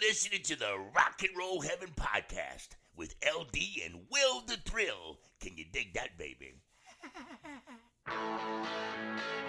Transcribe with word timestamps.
listening 0.00 0.42
to 0.42 0.56
the 0.56 0.78
Rock 0.94 1.20
and 1.20 1.36
Roll 1.36 1.60
Heaven 1.60 1.90
podcast 1.94 2.68
with 2.96 3.14
LD 3.24 3.56
and 3.84 4.06
Will 4.10 4.40
the 4.46 4.56
Thrill. 4.56 5.18
Can 5.40 5.56
you 5.56 5.64
dig 5.70 5.94
that, 5.94 6.16
baby? 6.16 6.54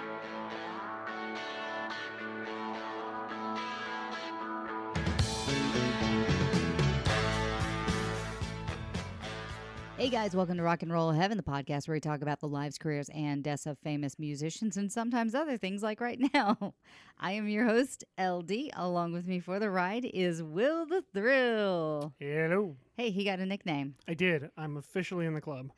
Hey 10.01 10.09
guys, 10.09 10.35
welcome 10.35 10.57
to 10.57 10.63
Rock 10.63 10.81
and 10.81 10.91
Roll 10.91 11.11
Heaven, 11.11 11.37
the 11.37 11.43
podcast 11.43 11.87
where 11.87 11.93
we 11.93 11.99
talk 11.99 12.23
about 12.23 12.39
the 12.39 12.47
lives, 12.47 12.79
careers, 12.79 13.07
and 13.13 13.43
deaths 13.43 13.67
of 13.67 13.77
famous 13.77 14.17
musicians 14.17 14.75
and 14.75 14.91
sometimes 14.91 15.35
other 15.35 15.59
things 15.59 15.83
like 15.83 16.01
right 16.01 16.19
now. 16.33 16.73
I 17.19 17.33
am 17.33 17.47
your 17.47 17.65
host, 17.65 18.03
LD. 18.19 18.71
Along 18.73 19.13
with 19.13 19.27
me 19.27 19.39
for 19.39 19.59
the 19.59 19.69
ride 19.69 20.05
is 20.11 20.41
Will 20.41 20.87
the 20.87 21.03
Thrill. 21.13 22.15
Hello. 22.17 22.77
Hey, 22.97 23.11
he 23.11 23.23
got 23.23 23.37
a 23.37 23.45
nickname. 23.45 23.93
I 24.07 24.15
did. 24.15 24.49
I'm 24.57 24.75
officially 24.77 25.27
in 25.27 25.35
the 25.35 25.39
club. 25.41 25.69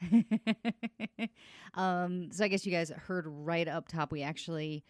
um, 1.73 2.31
so 2.31 2.45
I 2.45 2.47
guess 2.47 2.65
you 2.65 2.71
guys 2.71 2.91
heard 2.95 3.25
right 3.27 3.67
up 3.67 3.89
top, 3.89 4.13
we 4.13 4.23
actually 4.23 4.85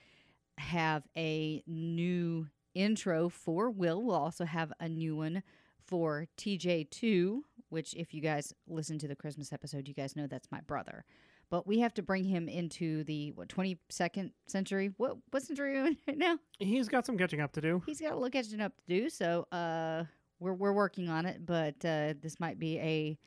have 0.60 1.08
a 1.18 1.64
new 1.66 2.50
intro 2.76 3.30
for 3.30 3.72
Will. 3.72 4.00
We'll 4.00 4.16
also 4.16 4.46
have 4.46 4.72
a 4.80 4.88
new 4.88 5.16
one 5.16 5.42
for 5.86 6.28
TJ2, 6.38 7.40
which, 7.74 7.94
if 7.96 8.14
you 8.14 8.22
guys 8.22 8.54
listen 8.68 9.00
to 9.00 9.08
the 9.08 9.16
Christmas 9.16 9.52
episode, 9.52 9.88
you 9.88 9.94
guys 9.94 10.16
know 10.16 10.28
that's 10.28 10.52
my 10.52 10.62
brother. 10.62 11.04
But 11.50 11.68
we 11.68 11.80
have 11.80 11.94
to 11.96 12.02
bring 12.02 12.24
him 12.24 12.48
into 12.48 13.04
the 13.04 13.32
what 13.32 13.50
22nd 13.50 14.32
century. 14.48 14.92
What 14.98 15.18
what 15.32 15.44
century 15.44 15.78
are 15.78 15.84
we 15.84 15.90
in 15.90 15.98
right 16.08 16.18
now? 16.18 16.38
He's 16.60 16.88
got 16.88 17.06
some 17.06 17.18
catching 17.18 17.42
up 17.42 17.52
to 17.54 17.62
do. 17.62 17.84
He's 17.86 18.00
got 18.00 18.12
a 18.12 18.16
little 18.16 18.30
catching 18.30 18.62
up 18.62 18.76
to 18.78 18.84
do. 18.88 19.10
So 19.10 19.48
uh, 19.52 20.06
we're 20.40 20.54
we're 20.54 20.74
working 20.74 21.10
on 21.10 21.26
it. 21.26 21.46
But 21.46 21.84
uh, 21.84 22.14
this 22.22 22.40
might 22.40 22.60
be 22.60 22.80
a 22.80 23.18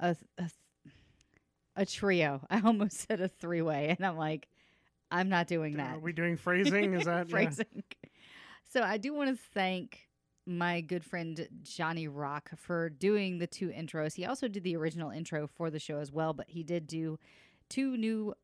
a 0.00 0.16
a, 0.38 0.50
a 1.76 1.86
trio. 1.86 2.40
I 2.50 2.60
almost 2.60 3.06
said 3.06 3.20
a 3.20 3.28
three 3.28 3.62
way, 3.62 3.94
and 3.96 4.06
I'm 4.06 4.16
like, 4.16 4.48
I'm 5.10 5.28
not 5.28 5.46
doing 5.46 5.76
that. 5.76 5.96
Are 5.96 6.00
we 6.00 6.12
doing 6.12 6.36
phrasing? 6.36 6.94
Is 6.94 7.04
that 7.04 7.28
yeah. 7.28 7.32
phrasing? 7.32 7.84
So 8.70 8.82
I 8.82 8.96
do 8.96 9.14
want 9.14 9.30
to 9.30 9.42
thank 9.54 10.07
my 10.48 10.80
good 10.80 11.04
friend 11.04 11.46
Johnny 11.62 12.08
Rock 12.08 12.50
for 12.56 12.88
doing 12.88 13.38
the 13.38 13.46
two 13.46 13.68
intros. 13.68 14.14
He 14.14 14.24
also 14.24 14.48
did 14.48 14.64
the 14.64 14.76
original 14.76 15.10
intro 15.10 15.46
for 15.46 15.70
the 15.70 15.78
show 15.78 15.98
as 15.98 16.10
well, 16.10 16.32
but 16.32 16.48
he 16.48 16.62
did 16.62 16.86
do 16.86 17.18
two 17.68 17.96
new 17.96 18.34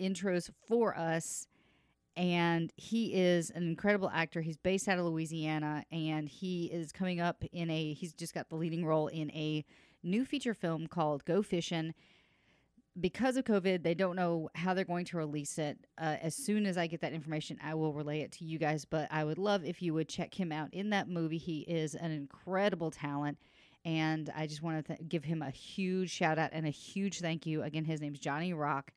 intros 0.00 0.50
for 0.66 0.96
us. 0.96 1.48
And 2.16 2.72
he 2.76 3.14
is 3.14 3.50
an 3.50 3.62
incredible 3.62 4.10
actor. 4.12 4.40
He's 4.40 4.56
based 4.56 4.88
out 4.88 4.98
of 4.98 5.06
Louisiana 5.06 5.84
and 5.90 6.28
he 6.28 6.66
is 6.66 6.92
coming 6.92 7.20
up 7.20 7.44
in 7.52 7.70
a, 7.70 7.92
he's 7.92 8.12
just 8.12 8.34
got 8.34 8.48
the 8.48 8.56
leading 8.56 8.84
role 8.84 9.06
in 9.06 9.30
a 9.30 9.64
new 10.02 10.24
feature 10.24 10.54
film 10.54 10.86
called 10.88 11.24
Go 11.24 11.42
Fishing 11.42 11.94
because 13.00 13.36
of 13.36 13.44
COVID, 13.44 13.82
they 13.82 13.94
don't 13.94 14.16
know 14.16 14.48
how 14.54 14.74
they're 14.74 14.84
going 14.84 15.04
to 15.06 15.16
release 15.16 15.58
it. 15.58 15.78
Uh, 15.98 16.16
as 16.20 16.34
soon 16.34 16.66
as 16.66 16.76
I 16.76 16.86
get 16.86 17.00
that 17.00 17.12
information, 17.12 17.58
I 17.62 17.74
will 17.74 17.92
relay 17.92 18.20
it 18.20 18.32
to 18.32 18.44
you 18.44 18.58
guys. 18.58 18.84
But 18.84 19.08
I 19.10 19.24
would 19.24 19.38
love 19.38 19.64
if 19.64 19.82
you 19.82 19.94
would 19.94 20.08
check 20.08 20.34
him 20.34 20.52
out 20.52 20.72
in 20.72 20.90
that 20.90 21.08
movie. 21.08 21.38
He 21.38 21.60
is 21.60 21.94
an 21.94 22.10
incredible 22.10 22.90
talent. 22.90 23.38
And 23.84 24.30
I 24.36 24.46
just 24.46 24.62
want 24.62 24.84
to 24.84 24.96
th- 24.96 25.08
give 25.08 25.24
him 25.24 25.40
a 25.42 25.50
huge 25.50 26.10
shout 26.10 26.38
out 26.38 26.50
and 26.52 26.66
a 26.66 26.70
huge 26.70 27.20
thank 27.20 27.46
you. 27.46 27.62
Again, 27.62 27.84
his 27.84 28.00
name's 28.00 28.18
Johnny 28.18 28.52
Rock. 28.52 28.92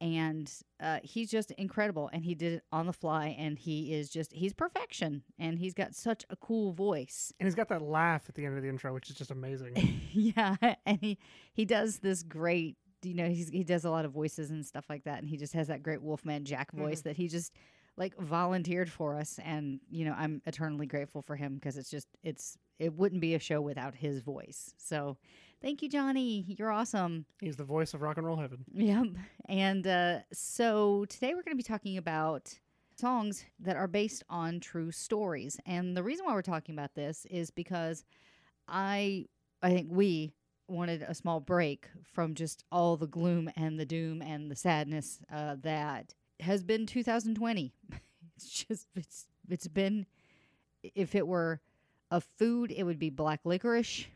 And 0.00 0.52
uh, 0.80 0.98
he's 1.04 1.30
just 1.30 1.52
incredible. 1.52 2.10
And 2.12 2.24
he 2.24 2.34
did 2.34 2.54
it 2.54 2.64
on 2.72 2.86
the 2.86 2.92
fly. 2.92 3.36
And 3.38 3.56
he 3.56 3.94
is 3.94 4.10
just, 4.10 4.32
he's 4.32 4.52
perfection. 4.52 5.22
And 5.38 5.58
he's 5.58 5.74
got 5.74 5.94
such 5.94 6.24
a 6.28 6.34
cool 6.36 6.72
voice. 6.72 7.32
And 7.38 7.46
he's 7.46 7.54
got 7.54 7.68
that 7.68 7.82
laugh 7.82 8.24
at 8.28 8.34
the 8.34 8.44
end 8.44 8.56
of 8.56 8.62
the 8.64 8.68
intro, 8.68 8.92
which 8.92 9.10
is 9.10 9.16
just 9.16 9.30
amazing. 9.30 10.00
yeah. 10.12 10.56
And 10.84 10.98
he, 11.00 11.18
he 11.52 11.64
does 11.64 11.98
this 11.98 12.24
great 12.24 12.76
you 13.02 13.14
know 13.14 13.28
he's, 13.28 13.48
he 13.48 13.64
does 13.64 13.84
a 13.84 13.90
lot 13.90 14.04
of 14.04 14.12
voices 14.12 14.50
and 14.50 14.64
stuff 14.64 14.84
like 14.88 15.04
that 15.04 15.18
and 15.18 15.28
he 15.28 15.36
just 15.36 15.52
has 15.52 15.68
that 15.68 15.82
great 15.82 16.02
wolfman 16.02 16.44
jack 16.44 16.72
voice 16.72 17.00
mm-hmm. 17.00 17.10
that 17.10 17.16
he 17.16 17.28
just 17.28 17.52
like 17.96 18.16
volunteered 18.16 18.90
for 18.90 19.16
us 19.16 19.38
and 19.44 19.80
you 19.90 20.04
know 20.04 20.14
i'm 20.16 20.40
eternally 20.46 20.86
grateful 20.86 21.20
for 21.20 21.36
him 21.36 21.54
because 21.54 21.76
it's 21.76 21.90
just 21.90 22.08
it's 22.22 22.56
it 22.82 22.92
wouldn't 22.94 23.20
be 23.20 23.36
a 23.36 23.38
show 23.38 23.60
without 23.60 23.94
his 23.94 24.20
voice. 24.20 24.74
So 24.76 25.16
thank 25.62 25.82
you 25.82 25.88
johnny. 25.88 26.44
You're 26.48 26.72
awesome. 26.72 27.26
He's 27.40 27.56
the 27.56 27.64
voice 27.64 27.94
of 27.94 28.02
rock 28.02 28.16
and 28.16 28.26
roll 28.26 28.36
heaven. 28.36 28.64
Yep. 28.74 29.06
And 29.48 29.86
uh, 29.86 30.18
so 30.32 31.04
today 31.08 31.28
we're 31.28 31.42
going 31.42 31.56
to 31.56 31.56
be 31.56 31.62
talking 31.62 31.96
about 31.96 32.52
songs 32.96 33.44
that 33.60 33.76
are 33.76 33.86
based 33.86 34.24
on 34.28 34.58
true 34.58 34.90
stories. 34.90 35.60
And 35.64 35.96
the 35.96 36.02
reason 36.02 36.26
why 36.26 36.34
we're 36.34 36.42
talking 36.42 36.74
about 36.74 36.94
this 36.94 37.24
is 37.30 37.50
because 37.50 38.04
i 38.68 39.26
i 39.62 39.70
think 39.70 39.88
we 39.90 40.32
wanted 40.72 41.02
a 41.02 41.14
small 41.14 41.40
break 41.40 41.88
from 42.12 42.34
just 42.34 42.64
all 42.72 42.96
the 42.96 43.06
gloom 43.06 43.50
and 43.56 43.78
the 43.78 43.84
doom 43.84 44.22
and 44.22 44.50
the 44.50 44.56
sadness 44.56 45.20
uh, 45.32 45.56
that 45.62 46.14
has 46.40 46.64
been 46.64 46.86
2020. 46.86 47.72
it's 48.36 48.48
just 48.48 48.88
it's 48.96 49.26
it's 49.48 49.68
been 49.68 50.06
if 50.82 51.14
it 51.14 51.26
were 51.26 51.60
a 52.10 52.20
food, 52.20 52.72
it 52.76 52.82
would 52.82 52.98
be 52.98 53.10
black 53.10 53.40
licorice. 53.44 54.06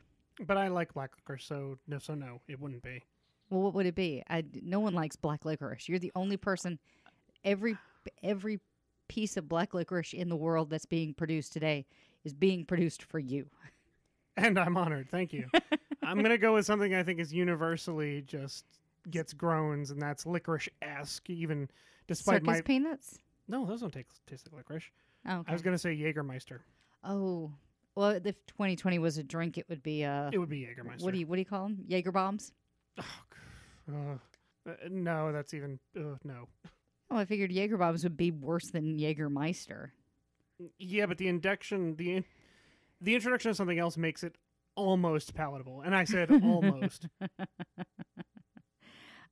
But 0.47 0.59
I 0.59 0.69
like 0.69 0.93
black 0.95 1.13
licorice, 1.17 1.45
so 1.45 1.79
no, 1.87 1.99
so 1.99 2.15
no, 2.15 2.41
it 2.49 2.61
wouldn't 2.61 2.83
be. 2.83 3.03
Well, 3.49 3.63
what 3.63 3.75
would 3.75 3.87
it 3.87 3.95
be? 3.95 4.23
I, 4.29 4.45
no 4.63 4.81
one 4.81 4.93
likes 4.93 5.17
black 5.17 5.45
licorice. 5.45 5.89
You're 5.89 5.99
the 5.99 6.13
only 6.15 6.37
person. 6.37 6.79
Every 7.45 7.77
every 8.23 8.61
piece 9.09 9.37
of 9.37 9.49
black 9.49 9.73
licorice 9.73 10.13
in 10.13 10.29
the 10.29 10.37
world 10.37 10.69
that's 10.69 10.87
being 10.87 11.15
produced 11.15 11.53
today 11.53 11.87
is 12.25 12.35
being 12.35 12.65
produced 12.65 13.03
for 13.03 13.19
you. 13.19 13.47
And 14.37 14.59
I'm 14.59 14.77
honored. 14.77 15.09
Thank 15.11 15.33
you. 15.33 15.49
I'm 16.07 16.23
gonna 16.23 16.39
go 16.39 16.55
with 16.55 16.67
something 16.67 16.95
I 16.95 17.03
think 17.03 17.21
is 17.21 17.33
universally 17.33 18.23
just 18.27 18.65
gets 19.11 19.33
groans, 19.33 19.91
and 19.91 20.01
that's 20.01 20.25
licorice 20.27 20.69
esque. 20.83 21.29
Even 21.29 21.69
despite 22.07 22.37
Circus 22.37 22.47
my 22.47 22.61
peanuts. 22.61 23.19
no, 23.49 23.67
those 23.67 23.81
don't 23.81 23.93
taste 23.93 24.21
taste 24.27 24.49
like 24.53 24.65
licorice. 24.69 24.91
Oh, 25.29 25.39
okay. 25.39 25.51
I 25.51 25.53
was 25.53 25.63
gonna 25.63 25.79
say 25.79 25.97
Jägermeister. 25.97 26.61
oh, 27.05 27.51
well, 27.95 28.11
if 28.11 28.47
2020 28.47 28.99
was 28.99 29.19
a 29.19 29.23
drink, 29.23 29.59
it 29.59 29.67
would 29.69 29.83
be 29.83 30.05
uh. 30.05 30.31
It 30.33 30.39
would 30.39 30.49
be 30.49 30.61
Jägermeister. 30.61 31.03
What 31.03 31.13
do 31.13 31.19
you 31.19 31.27
what 31.27 31.37
do 31.37 31.41
you 31.41 31.47
call 31.47 31.65
them? 31.65 31.85
Jaeger 31.89 32.13
bombs. 32.13 32.53
Oh, 33.89 34.19
uh, 34.69 34.73
no, 34.91 35.33
that's 35.33 35.55
even 35.55 35.79
uh, 35.97 36.17
no. 36.25 36.49
Oh, 37.11 37.17
I 37.17 37.25
figured 37.25 37.53
Jaeger 37.53 37.77
bombs 37.77 38.03
would 38.03 38.17
be 38.17 38.33
worse 38.33 38.71
than 38.71 38.99
Jägermeister. 38.99 39.91
Yeah, 40.79 41.07
but 41.07 41.19
the 41.19 41.29
induction 41.29 41.97
the 41.97 42.25
the 43.01 43.15
introduction 43.15 43.51
of 43.51 43.57
something 43.57 43.79
else 43.79 43.97
makes 43.97 44.25
it 44.25 44.37
almost 44.77 45.35
palatable. 45.35 45.83
And 45.83 45.95
I 45.95 46.05
said 46.05 46.31
almost. 46.45 47.09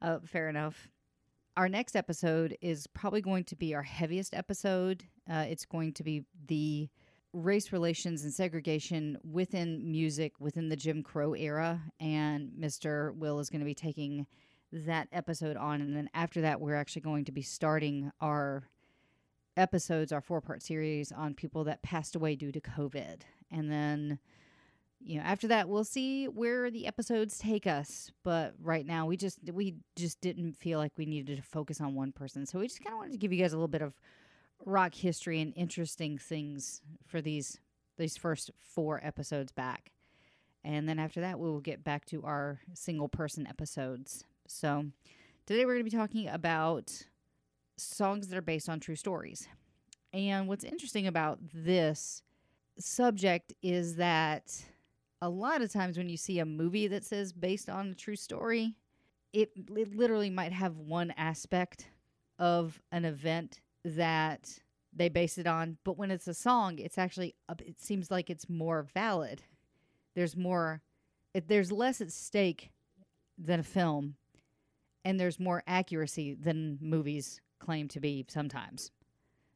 uh, 0.03 0.19
fair 0.25 0.49
enough. 0.49 0.89
Our 1.57 1.69
next 1.69 1.95
episode 1.95 2.57
is 2.61 2.87
probably 2.89 3.21
going 3.21 3.45
to 3.45 3.57
be 3.57 3.75
our 3.75 3.83
heaviest 3.83 4.35
episode. 4.35 5.05
Uh, 5.31 5.45
it's 5.49 5.65
going 5.65 5.93
to 5.95 6.03
be 6.03 6.25
the 6.47 6.89
race 7.33 7.73
relations 7.73 8.25
and 8.25 8.33
segregation 8.33 9.19
within 9.25 9.91
music 9.91 10.33
within 10.39 10.69
the 10.69 10.77
Jim 10.77 11.03
Crow 11.03 11.35
era. 11.35 11.81
And 12.01 12.51
Mr. 12.59 13.15
Will 13.15 13.39
is 13.39 13.51
going 13.51 13.61
to 13.61 13.67
be 13.67 13.75
taking 13.75 14.27
that 14.73 15.09
episode 15.13 15.57
on. 15.57 15.81
And 15.81 15.97
then 15.97 16.11
after 16.15 16.41
that, 16.41 16.61
we're 16.61 16.77
actually 16.77 17.03
going 17.03 17.25
to 17.27 17.33
be 17.33 17.43
starting 17.43 18.11
our 18.21 18.65
episodes, 19.57 20.13
our 20.13 20.21
four 20.21 20.41
part 20.41 20.63
series 20.63 21.13
on 21.13 21.35
people 21.35 21.65
that 21.65 21.83
passed 21.83 22.17
away 22.17 22.35
due 22.35 22.53
to 22.53 22.61
COVID. 22.61 23.23
And 23.51 23.71
then 23.71 24.19
you 25.05 25.19
know 25.19 25.25
after 25.25 25.47
that 25.47 25.69
we'll 25.69 25.85
see 25.85 26.27
where 26.27 26.71
the 26.71 26.87
episodes 26.87 27.39
take 27.39 27.67
us 27.67 28.11
but 28.23 28.55
right 28.61 28.87
now 28.87 29.07
we 29.07 29.17
just 29.17 29.39
we 29.53 29.75
just 29.97 30.21
didn't 30.21 30.55
feel 30.55 30.79
like 30.79 30.93
we 30.97 31.07
needed 31.07 31.37
to 31.37 31.43
focus 31.43 31.81
on 31.81 31.95
one 31.95 32.11
person 32.11 32.47
so 32.47 32.59
we 32.59 32.67
just 32.67 32.83
kind 32.83 32.95
of 32.95 32.99
wanted 32.99 33.13
to 33.13 33.19
give 33.19 33.33
you 33.33 33.41
guys 33.41 33.53
a 33.53 33.57
little 33.57 33.69
bit 33.69 33.83
of 33.83 33.95
rock 34.65 34.95
history 34.95 35.41
and 35.41 35.53
interesting 35.57 36.17
things 36.19 36.81
for 37.07 37.21
these 37.21 37.61
these 37.99 38.17
first 38.17 38.51
four 38.59 39.01
episodes 39.05 39.53
back 39.53 39.93
and 40.65 40.89
then 40.89 40.99
after 40.99 41.21
that 41.21 41.39
we 41.39 41.49
will 41.49 41.61
get 41.61 41.85
back 41.85 42.05
to 42.07 42.23
our 42.25 42.61
single 42.73 43.09
person 43.09 43.47
episodes. 43.47 44.25
So 44.47 44.87
today 45.47 45.65
we're 45.67 45.75
going 45.75 45.85
to 45.85 45.91
be 45.91 45.97
talking 45.97 46.29
about 46.29 46.91
songs 47.77 48.29
that 48.29 48.37
are 48.37 48.43
based 48.43 48.69
on 48.69 48.81
true 48.81 48.97
stories 48.97 49.47
and 50.13 50.49
what's 50.49 50.65
interesting 50.65 51.07
about 51.07 51.39
this 51.53 52.23
subject 52.79 53.53
is 53.63 53.97
that 53.97 54.65
a 55.25 55.29
lot 55.29 55.63
of 55.63 55.73
times 55.73 55.97
when 55.97 56.11
you 56.11 56.19
see 56.19 56.39
a 56.39 56.45
movie 56.45 56.87
that 56.87 57.03
says 57.03 57.33
based 57.33 57.71
on 57.71 57.89
a 57.89 57.95
true 57.95 58.15
story, 58.15 58.75
it, 59.33 59.53
it 59.57 59.97
literally 59.97 60.29
might 60.29 60.53
have 60.53 60.77
one 60.77 61.15
aspect 61.17 61.87
of 62.39 62.79
an 62.93 63.07
event 63.07 63.61
that 63.87 64.59
they 64.95 65.09
base 65.09 65.39
it 65.39 65.47
on, 65.47 65.79
but 65.83 65.97
when 65.97 66.11
it's 66.11 66.29
a 66.29 66.35
song, 66.35 66.79
it's 66.79 66.99
actually 66.99 67.35
it 67.65 67.81
seems 67.81 68.11
like 68.11 68.29
it's 68.29 68.51
more 68.51 68.87
valid. 68.93 69.43
There's 70.15 70.37
more 70.37 70.83
it, 71.33 71.49
there's 71.49 71.73
less 71.73 72.03
at 72.03 72.13
stake 72.13 72.71
than 73.39 73.61
a 73.61 73.65
film 73.65 74.17
and 75.07 75.19
there's 75.19 75.41
more 75.41 75.63
accuracy 75.67 76.35
than 76.35 76.79
movies 76.83 77.41
claim 77.61 77.89
to 77.89 77.99
be 77.99 78.27
sometimes. 78.29 78.91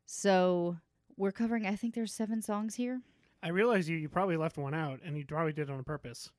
So, 0.06 0.78
we're 1.18 1.30
covering 1.30 1.66
I 1.66 1.76
think 1.76 1.94
there's 1.94 2.14
7 2.14 2.40
songs 2.40 2.76
here. 2.76 3.02
I 3.42 3.48
realize 3.48 3.88
you 3.88 3.96
you 3.96 4.08
probably 4.08 4.36
left 4.36 4.58
one 4.58 4.74
out, 4.74 5.00
and 5.04 5.16
you 5.16 5.24
probably 5.24 5.52
did 5.52 5.68
it 5.68 5.72
on 5.72 5.84
purpose. 5.84 6.30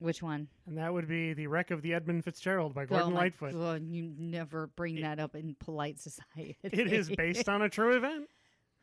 Which 0.00 0.22
one? 0.22 0.46
And 0.66 0.78
that 0.78 0.92
would 0.92 1.08
be 1.08 1.34
the 1.34 1.48
wreck 1.48 1.70
of 1.72 1.82
the 1.82 1.92
Edmund 1.92 2.24
Fitzgerald 2.24 2.72
by 2.72 2.86
Gordon 2.86 3.08
oh 3.08 3.10
my 3.10 3.20
Lightfoot. 3.22 3.52
God, 3.52 3.82
you 3.88 4.12
never 4.16 4.68
bring 4.68 4.98
It- 4.98 5.02
that 5.02 5.18
up 5.18 5.34
in 5.34 5.56
polite 5.58 5.98
society. 5.98 6.56
It 6.62 6.92
is 6.92 7.10
based 7.10 7.48
on 7.48 7.62
a 7.62 7.68
true 7.68 7.96
event. 7.96 8.28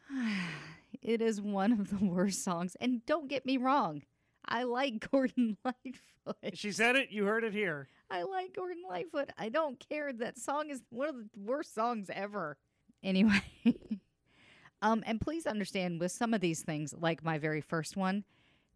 it 1.02 1.22
is 1.22 1.42
one 1.42 1.72
of 1.72 1.90
the 1.90 2.06
worst 2.06 2.44
songs. 2.44 2.76
And 2.82 3.06
don't 3.06 3.30
get 3.30 3.46
me 3.46 3.58
wrong, 3.58 4.04
I 4.46 4.64
like 4.64 5.10
Gordon 5.12 5.58
Lightfoot. 5.64 6.58
She 6.58 6.72
said 6.72 6.96
it. 6.96 7.12
You 7.12 7.26
heard 7.26 7.44
it 7.44 7.54
here. 7.54 7.88
I 8.10 8.24
like 8.24 8.54
Gordon 8.56 8.84
Lightfoot. 8.88 9.30
I 9.38 9.50
don't 9.50 9.80
care. 9.90 10.12
That 10.14 10.38
song 10.38 10.70
is 10.70 10.84
one 10.90 11.10
of 11.10 11.16
the 11.16 11.30
worst 11.38 11.74
songs 11.74 12.10
ever. 12.14 12.58
Anyway, 13.04 13.42
um, 14.86 15.04
and 15.08 15.20
please 15.20 15.48
understand 15.48 16.00
with 16.00 16.12
some 16.12 16.36
of 16.36 16.42
these 16.42 16.62
things, 16.62 16.94
like 16.96 17.24
my 17.24 17.40
very 17.40 17.60
first 17.60 17.98
one, 17.98 18.24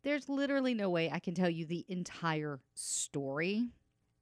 there's 0.02 0.28
literally 0.28 0.74
no 0.74 0.90
way 0.90 1.12
I 1.12 1.20
can 1.20 1.36
tell 1.36 1.52
you 1.52 1.68
the 1.68 1.86
entire 1.88 2.60
story. 2.74 3.68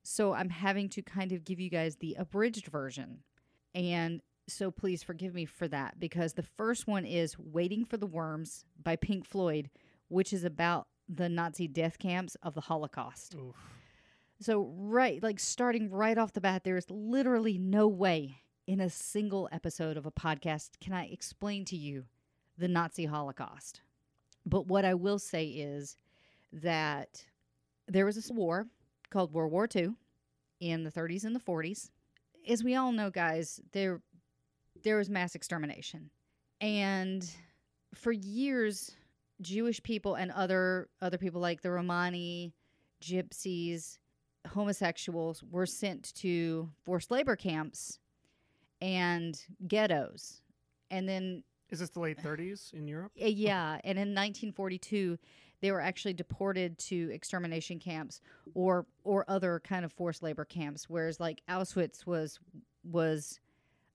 So 0.04 0.34
I'm 0.34 0.50
having 0.50 0.90
to 0.90 1.02
kind 1.02 1.32
of 1.32 1.46
give 1.46 1.62
you 1.62 1.70
guys 1.70 1.96
the 1.96 2.18
abridged 2.20 2.68
version. 2.68 3.20
And 3.74 4.22
so 4.50 4.70
please 4.70 5.02
forgive 5.02 5.34
me 5.34 5.46
for 5.46 5.70
that 5.70 5.98
because 5.98 6.34
the 6.34 6.44
first 6.44 6.88
one 6.88 7.06
is 7.06 7.40
Waiting 7.40 7.86
for 7.86 7.96
the 7.96 8.06
Worms 8.06 8.66
by 8.84 8.98
Pink 8.98 9.26
Floyd, 9.26 9.70
which 10.10 10.34
is 10.34 10.44
about 10.44 10.88
the 11.08 11.30
Nazi 11.30 11.70
death 11.70 12.00
camps 12.00 12.36
of 12.44 12.54
the 12.54 12.62
Holocaust. 12.62 13.36
Oof. 13.36 13.56
So, 14.42 14.74
right, 14.76 15.24
like 15.24 15.40
starting 15.40 15.90
right 15.90 16.18
off 16.18 16.34
the 16.34 16.42
bat, 16.42 16.66
there's 16.66 16.92
literally 16.92 17.58
no 17.58 17.88
way 17.88 18.42
in 18.68 18.82
a 18.82 18.90
single 18.90 19.48
episode 19.54 19.96
of 19.96 20.06
a 20.06 20.12
podcast 20.12 20.72
can 20.82 20.94
I 20.94 21.06
explain 21.06 21.64
to 21.66 21.78
you 21.78 22.04
the 22.58 22.68
Nazi 22.68 23.06
Holocaust. 23.06 23.82
But 24.46 24.68
what 24.68 24.84
I 24.84 24.94
will 24.94 25.20
say 25.20 25.46
is 25.46 25.96
that 26.52 27.24
there 27.88 28.06
was 28.06 28.16
this 28.16 28.30
war 28.30 28.68
called 29.10 29.34
World 29.34 29.52
War 29.54 29.68
II 29.74 29.92
in 30.60 30.84
the 30.84 30.92
30s 30.92 31.24
and 31.24 31.36
the 31.36 31.40
40s. 31.40 31.90
As 32.48 32.64
we 32.64 32.76
all 32.76 32.92
know, 32.92 33.10
guys, 33.10 33.60
there 33.72 34.02
there 34.84 34.98
was 34.98 35.10
mass 35.10 35.34
extermination. 35.34 36.10
And 36.62 37.30
for 37.96 38.12
years, 38.12 38.92
Jewish 39.42 39.82
people 39.82 40.16
and 40.16 40.32
other 40.32 40.90
other 41.02 41.18
people 41.18 41.40
like 41.40 41.62
the 41.62 41.72
Romani, 41.72 42.54
gypsies, 43.02 43.98
homosexuals 44.48 45.42
were 45.44 45.66
sent 45.66 46.14
to 46.16 46.70
forced 46.84 47.12
labor 47.12 47.36
camps 47.36 48.00
and 48.82 49.40
ghettos. 49.68 50.42
And 50.92 51.08
then, 51.08 51.44
Is 51.70 51.80
this 51.80 51.90
the 51.90 52.00
late 52.00 52.18
30s 52.18 52.74
in 52.74 52.88
Europe? 52.88 53.12
uh, 53.22 53.26
yeah, 53.26 53.74
and 53.84 53.98
in 53.98 54.10
1942, 54.16 55.18
they 55.62 55.72
were 55.72 55.82
actually 55.82 56.14
deported 56.14 56.78
to 56.78 57.10
extermination 57.12 57.80
camps 57.80 58.22
or 58.54 58.86
or 59.04 59.26
other 59.28 59.60
kind 59.60 59.84
of 59.84 59.92
forced 59.92 60.22
labor 60.24 60.46
camps. 60.46 60.90
Whereas, 60.90 61.20
like 61.20 61.42
Auschwitz 61.50 62.06
was 62.06 62.40
was 62.84 63.40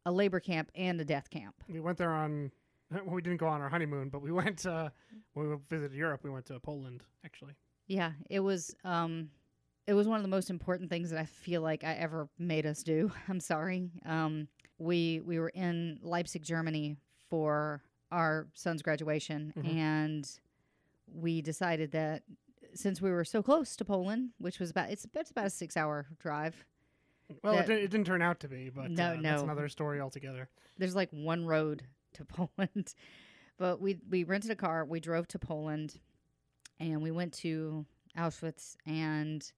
a 0.04 0.10
labor 0.12 0.40
camp 0.40 0.70
and 0.74 1.00
a 1.00 1.04
death 1.04 1.30
camp. 1.30 1.54
We 1.68 1.80
went 1.80 1.98
there 1.98 2.12
on. 2.12 2.50
Well, 2.92 3.14
we 3.14 3.22
didn't 3.22 3.38
go 3.38 3.46
on 3.46 3.62
our 3.62 3.70
honeymoon, 3.70 4.10
but 4.10 4.20
we 4.20 4.32
went. 4.42 4.66
Uh, 4.66 4.90
when 5.32 5.48
we 5.48 5.56
visited 5.70 5.96
Europe, 5.96 6.20
we 6.24 6.28
went 6.30 6.44
to 6.46 6.60
Poland 6.60 7.02
actually. 7.24 7.54
Yeah, 7.86 8.12
it 8.28 8.40
was 8.40 8.74
um 8.84 9.30
it 9.86 9.94
was 9.94 10.06
one 10.06 10.16
of 10.18 10.22
the 10.22 10.28
most 10.28 10.50
important 10.50 10.90
things 10.90 11.08
that 11.08 11.18
I 11.18 11.24
feel 11.24 11.62
like 11.62 11.84
I 11.84 11.94
ever 11.94 12.28
made 12.38 12.66
us 12.66 12.82
do. 12.82 13.10
I'm 13.28 13.40
sorry. 13.40 13.88
Um 14.04 14.48
we 14.82 15.20
we 15.20 15.38
were 15.38 15.48
in 15.50 15.98
Leipzig, 16.02 16.42
Germany 16.42 16.96
for 17.30 17.82
our 18.10 18.46
son's 18.54 18.82
graduation 18.82 19.52
Mhm. 19.56 19.74
and 19.76 20.38
we 21.14 21.40
decided 21.42 21.92
that 21.92 22.22
since 22.74 23.00
we 23.00 23.10
were 23.10 23.24
so 23.24 23.42
close 23.42 23.76
to 23.76 23.84
Poland, 23.84 24.30
which 24.38 24.58
was 24.58 24.70
about 24.70 24.90
it's, 24.90 25.06
it's 25.14 25.30
about 25.30 25.46
a 25.46 25.50
6-hour 25.50 26.06
drive. 26.18 26.64
Well, 27.42 27.54
That- 27.54 27.70
it, 27.70 27.74
di- 27.74 27.82
it 27.84 27.90
didn't 27.90 28.06
turn 28.06 28.22
out 28.22 28.40
to 28.40 28.48
be, 28.48 28.70
but 28.70 28.90
No, 28.90 29.08
uh, 29.12 29.20
that's 29.22 29.22
no. 29.22 29.44
another 29.44 29.68
story 29.68 30.00
altogether. 30.00 30.48
There's 30.78 30.94
like 30.94 31.10
one 31.10 31.44
road 31.46 31.84
to 32.14 32.24
Poland. 32.36 32.94
But 33.58 33.80
we 33.80 34.00
we 34.08 34.24
rented 34.24 34.50
a 34.50 34.56
car, 34.56 34.84
we 34.84 35.00
drove 35.00 35.28
to 35.28 35.38
Poland 35.38 36.00
and 36.80 37.02
we 37.02 37.10
went 37.10 37.32
to 37.34 37.86
Auschwitz 38.16 38.76
and 38.86 39.50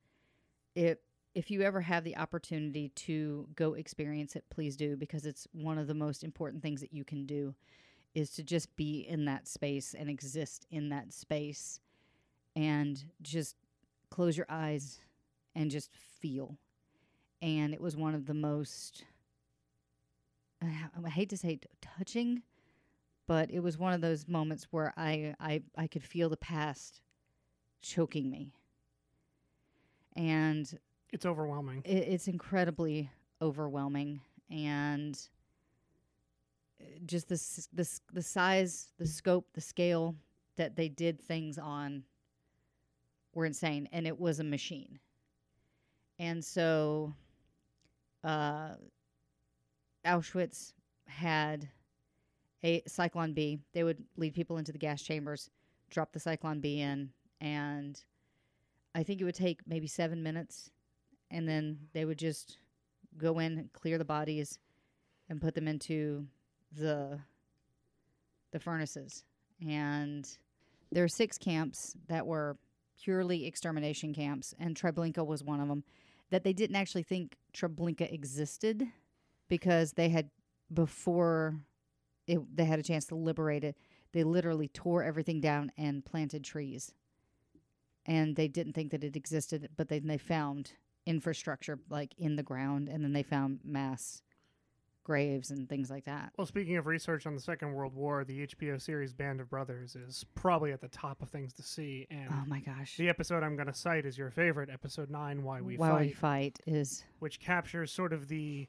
it 0.74 1.02
if 1.34 1.50
you 1.50 1.62
ever 1.62 1.80
have 1.80 2.04
the 2.04 2.16
opportunity 2.16 2.90
to 2.90 3.48
go 3.56 3.74
experience 3.74 4.36
it, 4.36 4.44
please 4.50 4.76
do 4.76 4.96
because 4.96 5.26
it's 5.26 5.48
one 5.52 5.78
of 5.78 5.86
the 5.86 5.94
most 5.94 6.22
important 6.22 6.62
things 6.62 6.80
that 6.80 6.92
you 6.92 7.04
can 7.04 7.26
do 7.26 7.54
is 8.14 8.30
to 8.30 8.42
just 8.44 8.74
be 8.76 9.00
in 9.08 9.24
that 9.24 9.48
space 9.48 9.94
and 9.98 10.08
exist 10.08 10.66
in 10.70 10.88
that 10.90 11.12
space 11.12 11.80
and 12.54 13.04
just 13.22 13.56
close 14.10 14.36
your 14.36 14.46
eyes 14.48 15.00
and 15.56 15.70
just 15.70 15.90
feel. 15.92 16.56
And 17.42 17.74
it 17.74 17.80
was 17.80 17.96
one 17.96 18.14
of 18.14 18.26
the 18.26 18.34
most 18.34 19.04
I 20.62 21.10
hate 21.10 21.28
to 21.30 21.36
say 21.36 21.60
touching, 21.82 22.42
but 23.26 23.50
it 23.50 23.60
was 23.60 23.76
one 23.76 23.92
of 23.92 24.00
those 24.00 24.26
moments 24.28 24.68
where 24.70 24.94
I 24.96 25.34
I 25.40 25.62
I 25.76 25.88
could 25.88 26.04
feel 26.04 26.28
the 26.28 26.36
past 26.36 27.00
choking 27.82 28.30
me. 28.30 28.52
And 30.16 30.78
It's 31.14 31.24
overwhelming. 31.24 31.80
it, 31.84 32.08
it's 32.08 32.28
incredibly 32.28 33.10
overwhelming 33.40 34.20
and 34.50 35.18
uh, 36.80 36.84
just 37.06 37.28
the 37.28 37.34
s- 37.36 37.68
the 37.72 37.88
the 38.12 38.22
size, 38.22 38.92
the 38.98 39.06
scope, 39.06 39.46
the 39.54 39.60
scale 39.60 40.14
that 40.56 40.76
they 40.76 40.88
did 40.88 41.20
things 41.20 41.58
on 41.58 42.04
were 43.34 43.46
insane 43.46 43.88
and 43.92 44.06
it 44.06 44.18
was 44.18 44.40
a 44.40 44.44
machine. 44.44 44.98
And 46.18 46.44
so 46.44 47.14
uh 48.22 48.74
Auschwitz 50.04 50.72
had 51.06 51.68
a 52.62 52.80
Zyklon 52.82 53.34
B. 53.34 53.58
They 53.72 53.84
would 53.84 54.02
lead 54.16 54.34
people 54.34 54.58
into 54.58 54.72
the 54.72 54.78
gas 54.78 55.02
chambers, 55.02 55.50
drop 55.90 56.12
the 56.12 56.20
Zyklon 56.20 56.60
B 56.60 56.80
in, 56.80 57.10
and 57.40 58.02
I 58.94 59.02
think 59.02 59.20
it 59.20 59.24
would 59.24 59.34
take 59.34 59.60
maybe 59.66 59.86
seven 59.86 60.22
minutes, 60.22 60.70
and 61.30 61.48
then 61.48 61.78
they 61.92 62.04
would 62.04 62.18
just 62.18 62.58
go 63.16 63.38
in, 63.38 63.58
and 63.58 63.72
clear 63.72 63.98
the 63.98 64.04
bodies, 64.04 64.58
and 65.28 65.40
put 65.40 65.54
them 65.54 65.68
into 65.68 66.26
the 66.72 67.18
the 68.52 68.60
furnaces. 68.60 69.24
And 69.66 70.28
there 70.92 71.04
are 71.04 71.08
six 71.08 71.38
camps 71.38 71.96
that 72.08 72.26
were 72.26 72.56
purely 73.02 73.46
extermination 73.46 74.14
camps, 74.14 74.54
and 74.58 74.76
Treblinka 74.76 75.26
was 75.26 75.42
one 75.42 75.60
of 75.60 75.68
them. 75.68 75.84
That 76.30 76.44
they 76.44 76.52
didn't 76.52 76.76
actually 76.76 77.02
think 77.02 77.36
Treblinka 77.52 78.12
existed 78.12 78.86
because 79.48 79.92
they 79.92 80.08
had 80.08 80.30
before 80.72 81.56
it, 82.26 82.40
they 82.56 82.64
had 82.64 82.78
a 82.78 82.82
chance 82.82 83.04
to 83.06 83.14
liberate 83.14 83.64
it. 83.64 83.76
They 84.12 84.24
literally 84.24 84.68
tore 84.68 85.02
everything 85.02 85.40
down 85.40 85.72
and 85.76 86.04
planted 86.04 86.44
trees, 86.44 86.92
and 88.06 88.36
they 88.36 88.48
didn't 88.48 88.72
think 88.72 88.90
that 88.92 89.04
it 89.04 89.16
existed. 89.16 89.68
But 89.76 89.88
then 89.88 90.06
they 90.06 90.18
found 90.18 90.72
infrastructure 91.06 91.78
like 91.90 92.14
in 92.18 92.36
the 92.36 92.42
ground, 92.42 92.88
and 92.88 93.04
then 93.04 93.12
they 93.12 93.22
found 93.22 93.60
mass 93.64 94.22
graves 95.04 95.50
and 95.50 95.68
things 95.68 95.90
like 95.90 96.04
that. 96.04 96.32
Well, 96.38 96.46
speaking 96.46 96.76
of 96.76 96.86
research 96.86 97.26
on 97.26 97.34
the 97.34 97.40
Second 97.40 97.74
World 97.74 97.94
War, 97.94 98.24
the 98.24 98.46
HBO 98.46 98.80
series 98.80 99.12
Band 99.12 99.38
of 99.38 99.50
Brothers 99.50 99.96
is 99.96 100.24
probably 100.34 100.72
at 100.72 100.80
the 100.80 100.88
top 100.88 101.20
of 101.20 101.28
things 101.28 101.52
to 101.54 101.62
see. 101.62 102.06
And 102.10 102.30
Oh 102.30 102.44
my 102.46 102.60
gosh! 102.60 102.96
the 102.96 103.08
episode 103.08 103.42
I'm 103.42 103.54
going 103.54 103.68
to 103.68 103.74
cite 103.74 104.06
is 104.06 104.16
your 104.16 104.30
favorite, 104.30 104.70
episode 104.70 105.10
nine, 105.10 105.42
Why 105.44 105.60
We 105.60 105.76
Why 105.76 105.90
Fight, 105.90 106.00
we 106.00 106.12
fight 106.12 106.58
is 106.66 107.04
which 107.18 107.38
captures 107.38 107.92
sort 107.92 108.12
of 108.12 108.28
the 108.28 108.66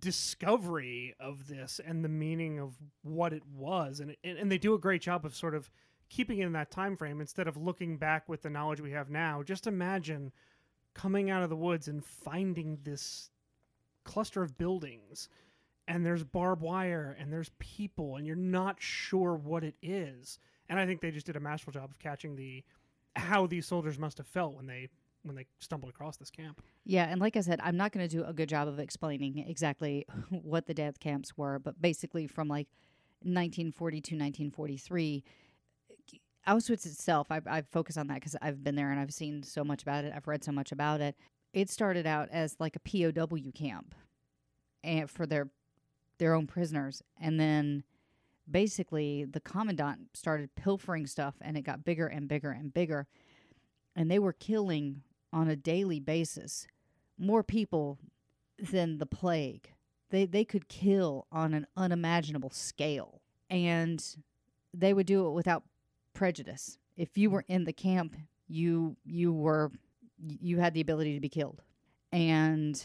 discovery 0.00 1.14
of 1.20 1.48
this 1.48 1.80
and 1.84 2.04
the 2.04 2.08
meaning 2.08 2.58
of 2.58 2.74
what 3.02 3.32
it 3.32 3.42
was. 3.54 4.00
And, 4.00 4.16
and, 4.24 4.38
and 4.38 4.52
they 4.52 4.58
do 4.58 4.74
a 4.74 4.78
great 4.78 5.02
job 5.02 5.24
of 5.24 5.34
sort 5.34 5.54
of 5.54 5.70
keeping 6.08 6.38
it 6.38 6.46
in 6.46 6.52
that 6.52 6.70
time 6.70 6.96
frame 6.96 7.20
instead 7.20 7.48
of 7.48 7.56
looking 7.56 7.96
back 7.96 8.28
with 8.28 8.42
the 8.42 8.50
knowledge 8.50 8.80
we 8.80 8.92
have 8.92 9.08
now. 9.10 9.42
Just 9.42 9.66
imagine 9.66 10.32
coming 10.94 11.30
out 11.30 11.42
of 11.42 11.50
the 11.50 11.56
woods 11.56 11.88
and 11.88 12.04
finding 12.04 12.78
this 12.84 13.30
cluster 14.04 14.42
of 14.42 14.58
buildings 14.58 15.28
and 15.88 16.04
there's 16.04 16.24
barbed 16.24 16.62
wire 16.62 17.16
and 17.18 17.32
there's 17.32 17.50
people 17.58 18.16
and 18.16 18.26
you're 18.26 18.36
not 18.36 18.76
sure 18.80 19.34
what 19.34 19.64
it 19.64 19.74
is. 19.82 20.38
And 20.68 20.78
I 20.78 20.86
think 20.86 21.00
they 21.00 21.10
just 21.10 21.26
did 21.26 21.36
a 21.36 21.40
masterful 21.40 21.72
job 21.72 21.90
of 21.90 21.98
catching 21.98 22.36
the 22.36 22.62
how 23.14 23.46
these 23.46 23.66
soldiers 23.66 23.98
must 23.98 24.18
have 24.18 24.26
felt 24.26 24.54
when 24.54 24.66
they 24.66 24.88
when 25.24 25.36
they 25.36 25.46
stumbled 25.60 25.90
across 25.90 26.16
this 26.16 26.30
camp. 26.30 26.60
Yeah, 26.84 27.04
and 27.04 27.20
like 27.20 27.36
I 27.36 27.40
said, 27.42 27.60
I'm 27.62 27.76
not 27.76 27.92
going 27.92 28.08
to 28.08 28.16
do 28.16 28.24
a 28.24 28.32
good 28.32 28.48
job 28.48 28.66
of 28.66 28.78
explaining 28.78 29.38
exactly 29.38 30.04
what 30.30 30.66
the 30.66 30.74
death 30.74 30.98
camps 30.98 31.36
were, 31.36 31.58
but 31.58 31.80
basically 31.80 32.26
from 32.26 32.48
like 32.48 32.66
1940 33.20 34.00
to 34.00 34.14
1943, 34.14 35.24
Auschwitz 36.46 36.86
itself, 36.86 37.28
I, 37.30 37.40
I 37.46 37.62
focus 37.62 37.96
on 37.96 38.08
that 38.08 38.14
because 38.14 38.36
I've 38.42 38.64
been 38.64 38.74
there 38.74 38.90
and 38.90 39.00
I've 39.00 39.14
seen 39.14 39.42
so 39.42 39.62
much 39.62 39.82
about 39.82 40.04
it. 40.04 40.12
I've 40.14 40.26
read 40.26 40.42
so 40.42 40.52
much 40.52 40.72
about 40.72 41.00
it. 41.00 41.16
It 41.52 41.70
started 41.70 42.06
out 42.06 42.28
as 42.30 42.56
like 42.58 42.76
a 42.76 42.80
POW 42.80 43.50
camp, 43.54 43.94
and 44.82 45.08
for 45.08 45.26
their 45.26 45.50
their 46.18 46.34
own 46.34 46.46
prisoners, 46.46 47.02
and 47.20 47.38
then 47.38 47.84
basically 48.50 49.24
the 49.24 49.40
commandant 49.40 50.08
started 50.14 50.54
pilfering 50.54 51.06
stuff 51.06 51.34
and 51.40 51.56
it 51.56 51.62
got 51.62 51.84
bigger 51.84 52.06
and 52.06 52.28
bigger 52.28 52.50
and 52.50 52.72
bigger. 52.72 53.06
And 53.94 54.10
they 54.10 54.18
were 54.18 54.32
killing 54.32 55.02
on 55.32 55.48
a 55.48 55.56
daily 55.56 56.00
basis 56.00 56.66
more 57.18 57.42
people 57.42 57.98
than 58.58 58.98
the 58.98 59.06
plague. 59.06 59.70
They 60.10 60.26
they 60.26 60.44
could 60.44 60.68
kill 60.68 61.26
on 61.30 61.54
an 61.54 61.66
unimaginable 61.76 62.50
scale. 62.50 63.20
And 63.48 64.04
they 64.74 64.94
would 64.94 65.06
do 65.06 65.26
it 65.26 65.32
without 65.32 65.64
prejudice. 66.14 66.78
If 66.96 67.16
you 67.16 67.30
were 67.30 67.44
in 67.48 67.64
the 67.64 67.72
camp, 67.72 68.16
you 68.48 68.96
you 69.04 69.32
were 69.32 69.70
you 70.18 70.58
had 70.58 70.74
the 70.74 70.80
ability 70.80 71.14
to 71.14 71.20
be 71.20 71.28
killed. 71.28 71.62
And 72.12 72.84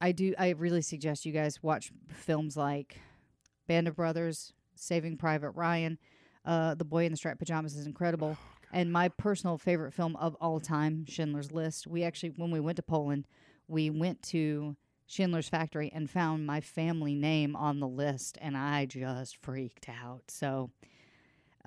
I 0.00 0.12
do 0.12 0.34
I 0.38 0.50
really 0.50 0.82
suggest 0.82 1.26
you 1.26 1.32
guys 1.32 1.62
watch 1.62 1.90
films 2.08 2.56
like 2.56 3.00
Band 3.66 3.88
of 3.88 3.96
Brothers, 3.96 4.52
Saving 4.74 5.16
Private 5.16 5.50
Ryan, 5.50 5.98
uh, 6.44 6.74
The 6.74 6.84
Boy 6.84 7.04
in 7.04 7.12
the 7.12 7.16
Striped 7.16 7.38
Pajamas 7.40 7.76
is 7.76 7.86
incredible. 7.86 8.36
and 8.72 8.92
my 8.92 9.08
personal 9.08 9.58
favorite 9.58 9.92
film 9.94 10.14
of 10.16 10.36
all 10.40 10.60
time, 10.60 11.04
Schindler's 11.06 11.52
List. 11.52 11.86
We 11.86 12.04
actually 12.04 12.30
when 12.36 12.50
we 12.50 12.60
went 12.60 12.76
to 12.76 12.82
Poland, 12.82 13.26
we 13.66 13.90
went 13.90 14.22
to 14.24 14.76
Schindler's 15.06 15.48
Factory 15.48 15.90
and 15.92 16.08
found 16.08 16.46
my 16.46 16.60
family 16.60 17.14
name 17.14 17.56
on 17.56 17.80
the 17.80 17.88
list 17.88 18.38
and 18.40 18.56
I 18.56 18.84
just 18.86 19.36
freaked 19.38 19.88
out. 19.88 20.24
So 20.28 20.70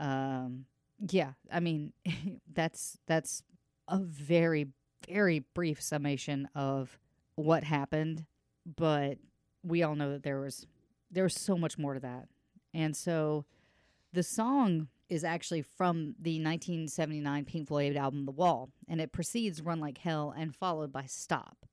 um 0.01 0.65
yeah, 1.09 1.33
I 1.51 1.61
mean 1.61 1.93
that's 2.53 2.97
that's 3.07 3.43
a 3.87 3.99
very 3.99 4.67
very 5.09 5.39
brief 5.39 5.81
summation 5.81 6.47
of 6.55 6.99
what 7.35 7.63
happened, 7.63 8.25
but 8.65 9.17
we 9.63 9.83
all 9.83 9.95
know 9.95 10.11
that 10.11 10.23
there 10.23 10.41
was 10.41 10.65
there 11.09 11.23
was 11.23 11.35
so 11.35 11.57
much 11.57 11.77
more 11.77 11.93
to 11.93 11.99
that. 11.99 12.27
And 12.73 12.95
so 12.95 13.45
the 14.13 14.23
song 14.23 14.87
is 15.09 15.23
actually 15.23 15.61
from 15.61 16.15
the 16.19 16.35
1979 16.41 17.45
Pink 17.45 17.67
Floyd 17.67 17.97
album 17.97 18.25
The 18.25 18.31
Wall, 18.31 18.69
and 18.87 19.01
it 19.01 19.11
precedes 19.11 19.61
Run 19.61 19.79
Like 19.79 19.97
Hell 19.97 20.33
and 20.37 20.55
followed 20.55 20.91
by 20.91 21.05
Stop. 21.05 21.65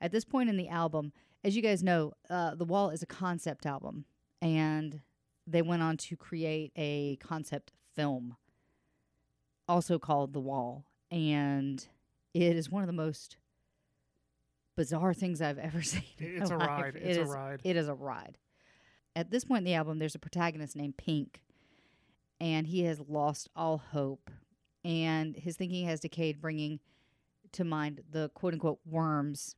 At 0.00 0.10
this 0.10 0.24
point 0.24 0.50
in 0.50 0.56
the 0.56 0.68
album, 0.68 1.12
as 1.44 1.54
you 1.54 1.62
guys 1.62 1.82
know, 1.82 2.12
uh, 2.28 2.54
The 2.56 2.64
Wall 2.64 2.90
is 2.90 3.02
a 3.02 3.06
concept 3.06 3.64
album, 3.64 4.06
and 4.42 5.00
they 5.46 5.62
went 5.62 5.82
on 5.82 5.96
to 5.98 6.16
create 6.16 6.72
a 6.76 7.16
concept 7.16 7.72
film, 7.94 8.36
also 9.68 9.98
called 9.98 10.32
The 10.32 10.40
Wall. 10.40 10.84
And 11.10 11.86
it 12.32 12.56
is 12.56 12.70
one 12.70 12.82
of 12.82 12.86
the 12.86 12.92
most 12.92 13.36
bizarre 14.76 15.14
things 15.14 15.40
I've 15.40 15.58
ever 15.58 15.82
seen. 15.82 16.02
It's 16.18 16.50
a 16.50 16.56
life. 16.56 16.68
ride. 16.68 16.96
It 16.96 17.02
It's 17.02 17.18
a 17.18 17.24
ride. 17.24 17.60
It 17.64 17.76
is 17.76 17.88
a 17.88 17.94
ride. 17.94 18.38
At 19.16 19.30
this 19.30 19.44
point 19.44 19.58
in 19.58 19.64
the 19.64 19.74
album, 19.74 19.98
there's 19.98 20.16
a 20.16 20.20
protagonist 20.20 20.74
named 20.74 20.96
Pink, 20.96 21.40
and 22.40 22.66
he 22.66 22.82
has 22.82 23.00
lost 23.00 23.48
all 23.54 23.78
hope. 23.78 24.30
And 24.84 25.36
his 25.36 25.56
thinking 25.56 25.86
has 25.86 26.00
decayed, 26.00 26.40
bringing 26.40 26.80
to 27.52 27.64
mind 27.64 28.02
the 28.10 28.30
quote 28.34 28.52
unquote 28.54 28.80
worms. 28.84 29.54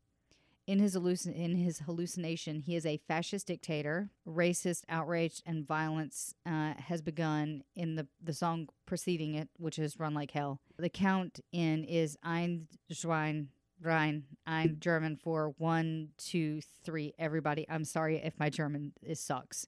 In 0.66 0.80
his, 0.80 0.96
hallucin- 0.96 1.34
in 1.34 1.54
his 1.54 1.78
hallucination, 1.80 2.60
he 2.60 2.74
is 2.74 2.84
a 2.84 3.00
fascist 3.06 3.46
dictator. 3.46 4.10
Racist 4.26 4.82
outrage 4.88 5.40
and 5.46 5.66
violence 5.66 6.34
uh, 6.44 6.74
has 6.74 7.02
begun 7.02 7.62
in 7.76 7.94
the, 7.94 8.08
the 8.20 8.32
song 8.32 8.68
preceding 8.84 9.34
it, 9.34 9.48
which 9.58 9.78
is 9.78 9.98
Run 9.98 10.12
Like 10.14 10.32
Hell. 10.32 10.60
The 10.76 10.88
count 10.88 11.38
in 11.52 11.84
is 11.84 12.18
Ein, 12.24 12.66
Schwein, 12.92 13.46
Rein, 13.80 14.24
I'm 14.46 14.78
German 14.80 15.16
for 15.16 15.54
one, 15.58 16.08
two, 16.16 16.60
three. 16.82 17.14
Everybody, 17.18 17.66
I'm 17.68 17.84
sorry 17.84 18.16
if 18.16 18.38
my 18.38 18.48
German 18.48 18.92
is 19.02 19.20
sucks. 19.20 19.66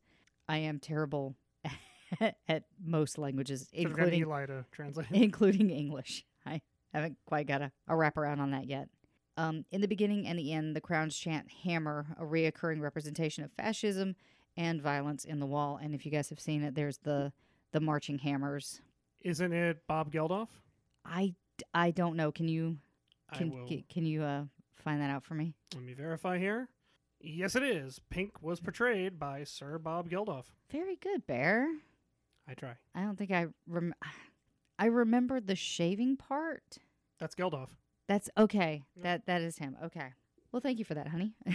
I 0.48 0.58
am 0.58 0.78
terrible 0.78 1.36
at 2.48 2.64
most 2.82 3.18
languages, 3.18 3.68
including 3.72 4.20
Eli 4.20 4.46
to 4.46 4.64
translate. 4.72 5.08
including 5.12 5.70
English. 5.70 6.24
I 6.46 6.62
haven't 6.92 7.18
quite 7.26 7.46
got 7.46 7.60
a, 7.60 7.70
a 7.86 7.92
wraparound 7.92 8.38
on 8.38 8.52
that 8.52 8.66
yet. 8.66 8.88
Um, 9.38 9.64
in 9.70 9.80
the 9.80 9.86
beginning 9.86 10.26
and 10.26 10.36
the 10.36 10.52
end, 10.52 10.74
the 10.74 10.80
crowns 10.80 11.16
chant 11.16 11.48
"Hammer," 11.62 12.06
a 12.18 12.24
reoccurring 12.24 12.80
representation 12.80 13.44
of 13.44 13.52
fascism 13.52 14.16
and 14.56 14.82
violence 14.82 15.24
in 15.24 15.38
the 15.38 15.46
wall. 15.46 15.78
And 15.80 15.94
if 15.94 16.04
you 16.04 16.10
guys 16.10 16.28
have 16.30 16.40
seen 16.40 16.62
it, 16.64 16.74
there's 16.74 16.98
the 16.98 17.32
the 17.70 17.80
marching 17.80 18.18
hammers. 18.18 18.80
Isn't 19.20 19.52
it 19.52 19.86
Bob 19.86 20.10
Geldof? 20.12 20.48
I, 21.04 21.34
I 21.72 21.92
don't 21.92 22.16
know. 22.16 22.32
Can 22.32 22.48
you 22.48 22.78
can 23.32 23.84
can 23.88 24.06
you 24.06 24.22
uh, 24.24 24.44
find 24.74 25.00
that 25.00 25.10
out 25.10 25.24
for 25.24 25.34
me? 25.34 25.54
Let 25.72 25.84
me 25.84 25.94
verify 25.94 26.38
here. 26.38 26.68
Yes, 27.20 27.54
it 27.54 27.62
is. 27.62 28.00
Pink 28.10 28.42
was 28.42 28.58
portrayed 28.60 29.18
by 29.18 29.44
Sir 29.44 29.78
Bob 29.78 30.08
Geldof. 30.08 30.46
Very 30.70 30.96
good, 30.96 31.26
Bear. 31.26 31.68
I 32.48 32.54
try. 32.54 32.74
I 32.94 33.02
don't 33.02 33.16
think 33.16 33.30
I 33.30 33.46
rem- 33.68 33.94
I 34.78 34.86
remember 34.86 35.40
the 35.40 35.56
shaving 35.56 36.16
part. 36.16 36.78
That's 37.18 37.34
Geldof. 37.34 37.68
That's 38.08 38.30
okay. 38.36 38.84
Yeah. 38.96 39.02
That 39.02 39.26
that 39.26 39.42
is 39.42 39.58
him. 39.58 39.76
Okay. 39.84 40.12
Well, 40.50 40.60
thank 40.60 40.78
you 40.78 40.84
for 40.84 40.94
that, 40.94 41.08
honey. 41.08 41.34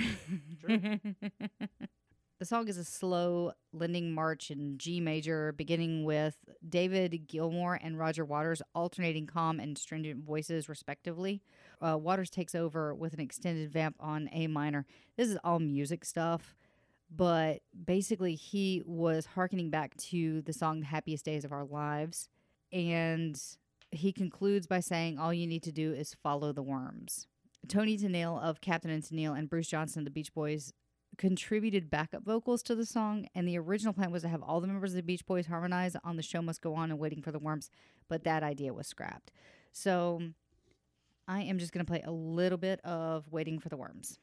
Sure. 0.62 0.70
the 2.40 2.46
song 2.46 2.68
is 2.70 2.78
a 2.78 2.86
slow 2.86 3.52
lending 3.74 4.14
march 4.14 4.50
in 4.52 4.78
G 4.78 5.02
major, 5.02 5.52
beginning 5.52 6.06
with 6.06 6.38
David 6.68 7.28
Gilmour 7.28 7.80
and 7.82 7.98
Roger 8.00 8.24
Waters 8.24 8.62
alternating 8.74 9.28
calm 9.28 9.60
and 9.60 9.78
stringent 9.78 10.24
voices, 10.24 10.70
respectively. 10.70 11.42
Uh, 11.82 11.98
Waters 11.98 12.30
takes 12.30 12.56
over 12.56 12.94
with 12.96 13.14
an 13.14 13.20
extended 13.20 13.72
vamp 13.72 13.96
on 14.00 14.30
A 14.32 14.48
minor. 14.48 14.86
This 15.18 15.28
is 15.30 15.38
all 15.44 15.60
music 15.60 16.06
stuff, 16.06 16.56
but 17.14 17.60
basically, 17.86 18.36
he 18.36 18.82
was 18.86 19.26
harkening 19.26 19.70
back 19.70 19.98
to 19.98 20.42
the 20.44 20.54
song 20.54 20.80
"The 20.80 20.86
Happiest 20.88 21.26
Days 21.26 21.44
of 21.44 21.52
Our 21.52 21.66
Lives," 21.66 22.30
and 22.72 23.40
he 23.94 24.12
concludes 24.12 24.68
by 24.68 24.80
saying, 24.80 25.18
All 25.18 25.34
you 25.34 25.48
need 25.48 25.64
to 25.64 25.72
do 25.72 25.94
is 25.94 26.14
follow 26.14 26.52
the 26.52 26.64
worms. 26.64 27.28
Toni 27.68 27.98
Tennille 27.98 28.42
of 28.42 28.62
Captain 28.62 28.92
and 28.92 29.04
Tennille 29.04 29.38
and 29.38 29.50
Bruce 29.50 29.68
Johnston 29.68 30.02
of 30.02 30.06
the 30.06 30.12
Beach 30.12 30.34
Boys 30.34 30.74
contributed 31.18 31.90
backup 31.90 32.24
vocals 32.24 32.64
to 32.64 32.76
the 32.76 32.86
song, 32.86 33.28
and 33.36 33.48
the 33.48 33.58
original 33.58 33.94
plan 33.94 34.12
was 34.12 34.24
to 34.24 34.28
have 34.28 34.42
all 34.42 34.60
the 34.60 34.68
members 34.68 34.92
of 34.92 34.98
the 34.98 35.04
Beach 35.04 35.26
Boys 35.26 35.48
harmonize 35.48 35.96
on 36.04 36.18
The 36.18 36.24
Show 36.24 36.42
Must 36.42 36.62
Go 36.62 36.76
On 36.76 36.90
and 36.90 37.00
Waiting 37.00 37.22
for 37.22 37.32
the 37.32 37.40
Worms, 37.40 37.70
but 38.10 38.24
that 38.24 38.44
idea 38.44 38.74
was 38.74 38.88
scrapped. 38.88 39.32
So 39.72 40.22
I 41.28 41.42
am 41.44 41.60
just 41.60 41.72
going 41.72 41.86
to 41.86 41.90
play 41.90 42.02
a 42.06 42.12
little 42.12 42.58
bit 42.58 42.84
of 42.84 43.32
Waiting 43.32 43.60
for 43.60 43.70
the 43.70 43.78
Worms. 43.78 44.20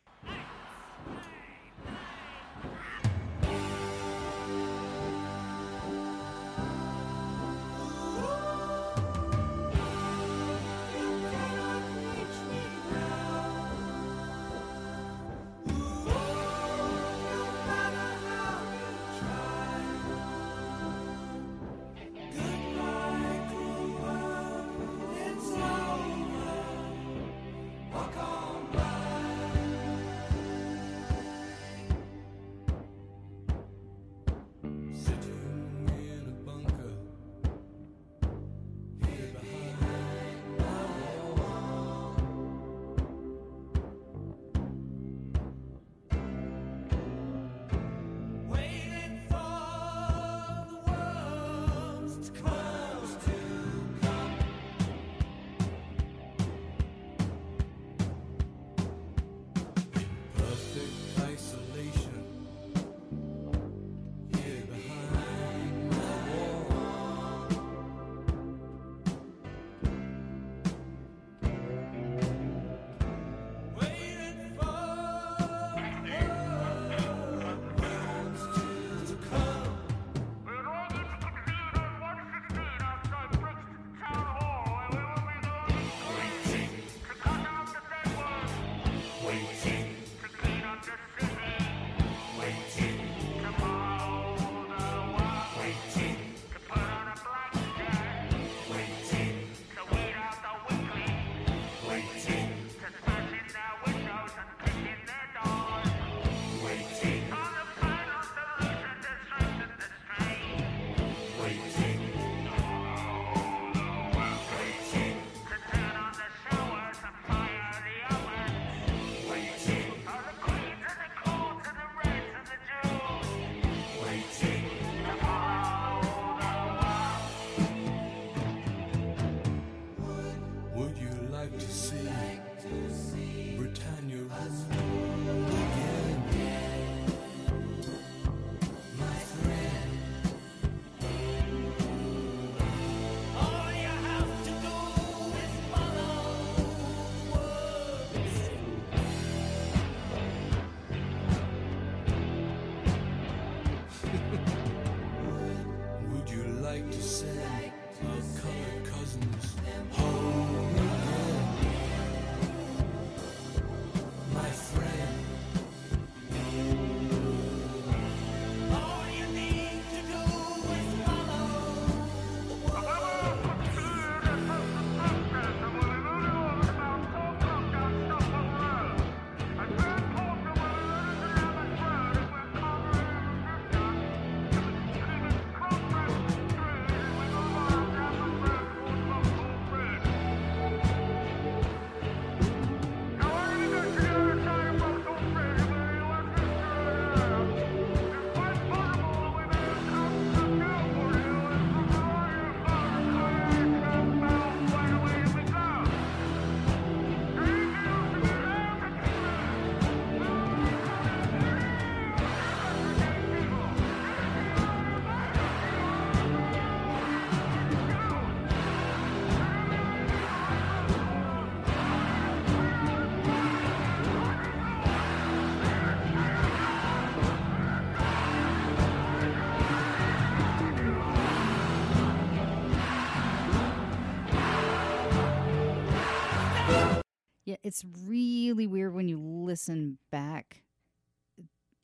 Listen 239.51 239.99
back 240.13 240.63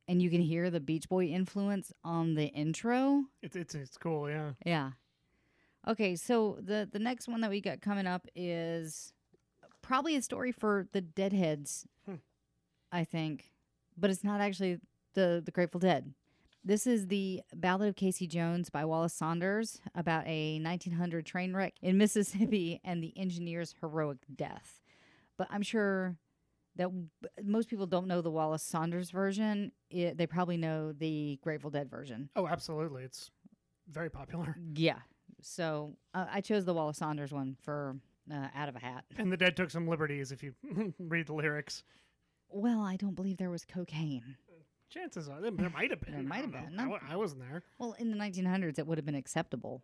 and 0.07 0.22
you 0.22 0.31
can 0.31 0.40
hear 0.40 0.70
the 0.70 0.79
Beach 0.79 1.09
Boy 1.09 1.24
influence 1.26 1.92
on 2.05 2.35
the 2.37 2.46
intro. 2.46 3.24
It's 3.42 3.57
it's 3.57 3.74
it's 3.74 3.98
cool, 3.98 4.31
yeah. 4.31 4.52
Yeah. 4.64 4.90
Okay, 5.88 6.14
so 6.14 6.59
the 6.61 6.88
the 6.90 7.00
next 7.00 7.26
one 7.26 7.40
that 7.40 7.50
we 7.50 7.61
got 7.61 7.81
coming 7.81 8.07
up 8.07 8.24
is 8.37 9.12
probably 9.83 10.14
a 10.14 10.22
story 10.22 10.52
for 10.52 10.87
the 10.92 11.00
Deadheads, 11.00 11.87
Hmm. 12.07 12.14
I 12.92 13.02
think, 13.02 13.50
but 13.98 14.11
it's 14.11 14.22
not 14.22 14.40
actually 14.40 14.79
the 15.14 15.42
the 15.44 15.50
Grateful 15.50 15.81
Dead. 15.81 16.14
This 16.64 16.87
is 16.87 17.09
the 17.09 17.42
Ballad 17.52 17.88
of 17.88 17.96
Casey 17.96 18.29
Jones 18.29 18.70
by 18.70 18.85
Wallace 18.85 19.12
Saunders 19.14 19.81
about 19.92 20.24
a 20.29 20.61
1900 20.61 21.26
train 21.26 21.52
wreck 21.52 21.74
in 21.83 21.98
Mississippi 21.98 22.81
and 22.85 23.02
the 23.02 23.12
engineer's 23.18 23.74
heroic 23.81 24.18
death. 24.33 24.81
But 25.37 25.48
I'm 25.50 25.62
sure 25.62 26.16
that 26.76 26.90
most 27.42 27.68
people 27.68 27.86
don't 27.86 28.06
know 28.06 28.20
the 28.20 28.30
Wallace 28.30 28.62
Saunders 28.62 29.10
version. 29.10 29.72
It, 29.90 30.16
they 30.16 30.26
probably 30.26 30.56
know 30.56 30.92
the 30.92 31.38
Grateful 31.42 31.70
Dead 31.70 31.90
version. 31.90 32.28
Oh, 32.36 32.46
absolutely. 32.46 33.02
It's 33.02 33.30
very 33.90 34.10
popular. 34.10 34.56
Yeah. 34.74 34.98
So 35.42 35.96
uh, 36.14 36.26
I 36.30 36.40
chose 36.40 36.64
the 36.64 36.74
Wallace 36.74 36.98
Saunders 36.98 37.32
one 37.32 37.56
for 37.62 37.96
uh, 38.32 38.48
out 38.54 38.68
of 38.68 38.76
a 38.76 38.80
hat. 38.80 39.04
And 39.18 39.32
the 39.32 39.36
Dead 39.36 39.56
took 39.56 39.70
some 39.70 39.88
liberties 39.88 40.32
if 40.32 40.42
you 40.42 40.54
read 40.98 41.26
the 41.26 41.34
lyrics. 41.34 41.84
Well, 42.48 42.80
I 42.80 42.96
don't 42.96 43.14
believe 43.14 43.36
there 43.38 43.50
was 43.50 43.64
cocaine. 43.64 44.36
Chances 44.88 45.28
are 45.28 45.40
there, 45.40 45.50
might 45.50 45.90
have 45.90 46.00
been. 46.00 46.14
There 46.14 46.22
might 46.22 46.42
have 46.42 46.52
been. 46.52 46.78
I, 46.78 47.12
I 47.12 47.16
wasn't 47.16 47.40
there. 47.42 47.62
Well, 47.78 47.96
in 47.98 48.10
the 48.10 48.16
1900s, 48.16 48.78
it 48.78 48.86
would 48.86 48.98
have 48.98 49.04
been 49.04 49.16
acceptable. 49.16 49.82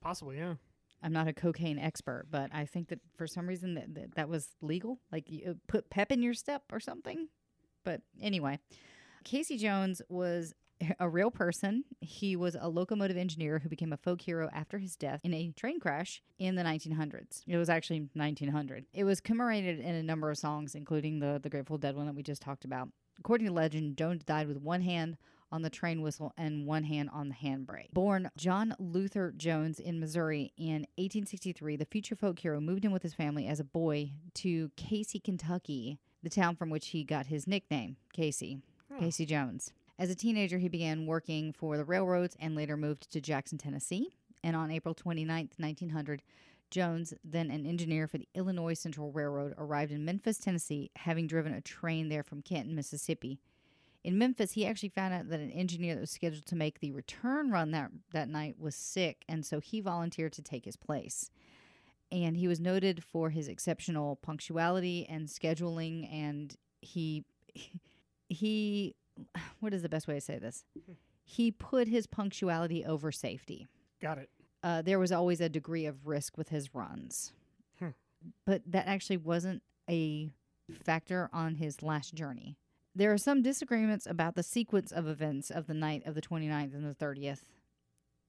Possibly, 0.00 0.38
yeah. 0.38 0.54
I'm 1.02 1.12
not 1.12 1.28
a 1.28 1.32
cocaine 1.32 1.78
expert, 1.78 2.26
but 2.30 2.50
I 2.52 2.66
think 2.66 2.88
that 2.88 3.00
for 3.16 3.26
some 3.26 3.46
reason 3.46 3.74
that 3.74 3.94
that, 3.94 4.14
that 4.16 4.28
was 4.28 4.48
legal. 4.60 5.00
Like 5.10 5.30
you 5.30 5.50
uh, 5.50 5.54
put 5.66 5.90
pep 5.90 6.12
in 6.12 6.22
your 6.22 6.34
step 6.34 6.62
or 6.72 6.80
something. 6.80 7.28
But 7.84 8.02
anyway, 8.20 8.58
Casey 9.24 9.56
Jones 9.56 10.02
was 10.08 10.54
a 10.98 11.08
real 11.08 11.30
person. 11.30 11.84
He 12.00 12.36
was 12.36 12.56
a 12.58 12.68
locomotive 12.68 13.16
engineer 13.16 13.58
who 13.58 13.68
became 13.68 13.92
a 13.92 13.96
folk 13.96 14.20
hero 14.20 14.48
after 14.52 14.78
his 14.78 14.96
death 14.96 15.20
in 15.22 15.34
a 15.34 15.52
train 15.56 15.80
crash 15.80 16.22
in 16.38 16.54
the 16.54 16.62
1900s. 16.62 17.42
It 17.46 17.56
was 17.56 17.68
actually 17.68 18.08
1900. 18.14 18.86
It 18.92 19.04
was 19.04 19.20
commemorated 19.20 19.80
in 19.80 19.94
a 19.94 20.02
number 20.02 20.30
of 20.30 20.38
songs, 20.38 20.74
including 20.74 21.20
the 21.20 21.38
the 21.42 21.50
Grateful 21.50 21.78
Dead 21.78 21.96
one 21.96 22.06
that 22.06 22.14
we 22.14 22.22
just 22.22 22.42
talked 22.42 22.64
about. 22.64 22.88
According 23.18 23.46
to 23.46 23.52
legend, 23.52 23.98
Jones 23.98 24.24
died 24.24 24.48
with 24.48 24.56
one 24.56 24.80
hand 24.80 25.16
on 25.52 25.62
the 25.62 25.70
train 25.70 26.02
whistle 26.02 26.32
and 26.36 26.66
one 26.66 26.84
hand 26.84 27.10
on 27.12 27.28
the 27.28 27.34
handbrake. 27.34 27.92
Born 27.92 28.30
John 28.36 28.74
Luther 28.78 29.32
Jones 29.36 29.78
in 29.80 29.98
Missouri 30.00 30.52
in 30.56 30.86
1863, 30.96 31.76
the 31.76 31.84
future 31.84 32.14
folk 32.16 32.38
hero 32.38 32.60
moved 32.60 32.84
in 32.84 32.92
with 32.92 33.02
his 33.02 33.14
family 33.14 33.46
as 33.46 33.60
a 33.60 33.64
boy 33.64 34.12
to 34.34 34.70
Casey, 34.76 35.18
Kentucky, 35.18 35.98
the 36.22 36.30
town 36.30 36.56
from 36.56 36.70
which 36.70 36.88
he 36.88 37.04
got 37.04 37.26
his 37.26 37.46
nickname, 37.46 37.96
Casey, 38.12 38.60
Oh. 38.92 38.98
Casey 38.98 39.24
Jones. 39.26 39.72
As 39.98 40.10
a 40.10 40.14
teenager, 40.14 40.58
he 40.58 40.68
began 40.68 41.06
working 41.06 41.52
for 41.52 41.76
the 41.76 41.84
railroads 41.84 42.36
and 42.40 42.54
later 42.56 42.76
moved 42.76 43.10
to 43.12 43.20
Jackson, 43.20 43.58
Tennessee. 43.58 44.08
And 44.42 44.56
on 44.56 44.70
April 44.70 44.94
29, 44.94 45.50
1900, 45.58 46.22
Jones, 46.70 47.12
then 47.22 47.50
an 47.50 47.66
engineer 47.66 48.06
for 48.08 48.16
the 48.18 48.28
Illinois 48.34 48.74
Central 48.74 49.12
Railroad, 49.12 49.54
arrived 49.58 49.92
in 49.92 50.04
Memphis, 50.04 50.38
Tennessee, 50.38 50.90
having 50.96 51.26
driven 51.26 51.52
a 51.52 51.60
train 51.60 52.08
there 52.08 52.22
from 52.22 52.42
Canton, 52.42 52.74
Mississippi. 52.74 53.38
In 54.02 54.16
Memphis, 54.16 54.52
he 54.52 54.64
actually 54.66 54.88
found 54.88 55.12
out 55.12 55.28
that 55.28 55.40
an 55.40 55.50
engineer 55.50 55.94
that 55.94 56.00
was 56.00 56.10
scheduled 56.10 56.46
to 56.46 56.56
make 56.56 56.80
the 56.80 56.90
return 56.92 57.50
run 57.50 57.70
that, 57.72 57.90
that 58.12 58.28
night 58.28 58.56
was 58.58 58.74
sick, 58.74 59.24
and 59.28 59.44
so 59.44 59.60
he 59.60 59.80
volunteered 59.80 60.32
to 60.34 60.42
take 60.42 60.64
his 60.64 60.76
place. 60.76 61.30
And 62.10 62.36
he 62.36 62.48
was 62.48 62.58
noted 62.58 63.04
for 63.04 63.30
his 63.30 63.46
exceptional 63.46 64.16
punctuality 64.16 65.06
and 65.08 65.28
scheduling, 65.28 66.10
and 66.12 66.56
he 66.80 67.24
he 68.28 68.94
what 69.60 69.74
is 69.74 69.82
the 69.82 69.88
best 69.88 70.08
way 70.08 70.14
to 70.14 70.20
say 70.20 70.38
this? 70.38 70.64
He 71.24 71.50
put 71.50 71.86
his 71.88 72.06
punctuality 72.06 72.84
over 72.84 73.12
safety. 73.12 73.68
Got 74.00 74.18
it. 74.18 74.30
Uh, 74.62 74.82
there 74.82 74.98
was 74.98 75.12
always 75.12 75.40
a 75.40 75.48
degree 75.48 75.86
of 75.86 76.06
risk 76.06 76.36
with 76.38 76.48
his 76.48 76.74
runs, 76.74 77.32
Hmm. 77.78 77.88
but 78.46 78.62
that 78.66 78.86
actually 78.86 79.16
wasn't 79.18 79.62
a 79.88 80.30
factor 80.82 81.28
on 81.32 81.56
his 81.56 81.82
last 81.82 82.14
journey. 82.14 82.56
There 82.94 83.12
are 83.12 83.18
some 83.18 83.42
disagreements 83.42 84.06
about 84.06 84.34
the 84.34 84.42
sequence 84.42 84.90
of 84.90 85.06
events 85.06 85.50
of 85.50 85.66
the 85.66 85.74
night 85.74 86.02
of 86.06 86.14
the 86.14 86.22
29th 86.22 86.74
and 86.74 86.84
the 86.84 86.94
30th. 86.94 87.42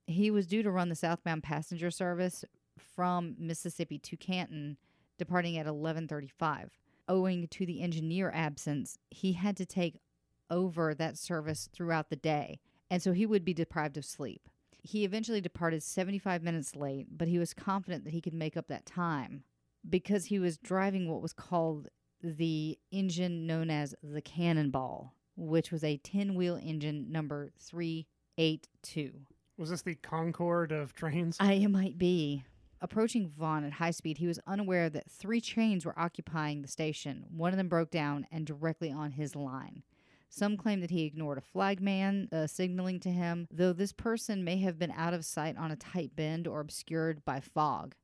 He 0.05 0.29
was 0.29 0.45
due 0.45 0.61
to 0.61 0.71
run 0.71 0.89
the 0.89 0.95
southbound 0.95 1.43
passenger 1.43 1.89
service 1.89 2.45
from 2.77 3.35
Mississippi 3.39 3.97
to 3.99 4.17
Canton, 4.17 4.77
departing 5.17 5.57
at 5.57 5.65
11:35. 5.65 6.79
Owing 7.07 7.47
to 7.49 7.65
the 7.65 7.81
engineer 7.81 8.31
absence, 8.33 8.97
he 9.09 9.33
had 9.33 9.57
to 9.57 9.65
take 9.65 9.99
over 10.49 10.93
that 10.93 11.17
service 11.17 11.67
throughout 11.73 12.09
the 12.09 12.15
day, 12.15 12.59
and 12.89 13.01
so 13.01 13.13
he 13.13 13.25
would 13.25 13.43
be 13.43 13.53
deprived 13.53 13.97
of 13.97 14.05
sleep. 14.05 14.47
He 14.83 15.05
eventually 15.05 15.41
departed 15.41 15.83
75 15.83 16.43
minutes 16.43 16.75
late, 16.75 17.07
but 17.17 17.27
he 17.27 17.39
was 17.39 17.53
confident 17.53 18.03
that 18.03 18.13
he 18.13 18.21
could 18.21 18.33
make 18.33 18.57
up 18.57 18.67
that 18.67 18.85
time 18.85 19.43
because 19.87 20.25
he 20.25 20.39
was 20.39 20.57
driving 20.57 21.09
what 21.09 21.21
was 21.21 21.33
called 21.33 21.89
the 22.21 22.77
engine 22.91 23.47
known 23.47 23.69
as 23.69 23.95
the 24.03 24.21
Cannonball, 24.21 25.13
which 25.35 25.71
was 25.71 25.83
a 25.83 25.97
10 25.97 26.35
wheel 26.35 26.59
engine 26.61 27.11
number 27.11 27.51
382. 27.59 29.11
Was 29.57 29.69
this 29.69 29.81
the 29.81 29.95
Concorde 29.95 30.71
of 30.71 30.93
trains? 30.93 31.37
I 31.39 31.65
might 31.67 31.97
be. 31.97 32.43
Approaching 32.83 33.29
Vaughan 33.29 33.63
at 33.63 33.73
high 33.73 33.91
speed, 33.91 34.17
he 34.17 34.25
was 34.25 34.39
unaware 34.47 34.89
that 34.89 35.09
three 35.11 35.39
trains 35.39 35.85
were 35.85 35.97
occupying 35.97 36.61
the 36.61 36.67
station. 36.67 37.25
One 37.29 37.53
of 37.53 37.57
them 37.57 37.69
broke 37.69 37.91
down 37.91 38.25
and 38.31 38.45
directly 38.45 38.91
on 38.91 39.11
his 39.11 39.35
line. 39.35 39.83
Some 40.29 40.57
claim 40.57 40.79
that 40.79 40.89
he 40.89 41.03
ignored 41.03 41.37
a 41.37 41.41
flagman 41.41 42.29
uh, 42.31 42.47
signaling 42.47 42.99
to 43.01 43.09
him, 43.09 43.47
though 43.51 43.73
this 43.73 43.91
person 43.91 44.43
may 44.43 44.57
have 44.59 44.79
been 44.79 44.91
out 44.91 45.13
of 45.13 45.25
sight 45.25 45.57
on 45.57 45.71
a 45.71 45.75
tight 45.75 46.15
bend 46.15 46.47
or 46.47 46.61
obscured 46.61 47.23
by 47.25 47.39
fog. 47.39 47.95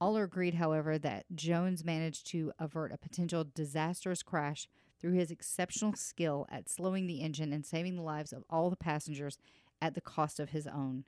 All 0.00 0.18
are 0.18 0.24
agreed, 0.24 0.54
however, 0.54 0.98
that 0.98 1.24
Jones 1.34 1.84
managed 1.84 2.26
to 2.28 2.52
avert 2.58 2.92
a 2.92 2.98
potential 2.98 3.44
disastrous 3.54 4.22
crash 4.22 4.68
through 5.00 5.12
his 5.12 5.30
exceptional 5.30 5.94
skill 5.94 6.46
at 6.50 6.68
slowing 6.68 7.06
the 7.06 7.20
engine 7.20 7.52
and 7.52 7.64
saving 7.64 7.96
the 7.96 8.02
lives 8.02 8.32
of 8.32 8.44
all 8.50 8.68
the 8.68 8.76
passengers 8.76 9.38
at 9.80 9.94
the 9.94 10.00
cost 10.00 10.38
of 10.38 10.50
his 10.50 10.66
own. 10.66 11.04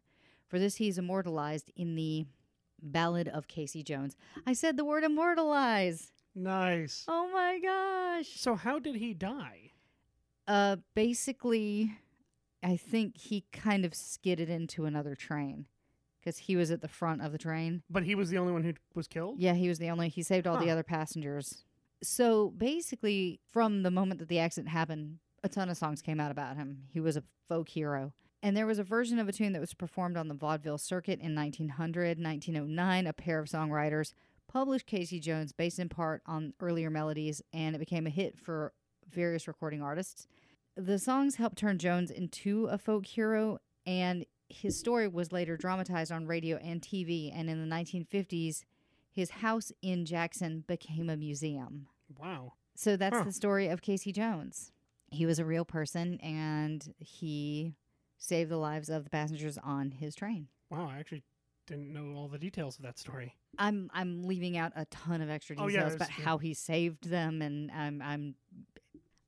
For 0.46 0.58
this, 0.58 0.76
he 0.76 0.88
is 0.88 0.98
immortalized 0.98 1.70
in 1.76 1.94
the 1.94 2.26
Ballad 2.80 3.28
of 3.28 3.48
Casey 3.48 3.82
Jones. 3.82 4.16
I 4.46 4.52
said 4.52 4.76
the 4.76 4.84
word 4.84 5.04
immortalize. 5.04 6.12
Nice. 6.34 7.04
Oh 7.08 7.28
my 7.32 7.58
gosh. 7.60 8.28
So 8.36 8.54
how 8.54 8.78
did 8.78 8.96
he 8.96 9.12
die? 9.12 9.72
Uh, 10.46 10.76
basically, 10.94 11.92
I 12.62 12.76
think 12.76 13.18
he 13.18 13.44
kind 13.52 13.84
of 13.84 13.94
skidded 13.94 14.48
into 14.48 14.86
another 14.86 15.14
train 15.14 15.66
because 16.28 16.40
he 16.40 16.56
was 16.56 16.70
at 16.70 16.82
the 16.82 16.88
front 16.88 17.22
of 17.22 17.32
the 17.32 17.38
train. 17.38 17.82
But 17.88 18.02
he 18.02 18.14
was 18.14 18.28
the 18.28 18.36
only 18.36 18.52
one 18.52 18.62
who 18.62 18.74
was 18.94 19.08
killed? 19.08 19.38
Yeah, 19.38 19.54
he 19.54 19.66
was 19.68 19.78
the 19.78 19.88
only. 19.88 20.10
He 20.10 20.22
saved 20.22 20.46
all 20.46 20.58
the 20.58 20.70
other 20.70 20.82
passengers. 20.82 21.64
So 22.02 22.50
basically, 22.50 23.40
from 23.50 23.82
the 23.82 23.90
moment 23.90 24.20
that 24.20 24.28
the 24.28 24.38
accident 24.38 24.68
happened, 24.68 25.20
a 25.42 25.48
ton 25.48 25.70
of 25.70 25.78
songs 25.78 26.02
came 26.02 26.20
out 26.20 26.30
about 26.30 26.56
him. 26.56 26.82
He 26.92 27.00
was 27.00 27.16
a 27.16 27.22
folk 27.48 27.70
hero. 27.70 28.12
And 28.42 28.54
there 28.54 28.66
was 28.66 28.78
a 28.78 28.84
version 28.84 29.18
of 29.18 29.26
a 29.26 29.32
tune 29.32 29.54
that 29.54 29.60
was 29.60 29.72
performed 29.72 30.18
on 30.18 30.28
the 30.28 30.34
vaudeville 30.34 30.76
circuit 30.76 31.18
in 31.18 31.34
1900, 31.34 32.18
1909. 32.22 33.06
A 33.06 33.12
pair 33.14 33.38
of 33.38 33.48
songwriters 33.48 34.12
published 34.52 34.86
Casey 34.86 35.18
Jones 35.18 35.52
based 35.52 35.78
in 35.78 35.88
part 35.88 36.20
on 36.26 36.52
earlier 36.60 36.90
melodies, 36.90 37.40
and 37.54 37.74
it 37.74 37.78
became 37.78 38.06
a 38.06 38.10
hit 38.10 38.38
for 38.38 38.74
various 39.10 39.48
recording 39.48 39.82
artists. 39.82 40.26
The 40.76 40.98
songs 40.98 41.36
helped 41.36 41.56
turn 41.56 41.78
Jones 41.78 42.10
into 42.10 42.66
a 42.66 42.76
folk 42.76 43.06
hero, 43.06 43.58
and 43.86 44.26
his 44.48 44.78
story 44.78 45.08
was 45.08 45.32
later 45.32 45.56
dramatized 45.56 46.10
on 46.12 46.26
radio 46.26 46.56
and 46.58 46.80
TV. 46.80 47.30
And 47.34 47.48
in 47.50 47.60
the 47.68 47.74
1950s, 47.74 48.64
his 49.10 49.30
house 49.30 49.72
in 49.82 50.04
Jackson 50.04 50.64
became 50.66 51.10
a 51.10 51.16
museum. 51.16 51.86
Wow. 52.18 52.54
So 52.76 52.96
that's 52.96 53.16
Huh. 53.18 53.24
the 53.24 53.32
story 53.32 53.68
of 53.68 53.82
Casey 53.82 54.12
Jones. 54.12 54.72
He 55.10 55.26
was 55.26 55.38
a 55.38 55.44
real 55.44 55.64
person 55.64 56.18
and 56.20 56.94
he 56.98 57.74
saved 58.18 58.50
the 58.50 58.56
lives 58.58 58.88
of 58.88 59.04
the 59.04 59.10
passengers 59.10 59.58
on 59.58 59.90
his 59.92 60.14
train. 60.14 60.48
Wow, 60.70 60.88
I 60.90 60.98
actually 60.98 61.24
didn't 61.66 61.92
know 61.92 62.14
all 62.16 62.28
the 62.28 62.38
details 62.38 62.76
of 62.78 62.82
that 62.84 62.98
story. 62.98 63.34
I'm 63.58 63.90
I'm 63.92 64.22
leaving 64.22 64.56
out 64.56 64.72
a 64.76 64.84
ton 64.86 65.20
of 65.20 65.28
extra 65.30 65.56
Oh, 65.58 65.68
details 65.68 65.90
yeah, 65.90 65.96
about 65.96 66.08
yeah. 66.18 66.24
how 66.24 66.38
he 66.38 66.54
saved 66.54 67.08
them 67.08 67.42
and 67.42 67.70
I'm 67.70 68.00
I'm 68.02 68.34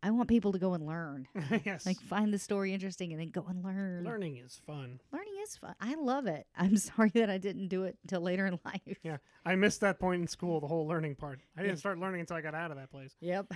I 0.02 0.10
want 0.10 0.28
people 0.28 0.52
to 0.52 0.58
go 0.58 0.72
and 0.74 0.86
learn. 0.86 1.28
yes. 1.64 1.84
Like 1.84 2.00
find 2.00 2.32
the 2.32 2.38
story 2.38 2.72
interesting 2.72 3.12
and 3.12 3.20
then 3.20 3.28
go 3.28 3.44
and 3.48 3.62
learn. 3.62 4.04
Learning 4.04 4.36
is 4.38 4.60
fun. 4.66 5.00
Learning 5.12 5.34
is 5.42 5.56
fun. 5.56 5.74
I 5.80 5.94
love 5.94 6.26
it. 6.26 6.46
I'm 6.56 6.76
sorry 6.76 7.10
that 7.14 7.28
I 7.28 7.38
didn't 7.38 7.68
do 7.68 7.84
it 7.84 7.98
until 8.02 8.22
later 8.22 8.46
in 8.46 8.58
life. 8.64 8.98
Yeah. 9.02 9.18
I 9.44 9.56
missed 9.56 9.80
that 9.82 9.98
point 9.98 10.22
in 10.22 10.26
school, 10.28 10.60
the 10.60 10.66
whole 10.66 10.86
learning 10.86 11.16
part. 11.16 11.40
I 11.56 11.62
didn't 11.62 11.78
start 11.78 11.98
learning 11.98 12.20
until 12.20 12.36
I 12.36 12.40
got 12.40 12.54
out 12.54 12.70
of 12.70 12.76
that 12.78 12.90
place. 12.90 13.14
Yep. 13.20 13.52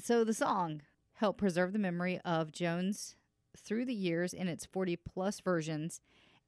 so 0.00 0.24
the 0.24 0.34
song 0.34 0.82
helped 1.14 1.38
preserve 1.38 1.72
the 1.72 1.78
memory 1.78 2.20
of 2.24 2.50
Jones 2.50 3.16
through 3.56 3.84
the 3.84 3.94
years 3.94 4.32
in 4.34 4.48
its 4.48 4.66
40 4.66 4.96
plus 4.96 5.40
versions 5.40 6.00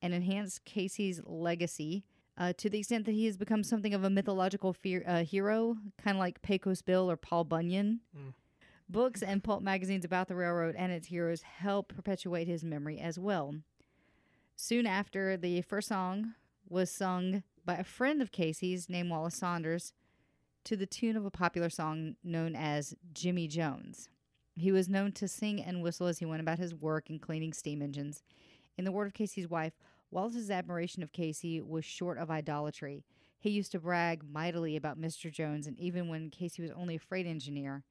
and 0.03 0.12
enhance 0.12 0.59
Casey's 0.65 1.21
legacy 1.25 2.05
uh, 2.38 2.53
to 2.59 2.68
the 2.68 2.79
extent 2.79 3.07
that 3.07 3.12
he 3.12 3.27
has 3.27 3.37
become 3.37 3.62
something 3.62 3.94
of 3.94 4.05
a 4.05 4.11
mythological 4.11 4.72
fear, 4.72 5.03
uh, 5.07 5.25
hero, 5.25 5.77
kind 6.03 6.16
of 6.16 6.18
like 6.18 6.42
Pecos 6.42 6.83
Bill 6.83 7.11
or 7.11 7.16
Paul 7.16 7.44
Bunyan. 7.44 8.01
Mm. 8.16 8.35
Books 8.88 9.22
and 9.27 9.42
pulp 9.42 9.62
magazines 9.62 10.05
about 10.05 10.29
the 10.29 10.35
railroad 10.35 10.75
and 10.77 10.92
its 10.92 11.09
heroes 11.09 11.42
help 11.42 11.94
perpetuate 11.94 12.46
his 12.46 12.64
memory 12.64 12.99
as 12.99 13.18
well. 13.18 13.55
Soon 14.55 14.87
after, 14.87 15.37
the 15.37 15.62
first 15.62 15.88
song 15.88 16.35
was 16.68 16.90
sung 16.90 17.42
by 17.64 17.75
a 17.75 17.85
friend 17.85 18.22
of 18.22 18.33
Casey's 18.33 18.88
named 18.88 19.11
Wallace 19.11 19.37
Saunders 19.37 19.92
to 20.64 20.77
the 20.77 20.87
tune 20.87 21.16
of 21.16 21.25
a 21.25 21.31
popular 21.31 21.70
song 21.70 22.16
known 22.25 22.57
as 22.57 22.94
Jimmy 23.12 23.49
Jones. 23.49 24.09
He 24.57 24.72
was 24.72 24.88
known 24.88 25.12
to 25.12 25.29
sing 25.29 25.62
and 25.62 25.83
whistle 25.83 26.07
as 26.07 26.18
he 26.18 26.25
went 26.25 26.40
about 26.40 26.59
his 26.59 26.75
work 26.75 27.11
in 27.11 27.18
cleaning 27.18 27.53
steam 27.53 27.83
engines. 27.83 28.22
In 28.79 28.85
the 28.85 28.92
word 28.92 29.07
of 29.07 29.14
Casey's 29.14 29.49
wife, 29.49 29.75
Wallace's 30.11 30.51
admiration 30.51 31.03
of 31.03 31.12
Casey 31.12 31.61
was 31.61 31.85
short 31.85 32.19
of 32.19 32.31
idolatry. 32.31 33.05
He 33.38 33.51
used 33.51 33.73
to 33.73 33.81
brag 33.81 34.23
mightily 34.29 34.77
about 34.77 35.01
Mr. 35.01 35.31
Jones, 35.31 35.66
and 35.66 35.79
even 35.79 36.09
when 36.09 36.31
Casey 36.31 36.62
was 36.62 36.71
only 36.71 36.97
a 36.97 37.01
freight 37.01 37.27
engineer. 37.27 37.85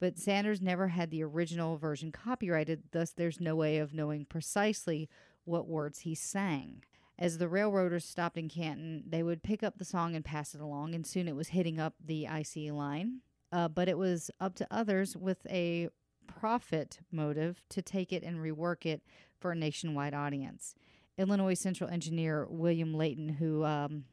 But 0.00 0.18
Saunders 0.18 0.60
never 0.60 0.88
had 0.88 1.10
the 1.10 1.22
original 1.22 1.76
version 1.76 2.12
copyrighted, 2.12 2.84
thus, 2.92 3.10
there's 3.10 3.40
no 3.40 3.56
way 3.56 3.78
of 3.78 3.94
knowing 3.94 4.24
precisely 4.24 5.08
what 5.44 5.66
words 5.68 6.00
he 6.00 6.14
sang. 6.14 6.82
As 7.18 7.38
the 7.38 7.48
railroaders 7.48 8.04
stopped 8.04 8.36
in 8.36 8.48
Canton, 8.48 9.04
they 9.06 9.22
would 9.22 9.42
pick 9.42 9.62
up 9.62 9.78
the 9.78 9.84
song 9.84 10.16
and 10.16 10.24
pass 10.24 10.54
it 10.54 10.60
along, 10.60 10.94
and 10.94 11.06
soon 11.06 11.28
it 11.28 11.36
was 11.36 11.48
hitting 11.48 11.78
up 11.78 11.94
the 12.04 12.26
IC 12.26 12.72
line. 12.72 13.20
Uh, 13.52 13.68
but 13.68 13.88
it 13.88 13.96
was 13.96 14.30
up 14.40 14.56
to 14.56 14.66
others 14.70 15.16
with 15.16 15.46
a 15.48 15.88
profit 16.26 16.98
motive 17.12 17.62
to 17.68 17.82
take 17.82 18.12
it 18.12 18.24
and 18.24 18.38
rework 18.38 18.84
it 18.84 19.02
for 19.38 19.52
a 19.52 19.56
nationwide 19.56 20.14
audience. 20.14 20.74
Illinois 21.18 21.54
Central 21.54 21.90
engineer 21.90 22.46
William 22.48 22.94
Leighton, 22.94 23.28
who 23.28 23.64
um, 23.64 24.04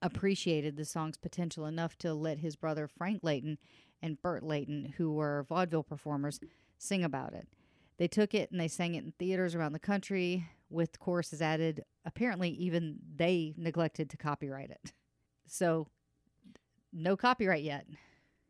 appreciated 0.00 0.76
the 0.76 0.84
song's 0.84 1.16
potential 1.16 1.66
enough 1.66 1.96
to 1.98 2.14
let 2.14 2.38
his 2.38 2.56
brother 2.56 2.86
Frank 2.86 3.20
Leighton 3.22 3.58
and 4.02 4.20
Bert 4.20 4.42
Leighton, 4.42 4.94
who 4.96 5.12
were 5.12 5.46
vaudeville 5.48 5.82
performers, 5.82 6.40
sing 6.78 7.04
about 7.04 7.32
it. 7.32 7.48
They 7.96 8.08
took 8.08 8.34
it 8.34 8.50
and 8.50 8.60
they 8.60 8.68
sang 8.68 8.94
it 8.94 9.04
in 9.04 9.12
theaters 9.18 9.54
around 9.54 9.72
the 9.72 9.78
country 9.78 10.46
with 10.68 10.98
choruses 10.98 11.40
added. 11.40 11.84
Apparently, 12.04 12.50
even 12.50 12.98
they 13.16 13.54
neglected 13.56 14.10
to 14.10 14.16
copyright 14.16 14.70
it. 14.70 14.92
So, 15.46 15.88
no 16.92 17.16
copyright 17.16 17.62
yet. 17.62 17.86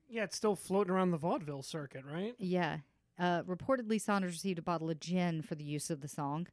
Yeah, 0.09 0.25
it's 0.25 0.37
still 0.37 0.57
floating 0.57 0.93
around 0.93 1.11
the 1.11 1.19
vaudeville 1.19 1.63
circuit, 1.63 2.05
right? 2.11 2.35
Yeah. 2.39 2.79
Uh, 3.19 3.43
reportedly, 3.43 4.01
Saunders 4.01 4.33
received 4.33 4.59
a 4.59 4.63
bottle 4.63 4.91
of 4.91 5.01
gin 5.01 5.43
for 5.43 5.55
the 5.55 5.65
use 5.65 5.91
of 5.91 6.01
the 6.01 6.09
song. 6.09 6.49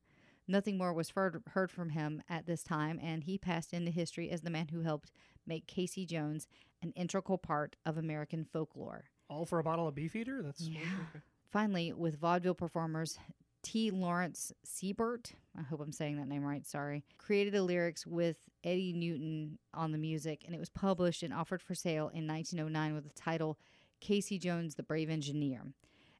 Nothing 0.47 0.77
more 0.77 0.93
was 0.93 1.11
heard, 1.11 1.41
from 1.71 1.89
him 1.89 2.21
at 2.29 2.45
this 2.45 2.63
time, 2.63 2.99
and 3.01 3.23
he 3.23 3.37
passed 3.37 3.73
into 3.73 3.91
history 3.91 4.29
as 4.29 4.41
the 4.41 4.49
man 4.49 4.67
who 4.69 4.81
helped 4.81 5.11
make 5.47 5.67
Casey 5.67 6.05
Jones 6.05 6.47
an 6.81 6.91
integral 6.95 7.37
part 7.37 7.75
of 7.85 7.97
American 7.97 8.43
folklore. 8.45 9.05
All 9.29 9.45
for 9.45 9.59
a 9.59 9.63
bottle 9.63 9.87
of 9.87 9.95
Beefeater? 9.95 10.41
That's 10.41 10.61
Yeah. 10.67 10.79
okay. 11.09 11.21
Finally, 11.51 11.93
with 11.93 12.17
vaudeville 12.19 12.53
performers 12.55 13.17
T. 13.63 13.91
Lawrence 13.91 14.51
Seibert, 14.65 15.33
I 15.57 15.61
hope 15.61 15.81
I'm 15.81 15.91
saying 15.91 16.17
that 16.17 16.27
name 16.27 16.43
right, 16.43 16.65
sorry, 16.65 17.03
created 17.17 17.53
the 17.53 17.61
lyrics 17.61 18.07
with 18.07 18.37
Eddie 18.63 18.93
Newton 18.93 19.59
on 19.73 19.91
the 19.91 19.97
music, 19.99 20.43
and 20.45 20.55
it 20.55 20.59
was 20.59 20.69
published 20.69 21.21
and 21.23 21.33
offered 21.33 21.61
for 21.61 21.75
sale 21.75 22.09
in 22.09 22.25
1909 22.27 22.95
with 22.95 23.03
the 23.03 23.13
title 23.13 23.59
Casey 23.99 24.39
Jones, 24.39 24.75
the 24.75 24.83
Brave 24.83 25.09
Engineer. 25.11 25.61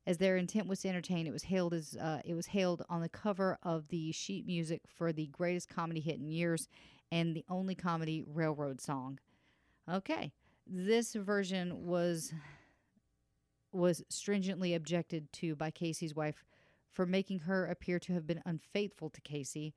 As 0.07 0.17
their 0.17 0.35
intent 0.35 0.67
was 0.67 0.79
to 0.79 0.89
entertain, 0.89 1.27
it 1.27 1.33
was 1.33 1.43
hailed 1.43 1.73
as 1.73 1.95
uh, 1.95 2.21
it 2.25 2.33
was 2.33 2.47
hailed 2.47 2.83
on 2.89 3.01
the 3.01 3.09
cover 3.09 3.57
of 3.61 3.87
the 3.89 4.11
sheet 4.11 4.47
music 4.47 4.81
for 4.87 5.13
the 5.13 5.27
greatest 5.27 5.69
comedy 5.69 5.99
hit 5.99 6.19
in 6.19 6.27
years 6.27 6.67
and 7.11 7.35
the 7.35 7.45
only 7.49 7.75
comedy 7.75 8.23
railroad 8.25 8.81
song. 8.81 9.19
Okay, 9.91 10.31
this 10.65 11.13
version 11.13 11.85
was 11.85 12.33
was 13.71 14.03
stringently 14.09 14.73
objected 14.73 15.31
to 15.33 15.55
by 15.55 15.71
Casey's 15.71 16.15
wife 16.15 16.43
for 16.91 17.05
making 17.05 17.39
her 17.39 17.65
appear 17.65 17.99
to 17.99 18.13
have 18.13 18.27
been 18.27 18.41
unfaithful 18.45 19.09
to 19.09 19.21
Casey. 19.21 19.73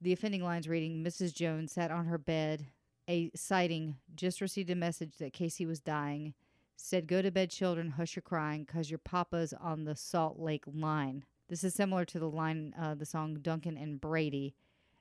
The 0.00 0.12
offending 0.12 0.42
lines 0.42 0.68
reading 0.68 1.04
Mrs. 1.04 1.34
Jones 1.34 1.72
sat 1.72 1.90
on 1.90 2.06
her 2.06 2.18
bed, 2.18 2.66
a 3.08 3.30
citing 3.34 3.96
just 4.14 4.40
received 4.40 4.70
a 4.70 4.74
message 4.74 5.16
that 5.18 5.32
Casey 5.32 5.66
was 5.66 5.80
dying. 5.80 6.34
Said, 6.80 7.08
Go 7.08 7.20
to 7.22 7.30
bed, 7.30 7.50
children, 7.50 7.90
hush 7.90 8.14
your 8.14 8.22
crying, 8.22 8.62
because 8.64 8.88
your 8.88 8.98
papa's 8.98 9.52
on 9.52 9.84
the 9.84 9.96
Salt 9.96 10.38
Lake 10.38 10.62
line. 10.66 11.24
This 11.48 11.64
is 11.64 11.74
similar 11.74 12.04
to 12.04 12.18
the 12.20 12.30
line, 12.30 12.72
uh, 12.80 12.94
the 12.94 13.04
song 13.04 13.38
Duncan 13.42 13.76
and 13.76 14.00
Brady, 14.00 14.54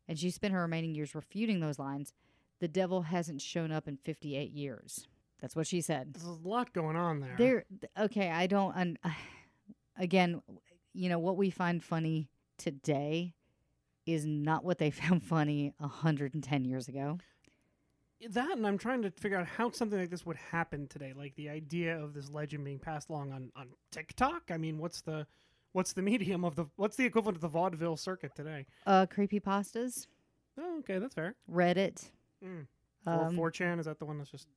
and 0.07 0.17
she 0.17 0.31
spent 0.31 0.53
her 0.53 0.61
remaining 0.61 0.95
years 0.95 1.13
refuting 1.13 1.59
those 1.59 1.77
lines. 1.77 2.13
The 2.59 2.67
devil 2.67 3.03
hasn't 3.03 3.41
shown 3.41 3.71
up 3.71 3.87
in 3.87 3.97
58 3.97 4.51
years. 4.51 5.07
That's 5.39 5.55
what 5.55 5.67
she 5.67 5.81
said. 5.81 6.15
There's 6.15 6.25
a 6.25 6.47
lot 6.47 6.73
going 6.73 6.95
on 6.95 7.19
there. 7.19 7.35
There, 7.37 7.65
okay, 7.99 8.31
I 8.31 8.47
don't. 8.47 8.75
Un, 8.75 8.97
again, 9.97 10.41
you 10.93 11.09
know 11.09 11.19
what 11.19 11.37
we 11.37 11.51
find 11.51 11.83
funny 11.83 12.27
today 12.57 13.35
is 14.07 14.25
not 14.25 14.63
what 14.63 14.79
they 14.79 14.89
found 14.91 15.23
funny 15.23 15.73
110 15.77 16.65
years 16.65 16.87
ago. 16.87 17.19
That 18.29 18.51
and 18.57 18.65
I'm 18.65 18.77
trying 18.77 19.01
to 19.03 19.11
figure 19.11 19.37
out 19.37 19.47
how 19.47 19.71
something 19.71 19.99
like 19.99 20.09
this 20.09 20.25
would 20.25 20.37
happen 20.37 20.87
today. 20.87 21.13
Like 21.15 21.35
the 21.35 21.49
idea 21.49 21.97
of 21.97 22.13
this 22.13 22.29
legend 22.29 22.65
being 22.65 22.79
passed 22.79 23.09
along 23.09 23.31
on, 23.31 23.51
on 23.55 23.69
TikTok. 23.91 24.43
I 24.49 24.57
mean, 24.57 24.77
what's 24.77 25.01
the 25.01 25.27
what's 25.73 25.93
the 25.93 26.01
medium 26.11 26.43
of 26.43 26.55
the 26.55 26.65
what's 26.75 26.95
the 26.97 27.05
equivalent 27.05 27.37
of 27.37 27.41
the 27.41 27.47
vaudeville 27.47 27.97
circuit 27.97 28.35
today? 28.35 28.65
Uh, 28.85 29.05
creepy 29.05 29.39
pastas, 29.39 30.07
Oh, 30.59 30.79
okay, 30.79 30.99
that's 30.99 31.13
fair. 31.13 31.35
Reddit. 31.51 32.09
Mm. 32.43 32.65
Um, 33.05 33.37
4chan 33.37 33.79
is 33.79 33.85
that 33.85 33.99
the 33.99 34.05
one 34.05 34.17
that's 34.17 34.31
just 34.31 34.47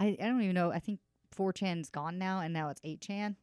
I, 0.00 0.16
I 0.20 0.26
don't 0.26 0.42
even 0.42 0.54
know. 0.54 0.72
I 0.72 0.78
think 0.78 1.00
4chan's 1.36 1.88
gone 1.90 2.18
now, 2.18 2.40
and 2.40 2.52
now 2.52 2.70
it's 2.70 2.80
8chan. 2.80 3.36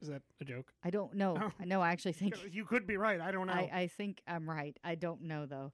is 0.00 0.08
that 0.08 0.22
a 0.40 0.44
joke? 0.44 0.72
I 0.82 0.90
don't 0.90 1.14
know. 1.14 1.36
Oh. 1.40 1.52
I 1.60 1.64
know. 1.64 1.80
I 1.80 1.92
actually 1.92 2.12
think 2.14 2.34
You 2.52 2.64
could 2.64 2.86
be 2.86 2.96
right. 2.96 3.20
I 3.20 3.30
don't 3.30 3.46
know. 3.46 3.52
I, 3.52 3.70
I 3.72 3.86
think 3.88 4.20
I'm 4.26 4.48
right. 4.48 4.76
I 4.82 4.94
don't 4.94 5.22
know 5.22 5.46
though. 5.46 5.72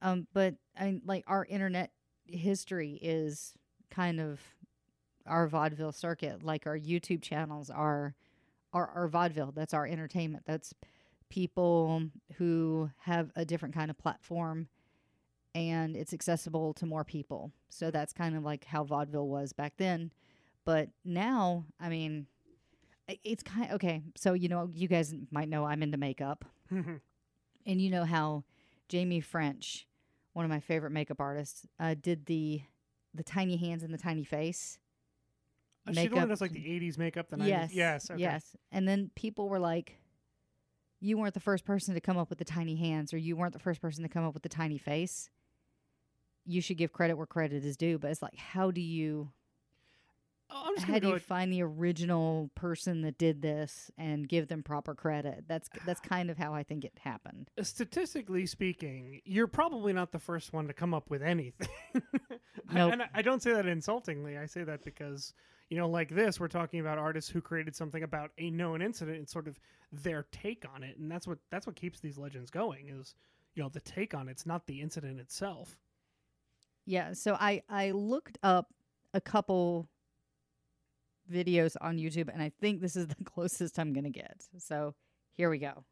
Um, 0.00 0.26
but 0.32 0.54
I 0.78 0.84
mean 0.86 1.02
like 1.04 1.24
our 1.26 1.44
internet 1.44 1.90
history 2.28 2.98
is 3.02 3.54
kind 3.90 4.20
of 4.20 4.40
our 5.26 5.46
vaudeville 5.48 5.92
circuit. 5.92 6.42
Like 6.42 6.66
our 6.66 6.78
YouTube 6.78 7.22
channels 7.22 7.70
are 7.70 8.14
are 8.72 8.90
our 8.94 9.08
vaudeville. 9.08 9.52
That's 9.54 9.74
our 9.74 9.86
entertainment. 9.86 10.44
That's 10.46 10.74
people 11.30 12.02
who 12.36 12.90
have 13.00 13.30
a 13.36 13.44
different 13.44 13.74
kind 13.74 13.90
of 13.90 13.98
platform 13.98 14.68
and 15.54 15.96
it's 15.96 16.12
accessible 16.12 16.72
to 16.74 16.86
more 16.86 17.04
people. 17.04 17.50
So 17.68 17.90
that's 17.90 18.12
kind 18.12 18.36
of 18.36 18.44
like 18.44 18.64
how 18.64 18.84
vaudeville 18.84 19.28
was 19.28 19.52
back 19.52 19.74
then. 19.76 20.12
But 20.64 20.90
now, 21.04 21.64
I 21.80 21.88
mean, 21.88 22.26
it's 23.24 23.42
kind 23.42 23.66
of, 23.66 23.74
okay. 23.76 24.02
So 24.16 24.34
you 24.34 24.48
know, 24.48 24.70
you 24.72 24.86
guys 24.86 25.14
might 25.30 25.48
know 25.48 25.64
I'm 25.64 25.82
into 25.82 25.96
makeup, 25.96 26.44
and 26.70 27.00
you 27.66 27.90
know 27.90 28.04
how 28.04 28.44
Jamie 28.88 29.20
French, 29.20 29.87
one 30.38 30.44
of 30.44 30.50
my 30.50 30.60
favorite 30.60 30.92
makeup 30.92 31.20
artists, 31.20 31.66
uh, 31.80 31.96
did 32.00 32.26
the 32.26 32.62
the 33.12 33.24
tiny 33.24 33.56
hands 33.56 33.82
and 33.82 33.92
the 33.92 33.98
tiny 33.98 34.22
face. 34.22 34.78
Uh, 35.84 35.92
she 35.92 36.06
the 36.06 36.14
one 36.14 36.28
that's 36.28 36.40
like 36.40 36.52
the 36.52 36.64
'80s 36.64 36.96
makeup. 36.96 37.28
The 37.28 37.36
90s. 37.38 37.48
Yes. 37.48 37.72
Yes. 37.72 38.10
Okay. 38.12 38.20
Yes. 38.20 38.56
And 38.70 38.86
then 38.86 39.10
people 39.16 39.48
were 39.48 39.58
like, 39.58 39.98
you 41.00 41.18
weren't 41.18 41.34
the 41.34 41.40
first 41.40 41.64
person 41.64 41.92
to 41.94 42.00
come 42.00 42.16
up 42.16 42.30
with 42.30 42.38
the 42.38 42.44
tiny 42.44 42.76
hands, 42.76 43.12
or 43.12 43.18
you 43.18 43.36
weren't 43.36 43.52
the 43.52 43.58
first 43.58 43.80
person 43.80 44.04
to 44.04 44.08
come 44.08 44.24
up 44.24 44.32
with 44.32 44.44
the 44.44 44.48
tiny 44.48 44.78
face. 44.78 45.28
You 46.44 46.60
should 46.60 46.76
give 46.78 46.92
credit 46.92 47.16
where 47.16 47.26
credit 47.26 47.64
is 47.64 47.76
due. 47.76 47.98
But 47.98 48.12
it's 48.12 48.22
like, 48.22 48.36
how 48.36 48.70
do 48.70 48.80
you 48.80 49.30
Oh, 49.30 49.37
Oh, 50.50 50.74
how 50.78 50.86
gonna 50.86 51.00
do 51.00 51.08
go. 51.08 51.14
you 51.14 51.20
find 51.20 51.52
the 51.52 51.62
original 51.62 52.50
person 52.54 53.02
that 53.02 53.18
did 53.18 53.42
this 53.42 53.90
and 53.98 54.28
give 54.28 54.48
them 54.48 54.62
proper 54.62 54.94
credit? 54.94 55.44
That's 55.46 55.68
that's 55.84 56.00
ah. 56.04 56.08
kind 56.08 56.30
of 56.30 56.38
how 56.38 56.54
I 56.54 56.62
think 56.62 56.84
it 56.84 56.92
happened. 57.00 57.50
Uh, 57.58 57.62
statistically 57.62 58.46
speaking, 58.46 59.20
you're 59.24 59.46
probably 59.46 59.92
not 59.92 60.12
the 60.12 60.18
first 60.18 60.52
one 60.52 60.66
to 60.66 60.72
come 60.72 60.94
up 60.94 61.10
with 61.10 61.22
anything. 61.22 61.68
Nope. 62.72 62.92
And 62.92 63.02
I, 63.02 63.08
I 63.14 63.22
don't 63.22 63.42
say 63.42 63.52
that 63.52 63.66
insultingly. 63.66 64.36
I 64.36 64.46
say 64.46 64.62
that 64.64 64.84
because, 64.84 65.32
you 65.70 65.78
know, 65.78 65.88
like 65.88 66.10
this, 66.10 66.38
we're 66.38 66.48
talking 66.48 66.80
about 66.80 66.98
artists 66.98 67.30
who 67.30 67.40
created 67.40 67.74
something 67.74 68.02
about 68.02 68.30
a 68.38 68.50
known 68.50 68.82
incident 68.82 69.18
and 69.18 69.28
sort 69.28 69.48
of 69.48 69.58
their 69.90 70.26
take 70.32 70.66
on 70.74 70.82
it, 70.82 70.98
and 70.98 71.10
that's 71.10 71.26
what 71.26 71.38
that's 71.50 71.66
what 71.66 71.76
keeps 71.76 72.00
these 72.00 72.18
legends 72.18 72.50
going. 72.50 72.88
Is 72.88 73.14
you 73.54 73.62
know 73.62 73.68
the 73.68 73.80
take 73.80 74.14
on 74.14 74.28
it's 74.28 74.46
not 74.46 74.66
the 74.66 74.80
incident 74.80 75.18
itself. 75.18 75.78
Yeah, 76.84 77.12
so 77.12 77.36
I 77.40 77.62
I 77.68 77.92
looked 77.92 78.38
up 78.42 78.72
a 79.14 79.20
couple 79.20 79.88
videos 81.30 81.76
on 81.80 81.98
YouTube 81.98 82.28
and 82.32 82.42
I 82.42 82.52
think 82.60 82.80
this 82.80 82.96
is 82.96 83.06
the 83.06 83.16
closest 83.24 83.78
I'm 83.78 83.92
going 83.92 84.04
to 84.04 84.10
get. 84.10 84.42
So, 84.58 84.94
here 85.34 85.50
we 85.50 85.58
go. 85.58 85.84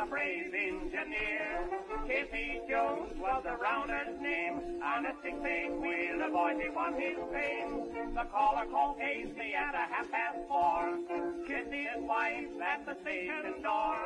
A 0.00 0.06
brave 0.06 0.54
engineer. 0.54 1.68
Casey 2.06 2.60
Jones 2.68 3.12
was 3.18 3.42
the 3.44 3.56
rounder's 3.60 4.20
name, 4.20 4.80
on 4.82 5.04
a 5.04 5.12
six-eight 5.22 5.72
wheel, 5.72 6.18
the 6.18 6.32
boys 6.32 6.56
he 6.62 6.68
won 6.70 6.94
his 6.94 7.18
fame. 7.32 8.14
The 8.14 8.24
caller 8.32 8.64
called 8.70 8.98
Casey 8.98 9.52
at 9.54 9.74
a 9.74 9.84
half 9.92 10.10
past 10.10 10.38
four. 10.48 10.98
Kissed 11.46 11.72
his 11.72 12.00
wife 12.00 12.48
at 12.64 12.86
the 12.86 12.96
station 13.02 13.62
door. 13.62 13.96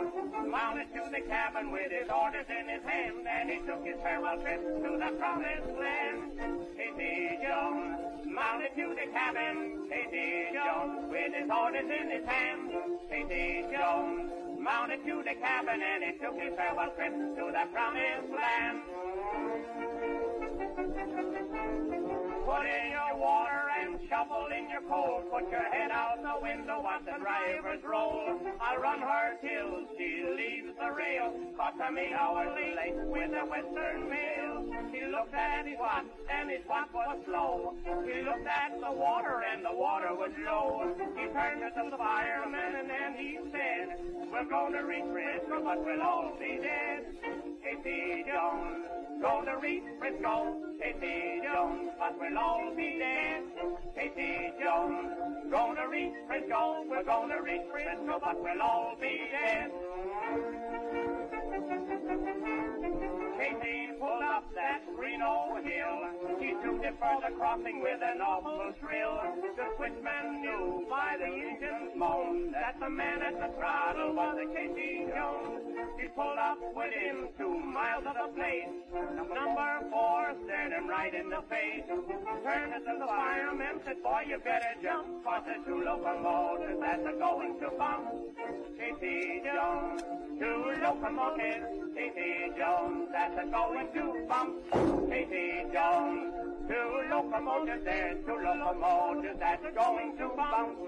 Mounted 0.51 0.89
to 0.95 1.11
the 1.11 1.21
cabin 1.29 1.71
with 1.71 1.91
his 1.93 2.09
orders 2.11 2.47
in 2.49 2.69
his 2.69 2.83
hand, 2.83 3.27
and 3.29 3.51
he 3.51 3.59
took 3.67 3.85
his 3.85 3.97
farewell 4.03 4.41
trip 4.41 4.63
to 4.63 4.91
the 4.99 5.11
promised 5.17 5.79
land. 5.79 6.33
Casey 6.77 7.39
Jones 7.43 8.27
mounted 8.27 8.75
to 8.75 8.95
the 8.99 9.07
cabin. 9.13 9.87
Casey 9.89 10.51
Jones 10.55 11.07
with 11.11 11.33
his 11.35 11.51
orders 11.51 11.87
in 11.87 12.11
his 12.11 12.27
hand. 12.27 12.73
Casey 13.09 13.65
Jones 13.71 14.31
mounted 14.59 15.05
to 15.05 15.23
the 15.23 15.35
cabin, 15.35 15.83
and 15.85 16.05
he 16.05 16.13
took 16.19 16.35
his 16.41 16.53
farewell 16.57 16.93
trip 16.97 17.13
to 17.13 17.45
the 17.53 17.65
promised 17.73 18.31
land. 18.33 18.79
Put 22.45 22.63
in 22.65 22.91
your 22.91 23.13
water 23.21 23.74
and 23.95 24.09
shovel 24.09 24.47
in 24.51 24.69
your 24.71 24.83
coal. 24.89 25.23
Put 25.31 25.51
your 25.51 25.67
head 25.71 25.91
out 25.91 26.19
the 26.23 26.43
window, 26.43 26.81
watch 26.83 27.05
the 27.05 27.19
drivers 27.21 27.83
roll. 27.85 28.41
I'll 28.61 28.81
run 28.81 29.01
her 29.01 29.37
till 29.41 29.87
she 29.97 30.25
leaves 30.25 30.75
the 30.79 30.91
rail. 30.91 31.33
Caught 31.57 31.79
to 31.79 31.93
me 31.93 32.11
hourly 32.13 32.75
late 32.75 32.99
with 33.07 33.31
the 33.31 33.45
western 33.47 34.09
mail. 34.09 34.67
He 34.93 35.07
looked 35.07 35.35
at 35.35 35.67
his 35.67 35.79
watch 35.79 36.07
and 36.31 36.51
his 36.51 36.67
watch 36.69 36.89
was 36.93 37.19
slow. 37.27 37.75
He 38.05 38.23
looked 38.23 38.47
at 38.47 38.81
the 38.81 38.93
water 38.93 39.43
and 39.53 39.65
the 39.65 39.75
water 39.75 40.15
was 40.15 40.33
low. 40.45 40.95
He 41.17 41.27
turned 41.31 41.63
to 41.63 41.91
the 41.91 41.97
fireman 41.97 42.75
and 42.75 42.91
then 42.91 43.15
he 43.17 43.39
said, 43.53 43.99
We're 44.33 44.49
going 44.49 44.73
to 44.73 44.83
reach 44.83 45.07
Frisco, 45.13 45.63
but 45.63 45.85
we'll 45.85 46.03
all 46.03 46.33
be 46.39 46.59
dead. 46.59 47.07
Casey 47.63 48.25
Jones, 48.27 48.85
going 49.21 49.47
to 49.47 49.57
reach 49.63 49.85
Frisco. 49.99 50.57
Casey 50.81 51.41
Jones, 51.45 51.91
but 51.99 52.19
we'll 52.19 52.39
all 52.39 52.75
be 52.77 52.99
dead. 52.99 53.84
Casey 53.95 54.53
Jones, 54.61 55.15
to 55.51 55.89
reach 55.91 56.15
Frisco. 56.27 56.85
We're 56.89 57.05
going 57.05 57.31
to 57.31 57.43
reach 57.43 57.63
Frisco, 57.71 58.21
but 58.23 58.41
we'll 58.43 58.63
all 58.63 58.97
be 59.01 59.21
dead. 59.31 59.71
Casey 63.39 63.91
pulled 64.01 64.23
up 64.23 64.45
that 64.55 64.83
Reno 64.97 65.59
hill. 65.63 66.39
He 66.41 66.51
took 66.63 66.83
it 66.83 66.95
for 66.99 67.21
the 67.21 67.35
crossing 67.37 67.83
with 67.83 68.01
an 68.03 68.21
awful 68.21 68.73
thrill. 68.81 69.21
The 69.57 69.67
switchman 69.77 70.41
knew 70.41 70.87
by 70.89 71.17
the 71.19 71.27
engine's 71.27 71.97
moan 71.97 72.53
that 72.53 72.77
the 72.81 72.91
man 72.91 73.23
at 73.23 73.39
the 73.41 73.55
throttle 73.57 74.15
was 74.15 74.37
a 74.43 74.47
Casey 74.55 75.07
Jones. 75.15 75.61
He 76.01 76.09
pulled 76.09 76.39
up 76.39 76.59
within 76.75 77.29
two 77.39 77.59
miles 77.59 78.05
of 78.07 78.15
the 78.15 78.29
place. 78.35 78.69
Number 79.17 79.87
four 79.91 80.35
stared 80.45 80.73
him 80.73 80.89
right 80.89 81.15
in 81.15 81.29
the 81.29 81.43
face. 81.49 81.85
Turned 81.87 82.73
to 82.73 82.93
the 82.99 83.07
fireman, 83.07 83.74
said, 83.85 84.03
boy, 84.03 84.23
you 84.29 84.39
better 84.39 84.75
jump, 84.83 85.25
cause 85.25 85.43
the 85.47 85.55
two 85.65 85.83
locomotives 85.85 86.81
that 86.81 87.01
are 87.01 87.19
going 87.19 87.59
to 87.61 87.71
bump. 87.79 88.09
Casey 88.79 89.43
Jones, 89.45 90.03
two 90.39 90.83
locomotives. 90.83 91.67
Casey 91.95 92.53
Jones, 92.59 93.09
that's 93.13 93.39
a 93.39 93.47
going 93.51 93.89
to 93.95 94.27
bump. 94.29 94.55
Casey 95.11 95.65
Jones, 95.73 96.35
two 96.69 97.03
locomotives, 97.11 97.85
there's 97.85 98.25
two 98.25 98.39
locomotives 98.45 99.39
that's 99.39 99.65
going 99.75 100.17
to 100.19 100.29
bump. 100.37 100.79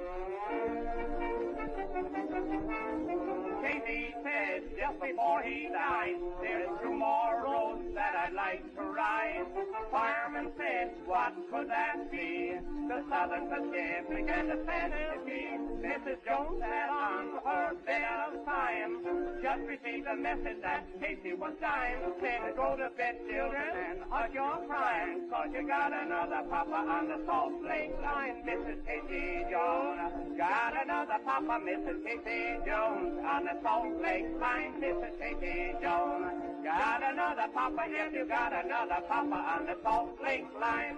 Casey 3.66 4.14
said 4.22 4.62
just 4.78 5.00
before 5.00 5.42
he 5.42 5.68
died, 5.72 6.14
there's 6.40 6.68
two 6.82 6.94
more 6.94 7.42
roads 7.42 7.82
that 7.94 8.14
I'd 8.14 8.34
like 8.34 8.62
to 8.76 8.82
ride. 8.82 9.46
Fireman 9.90 10.52
said, 10.56 10.94
what 11.04 11.34
could 11.50 11.68
that 11.68 12.10
be? 12.10 12.54
The 12.86 13.02
Southern 13.10 13.48
Pacific 13.48 14.24
and 14.30 14.50
the 14.50 14.58
Tennessee. 14.62 15.58
Mrs. 15.82 16.18
Jones 16.26 16.62
had 16.62 16.90
on 16.90 17.38
her 17.44 17.74
bed 17.86 18.06
of 18.26 18.44
time 18.44 19.02
just 19.42 19.62
received 19.66 20.06
a 20.06 20.16
message 20.16 20.58
that 20.62 20.86
Casey 21.00 21.34
was 21.34 21.52
dying. 21.60 21.98
Said, 22.20 22.56
go 22.56 22.76
to 22.76 22.90
bed, 22.96 23.18
children, 23.28 23.70
and 23.90 23.98
hug 24.10 24.34
your 24.34 24.58
crying, 24.66 25.28
cause 25.30 25.48
you 25.54 25.66
got 25.66 25.92
another 25.92 26.42
papa 26.50 26.86
on 26.86 27.08
the 27.08 27.18
Salt 27.26 27.54
Lake 27.62 27.94
line. 28.02 28.42
Mrs. 28.46 28.78
Casey 28.86 29.46
Jones, 29.50 30.36
got 30.38 30.74
another 30.82 31.18
papa, 31.24 31.58
Mrs. 31.62 32.02
Casey 32.04 32.58
Jones, 32.66 33.18
on 33.26 33.44
the 33.44 33.55
Salt 33.62 34.02
Lake 34.02 34.26
line. 34.40 34.80
Mrs. 34.80 35.18
Casey 35.18 35.72
Jones, 35.80 36.64
got 36.64 37.02
another 37.02 37.48
papa, 37.52 37.84
yes, 37.90 38.10
you 38.12 38.26
got 38.26 38.52
another 38.52 39.00
papa 39.08 39.58
on 39.58 39.66
the 39.66 39.76
Salt 39.82 40.18
Lake 40.22 40.46
line. 40.60 40.96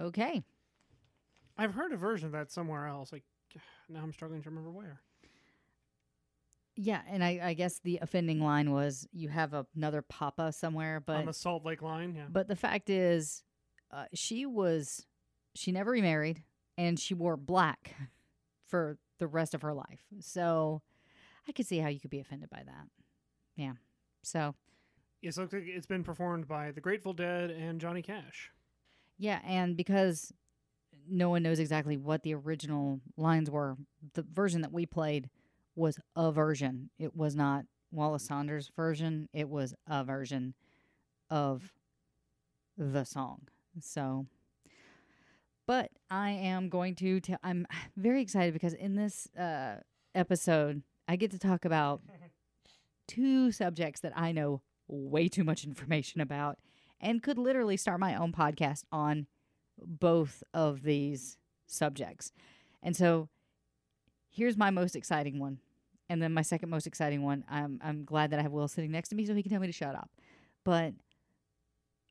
Okay. 0.00 0.42
I've 1.58 1.74
heard 1.74 1.92
a 1.92 1.96
version 1.96 2.26
of 2.26 2.32
that 2.32 2.50
somewhere 2.50 2.86
else. 2.86 3.12
Like 3.12 3.24
now, 3.88 4.00
I'm 4.02 4.12
struggling 4.12 4.42
to 4.42 4.50
remember 4.50 4.70
where. 4.70 5.00
Yeah, 6.76 7.00
and 7.08 7.24
I, 7.24 7.40
I 7.42 7.54
guess 7.54 7.78
the 7.78 7.98
offending 8.02 8.40
line 8.40 8.70
was 8.70 9.08
you 9.12 9.30
have 9.30 9.54
another 9.74 10.02
papa 10.02 10.52
somewhere, 10.52 11.00
but 11.00 11.16
on 11.16 11.26
the 11.26 11.32
Salt 11.32 11.64
Lake 11.64 11.80
line, 11.80 12.14
yeah. 12.14 12.26
But 12.30 12.48
the 12.48 12.56
fact 12.56 12.90
is, 12.90 13.42
uh, 13.90 14.04
she 14.12 14.44
was, 14.44 15.06
she 15.54 15.72
never 15.72 15.92
remarried 15.92 16.42
and 16.76 17.00
she 17.00 17.14
wore 17.14 17.38
black 17.38 17.94
for 18.66 18.98
the 19.18 19.26
rest 19.26 19.54
of 19.54 19.62
her 19.62 19.72
life. 19.74 20.04
So 20.20 20.82
I 21.48 21.52
could 21.52 21.66
see 21.66 21.78
how 21.78 21.88
you 21.88 22.00
could 22.00 22.10
be 22.10 22.20
offended 22.20 22.50
by 22.50 22.62
that. 22.64 22.86
Yeah. 23.56 23.72
So, 24.22 24.54
Yes, 25.22 25.38
it 25.38 25.40
looks 25.40 25.52
like 25.54 25.62
it's 25.66 25.86
been 25.86 26.04
performed 26.04 26.46
by 26.46 26.70
the 26.72 26.80
Grateful 26.80 27.12
Dead 27.14 27.50
and 27.50 27.80
Johnny 27.80 28.02
Cash. 28.02 28.50
yeah. 29.18 29.40
And 29.44 29.76
because 29.76 30.32
no 31.08 31.30
one 31.30 31.42
knows 31.42 31.58
exactly 31.58 31.96
what 31.96 32.22
the 32.22 32.34
original 32.34 33.00
lines 33.16 33.50
were, 33.50 33.76
the 34.14 34.22
version 34.22 34.60
that 34.62 34.72
we 34.72 34.84
played 34.86 35.30
was 35.74 35.98
a 36.16 36.30
version. 36.32 36.90
It 36.98 37.16
was 37.16 37.34
not 37.36 37.64
Wallace 37.92 38.24
Saunders' 38.26 38.70
version, 38.76 39.28
it 39.32 39.48
was 39.48 39.74
a 39.86 40.04
version 40.04 40.54
of 41.30 41.72
the 42.76 43.04
song. 43.04 43.42
So, 43.80 44.26
but 45.66 45.90
I 46.10 46.30
am 46.30 46.68
going 46.68 46.94
to 46.96 47.20
tell, 47.20 47.38
I'm 47.42 47.66
very 47.96 48.22
excited 48.22 48.52
because 48.52 48.74
in 48.74 48.96
this 48.96 49.28
uh, 49.38 49.76
episode, 50.14 50.82
I 51.08 51.16
get 51.16 51.30
to 51.32 51.38
talk 51.38 51.64
about 51.64 52.02
two 53.08 53.52
subjects 53.52 54.00
that 54.00 54.12
I 54.16 54.32
know 54.32 54.62
way 54.88 55.28
too 55.28 55.44
much 55.44 55.64
information 55.64 56.20
about 56.20 56.58
and 57.00 57.22
could 57.22 57.38
literally 57.38 57.76
start 57.76 58.00
my 58.00 58.14
own 58.14 58.32
podcast 58.32 58.84
on 58.90 59.26
both 59.78 60.42
of 60.54 60.82
these 60.82 61.36
subjects. 61.66 62.32
And 62.82 62.96
so 62.96 63.28
here's 64.30 64.56
my 64.56 64.70
most 64.70 64.96
exciting 64.96 65.38
one. 65.38 65.58
And 66.08 66.22
then 66.22 66.32
my 66.32 66.42
second 66.42 66.70
most 66.70 66.86
exciting 66.86 67.22
one. 67.22 67.44
I'm 67.50 67.80
I'm 67.82 68.04
glad 68.04 68.30
that 68.30 68.38
I 68.38 68.42
have 68.42 68.52
Will 68.52 68.68
sitting 68.68 68.92
next 68.92 69.08
to 69.08 69.16
me 69.16 69.26
so 69.26 69.34
he 69.34 69.42
can 69.42 69.50
tell 69.50 69.60
me 69.60 69.66
to 69.66 69.72
shut 69.72 69.96
up. 69.96 70.08
But 70.64 70.94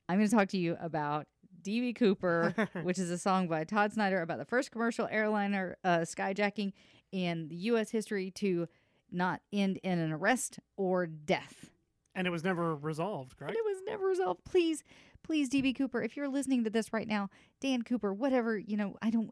I'm 0.08 0.18
going 0.18 0.28
to 0.28 0.34
talk 0.34 0.48
to 0.48 0.58
you 0.58 0.76
about 0.80 1.26
DB 1.66 1.94
Cooper, 1.94 2.54
which 2.82 2.98
is 2.98 3.10
a 3.10 3.18
song 3.18 3.48
by 3.48 3.64
Todd 3.64 3.92
Snider 3.92 4.22
about 4.22 4.38
the 4.38 4.44
first 4.44 4.70
commercial 4.70 5.08
airliner 5.10 5.76
uh, 5.84 5.98
skyjacking 5.98 6.72
in 7.12 7.48
the 7.48 7.56
U.S. 7.56 7.90
history 7.90 8.30
to 8.32 8.68
not 9.10 9.40
end 9.52 9.78
in 9.82 9.98
an 9.98 10.12
arrest 10.12 10.58
or 10.76 11.06
death. 11.06 11.70
And 12.14 12.26
it 12.26 12.30
was 12.30 12.44
never 12.44 12.74
resolved, 12.74 13.32
And 13.32 13.38
correct? 13.48 13.58
it 13.58 13.64
was 13.64 13.82
never 13.86 14.06
resolved. 14.06 14.44
Please, 14.44 14.82
please, 15.22 15.50
DB 15.50 15.76
Cooper, 15.76 16.02
if 16.02 16.16
you're 16.16 16.28
listening 16.28 16.64
to 16.64 16.70
this 16.70 16.92
right 16.92 17.06
now, 17.06 17.28
Dan 17.60 17.82
Cooper, 17.82 18.14
whatever, 18.14 18.56
you 18.56 18.76
know, 18.76 18.96
I 19.02 19.10
don't, 19.10 19.30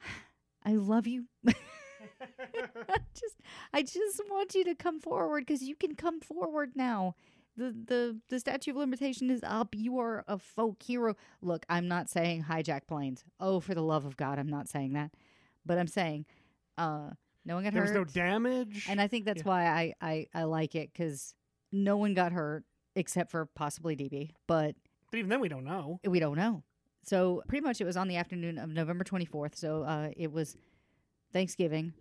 I 0.64 0.72
love 0.72 1.06
you. 1.06 1.26
I 1.48 2.98
just, 3.14 3.40
I 3.72 3.82
just 3.82 4.20
want 4.30 4.54
you 4.54 4.64
to 4.64 4.74
come 4.74 5.00
forward 5.00 5.40
because 5.46 5.62
you 5.62 5.74
can 5.74 5.94
come 5.96 6.20
forward 6.20 6.72
now. 6.74 7.14
The, 7.56 7.74
the 7.86 8.20
the 8.28 8.40
statute 8.40 8.72
of 8.72 8.76
limitation 8.78 9.30
is 9.30 9.40
up. 9.44 9.74
You 9.76 9.98
are 10.00 10.24
a 10.26 10.38
folk 10.38 10.82
hero. 10.82 11.14
Look, 11.40 11.64
I'm 11.68 11.86
not 11.86 12.08
saying 12.10 12.44
hijack 12.44 12.86
planes. 12.88 13.22
Oh, 13.38 13.60
for 13.60 13.74
the 13.74 13.82
love 13.82 14.04
of 14.04 14.16
God, 14.16 14.38
I'm 14.38 14.48
not 14.48 14.68
saying 14.68 14.94
that. 14.94 15.12
But 15.64 15.78
I'm 15.78 15.86
saying, 15.86 16.26
uh, 16.76 17.10
no 17.44 17.54
one 17.54 17.62
got 17.64 17.72
hurt. 17.72 17.74
there 17.74 17.82
was 17.82 17.92
no 17.92 18.04
damage. 18.04 18.84
And 18.88 19.00
I 19.00 19.06
think 19.06 19.24
that's 19.24 19.42
Yeah. 19.42 19.48
why 19.48 19.66
I, 19.66 19.94
I, 20.00 20.26
I 20.34 20.42
like 20.44 20.74
it 20.74 20.90
because 20.92 21.34
no 21.70 21.96
one 21.96 22.12
got 22.14 22.32
hurt 22.32 22.64
except 22.96 23.30
for 23.30 23.46
possibly 23.46 23.96
DB, 23.96 24.30
but 24.46 24.74
but 25.10 25.18
even 25.18 25.28
then, 25.30 25.40
we 25.40 25.48
don't 25.48 25.64
know. 25.64 26.00
we 26.04 26.18
don't 26.18 26.36
know. 26.36 26.64
So 27.04 27.42
pretty 27.48 27.64
much 27.64 27.80
it 27.80 27.84
was 27.84 27.96
on 27.96 28.08
the 28.08 28.16
afternoon 28.16 28.58
of 28.58 28.70
November 28.70 29.04
24th. 29.04 29.54
So 29.56 29.84
uh, 29.84 30.10
it 30.16 30.32
was 30.32 30.56
Thanksgiving 31.32 31.92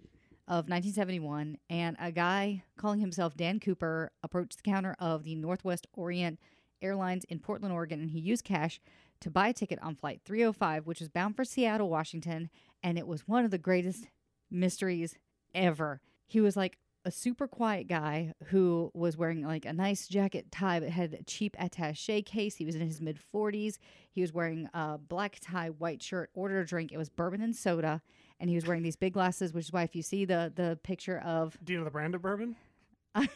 of 0.47 0.69
1971. 0.69 1.57
And 1.69 1.95
a 1.99 2.11
guy 2.11 2.63
calling 2.77 2.99
himself 2.99 3.35
Dan 3.35 3.59
Cooper 3.59 4.11
approached 4.23 4.57
the 4.57 4.69
counter 4.69 4.95
of 4.99 5.23
the 5.23 5.35
Northwest 5.35 5.87
Orient 5.93 6.39
Airlines 6.81 7.23
in 7.25 7.39
Portland, 7.39 7.73
Oregon, 7.73 8.01
and 8.01 8.11
he 8.11 8.19
used 8.19 8.43
cash 8.43 8.81
to 9.21 9.31
buy 9.31 9.47
a 9.47 9.53
ticket 9.53 9.79
on 9.81 9.95
flight 9.95 10.21
305, 10.25 10.85
which 10.85 10.99
was 10.99 11.09
bound 11.09 11.35
for 11.35 11.45
Seattle, 11.45 11.89
Washington. 11.89 12.49
And 12.81 12.97
it 12.97 13.07
was 13.07 13.27
one 13.27 13.45
of 13.45 13.51
the 13.51 13.57
greatest 13.57 14.07
mysteries 14.51 15.15
ever. 15.55 16.01
He 16.27 16.41
was 16.41 16.57
like 16.57 16.77
a 17.05 17.11
super 17.11 17.47
quiet 17.47 17.87
guy 17.87 18.33
who 18.45 18.91
was 18.93 19.17
wearing 19.17 19.45
like 19.45 19.65
a 19.65 19.73
nice 19.73 20.07
jacket 20.07 20.51
tie 20.51 20.79
but 20.79 20.89
had 20.89 21.13
a 21.13 21.23
cheap 21.23 21.55
attache 21.59 22.21
case. 22.21 22.55
He 22.55 22.65
was 22.65 22.75
in 22.75 22.81
his 22.81 23.01
mid 23.01 23.19
40s. 23.33 23.77
He 24.09 24.21
was 24.21 24.33
wearing 24.33 24.69
a 24.73 24.97
black 24.97 25.37
tie, 25.41 25.69
white 25.69 26.01
shirt, 26.01 26.29
ordered 26.33 26.61
a 26.61 26.65
drink. 26.65 26.91
It 26.91 26.97
was 26.97 27.09
bourbon 27.09 27.41
and 27.41 27.55
soda. 27.55 28.01
And 28.43 28.49
he 28.49 28.57
was 28.57 28.65
wearing 28.65 28.83
these 28.83 28.97
big 28.97 29.13
glasses, 29.13 29.53
which 29.53 29.67
is 29.67 29.71
why 29.71 29.83
if 29.83 29.95
you 29.95 30.01
see 30.01 30.25
the 30.25 30.51
the 30.53 30.77
picture 30.83 31.19
of 31.19 31.57
Do 31.63 31.71
you 31.71 31.79
know 31.79 31.85
the 31.85 31.91
brand 31.91 32.13
of 32.13 32.21
bourbon? 32.21 32.57
Just 33.15 33.29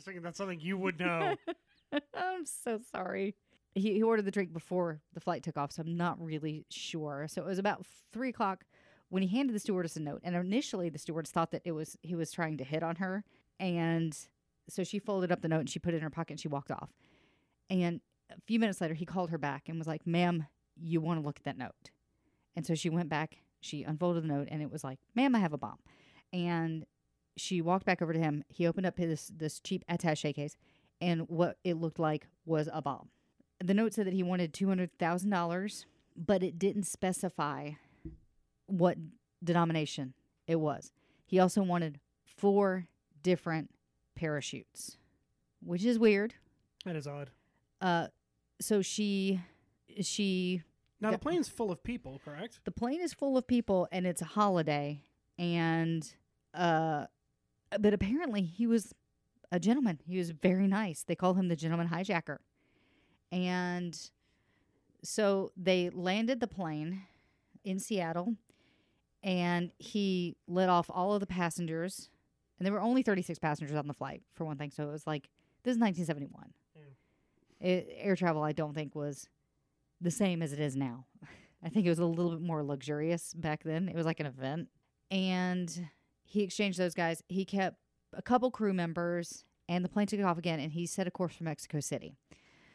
thinking 0.00 0.24
that's 0.24 0.36
something 0.36 0.58
you 0.58 0.76
would 0.76 0.98
know. 0.98 1.36
I'm 2.14 2.44
so 2.44 2.80
sorry. 2.90 3.36
He, 3.76 3.92
he 3.92 4.02
ordered 4.02 4.24
the 4.24 4.32
drink 4.32 4.52
before 4.52 5.00
the 5.12 5.20
flight 5.20 5.44
took 5.44 5.56
off, 5.56 5.70
so 5.70 5.82
I'm 5.82 5.96
not 5.96 6.20
really 6.20 6.66
sure. 6.68 7.26
So 7.28 7.42
it 7.42 7.46
was 7.46 7.60
about 7.60 7.86
three 8.12 8.30
o'clock 8.30 8.64
when 9.08 9.22
he 9.22 9.28
handed 9.28 9.54
the 9.54 9.60
stewardess 9.60 9.94
a 9.94 10.00
note. 10.00 10.22
And 10.24 10.34
initially, 10.34 10.88
the 10.88 10.98
stewardess 10.98 11.30
thought 11.30 11.52
that 11.52 11.62
it 11.64 11.70
was 11.70 11.96
he 12.02 12.16
was 12.16 12.32
trying 12.32 12.56
to 12.56 12.64
hit 12.64 12.82
on 12.82 12.96
her, 12.96 13.22
and 13.60 14.18
so 14.68 14.82
she 14.82 14.98
folded 14.98 15.30
up 15.30 15.42
the 15.42 15.48
note 15.48 15.60
and 15.60 15.70
she 15.70 15.78
put 15.78 15.94
it 15.94 15.98
in 15.98 16.02
her 16.02 16.10
pocket 16.10 16.32
and 16.32 16.40
she 16.40 16.48
walked 16.48 16.72
off. 16.72 16.90
And 17.70 18.00
a 18.32 18.40
few 18.48 18.58
minutes 18.58 18.80
later, 18.80 18.94
he 18.94 19.06
called 19.06 19.30
her 19.30 19.38
back 19.38 19.68
and 19.68 19.78
was 19.78 19.86
like, 19.86 20.08
"Ma'am, 20.08 20.48
you 20.74 21.00
want 21.00 21.20
to 21.20 21.24
look 21.24 21.36
at 21.36 21.44
that 21.44 21.56
note?" 21.56 21.92
And 22.56 22.66
so 22.66 22.74
she 22.74 22.90
went 22.90 23.08
back. 23.08 23.43
She 23.64 23.82
unfolded 23.82 24.24
the 24.24 24.28
note, 24.28 24.48
and 24.50 24.60
it 24.62 24.70
was 24.70 24.84
like, 24.84 24.98
"Ma'am, 25.14 25.34
I 25.34 25.38
have 25.38 25.52
a 25.52 25.58
bomb." 25.58 25.78
And 26.32 26.84
she 27.36 27.60
walked 27.62 27.84
back 27.86 28.02
over 28.02 28.12
to 28.12 28.18
him. 28.18 28.44
He 28.48 28.66
opened 28.66 28.86
up 28.86 28.98
his 28.98 29.30
this 29.34 29.58
cheap 29.60 29.84
attaché 29.90 30.34
case, 30.34 30.56
and 31.00 31.28
what 31.28 31.58
it 31.64 31.74
looked 31.74 31.98
like 31.98 32.28
was 32.44 32.68
a 32.72 32.82
bomb. 32.82 33.08
The 33.62 33.74
note 33.74 33.94
said 33.94 34.06
that 34.06 34.12
he 34.14 34.22
wanted 34.22 34.52
two 34.52 34.68
hundred 34.68 34.96
thousand 34.98 35.30
dollars, 35.30 35.86
but 36.16 36.42
it 36.42 36.58
didn't 36.58 36.84
specify 36.84 37.70
what 38.66 38.98
denomination 39.42 40.14
it 40.46 40.56
was. 40.56 40.92
He 41.26 41.38
also 41.38 41.62
wanted 41.62 42.00
four 42.24 42.86
different 43.22 43.70
parachutes, 44.14 44.98
which 45.62 45.84
is 45.84 45.98
weird. 45.98 46.34
that 46.84 46.96
is 46.96 47.06
odd. 47.06 47.30
Uh, 47.80 48.08
so 48.60 48.82
she 48.82 49.40
she 50.02 50.62
Now 51.04 51.10
Yeah. 51.10 51.16
the 51.16 51.22
plane's 51.22 51.48
full 51.48 51.70
of 51.70 51.82
people, 51.82 52.20
correct? 52.24 52.60
the 52.64 52.70
plane 52.70 53.00
is 53.00 53.12
full 53.12 53.36
of 53.36 53.46
people 53.46 53.86
and 53.92 54.06
it's 54.06 54.22
a 54.22 54.24
holiday 54.26 55.02
and 55.38 56.14
uh 56.54 57.06
but 57.78 57.92
apparently 57.92 58.42
he 58.42 58.66
was 58.66 58.94
a 59.52 59.58
gentleman. 59.60 60.00
He 60.06 60.16
was 60.16 60.30
very 60.30 60.66
nice. 60.66 61.02
They 61.02 61.14
call 61.14 61.34
him 61.34 61.48
the 61.48 61.56
gentleman 61.56 61.88
hijacker. 61.88 62.38
And 63.32 63.98
so 65.02 65.52
they 65.56 65.90
landed 65.90 66.40
the 66.40 66.46
plane 66.46 67.02
in 67.64 67.78
seattle 67.78 68.36
and 69.22 69.72
he 69.78 70.36
let 70.46 70.68
off 70.68 70.90
all 70.92 71.14
of 71.14 71.20
the 71.20 71.26
passengers 71.26 72.10
and 72.58 72.64
there 72.66 72.72
were 72.72 72.80
only 72.80 73.02
36 73.02 73.38
passengers 73.38 73.76
on 73.76 73.88
the 73.88 73.94
flight 73.94 74.22
for 74.34 74.44
one 74.44 74.56
thing. 74.56 74.70
So 74.70 74.88
it 74.88 74.92
was 74.92 75.06
like 75.06 75.28
this 75.64 75.72
is 75.76 75.80
1971 75.80 76.52
it, 77.60 77.88
air 77.96 78.16
travel 78.16 78.42
i 78.42 78.52
don't 78.52 78.74
think 78.74 78.94
was 78.94 79.28
the 80.04 80.10
same 80.10 80.42
as 80.42 80.52
it 80.52 80.60
is 80.60 80.76
now 80.76 81.06
I 81.64 81.70
think 81.70 81.86
it 81.86 81.88
was 81.88 81.98
a 81.98 82.04
little 82.04 82.32
bit 82.32 82.42
more 82.42 82.62
luxurious 82.62 83.32
back 83.32 83.64
then. 83.64 83.88
It 83.88 83.96
was 83.96 84.04
like 84.04 84.20
an 84.20 84.26
event. 84.26 84.68
And 85.10 85.88
he 86.22 86.42
exchanged 86.42 86.78
those 86.78 86.94
guys. 86.94 87.22
He 87.28 87.46
kept 87.46 87.78
a 88.12 88.20
couple 88.20 88.50
crew 88.50 88.74
members, 88.74 89.44
and 89.68 89.82
the 89.82 89.88
plane 89.88 90.06
took 90.06 90.20
off 90.20 90.36
again, 90.36 90.60
and 90.60 90.72
he 90.72 90.84
set 90.84 91.06
a 91.06 91.10
course 91.10 91.34
for 91.34 91.44
Mexico 91.44 91.80
City. 91.80 92.18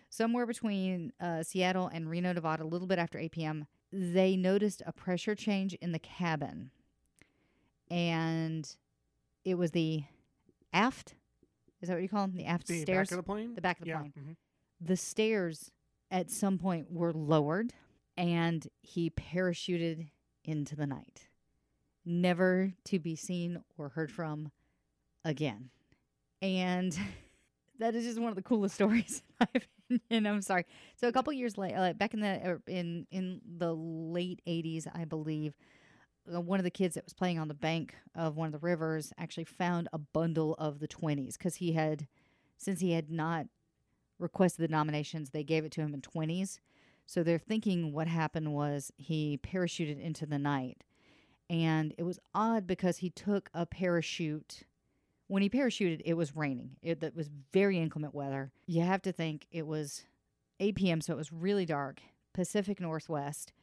Somewhere 0.10 0.48
between 0.48 1.14
uh, 1.22 1.44
Seattle 1.44 1.88
and 1.88 2.10
Reno, 2.10 2.34
Nevada, 2.34 2.64
a 2.64 2.66
little 2.66 2.88
bit 2.88 2.98
after 2.98 3.20
8 3.20 3.32
p.m., 3.32 3.68
they 3.92 4.36
noticed 4.36 4.82
a 4.88 4.92
pressure 4.92 5.36
change 5.36 5.76
in 5.76 5.92
the 5.92 6.00
cabin. 6.00 6.72
And 7.92 8.76
it 9.46 9.56
was 9.56 9.70
the 9.72 10.04
aft. 10.74 11.14
Is 11.82 11.90
that 11.90 11.96
what 11.96 12.02
you 12.02 12.10
call 12.10 12.26
them? 12.26 12.36
The 12.36 12.46
aft 12.46 12.66
stairs. 12.66 12.80
The 12.80 12.86
stairs? 12.86 13.10
back 13.10 13.12
of 13.12 13.18
the 13.18 13.32
plane. 13.32 13.56
the 13.56 13.62
back 13.62 13.78
of 13.78 13.84
the 13.86 13.90
yeah. 13.90 14.00
plane 14.00 14.14
mhm. 14.18 14.36
the 14.82 14.98
stairs 14.98 15.72
at 16.12 16.32
some 16.32 16.58
point 16.58 16.92
were 16.92 17.14
lowered 17.14 17.74
and 18.18 18.68
he 18.82 19.10
parachuted 19.10 20.10
into 20.44 20.76
the 20.76 20.88
night, 20.88 21.28
never 22.06 22.74
to 22.86 23.00
be 23.00 23.16
seen 23.16 23.64
or 23.78 23.90
heard 23.90 24.12
from 24.12 24.52
again. 25.24 25.70
And 26.42 26.98
that 27.80 27.96
is 27.96 28.06
just 28.06 28.20
one 28.20 28.30
of 28.30 28.36
the 28.36 28.42
coolest 28.42 28.76
stories, 28.76 29.24
in 29.40 29.48
my 29.54 29.62
opinion. 30.02 30.28
I'm 30.28 30.42
sorry. 30.42 30.66
So 30.98 31.08
a 31.08 31.12
couple 31.12 31.32
years 31.34 31.58
later, 31.58 31.80
like 31.80 31.98
back 31.98 32.14
in 32.14 32.20
the 32.20 32.42
er, 32.46 32.62
in 32.68 33.08
in 33.12 33.42
the 33.58 33.74
late 33.74 34.42
'80s, 34.48 34.88
I 34.94 35.06
believe, 35.06 35.56
uh, 36.34 36.42
one 36.42 36.60
of 36.60 36.64
the 36.64 36.72
kids 36.72 36.96
that 36.96 37.06
was 37.06 37.14
playing 37.14 37.40
on 37.40 37.48
the 37.48 37.54
bank 37.54 37.96
of 38.16 38.36
one 38.36 38.48
of 38.48 38.52
the 38.52 38.60
rivers 38.60 39.14
actually 39.18 39.46
found 39.46 39.88
a 39.94 39.98
bundle 39.98 40.56
of 40.56 40.80
the 40.80 40.88
20s 40.88 41.38
because 41.38 41.56
he 41.56 41.74
had, 41.74 42.08
since 42.58 42.82
he 42.82 42.92
had 42.92 43.10
not 43.10 43.48
requested 44.20 44.64
the 44.64 44.72
nominations, 44.72 45.30
they 45.30 45.44
gave 45.44 45.66
it 45.66 45.72
to 45.74 45.82
him 45.82 45.94
in 45.94 46.02
20s. 46.02 46.60
So 47.06 47.24
they're 47.24 47.40
thinking 47.40 47.92
what 47.92 48.08
happened 48.08 48.54
was 48.54 48.92
he 48.98 49.40
parachuted 49.42 50.00
into 50.00 50.26
the 50.26 50.38
night. 50.38 50.84
And 51.50 51.94
it 51.98 52.04
was 52.04 52.20
odd 52.36 52.68
because 52.68 52.98
he 52.98 53.10
took 53.10 53.50
a 53.54 53.66
parachute. 53.66 54.64
When 55.28 55.42
he 55.42 55.50
parachuted, 55.50 56.02
it 56.06 56.14
was 56.14 56.36
raining. 56.36 56.76
It, 56.84 57.16
was 57.16 57.30
very 57.52 57.80
inclement 57.80 58.14
weather. 58.14 58.52
You 58.68 58.84
have 58.84 59.02
to 59.04 59.12
think 59.12 59.48
it 59.52 59.66
was 59.66 60.04
8 60.60 60.76
p.m., 60.76 61.02
so 61.02 61.14
it 61.14 61.18
was 61.18 61.34
really 61.34 61.66
dark, 61.66 62.02
Pacific 62.34 62.80
Northwest. 62.80 63.54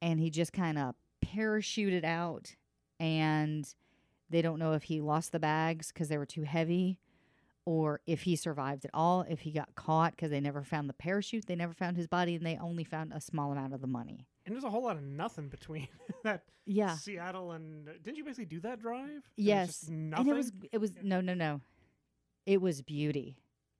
And 0.00 0.20
he 0.20 0.30
just 0.30 0.52
kind 0.52 0.78
of 0.78 0.94
parachuted 1.24 2.04
out. 2.04 2.54
And 3.00 3.68
they 4.30 4.42
don't 4.42 4.60
know 4.60 4.74
if 4.74 4.84
he 4.84 5.00
lost 5.00 5.32
the 5.32 5.40
bags 5.40 5.88
because 5.88 6.08
they 6.08 6.18
were 6.18 6.26
too 6.26 6.42
heavy 6.42 6.98
or 7.64 8.00
if 8.06 8.22
he 8.22 8.34
survived 8.36 8.84
at 8.84 8.90
all, 8.92 9.22
if 9.28 9.40
he 9.40 9.50
got 9.52 9.74
caught 9.74 10.12
because 10.12 10.30
they 10.30 10.40
never 10.40 10.62
found 10.64 10.88
the 10.88 10.94
parachute, 10.94 11.46
they 11.46 11.54
never 11.56 11.72
found 11.72 11.96
his 11.96 12.06
body, 12.08 12.34
and 12.34 12.44
they 12.44 12.58
only 12.60 12.84
found 12.84 13.12
a 13.12 13.20
small 13.20 13.52
amount 13.52 13.72
of 13.74 13.80
the 13.80 13.86
money. 13.86 14.26
And 14.44 14.54
there's 14.54 14.64
a 14.64 14.70
whole 14.70 14.82
lot 14.82 14.96
of 14.96 15.02
nothing 15.04 15.48
between 15.48 15.86
that 16.24 16.42
Yeah. 16.66 16.96
Seattle 16.96 17.52
and 17.52 17.86
didn't 18.02 18.16
you 18.16 18.24
basically 18.24 18.46
do 18.46 18.60
that 18.60 18.80
drive? 18.80 19.22
Yes. 19.36 19.84
And 19.88 20.10
nothing. 20.10 20.28
it 20.28 20.34
was 20.34 20.52
it 20.72 20.78
was 20.78 20.92
no 21.02 21.20
no 21.20 21.34
no. 21.34 21.60
It 22.46 22.60
was 22.60 22.82
beauty. 22.82 23.38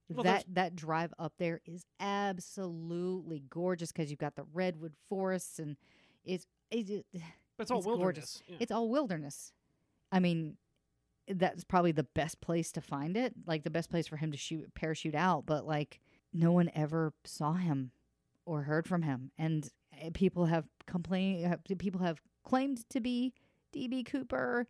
Well, 0.08 0.24
that 0.24 0.44
that 0.54 0.76
drive 0.76 1.12
up 1.18 1.32
there 1.38 1.60
is 1.66 1.84
absolutely 1.98 3.42
gorgeous 3.48 3.90
because 3.92 4.10
you've 4.10 4.18
got 4.20 4.36
the 4.36 4.44
redwood 4.52 4.92
forests 5.08 5.58
and 5.58 5.76
it's 6.24 6.46
it, 6.70 6.88
it- 6.90 7.06
it's 7.58 7.70
all 7.70 7.78
it's 7.78 7.86
wilderness. 7.86 8.42
Yeah. 8.48 8.56
it's 8.60 8.72
all 8.72 8.88
wilderness. 8.88 9.52
I 10.10 10.18
mean, 10.20 10.56
that's 11.28 11.64
probably 11.64 11.92
the 11.92 12.02
best 12.02 12.40
place 12.40 12.72
to 12.72 12.80
find 12.80 13.16
it, 13.16 13.34
like 13.46 13.64
the 13.64 13.70
best 13.70 13.90
place 13.90 14.06
for 14.06 14.16
him 14.16 14.32
to 14.32 14.38
shoot 14.38 14.74
parachute 14.74 15.14
out. 15.14 15.46
But 15.46 15.66
like, 15.66 16.00
no 16.32 16.52
one 16.52 16.70
ever 16.74 17.12
saw 17.24 17.54
him 17.54 17.92
or 18.44 18.62
heard 18.62 18.86
from 18.86 19.02
him, 19.02 19.30
and 19.38 19.68
uh, 20.04 20.10
people 20.14 20.46
have 20.46 20.66
complained. 20.86 21.56
People 21.78 22.00
have 22.00 22.20
claimed 22.44 22.88
to 22.90 23.00
be 23.00 23.34
DB 23.74 24.04
Cooper, 24.04 24.66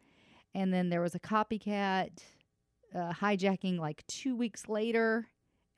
and 0.54 0.72
then 0.72 0.90
there 0.90 1.00
was 1.00 1.14
a 1.14 1.20
copycat 1.20 2.10
uh, 2.94 3.12
hijacking 3.12 3.78
like 3.78 4.06
two 4.06 4.36
weeks 4.36 4.68
later, 4.68 5.28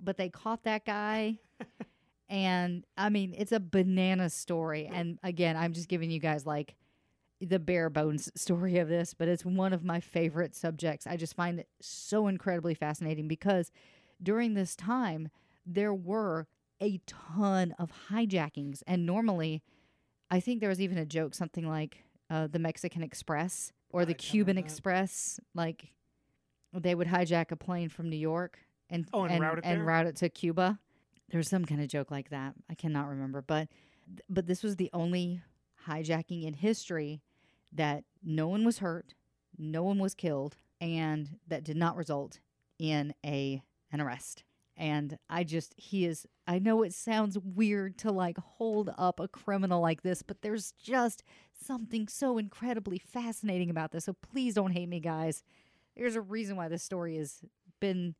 but 0.00 0.16
they 0.16 0.28
caught 0.28 0.64
that 0.64 0.84
guy. 0.84 1.38
and 2.28 2.84
I 2.96 3.08
mean, 3.10 3.34
it's 3.36 3.52
a 3.52 3.60
banana 3.60 4.30
story. 4.30 4.90
And 4.92 5.18
again, 5.22 5.56
I'm 5.56 5.72
just 5.72 5.88
giving 5.88 6.10
you 6.10 6.18
guys 6.18 6.44
like 6.46 6.74
the 7.44 7.58
bare 7.58 7.90
bones 7.90 8.30
story 8.34 8.78
of 8.78 8.88
this, 8.88 9.14
but 9.14 9.28
it's 9.28 9.44
one 9.44 9.72
of 9.72 9.84
my 9.84 10.00
favorite 10.00 10.54
subjects. 10.54 11.06
I 11.06 11.16
just 11.16 11.34
find 11.34 11.60
it 11.60 11.68
so 11.80 12.26
incredibly 12.26 12.74
fascinating 12.74 13.28
because 13.28 13.70
during 14.22 14.54
this 14.54 14.74
time, 14.76 15.28
there 15.66 15.94
were 15.94 16.46
a 16.82 17.00
ton 17.06 17.74
of 17.78 17.92
hijackings. 18.10 18.82
And 18.86 19.06
normally, 19.06 19.62
I 20.30 20.40
think 20.40 20.60
there 20.60 20.68
was 20.68 20.80
even 20.80 20.98
a 20.98 21.06
joke, 21.06 21.34
something 21.34 21.66
like 21.68 22.04
uh, 22.30 22.46
the 22.46 22.58
Mexican 22.58 23.02
Express 23.02 23.72
or 23.90 24.04
the 24.04 24.14
can't 24.14 24.18
Cuban. 24.30 24.58
Express. 24.58 25.38
Like 25.54 25.92
they 26.72 26.94
would 26.94 27.08
hijack 27.08 27.50
a 27.52 27.56
plane 27.56 27.88
from 27.88 28.10
New 28.10 28.16
York 28.16 28.58
and 28.90 29.08
Oh, 29.12 29.24
and 29.24 29.40
route 29.40 29.58
it 29.58 29.64
there? 29.64 29.84
route 29.84 30.06
it 30.06 30.16
to 30.16 30.28
Cuba. 30.28 30.78
There's 31.30 31.48
some 31.48 31.64
kind 31.64 31.80
of 31.80 31.88
joke 31.88 32.10
like 32.10 32.30
that. 32.30 32.54
I 32.68 32.74
cannot 32.74 33.08
remember, 33.08 33.42
but 33.42 33.68
but 34.28 34.46
this 34.46 34.62
was 34.62 34.76
the 34.76 34.90
only 34.92 35.40
hijacking 35.88 36.44
in 36.44 36.54
history 36.54 37.22
that 37.74 38.04
no 38.22 38.48
one 38.48 38.64
was 38.64 38.78
hurt, 38.78 39.14
no 39.58 39.82
one 39.82 39.98
was 39.98 40.14
killed, 40.14 40.56
and 40.80 41.38
that 41.46 41.64
did 41.64 41.76
not 41.76 41.96
result 41.96 42.40
in 42.78 43.14
a 43.24 43.62
an 43.90 44.00
arrest. 44.00 44.44
And 44.76 45.18
I 45.30 45.44
just 45.44 45.74
he 45.76 46.04
is 46.04 46.26
I 46.46 46.58
know 46.58 46.82
it 46.82 46.92
sounds 46.92 47.38
weird 47.38 47.96
to 47.98 48.10
like 48.10 48.38
hold 48.38 48.92
up 48.98 49.20
a 49.20 49.28
criminal 49.28 49.80
like 49.80 50.02
this, 50.02 50.22
but 50.22 50.42
there's 50.42 50.72
just 50.72 51.22
something 51.52 52.08
so 52.08 52.38
incredibly 52.38 52.98
fascinating 52.98 53.70
about 53.70 53.92
this. 53.92 54.04
So 54.04 54.14
please 54.14 54.54
don't 54.54 54.72
hate 54.72 54.88
me, 54.88 55.00
guys. 55.00 55.42
There's 55.96 56.16
a 56.16 56.20
reason 56.20 56.56
why 56.56 56.68
this 56.68 56.82
story 56.82 57.16
has 57.18 57.40
been 57.80 58.16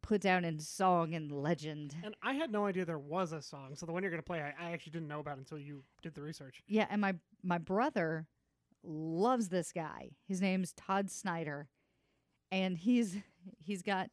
put 0.00 0.20
down 0.20 0.44
in 0.44 0.58
song 0.58 1.14
and 1.14 1.30
legend. 1.30 1.94
And 2.02 2.16
I 2.22 2.32
had 2.32 2.50
no 2.50 2.66
idea 2.66 2.84
there 2.84 2.98
was 2.98 3.32
a 3.32 3.42
song. 3.42 3.74
So 3.74 3.86
the 3.86 3.92
one 3.92 4.02
you're 4.02 4.10
going 4.10 4.22
to 4.22 4.26
play, 4.26 4.40
I, 4.40 4.68
I 4.68 4.70
actually 4.72 4.92
didn't 4.92 5.08
know 5.08 5.20
about 5.20 5.38
until 5.38 5.58
you 5.58 5.84
did 6.02 6.14
the 6.14 6.22
research. 6.22 6.62
Yeah, 6.66 6.86
and 6.90 7.00
my 7.00 7.14
my 7.42 7.58
brother 7.58 8.26
loves 8.84 9.48
this 9.48 9.72
guy. 9.72 10.10
His 10.26 10.40
name's 10.40 10.72
Todd 10.72 11.10
Snider, 11.10 11.68
and 12.50 12.76
he's 12.78 13.16
he's 13.58 13.82
got 13.82 14.10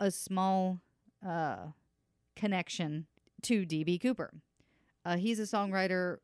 a 0.00 0.10
small 0.10 0.80
uh, 1.26 1.68
connection 2.36 3.06
to 3.42 3.64
DB 3.64 4.00
Cooper. 4.00 4.32
Uh, 5.04 5.16
he's 5.16 5.38
a 5.38 5.42
songwriter 5.42 6.18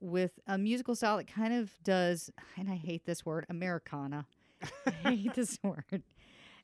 with 0.00 0.38
a 0.46 0.58
musical 0.58 0.94
style 0.94 1.16
that 1.16 1.26
kind 1.26 1.54
of 1.54 1.72
does, 1.82 2.30
and 2.56 2.70
I 2.70 2.76
hate 2.76 3.04
this 3.06 3.24
word, 3.24 3.46
Americana. 3.48 4.26
I 5.04 5.14
hate 5.14 5.34
this 5.34 5.58
word. 5.62 6.02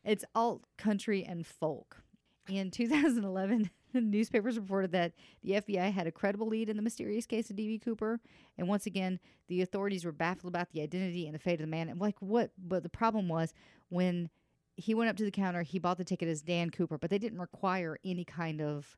It's 0.05 0.25
alt 0.35 0.65
country 0.77 1.25
and 1.25 1.47
folk. 1.47 2.03
In 2.49 2.71
2011, 2.71 3.71
newspapers 4.01 4.59
reported 4.59 4.93
that 4.93 5.13
the 5.43 5.53
FBI 5.53 5.93
had 5.93 6.07
a 6.07 6.13
credible 6.13 6.47
lead 6.49 6.69
in 6.69 6.77
the 6.77 6.83
mysterious 6.83 7.27
case 7.27 7.51
of 7.51 7.57
D.B. 7.57 7.79
Cooper, 7.79 8.21
and 8.59 8.69
once 8.69 8.87
again, 8.87 9.19
the 9.49 9.63
authorities 9.63 10.05
were 10.05 10.13
baffled 10.13 10.53
about 10.53 10.71
the 10.71 10.81
identity 10.83 11.27
and 11.27 11.35
the 11.35 11.39
fate 11.39 11.55
of 11.55 11.61
the 11.61 11.67
man. 11.67 11.89
And 11.89 12.01
like 12.01 12.17
what? 12.21 12.51
But 12.59 12.83
the 12.83 12.89
problem 12.89 13.29
was 13.29 13.53
when 13.89 14.31
he 14.77 14.95
went 14.95 15.11
up 15.11 15.17
to 15.17 15.25
the 15.25 15.31
counter, 15.31 15.63
he 15.63 15.79
bought 15.79 15.99
the 15.99 16.05
ticket 16.05 16.29
as 16.29 16.43
Dan 16.43 16.71
Cooper, 16.71 16.99
but 16.99 17.11
they 17.11 17.19
didn't 17.19 17.39
require 17.39 17.99
any 18.05 18.25
kind 18.25 18.61
of 18.63 18.97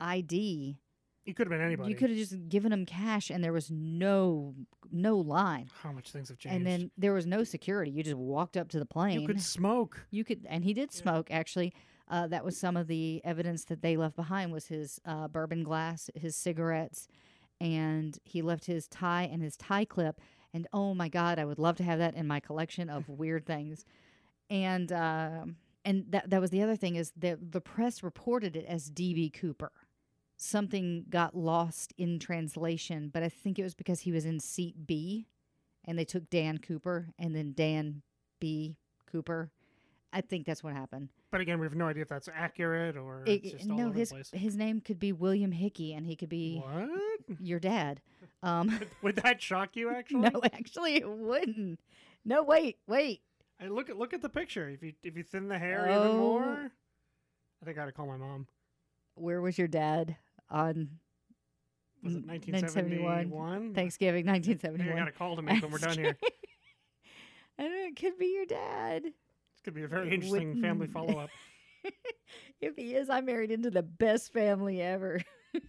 ID. 0.00 0.78
You 1.24 1.32
could 1.32 1.46
have 1.46 1.58
been 1.58 1.64
anybody. 1.64 1.90
You 1.90 1.96
could 1.96 2.10
have 2.10 2.18
just 2.18 2.48
given 2.50 2.70
him 2.70 2.84
cash, 2.84 3.30
and 3.30 3.42
there 3.42 3.52
was 3.52 3.70
no 3.70 4.54
no 4.90 5.16
line. 5.16 5.70
How 5.82 5.90
much 5.92 6.10
things 6.10 6.28
have 6.28 6.38
changed. 6.38 6.56
And 6.56 6.66
then 6.66 6.90
there 6.98 7.14
was 7.14 7.26
no 7.26 7.44
security. 7.44 7.90
You 7.90 8.02
just 8.02 8.16
walked 8.16 8.56
up 8.56 8.68
to 8.70 8.78
the 8.78 8.84
plane. 8.84 9.20
you 9.20 9.26
could 9.26 9.40
smoke. 9.40 10.06
You 10.10 10.24
could, 10.24 10.46
and 10.48 10.64
he 10.64 10.74
did 10.74 10.92
smoke. 10.92 11.30
Actually, 11.30 11.72
uh, 12.08 12.26
that 12.26 12.44
was 12.44 12.58
some 12.58 12.76
of 12.76 12.86
the 12.86 13.20
evidence 13.24 13.64
that 13.64 13.82
they 13.82 13.96
left 13.96 14.16
behind 14.16 14.52
was 14.52 14.66
his 14.66 15.00
uh, 15.04 15.28
bourbon 15.28 15.62
glass, 15.62 16.10
his 16.14 16.36
cigarettes, 16.36 17.08
and 17.60 18.18
he 18.24 18.42
left 18.42 18.66
his 18.66 18.86
tie 18.88 19.28
and 19.30 19.42
his 19.42 19.56
tie 19.56 19.84
clip. 19.84 20.20
And 20.52 20.68
oh 20.72 20.94
my 20.94 21.08
God, 21.08 21.38
I 21.38 21.44
would 21.44 21.58
love 21.58 21.76
to 21.76 21.84
have 21.84 21.98
that 21.98 22.14
in 22.14 22.26
my 22.26 22.40
collection 22.40 22.90
of 22.90 23.08
weird 23.08 23.46
things. 23.46 23.84
And 24.50 24.92
uh, 24.92 25.46
and 25.84 26.04
that 26.10 26.30
that 26.30 26.40
was 26.40 26.50
the 26.50 26.62
other 26.62 26.76
thing 26.76 26.96
is 26.96 27.12
that 27.16 27.52
the 27.52 27.60
press 27.60 28.02
reported 28.02 28.56
it 28.56 28.66
as 28.66 28.90
DB 28.90 29.32
Cooper. 29.32 29.72
Something 30.36 31.06
got 31.08 31.36
lost 31.36 31.94
in 31.96 32.18
translation, 32.18 33.08
but 33.12 33.22
I 33.22 33.28
think 33.28 33.58
it 33.58 33.62
was 33.62 33.74
because 33.74 34.00
he 34.00 34.12
was 34.12 34.24
in 34.26 34.40
seat 34.40 34.86
B, 34.86 35.26
and 35.84 35.98
they 35.98 36.04
took 36.04 36.28
Dan 36.28 36.58
Cooper 36.58 37.08
and 37.18 37.34
then 37.34 37.52
Dan 37.54 38.02
B 38.40 38.76
Cooper. 39.10 39.50
I 40.16 40.20
think 40.20 40.46
that's 40.46 40.62
what 40.62 40.72
happened. 40.72 41.08
But 41.32 41.40
again, 41.40 41.58
we 41.58 41.66
have 41.66 41.74
no 41.74 41.88
idea 41.88 42.02
if 42.02 42.08
that's 42.08 42.28
accurate 42.32 42.96
or 42.96 43.24
It- 43.26 43.44
it's 43.44 43.52
just 43.54 43.68
all 43.70 43.76
no, 43.76 43.86
over 43.88 43.98
his 43.98 44.10
the 44.10 44.14
place. 44.14 44.30
his 44.32 44.56
name 44.56 44.80
could 44.80 44.98
be 45.00 45.12
William 45.12 45.50
Hickey, 45.52 45.92
and 45.92 46.06
he 46.06 46.14
could 46.14 46.28
be 46.28 46.58
What? 46.60 46.88
your 47.40 47.58
dad. 47.58 48.00
Um, 48.42 48.78
Would 49.02 49.16
that 49.16 49.42
shock 49.42 49.74
you? 49.74 49.90
Actually, 49.94 50.20
no, 50.20 50.40
actually, 50.44 50.94
it 50.96 51.08
wouldn't. 51.10 51.80
No, 52.24 52.42
wait, 52.44 52.78
wait. 52.86 53.22
I 53.60 53.66
look 53.66 53.90
at 53.90 53.96
look 53.96 54.14
at 54.14 54.22
the 54.22 54.28
picture. 54.28 54.68
If 54.68 54.82
you 54.82 54.92
if 55.02 55.16
you 55.16 55.22
thin 55.24 55.48
the 55.48 55.58
hair 55.58 55.86
Oh. 55.90 56.04
even 56.04 56.16
more, 56.16 56.70
I 57.62 57.64
think 57.64 57.76
I 57.76 57.80
got 57.82 57.86
to 57.86 57.92
call 57.92 58.06
my 58.06 58.16
mom. 58.16 58.46
Where 59.16 59.40
was 59.40 59.58
your 59.58 59.68
dad 59.68 60.16
on 60.50 60.98
Was 62.02 62.14
it 62.16 62.24
Mm, 62.24 62.28
1971? 62.28 63.30
1971? 63.30 63.74
Thanksgiving, 63.74 64.28
I 64.28 64.40
think 64.40 64.64
I 64.64 64.96
got 64.98 65.08
a 65.08 65.12
call 65.12 65.36
to 65.36 65.42
make 65.42 65.62
when 65.62 65.70
we're 65.72 65.78
done 65.78 65.98
here. 65.98 66.16
I 67.58 67.62
don't. 67.62 67.72
It 67.88 67.96
could 67.96 68.18
be 68.18 68.32
your 68.34 68.46
dad. 68.46 69.12
Could 69.64 69.74
be 69.74 69.82
a 69.82 69.88
very 69.88 70.12
interesting 70.12 70.60
family 70.60 70.86
Wouldn't- 70.86 70.92
follow 70.92 71.18
up. 71.18 71.30
if 72.60 72.76
he 72.76 72.94
is, 72.94 73.10
I 73.10 73.20
married 73.20 73.50
into 73.50 73.70
the 73.70 73.82
best 73.82 74.32
family 74.32 74.80
ever. 74.80 75.20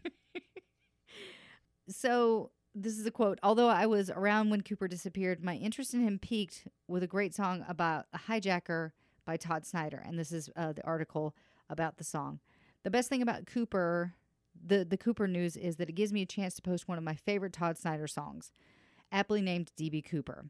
so, 1.89 2.51
this 2.73 2.97
is 2.97 3.05
a 3.05 3.11
quote. 3.11 3.39
Although 3.41 3.69
I 3.69 3.85
was 3.85 4.09
around 4.09 4.49
when 4.49 4.61
Cooper 4.61 4.87
disappeared, 4.87 5.43
my 5.43 5.55
interest 5.55 5.93
in 5.93 6.01
him 6.01 6.19
peaked 6.19 6.67
with 6.87 7.03
a 7.03 7.07
great 7.07 7.33
song 7.33 7.63
about 7.67 8.05
a 8.13 8.17
hijacker 8.17 8.91
by 9.25 9.37
Todd 9.37 9.65
Snider. 9.65 10.03
And 10.05 10.19
this 10.19 10.31
is 10.31 10.49
uh, 10.55 10.73
the 10.73 10.85
article 10.85 11.35
about 11.69 11.97
the 11.97 12.03
song. 12.03 12.39
The 12.83 12.91
best 12.91 13.07
thing 13.09 13.21
about 13.21 13.45
Cooper, 13.47 14.13
the, 14.61 14.83
the 14.83 14.97
Cooper 14.97 15.27
news, 15.27 15.55
is 15.55 15.77
that 15.77 15.89
it 15.89 15.93
gives 15.95 16.11
me 16.13 16.21
a 16.21 16.25
chance 16.27 16.53
to 16.55 16.61
post 16.61 16.87
one 16.87 16.97
of 16.97 17.03
my 17.03 17.15
favorite 17.15 17.53
Todd 17.53 17.77
Snider 17.77 18.07
songs, 18.07 18.51
aptly 19.11 19.41
named 19.41 19.71
DB 19.79 20.03
Cooper. 20.03 20.45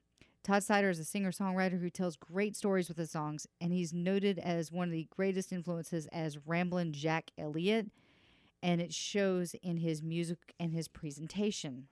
Todd 0.46 0.64
Snider 0.64 0.92
is 0.92 1.00
a 1.00 1.04
singer 1.04 1.32
songwriter 1.32 1.82
who 1.82 1.90
tells 1.90 2.16
great 2.16 2.56
stories 2.56 2.88
with 2.88 2.98
his 2.98 3.10
songs, 3.10 3.48
and 3.60 3.74
he's 3.74 3.92
noted 3.92 4.38
as 4.38 4.72
one 4.72 4.90
of 4.90 4.92
the 4.92 5.08
greatest 5.10 5.52
influences 5.52 6.06
as 6.12 6.38
Ramblin' 6.46 6.94
Jack 6.94 7.32
Elliott, 7.36 7.88
and 8.62 8.80
it 8.80 8.94
shows 8.94 9.56
in 9.64 9.78
his 9.78 10.04
music 10.04 10.54
and 10.60 10.72
his 10.72 10.88
presentation. 10.88 11.88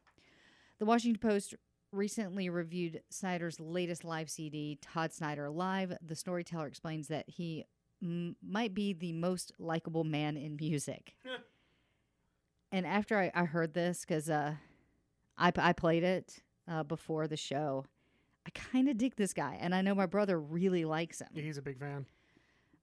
The 0.77 0.85
Washington 0.85 1.19
Post 1.19 1.55
recently 1.91 2.47
reviewed 2.47 3.01
Snider's 3.09 3.59
latest 3.59 4.03
live 4.03 4.29
CD, 4.29 4.77
Todd 4.79 5.11
Snider 5.11 5.49
Live. 5.49 5.97
The 6.05 6.15
storyteller 6.15 6.67
explains 6.67 7.07
that 7.07 7.27
he 7.27 7.65
m- 8.03 8.35
might 8.43 8.75
be 8.75 8.93
the 8.93 9.13
most 9.13 9.51
likable 9.57 10.03
man 10.03 10.37
in 10.37 10.57
music. 10.57 11.15
and 12.71 12.85
after 12.85 13.17
I, 13.17 13.31
I 13.33 13.45
heard 13.45 13.73
this, 13.73 14.01
because 14.01 14.29
uh, 14.29 14.53
I, 15.39 15.51
I 15.57 15.73
played 15.73 16.03
it 16.03 16.43
uh, 16.67 16.83
before 16.83 17.27
the 17.27 17.35
show, 17.35 17.85
I 18.45 18.49
kind 18.51 18.89
of 18.89 18.97
dig 18.97 19.15
this 19.15 19.33
guy, 19.33 19.57
and 19.59 19.73
I 19.73 19.81
know 19.81 19.95
my 19.95 20.05
brother 20.05 20.39
really 20.39 20.85
likes 20.85 21.21
him. 21.21 21.29
Yeah, 21.33 21.43
he's 21.43 21.57
a 21.57 21.61
big 21.61 21.79
fan. 21.79 22.05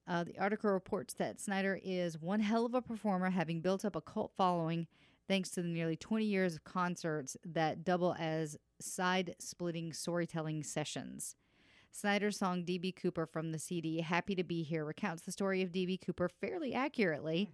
Uh, 0.09 0.25
the 0.25 0.39
article 0.39 0.71
reports 0.71 1.15
that 1.15 1.41
Snider 1.41 1.79
is 1.85 2.19
one 2.19 2.41
hell 2.41 2.67
of 2.67 2.75
a 2.75 2.83
performer, 2.83 3.31
having 3.31 3.61
built 3.61 3.85
up 3.85 3.95
a 3.95 4.01
cult 4.01 4.33
following 4.37 4.87
thanks 5.29 5.51
to 5.51 5.63
the 5.63 5.69
nearly 5.69 5.95
20 5.95 6.25
years 6.25 6.57
of 6.57 6.65
concerts 6.65 7.37
that 7.45 7.85
double 7.85 8.17
as 8.19 8.57
side 8.81 9.37
splitting 9.39 9.93
storytelling 9.93 10.65
sessions. 10.65 11.37
Snider's 11.93 12.37
song 12.37 12.65
DB 12.65 12.95
Cooper 12.95 13.27
from 13.27 13.53
the 13.53 13.59
CD 13.59 14.01
Happy 14.01 14.35
to 14.35 14.43
Be 14.43 14.63
Here 14.63 14.85
recounts 14.85 15.23
the 15.23 15.33
story 15.33 15.63
of 15.63 15.71
DB 15.71 16.05
Cooper 16.05 16.29
fairly 16.29 16.75
accurately. 16.75 17.51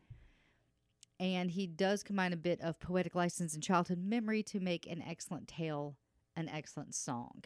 And 1.19 1.51
he 1.51 1.67
does 1.67 2.03
combine 2.03 2.33
a 2.33 2.37
bit 2.39 2.61
of 2.61 2.81
poetic 2.81 3.15
license 3.15 3.55
and 3.55 3.63
childhood 3.63 3.99
memory 3.99 4.43
to 4.45 4.61
make 4.61 4.87
an 4.87 5.03
excellent 5.07 5.49
tale, 5.49 5.97
an 6.35 6.49
excellent 6.49 6.95
song. 6.95 7.45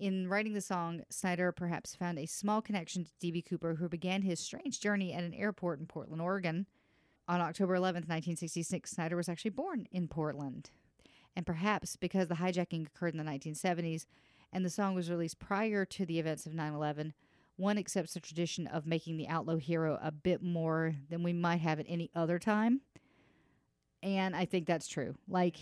In 0.00 0.28
writing 0.28 0.54
the 0.54 0.62
song, 0.62 1.02
Snider 1.10 1.52
perhaps 1.52 1.94
found 1.94 2.18
a 2.18 2.24
small 2.24 2.62
connection 2.62 3.04
to 3.04 3.10
D.B. 3.20 3.42
Cooper, 3.42 3.74
who 3.74 3.86
began 3.86 4.22
his 4.22 4.40
strange 4.40 4.80
journey 4.80 5.12
at 5.12 5.24
an 5.24 5.34
airport 5.34 5.78
in 5.78 5.84
Portland, 5.84 6.22
Oregon. 6.22 6.64
On 7.28 7.42
October 7.42 7.74
11, 7.74 8.04
1966, 8.04 8.92
Snider 8.92 9.14
was 9.14 9.28
actually 9.28 9.50
born 9.50 9.86
in 9.92 10.08
Portland. 10.08 10.70
And 11.36 11.44
perhaps 11.44 11.96
because 11.96 12.28
the 12.28 12.36
hijacking 12.36 12.86
occurred 12.86 13.14
in 13.14 13.22
the 13.22 13.30
1970s 13.30 14.06
and 14.54 14.64
the 14.64 14.70
song 14.70 14.94
was 14.94 15.10
released 15.10 15.38
prior 15.38 15.84
to 15.84 16.06
the 16.06 16.18
events 16.18 16.46
of 16.46 16.54
9 16.54 16.72
11, 16.72 17.12
one 17.56 17.76
accepts 17.76 18.14
the 18.14 18.20
tradition 18.20 18.66
of 18.66 18.86
making 18.86 19.18
the 19.18 19.28
outlaw 19.28 19.56
hero 19.56 19.98
a 20.02 20.10
bit 20.10 20.42
more 20.42 20.94
than 21.10 21.22
we 21.22 21.34
might 21.34 21.60
have 21.60 21.78
at 21.78 21.86
any 21.86 22.10
other 22.14 22.38
time. 22.38 22.80
And 24.02 24.34
I 24.34 24.46
think 24.46 24.66
that's 24.66 24.88
true. 24.88 25.16
Like, 25.28 25.56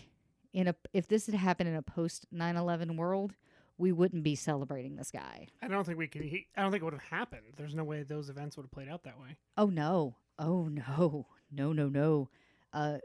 in 0.53 0.69
a 0.69 0.77
if 0.93 1.09
this 1.09 1.27
had 1.27 1.35
happened 1.35 1.69
in 1.71 1.75
a 1.75 1.83
post 1.83 2.27
9 2.31 2.57
11 2.57 2.97
world, 2.97 3.35
we 3.79 3.93
wouldn't 3.93 4.23
be 4.25 4.35
celebrating 4.35 4.97
this 4.97 5.11
guy. 5.11 5.47
I 5.63 5.69
don't 5.69 5.85
think 5.85 5.99
we 5.99 6.09
could. 6.09 6.23
He, 6.23 6.47
I 6.57 6.63
don't 6.63 6.71
think 6.73 6.83
it 6.83 6.85
would 6.85 6.95
have 6.95 7.03
happened. 7.03 7.43
There's 7.57 7.75
no 7.75 7.85
way 7.85 8.03
those 8.03 8.29
events 8.29 8.57
would 8.57 8.65
have 8.65 8.73
played 8.73 8.89
out 8.89 9.05
that 9.05 9.19
way. 9.21 9.37
Oh 9.57 9.67
no. 9.67 10.17
Oh 10.39 10.69
no. 10.69 11.27
No, 11.51 11.73
no, 11.73 11.89
no. 11.89 12.29
Uh 12.75 12.99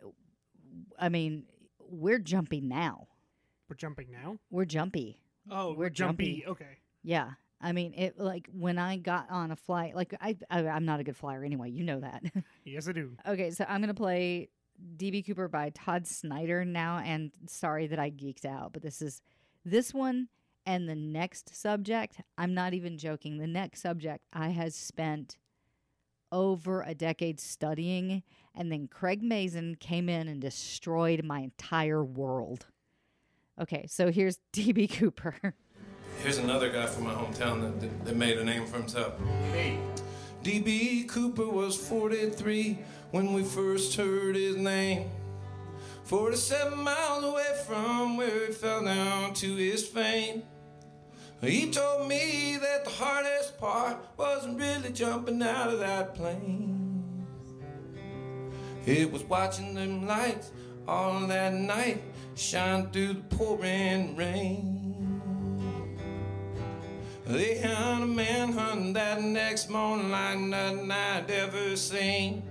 I 0.99 1.07
mean, 1.07 1.43
we're 1.79 2.19
jumpy 2.19 2.59
now. 2.59 3.07
We're 3.69 3.75
jumping 3.77 4.07
now. 4.11 4.37
We're 4.51 4.65
jumpy. 4.65 5.17
Oh, 5.49 5.73
We're 5.73 5.89
jumpy. 5.89 6.41
jumpy. 6.41 6.45
Okay. 6.47 6.77
Yeah. 7.03 7.31
I 7.61 7.71
mean, 7.71 7.93
it 7.95 8.19
like 8.19 8.49
when 8.51 8.77
I 8.77 8.97
got 8.97 9.29
on 9.29 9.51
a 9.51 9.55
flight, 9.55 9.95
like 9.95 10.13
I, 10.19 10.35
I 10.49 10.67
I'm 10.67 10.83
not 10.83 10.99
a 10.99 11.03
good 11.05 11.15
flyer 11.15 11.43
anyway, 11.45 11.69
you 11.69 11.85
know 11.85 12.01
that. 12.01 12.23
Yes, 12.65 12.87
I 12.89 12.91
do. 12.91 13.11
okay, 13.27 13.51
so 13.51 13.65
I'm 13.67 13.79
going 13.79 13.87
to 13.87 13.93
play 13.93 14.49
DB 14.97 15.25
Cooper 15.25 15.47
by 15.47 15.69
Todd 15.69 16.05
Snider 16.07 16.65
now 16.65 16.97
and 16.97 17.31
sorry 17.47 17.87
that 17.87 17.99
I 17.99 18.09
geeked 18.11 18.43
out, 18.45 18.73
but 18.73 18.81
this 18.81 19.01
is 19.01 19.21
this 19.63 19.93
one 19.93 20.27
and 20.65 20.87
the 20.87 20.95
next 20.95 21.55
subject, 21.55 22.21
I'm 22.37 22.53
not 22.53 22.73
even 22.73 22.97
joking. 22.97 23.37
The 23.37 23.47
next 23.47 23.81
subject 23.81 24.25
I 24.31 24.49
has 24.49 24.75
spent 24.75 25.37
over 26.31 26.81
a 26.81 26.95
decade 26.95 27.39
studying 27.39 28.23
and 28.55 28.71
then 28.71 28.87
Craig 28.87 29.21
Mazin 29.23 29.75
came 29.79 30.09
in 30.09 30.27
and 30.27 30.41
destroyed 30.41 31.23
my 31.23 31.39
entire 31.39 32.03
world. 32.03 32.67
Okay, 33.59 33.85
so 33.87 34.11
here's 34.11 34.39
DB 34.53 34.91
Cooper. 34.91 35.55
Here's 36.21 36.37
another 36.37 36.69
guy 36.69 36.85
from 36.85 37.05
my 37.05 37.13
hometown 37.13 37.61
that, 37.61 37.81
that, 37.81 38.05
that 38.05 38.15
made 38.15 38.37
a 38.37 38.43
name 38.43 38.65
for 38.65 38.77
himself. 38.77 39.13
D.B. 40.43 41.05
Cooper 41.05 41.47
was 41.47 41.75
43 41.77 42.77
when 43.11 43.33
we 43.33 43.43
first 43.43 43.95
heard 43.95 44.35
his 44.35 44.57
name. 44.57 45.09
47 46.03 46.77
miles 46.77 47.23
away 47.23 47.63
from 47.65 48.17
where 48.17 48.47
he 48.47 48.51
fell 48.51 48.83
down 48.83 49.33
to 49.35 49.55
his 49.55 49.87
fame. 49.87 50.43
He 51.43 51.69
told 51.71 52.07
me 52.07 52.57
that 52.61 52.85
the 52.85 52.89
hardest 52.89 53.57
part 53.57 53.97
wasn't 54.15 54.57
really 54.59 54.91
jumping 54.91 55.43
out 55.43 55.73
of 55.73 55.79
that 55.79 56.15
plane. 56.15 57.25
It 58.85 59.11
was 59.11 59.23
watching 59.23 59.73
them 59.73 60.07
lights 60.07 60.51
all 60.87 61.27
that 61.27 61.53
night 61.53 62.01
shine 62.35 62.91
through 62.91 63.13
the 63.13 63.35
pouring 63.35 64.15
rain. 64.15 65.21
They 67.25 67.55
had 67.55 68.03
a 68.03 68.05
man 68.05 68.55
manhunt 68.55 68.93
that 68.93 69.21
next 69.21 69.69
morning 69.69 70.11
like 70.11 70.39
nothing 70.39 70.91
I'd 70.91 71.29
ever 71.29 71.75
seen. 71.75 72.43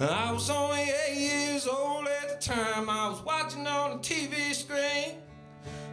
I 0.00 0.32
was 0.32 0.48
only 0.48 0.90
eight 1.08 1.16
years 1.16 1.66
old 1.66 2.06
at 2.06 2.40
the 2.40 2.54
time. 2.54 2.88
I 2.88 3.10
was 3.10 3.22
watching 3.22 3.66
on 3.66 3.98
the 3.98 3.98
TV 3.98 4.54
screen. 4.54 5.16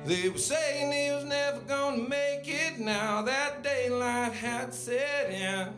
They 0.06 0.30
were 0.30 0.38
saying 0.38 0.92
he 0.92 1.12
was 1.12 1.26
never 1.26 1.60
gonna 1.62 2.08
make 2.08 2.48
it 2.48 2.80
now 2.80 3.22
that 3.24 3.64
daylight 3.64 4.34
had 4.34 4.74
set 4.74 5.30
in. 5.30 5.74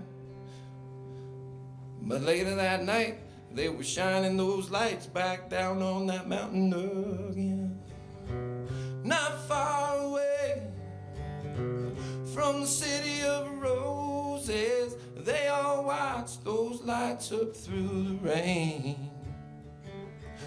But 2.03 2.21
later 2.21 2.55
that 2.55 2.83
night, 2.83 3.19
they 3.53 3.69
were 3.69 3.83
shining 3.83 4.37
those 4.37 4.69
lights 4.69 5.07
back 5.07 5.49
down 5.49 5.81
on 5.81 6.07
that 6.07 6.27
mountain 6.27 6.73
again. 7.29 7.79
Not 9.03 9.47
far 9.47 9.97
away 9.97 10.67
from 12.33 12.61
the 12.61 12.67
city 12.67 13.23
of 13.25 13.61
roses, 13.61 14.95
they 15.17 15.47
all 15.47 15.83
watched 15.83 16.43
those 16.45 16.81
lights 16.81 17.31
up 17.31 17.55
through 17.55 18.03
the 18.03 18.29
rain. 18.29 19.09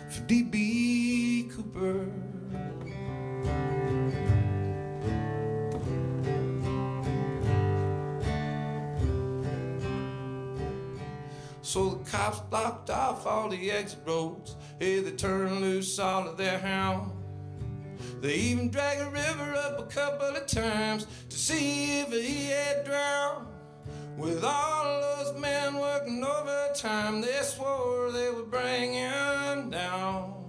For 0.08 0.20
D.B. 0.22 1.50
Cooper. 1.54 2.06
So 11.74 11.88
the 11.88 12.08
cops 12.08 12.38
blocked 12.38 12.88
off 12.88 13.26
all 13.26 13.48
the 13.48 13.72
exit 13.72 13.98
roads. 14.06 14.54
Hey, 14.78 15.00
they 15.00 15.10
turned 15.10 15.60
loose 15.60 15.98
all 15.98 16.28
of 16.28 16.36
their 16.36 16.60
hounds. 16.60 17.12
They 18.20 18.34
even 18.34 18.70
dragged 18.70 19.00
a 19.00 19.10
river 19.10 19.54
up 19.56 19.80
a 19.80 19.86
couple 19.92 20.36
of 20.36 20.46
times 20.46 21.08
to 21.30 21.36
see 21.36 21.98
if 21.98 22.12
he 22.12 22.44
had 22.44 22.84
drowned. 22.84 23.48
With 24.16 24.44
all 24.44 25.00
those 25.00 25.40
men 25.40 25.74
working 25.74 26.24
overtime, 26.24 27.20
they 27.20 27.42
swore 27.42 28.12
they 28.12 28.30
would 28.30 28.52
bring 28.52 28.92
him 28.92 29.70
down. 29.70 30.44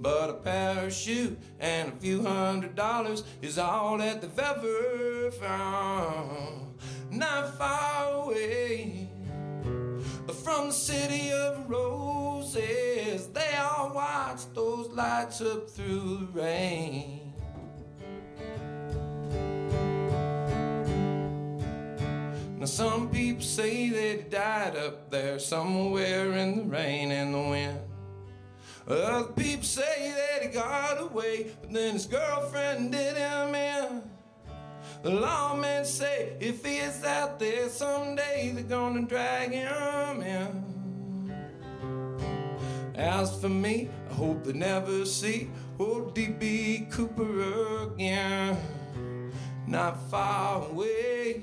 But 0.00 0.30
a 0.30 0.34
parachute 0.34 1.36
and 1.58 1.92
a 1.94 1.96
few 1.96 2.22
hundred 2.22 2.76
dollars 2.76 3.24
is 3.42 3.58
all 3.58 3.98
that 3.98 4.20
they've 4.20 4.38
ever 4.38 5.32
found. 5.32 6.78
Not 7.10 7.58
far 7.58 8.22
away 8.22 9.03
from 10.44 10.66
the 10.66 10.72
city 10.74 11.32
of 11.32 11.70
roses, 11.70 13.28
they 13.28 13.56
all 13.58 13.94
watched 13.94 14.54
those 14.54 14.88
lights 14.88 15.40
up 15.40 15.70
through 15.70 16.28
the 16.34 16.40
rain. 16.40 17.32
Now, 22.58 22.66
some 22.66 23.08
people 23.08 23.42
say 23.42 23.88
that 23.88 24.24
he 24.24 24.28
died 24.28 24.76
up 24.76 25.10
there 25.10 25.38
somewhere 25.38 26.32
in 26.32 26.58
the 26.58 26.64
rain 26.64 27.10
and 27.10 27.32
the 27.32 27.38
wind. 27.38 27.80
Other 28.86 29.32
people 29.32 29.64
say 29.64 30.12
that 30.14 30.42
he 30.42 30.48
got 30.48 31.00
away, 31.00 31.52
but 31.62 31.72
then 31.72 31.94
his 31.94 32.04
girlfriend 32.04 32.92
did 32.92 33.16
him 33.16 33.54
in. 33.54 34.13
The 35.04 35.10
lawmen 35.10 35.84
say 35.84 36.32
if 36.40 36.64
he 36.64 36.78
is 36.78 37.04
out 37.04 37.38
there 37.38 37.68
someday, 37.68 38.52
they're 38.54 38.64
gonna 38.64 39.02
drag 39.02 39.50
him 39.50 40.22
in. 40.22 40.64
As 42.94 43.38
for 43.38 43.50
me, 43.50 43.90
I 44.10 44.14
hope 44.14 44.44
they 44.44 44.54
never 44.54 45.04
see 45.04 45.50
old 45.78 46.14
D.B. 46.14 46.88
Cooper 46.90 47.82
again. 47.82 48.56
Not 49.66 50.10
far 50.10 50.66
away 50.70 51.42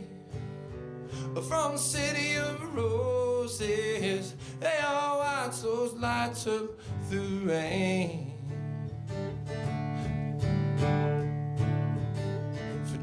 from 1.35 1.73
the 1.73 1.77
city 1.77 2.37
of 2.37 2.75
roses, 2.75 4.33
they 4.59 4.79
all 4.83 5.19
watch 5.19 5.61
those 5.61 5.93
lights 5.93 6.47
up 6.47 6.65
through 7.09 7.41
the 7.41 7.45
rain. 7.45 8.31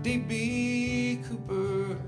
D.B. 0.08 1.20
Cooper. 1.28 1.98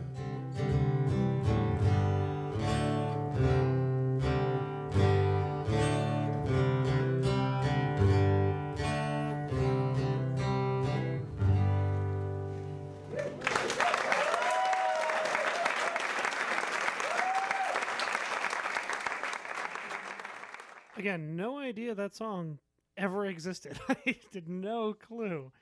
Again, 20.96 21.36
no 21.36 21.58
idea 21.58 21.94
that 21.94 22.14
song 22.14 22.60
ever 22.96 23.26
existed. 23.26 23.78
I 23.90 24.16
did 24.32 24.48
no 24.48 24.94
clue. 24.94 25.52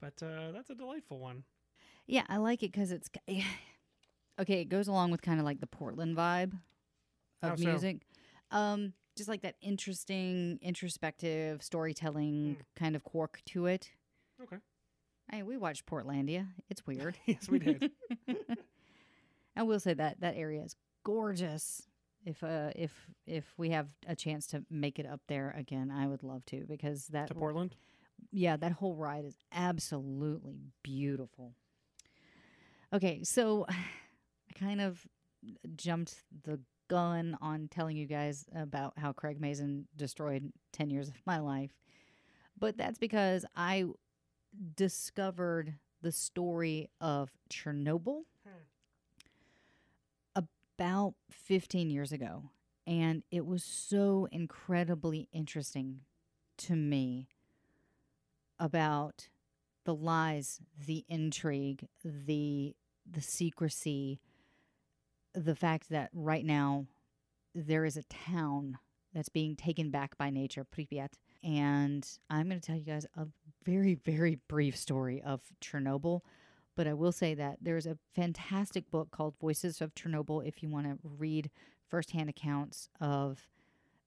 But 0.00 0.22
uh, 0.22 0.52
that's 0.52 0.70
a 0.70 0.76
delightful 0.76 1.18
one. 1.18 1.42
Yeah, 2.06 2.24
I 2.28 2.36
like 2.38 2.62
it 2.62 2.72
because 2.72 2.92
it's 2.92 3.08
okay. 4.40 4.60
It 4.60 4.68
goes 4.68 4.88
along 4.88 5.10
with 5.10 5.22
kind 5.22 5.38
of 5.38 5.44
like 5.44 5.60
the 5.60 5.66
Portland 5.66 6.16
vibe 6.16 6.52
of 7.42 7.50
How 7.50 7.56
so? 7.56 7.64
music. 7.64 8.02
Um, 8.50 8.92
just 9.16 9.28
like 9.28 9.42
that 9.42 9.56
interesting, 9.60 10.58
introspective 10.62 11.62
storytelling 11.62 12.56
Hmm. 12.56 12.62
kind 12.84 12.96
of 12.96 13.04
quirk 13.04 13.40
to 13.46 13.66
it. 13.66 13.90
Okay. 14.42 14.56
Hey, 15.30 15.42
we 15.42 15.56
watched 15.56 15.86
Portlandia. 15.86 16.48
It's 16.68 16.86
weird. 16.86 17.16
yes, 17.26 17.48
we 17.48 17.58
did. 17.58 17.90
I 19.56 19.62
will 19.62 19.80
say 19.80 19.94
that 19.94 20.20
that 20.20 20.34
area 20.36 20.62
is 20.62 20.76
gorgeous. 21.04 21.82
If 22.24 22.42
uh 22.44 22.70
if 22.76 22.92
if 23.26 23.52
we 23.56 23.70
have 23.70 23.88
a 24.06 24.14
chance 24.14 24.46
to 24.48 24.64
make 24.70 24.98
it 24.98 25.06
up 25.06 25.20
there 25.28 25.54
again, 25.56 25.90
I 25.90 26.06
would 26.06 26.22
love 26.22 26.44
to 26.46 26.64
because 26.68 27.06
that 27.08 27.28
to 27.28 27.34
Portland. 27.34 27.74
yeah, 28.30 28.56
that 28.56 28.72
whole 28.72 28.94
ride 28.94 29.24
is 29.24 29.36
absolutely 29.52 30.60
beautiful. 30.82 31.54
Okay, 32.92 33.22
so 33.24 33.66
I 33.68 34.58
kind 34.58 34.80
of 34.80 35.06
jumped 35.76 36.22
the 36.44 36.60
gun 36.88 37.36
on 37.40 37.68
telling 37.70 37.96
you 37.96 38.06
guys 38.06 38.44
about 38.54 38.92
how 38.98 39.12
Craig 39.12 39.40
Mazin 39.40 39.86
destroyed 39.96 40.52
10 40.72 40.90
years 40.90 41.08
of 41.08 41.14
my 41.24 41.38
life. 41.38 41.70
But 42.58 42.76
that's 42.76 42.98
because 42.98 43.46
I 43.56 43.86
discovered 44.76 45.74
the 46.02 46.12
story 46.12 46.90
of 47.00 47.30
Chernobyl 47.50 48.24
hmm. 48.44 50.42
about 50.76 51.14
15 51.30 51.90
years 51.90 52.12
ago. 52.12 52.50
And 52.86 53.22
it 53.30 53.46
was 53.46 53.64
so 53.64 54.28
incredibly 54.30 55.28
interesting 55.32 56.00
to 56.58 56.76
me 56.76 57.28
about 58.58 59.28
the 59.84 59.94
lies, 59.94 60.60
the 60.86 61.04
intrigue, 61.08 61.88
the 62.04 62.74
the 63.10 63.20
secrecy, 63.20 64.20
the 65.34 65.54
fact 65.54 65.88
that 65.90 66.10
right 66.12 66.44
now 66.44 66.86
there 67.54 67.84
is 67.84 67.96
a 67.96 68.02
town 68.04 68.78
that's 69.14 69.28
being 69.28 69.56
taken 69.56 69.90
back 69.90 70.16
by 70.16 70.30
nature, 70.30 70.64
Pripyat. 70.64 71.12
And 71.42 72.06
I'm 72.30 72.48
going 72.48 72.60
to 72.60 72.66
tell 72.66 72.76
you 72.76 72.84
guys 72.84 73.06
a 73.16 73.26
very, 73.64 73.94
very 73.94 74.38
brief 74.48 74.76
story 74.76 75.20
of 75.22 75.42
Chernobyl. 75.60 76.20
But 76.74 76.86
I 76.86 76.94
will 76.94 77.12
say 77.12 77.34
that 77.34 77.58
there's 77.60 77.86
a 77.86 77.98
fantastic 78.14 78.90
book 78.90 79.10
called 79.10 79.34
Voices 79.38 79.82
of 79.82 79.94
Chernobyl 79.94 80.46
if 80.46 80.62
you 80.62 80.70
want 80.70 80.86
to 80.86 80.98
read 81.02 81.50
firsthand 81.88 82.30
accounts 82.30 82.88
of 83.00 83.46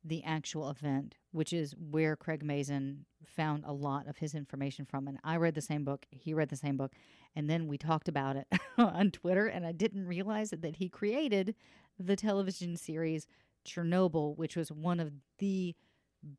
the 0.06 0.24
actual 0.24 0.70
event, 0.70 1.16
which 1.32 1.52
is 1.52 1.76
where 1.78 2.16
Craig 2.16 2.44
Mazin 2.44 3.06
found 3.26 3.64
a 3.66 3.74
lot 3.74 4.08
of 4.08 4.18
his 4.18 4.36
information 4.36 4.86
from. 4.86 5.08
And 5.08 5.18
I 5.24 5.38
read 5.38 5.56
the 5.56 5.62
same 5.62 5.84
book, 5.84 6.06
he 6.12 6.34
read 6.34 6.50
the 6.50 6.56
same 6.56 6.78
book, 6.78 6.94
and 7.36 7.50
then 7.50 7.68
we 7.68 7.78
talked 7.78 8.08
about 8.08 8.36
it 8.36 8.48
on 8.78 9.10
Twitter. 9.12 9.48
And 9.48 9.66
I 9.66 9.72
didn't 9.72 10.06
realize 10.06 10.52
that 10.52 10.76
he 10.76 10.90
created 10.90 11.56
the 12.00 12.16
television 12.16 12.78
series 12.78 13.26
Chernobyl, 13.66 14.38
which 14.38 14.56
was 14.56 14.72
one 14.72 15.00
of 15.00 15.12
the 15.40 15.76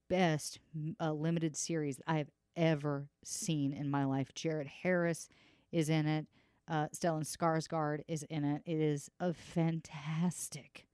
best 0.08 0.60
uh, 1.00 1.12
limited 1.12 1.56
series 1.56 2.00
I 2.06 2.18
have 2.18 2.30
ever 2.56 3.08
seen 3.24 3.72
in 3.72 3.90
my 3.90 4.04
life. 4.04 4.32
Jared 4.34 4.68
Harris 4.68 5.28
is 5.72 5.88
in 5.88 6.06
it. 6.06 6.26
Uh, 6.68 6.86
Stellan 6.94 7.24
Skarsgård 7.24 8.00
is 8.08 8.22
in 8.24 8.44
it. 8.44 8.62
It 8.64 8.80
is 8.80 9.10
a 9.20 9.32
fantastic 9.32 10.85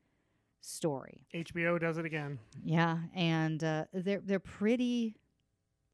story. 0.63 1.27
HBO 1.35 1.79
does 1.79 1.99
it 1.99 2.07
again. 2.07 2.39
Yeah, 2.65 2.99
and 3.15 3.63
uh, 3.63 3.85
they're 3.93 4.21
they're 4.25 4.41
pretty 4.41 5.17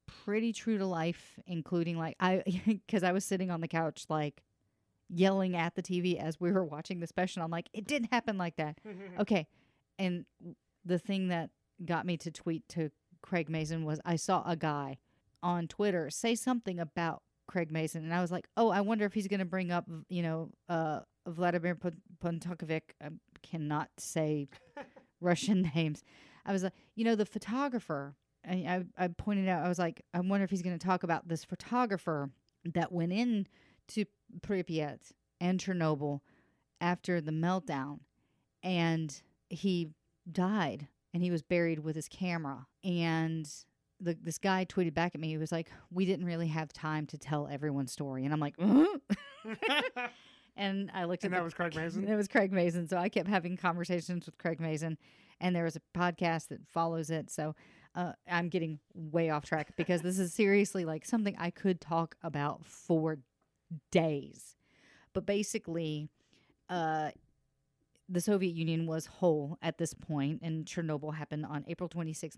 pretty 0.07 0.53
true 0.53 0.79
to 0.79 0.87
life, 0.87 1.39
including 1.47 1.99
like 1.99 2.17
I 2.21 2.43
because 2.67 3.03
I 3.03 3.13
was 3.13 3.25
sitting 3.25 3.51
on 3.51 3.61
the 3.61 3.69
couch 3.69 4.07
like 4.09 4.43
yelling 5.11 5.57
at 5.57 5.75
the 5.75 5.83
TV 5.83 6.19
as 6.23 6.39
we 6.39 6.53
were 6.53 6.65
watching 6.65 7.01
the 7.01 7.07
special. 7.07 7.43
I'm 7.43 7.51
like, 7.51 7.69
it 7.73 7.87
didn't 7.87 8.13
happen 8.13 8.39
like 8.39 8.57
that. 8.57 8.79
okay, 9.19 9.47
and 9.99 10.25
the 10.85 10.99
thing 10.99 11.29
that 11.29 11.51
got 11.85 12.07
me 12.07 12.17
to 12.19 12.31
tweet 12.31 12.69
to 12.69 12.91
Craig 13.23 13.49
Mazin 13.49 13.85
was 13.85 14.01
I 14.05 14.17
saw 14.17 14.43
a 14.47 14.57
guy 14.57 14.99
on 15.43 15.69
Twitter 15.69 16.11
say 16.11 16.35
something 16.35 16.79
about 16.81 17.23
Craig 17.49 17.73
Mazin, 17.73 18.05
and 18.05 18.15
I 18.15 18.21
was 18.21 18.31
like, 18.31 18.47
oh, 18.57 18.71
I 18.71 18.83
wonder 18.83 19.05
if 19.05 19.15
he's 19.15 19.27
going 19.27 19.41
to 19.41 19.47
bring 19.47 19.73
up, 19.73 19.87
you 20.09 20.23
know, 20.23 20.51
uh, 20.69 21.01
Vladimir 21.27 21.77
Pontokovic. 22.23 22.83
I 23.03 23.09
cannot 23.43 23.89
say 23.99 24.49
Russian 25.21 25.71
names. 25.75 26.05
I 26.47 26.53
was 26.53 26.63
like, 26.63 26.75
you 26.95 27.05
know, 27.05 27.17
the 27.17 27.27
photographer. 27.27 28.15
I, 28.49 28.85
I, 28.99 29.05
I 29.05 29.09
pointed 29.09 29.49
out, 29.49 29.65
I 29.65 29.69
was 29.69 29.79
like, 29.79 30.05
I 30.15 30.21
wonder 30.21 30.45
if 30.45 30.51
he's 30.51 30.63
going 30.63 30.79
to 30.79 30.87
talk 30.87 31.03
about 31.03 31.27
this 31.27 31.45
photographer 31.45 32.31
that 32.65 32.93
went 32.93 33.13
in 33.13 33.47
to 33.89 34.05
Pripyat 34.41 35.13
and 35.41 35.59
Chernobyl 35.59 36.21
after 36.81 37.21
the 37.21 37.33
meltdown, 37.33 38.01
and 38.63 39.21
he 39.49 39.91
died 40.31 40.89
and 41.15 41.23
he 41.23 41.31
was 41.31 41.43
buried 41.43 41.81
with 41.81 41.97
his 41.97 42.09
camera. 42.09 42.67
And 42.85 43.49
the, 44.01 44.17
this 44.23 44.39
guy 44.39 44.65
tweeted 44.65 44.95
back 44.95 45.15
at 45.15 45.21
me. 45.21 45.29
He 45.29 45.39
was 45.39 45.53
like, 45.53 45.71
"We 45.91 46.05
didn't 46.07 46.27
really 46.27 46.49
have 46.49 46.73
time 46.73 47.07
to 47.07 47.19
tell 47.19 47.49
everyone's 47.49 47.93
story," 47.93 48.25
and 48.25 48.33
I'm 48.33 48.41
like, 48.41 48.55
and 50.57 50.91
I 50.95 51.05
looked 51.05 51.25
and 51.25 51.33
at 51.35 51.37
that 51.37 51.41
the- 51.41 51.45
was 51.45 51.55
Craig 51.55 51.75
Mazin. 51.75 52.09
It 52.09 52.17
was 52.17 52.29
Craig 52.29 52.53
Mazin. 52.53 52.89
So 52.89 52.97
I 52.97 53.09
kept 53.09 53.29
having 53.29 53.57
conversations 53.57 54.27
with 54.27 54.39
Craig 54.39 54.61
Mazin, 54.61 54.99
and 55.41 55.55
there 55.55 55.65
was 55.65 55.77
a 55.77 55.81
podcast 55.97 56.49
that 56.49 56.67
follows 56.67 57.11
it. 57.11 57.31
So 57.31 57.55
uh, 57.95 58.13
I'm 58.31 58.49
getting 58.49 58.79
way 58.95 59.31
off 59.31 59.45
track 59.45 59.75
because 59.77 60.03
this 60.03 60.19
is 60.19 60.33
seriously 60.33 60.85
like 60.85 61.05
something 61.05 61.35
I 61.39 61.51
could 61.51 61.81
talk 61.81 62.17
about 62.23 62.65
for 62.65 63.19
days. 63.91 64.57
But 65.13 65.27
basically, 65.27 66.09
uh, 66.69 67.11
the 68.09 68.21
Soviet 68.21 68.55
Union 68.55 68.87
was 68.87 69.07
whole 69.07 69.59
at 69.63 69.79
this 69.79 69.95
point, 69.95 70.41
and 70.43 70.65
Chernobyl 70.65 71.15
happened 71.15 71.47
on 71.47 71.65
April 71.69 71.89
26, 71.89 72.37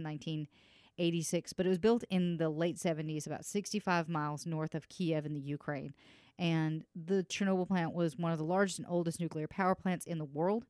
1986. 0.98 1.52
But 1.52 1.66
it 1.66 1.68
was 1.68 1.78
built 1.78 2.04
in 2.10 2.36
the 2.36 2.48
late 2.48 2.76
70s, 2.76 3.26
about 3.26 3.44
65 3.44 4.08
miles 4.08 4.46
north 4.46 4.74
of 4.74 4.88
Kiev 4.88 5.26
in 5.26 5.34
the 5.34 5.40
Ukraine. 5.40 5.94
And 6.38 6.84
the 6.94 7.24
Chernobyl 7.24 7.68
plant 7.68 7.92
was 7.92 8.16
one 8.16 8.32
of 8.32 8.38
the 8.38 8.44
largest 8.44 8.78
and 8.78 8.88
oldest 8.88 9.20
nuclear 9.20 9.46
power 9.46 9.74
plants 9.74 10.06
in 10.06 10.18
the 10.18 10.24
world. 10.24 10.64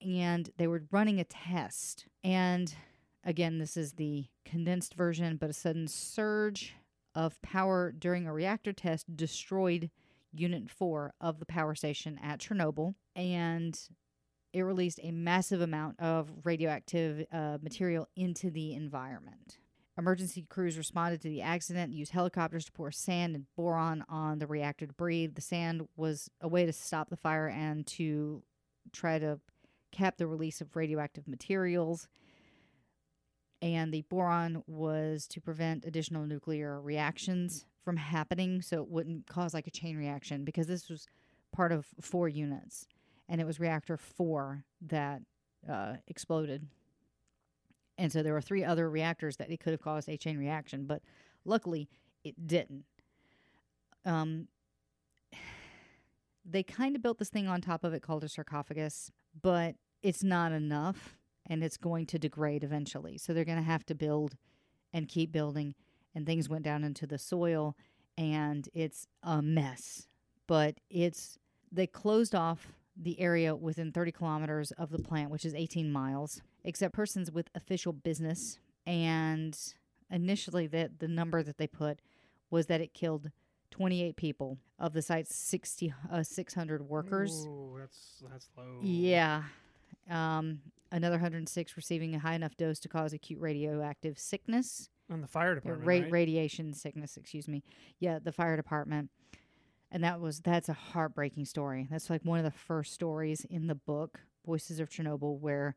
And 0.00 0.50
they 0.56 0.66
were 0.66 0.84
running 0.90 1.20
a 1.20 1.24
test. 1.24 2.06
And 2.24 2.74
again, 3.24 3.58
this 3.58 3.76
is 3.76 3.92
the 3.92 4.26
condensed 4.44 4.94
version, 4.94 5.36
but 5.36 5.50
a 5.50 5.54
sudden 5.54 5.88
surge 5.88 6.74
of 7.14 7.40
power 7.42 7.92
during 7.92 8.26
a 8.26 8.32
reactor 8.32 8.72
test 8.72 9.14
destroyed 9.14 9.90
Unit 10.32 10.70
4 10.70 11.12
of 11.20 11.38
the 11.38 11.46
power 11.46 11.74
station 11.74 12.18
at 12.22 12.38
Chernobyl. 12.38 12.94
And 13.14 13.78
it 14.52 14.62
released 14.62 15.00
a 15.02 15.12
massive 15.12 15.60
amount 15.60 16.00
of 16.00 16.30
radioactive 16.44 17.26
uh, 17.32 17.58
material 17.62 18.08
into 18.16 18.50
the 18.50 18.74
environment. 18.74 19.58
Emergency 19.98 20.46
crews 20.48 20.78
responded 20.78 21.20
to 21.20 21.28
the 21.28 21.42
accident, 21.42 21.92
used 21.92 22.12
helicopters 22.12 22.64
to 22.64 22.72
pour 22.72 22.90
sand 22.90 23.34
and 23.34 23.44
boron 23.56 24.04
on 24.08 24.38
the 24.38 24.46
reactor 24.46 24.86
debris. 24.86 25.26
The 25.26 25.40
sand 25.40 25.86
was 25.96 26.30
a 26.40 26.48
way 26.48 26.64
to 26.64 26.72
stop 26.72 27.10
the 27.10 27.16
fire 27.16 27.48
and 27.48 27.86
to 27.88 28.42
try 28.92 29.18
to 29.18 29.40
cap 29.92 30.16
the 30.16 30.26
release 30.26 30.60
of 30.60 30.74
radioactive 30.74 31.28
materials. 31.28 32.08
And 33.60 33.92
the 33.92 34.02
boron 34.08 34.62
was 34.66 35.26
to 35.28 35.40
prevent 35.40 35.84
additional 35.84 36.24
nuclear 36.24 36.80
reactions 36.80 37.66
from 37.84 37.98
happening 37.98 38.62
so 38.62 38.82
it 38.82 38.88
wouldn't 38.88 39.26
cause 39.26 39.52
like 39.52 39.66
a 39.66 39.70
chain 39.70 39.96
reaction 39.96 40.44
because 40.44 40.66
this 40.66 40.88
was 40.88 41.06
part 41.52 41.72
of 41.72 41.86
four 42.00 42.28
units 42.28 42.86
and 43.30 43.40
it 43.40 43.46
was 43.46 43.60
reactor 43.60 43.96
four 43.96 44.64
that 44.82 45.22
uh, 45.70 45.94
exploded. 46.08 46.66
And 47.96 48.12
so 48.12 48.22
there 48.22 48.32
were 48.32 48.40
three 48.40 48.64
other 48.64 48.90
reactors 48.90 49.36
that 49.36 49.50
it 49.50 49.60
could 49.60 49.70
have 49.70 49.80
caused 49.80 50.08
a 50.08 50.16
chain 50.16 50.36
reaction, 50.36 50.84
but 50.84 51.00
luckily 51.44 51.88
it 52.24 52.46
didn't. 52.46 52.84
Um, 54.04 54.48
they 56.44 56.64
kind 56.64 56.96
of 56.96 57.02
built 57.02 57.18
this 57.18 57.28
thing 57.30 57.46
on 57.46 57.60
top 57.60 57.84
of 57.84 57.94
it 57.94 58.02
called 58.02 58.24
a 58.24 58.28
sarcophagus, 58.28 59.12
but 59.40 59.76
it's 60.02 60.24
not 60.24 60.50
enough 60.50 61.16
and 61.46 61.62
it's 61.62 61.76
going 61.76 62.06
to 62.06 62.18
degrade 62.18 62.64
eventually. 62.64 63.16
So 63.16 63.32
they're 63.32 63.44
going 63.44 63.58
to 63.58 63.64
have 63.64 63.86
to 63.86 63.94
build 63.94 64.36
and 64.92 65.06
keep 65.06 65.30
building, 65.30 65.76
and 66.16 66.26
things 66.26 66.48
went 66.48 66.64
down 66.64 66.82
into 66.82 67.06
the 67.06 67.18
soil 67.18 67.76
and 68.18 68.68
it's 68.74 69.06
a 69.22 69.40
mess. 69.40 70.08
But 70.48 70.80
it's 70.90 71.38
they 71.70 71.86
closed 71.86 72.34
off 72.34 72.79
the 72.96 73.20
area 73.20 73.54
within 73.54 73.92
30 73.92 74.12
kilometers 74.12 74.72
of 74.72 74.90
the 74.90 74.98
plant, 74.98 75.30
which 75.30 75.44
is 75.44 75.54
18 75.54 75.90
miles, 75.90 76.40
except 76.64 76.94
persons 76.94 77.30
with 77.30 77.48
official 77.54 77.92
business. 77.92 78.58
And 78.86 79.56
initially, 80.10 80.66
the, 80.66 80.90
the 80.98 81.08
number 81.08 81.42
that 81.42 81.58
they 81.58 81.66
put 81.66 82.00
was 82.50 82.66
that 82.66 82.80
it 82.80 82.92
killed 82.94 83.30
28 83.70 84.16
people 84.16 84.58
of 84.78 84.92
the 84.92 85.02
site's 85.02 85.34
60, 85.34 85.94
uh, 86.10 86.22
600 86.22 86.88
workers. 86.88 87.46
Ooh, 87.46 87.76
that's 87.78 88.22
that's 88.30 88.48
low. 88.56 88.80
Yeah. 88.82 89.44
Um, 90.10 90.60
another 90.90 91.16
106 91.16 91.76
receiving 91.76 92.14
a 92.14 92.18
high 92.18 92.34
enough 92.34 92.56
dose 92.56 92.80
to 92.80 92.88
cause 92.88 93.12
acute 93.12 93.40
radioactive 93.40 94.18
sickness. 94.18 94.88
On 95.10 95.20
the 95.20 95.26
fire 95.26 95.54
department. 95.54 95.86
ra- 95.86 95.94
right? 95.94 96.10
radiation 96.10 96.72
sickness, 96.72 97.16
excuse 97.16 97.48
me. 97.48 97.62
Yeah, 97.98 98.18
the 98.22 98.32
fire 98.32 98.56
department. 98.56 99.10
And 99.92 100.04
that 100.04 100.20
was 100.20 100.40
that's 100.40 100.68
a 100.68 100.74
heartbreaking 100.74 101.44
story. 101.46 101.88
That's 101.90 102.10
like 102.10 102.24
one 102.24 102.38
of 102.38 102.44
the 102.44 102.50
first 102.50 102.92
stories 102.92 103.44
in 103.48 103.66
the 103.66 103.74
book 103.74 104.20
Voices 104.46 104.80
of 104.80 104.88
Chernobyl 104.88 105.38
where 105.38 105.76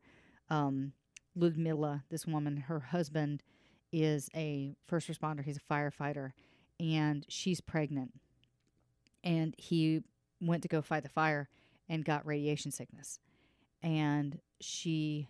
um 0.50 0.92
Ludmila, 1.36 2.04
this 2.10 2.26
woman, 2.26 2.56
her 2.56 2.78
husband 2.78 3.42
is 3.92 4.28
a 4.34 4.76
first 4.86 5.08
responder, 5.08 5.44
he's 5.44 5.58
a 5.58 5.72
firefighter 5.72 6.32
and 6.78 7.24
she's 7.28 7.60
pregnant. 7.60 8.12
And 9.22 9.54
he 9.58 10.02
went 10.40 10.62
to 10.62 10.68
go 10.68 10.82
fight 10.82 11.02
the 11.02 11.08
fire 11.08 11.48
and 11.88 12.04
got 12.04 12.26
radiation 12.26 12.70
sickness. 12.70 13.18
And 13.82 14.38
she 14.60 15.28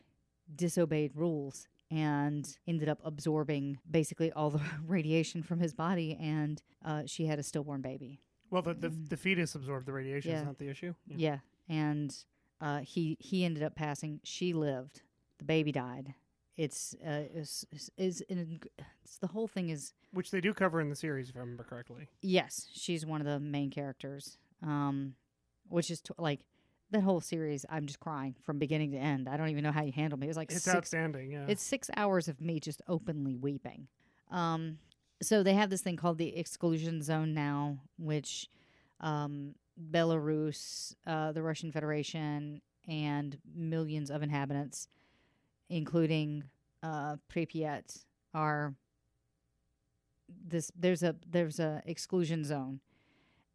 disobeyed 0.54 1.12
rules 1.14 1.68
and 1.90 2.56
ended 2.66 2.88
up 2.88 3.00
absorbing 3.04 3.78
basically 3.90 4.32
all 4.32 4.50
the 4.50 4.60
radiation 4.86 5.42
from 5.42 5.60
his 5.60 5.72
body 5.72 6.16
and 6.20 6.62
uh, 6.84 7.02
she 7.06 7.26
had 7.26 7.38
a 7.38 7.42
stillborn 7.42 7.80
baby 7.80 8.20
Well, 8.50 8.62
the, 8.62 8.74
the 8.74 8.88
the 8.88 9.16
fetus 9.16 9.54
absorbed 9.54 9.86
the 9.86 9.92
radiation. 9.92 10.30
Yeah. 10.32 10.38
Is 10.40 10.44
not 10.46 10.58
the 10.58 10.68
issue. 10.68 10.94
yeah, 11.08 11.38
and 11.68 12.14
uh, 12.60 12.80
he 12.80 13.16
he 13.20 13.44
ended 13.44 13.62
up 13.62 13.74
passing 13.74 14.20
she 14.24 14.52
lived 14.52 15.02
the 15.38 15.44
baby 15.44 15.72
died 15.72 16.14
it's 16.56 16.94
uh 17.04 17.22
is 17.34 17.66
is 17.98 18.22
it's 18.28 19.16
the 19.20 19.26
whole 19.26 19.48
thing 19.48 19.70
is 19.70 19.92
Which 20.12 20.30
they 20.30 20.40
do 20.40 20.54
cover 20.54 20.80
in 20.80 20.88
the 20.88 20.94
series, 20.94 21.28
if 21.28 21.36
I 21.36 21.40
remember 21.40 21.64
correctly. 21.64 22.06
yes 22.22 22.68
she's 22.72 23.04
one 23.04 23.20
of 23.20 23.26
the 23.26 23.40
main 23.40 23.70
characters 23.70 24.38
um 24.62 25.14
which 25.68 25.90
is 25.90 26.00
t- 26.00 26.14
like 26.16 26.40
that 26.92 27.02
whole 27.02 27.20
series 27.20 27.66
i'm 27.68 27.86
just 27.86 27.98
crying 27.98 28.36
from 28.44 28.60
beginning 28.60 28.92
to 28.92 28.96
end 28.98 29.28
i 29.28 29.36
don't 29.36 29.48
even 29.48 29.64
know 29.64 29.72
how 29.72 29.82
you 29.82 29.90
handle 29.92 30.16
me 30.16 30.26
it 30.26 30.30
was 30.30 30.36
like 30.36 30.52
It's 30.52 30.62
six 30.62 30.76
outstanding. 30.76 31.32
Yeah. 31.32 31.46
It's 31.48 31.62
six 31.62 31.90
hours 31.96 32.28
of 32.28 32.40
me 32.40 32.60
just 32.60 32.80
openly 32.86 33.34
weeping. 33.34 33.88
Um, 34.30 34.78
so 35.22 35.42
they 35.42 35.54
have 35.54 35.70
this 35.70 35.82
thing 35.82 35.96
called 35.96 36.18
the 36.18 36.36
exclusion 36.36 37.02
zone 37.02 37.34
now, 37.34 37.78
which 37.98 38.48
um, 39.00 39.54
Belarus, 39.90 40.94
uh, 41.06 41.32
the 41.32 41.42
Russian 41.42 41.72
Federation, 41.72 42.60
and 42.86 43.38
millions 43.54 44.10
of 44.10 44.22
inhabitants, 44.22 44.88
including 45.68 46.44
uh, 46.82 47.16
Pripyat, 47.32 48.04
are 48.34 48.74
this. 50.46 50.70
There's 50.76 51.02
a 51.02 51.16
there's 51.26 51.58
a 51.58 51.82
exclusion 51.86 52.44
zone, 52.44 52.80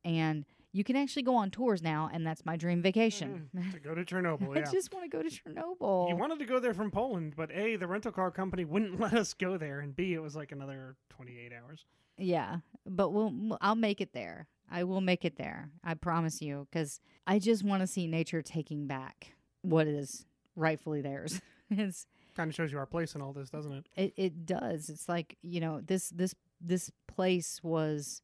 and 0.04 0.46
you 0.72 0.84
can 0.84 0.96
actually 0.96 1.24
go 1.24 1.36
on 1.36 1.50
tours 1.52 1.82
now, 1.82 2.10
and 2.14 2.26
that's 2.26 2.46
my 2.46 2.56
dream 2.56 2.82
vacation. 2.82 3.50
to 3.74 3.80
go 3.80 3.96
to 3.96 4.06
Chernobyl. 4.06 4.58
I 4.58 4.72
just 4.72 4.94
want 4.94 5.10
to 5.10 5.18
go 5.18 5.24
to 5.24 5.30
Chernobyl. 5.30 6.10
You 6.10 6.16
wanted 6.16 6.40
to 6.40 6.46
go 6.46 6.60
there 6.60 6.74
from 6.74 6.92
Poland, 6.92 7.34
but 7.36 7.52
A, 7.52 7.76
the 7.76 7.88
rental 7.88 8.12
car 8.12 8.32
company 8.32 8.66
wouldn't 8.66 9.00
let 9.00 9.14
us 9.14 9.34
go 9.34 9.58
there, 9.58 9.80
and 9.80 9.96
B, 9.96 10.14
it 10.14 10.22
was 10.22 10.36
like 10.36 10.52
another 10.52 10.96
28 11.10 11.52
hours. 11.54 11.86
Yeah, 12.18 12.58
but 12.86 13.10
we'll 13.12 13.58
I'll 13.62 13.76
make 13.76 14.02
it 14.02 14.14
there. 14.14 14.48
I 14.70 14.84
will 14.84 15.02
make 15.02 15.26
it 15.26 15.38
there. 15.38 15.70
I 15.84 15.94
promise 15.94 16.42
you 16.42 16.68
cuz 16.72 17.00
I 17.26 17.40
just 17.40 17.64
want 17.64 17.82
to 17.82 17.88
see 17.88 18.08
nature 18.08 18.42
taking 18.42 18.88
back 18.88 19.34
what 19.62 19.88
is 19.88 20.26
rightfully 20.56 21.02
theirs. 21.02 21.42
it's 21.70 22.06
Kind 22.36 22.50
of 22.50 22.56
shows 22.56 22.72
you 22.72 22.78
our 22.78 22.86
place 22.86 23.16
in 23.16 23.22
all 23.22 23.34
this, 23.34 23.50
doesn't 23.50 23.72
it? 23.72 23.86
it 23.96 24.14
it 24.16 24.46
does. 24.46 24.90
It's 24.90 25.10
like, 25.10 25.38
you 25.42 25.60
know, 25.62 25.82
this 25.82 26.10
this 26.10 26.36
this 26.62 26.92
place 27.08 27.62
was 27.64 28.22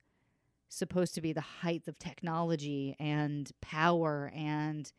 supposed 0.70 1.14
to 1.16 1.22
be 1.22 1.32
the 1.34 1.42
height 1.42 1.88
of 1.88 1.98
technology 2.00 2.96
and 3.00 3.52
power 3.62 4.32
and 4.36 4.92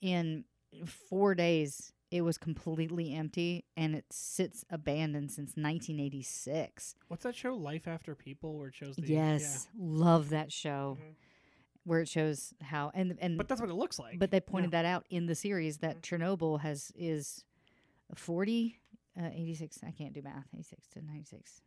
in 0.00 0.44
4 0.86 1.34
days 1.34 1.92
It 2.10 2.22
was 2.22 2.38
completely 2.38 3.12
empty 3.14 3.64
and 3.76 3.96
it 3.96 4.04
sits 4.12 4.64
abandoned 4.70 5.32
since 5.32 5.56
1986. 5.56 6.94
What's 7.08 7.24
that 7.24 7.34
show? 7.34 7.54
Life 7.54 7.88
After 7.88 8.14
People, 8.14 8.56
where 8.56 8.68
it 8.68 8.74
shows 8.76 8.94
the 8.96 9.06
yes, 9.08 9.66
love 9.76 10.28
that 10.28 10.52
show 10.52 10.96
Mhm. 11.00 11.14
where 11.84 12.00
it 12.00 12.08
shows 12.08 12.54
how 12.60 12.90
and 12.94 13.18
and 13.20 13.36
But 13.36 13.48
that's 13.48 13.60
what 13.60 13.68
it 13.70 13.74
looks 13.74 13.98
like. 13.98 14.18
but 14.20 14.30
they 14.30 14.36
Yeah. 14.36 14.40
pointed 14.46 14.70
that 14.72 14.84
out 14.84 15.06
in 15.10 15.26
the 15.26 15.34
series 15.34 15.78
that 15.78 16.02
Chernobyl 16.02 16.60
has 16.60 16.92
is 16.94 17.44
40 18.14 18.78
uh, 19.18 19.30
86 19.32 19.82
I 19.82 19.90
can't 19.90 20.12
do 20.12 20.22
math 20.22 20.46
86 20.54 20.86
to 20.88 21.02
96 21.02 21.62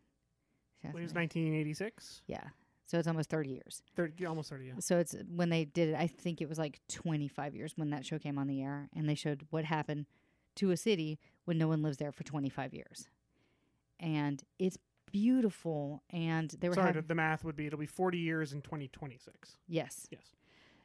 Well, 0.83 0.95
it 0.95 1.01
was 1.01 1.13
1986. 1.13 2.21
yeah 2.27 2.49
so 2.87 2.97
it's 2.97 3.07
almost 3.07 3.29
30 3.29 3.49
years 3.51 3.83
30, 3.95 4.25
almost 4.25 4.49
30. 4.49 4.65
Yeah. 4.65 4.73
so 4.79 4.97
it's 4.97 5.15
when 5.29 5.49
they 5.49 5.65
did 5.65 5.89
it 5.89 5.95
I 5.95 6.07
think 6.07 6.41
it 6.41 6.49
was 6.49 6.57
like 6.57 6.79
25 6.89 7.55
years 7.55 7.73
when 7.75 7.91
that 7.91 8.05
show 8.05 8.17
came 8.17 8.39
on 8.39 8.47
the 8.47 8.63
air 8.63 8.89
and 8.95 9.07
they 9.07 9.13
showed 9.15 9.45
what 9.51 9.65
happened 9.65 10.05
to 10.55 10.71
a 10.71 10.77
city 10.77 11.19
when 11.45 11.57
no 11.59 11.67
one 11.67 11.83
lives 11.83 11.97
there 11.97 12.11
for 12.11 12.23
25 12.23 12.73
years 12.73 13.07
and 13.99 14.41
it's 14.57 14.77
beautiful 15.11 16.01
and 16.09 16.49
they 16.59 16.67
were 16.69 16.75
Sorry, 16.75 16.87
having, 16.87 17.03
the 17.07 17.15
math 17.15 17.43
would 17.43 17.55
be 17.55 17.67
it'll 17.67 17.77
be 17.79 17.85
40 17.85 18.17
years 18.17 18.53
in 18.53 18.61
2026. 18.61 19.57
yes 19.67 20.07
Yes. 20.09 20.35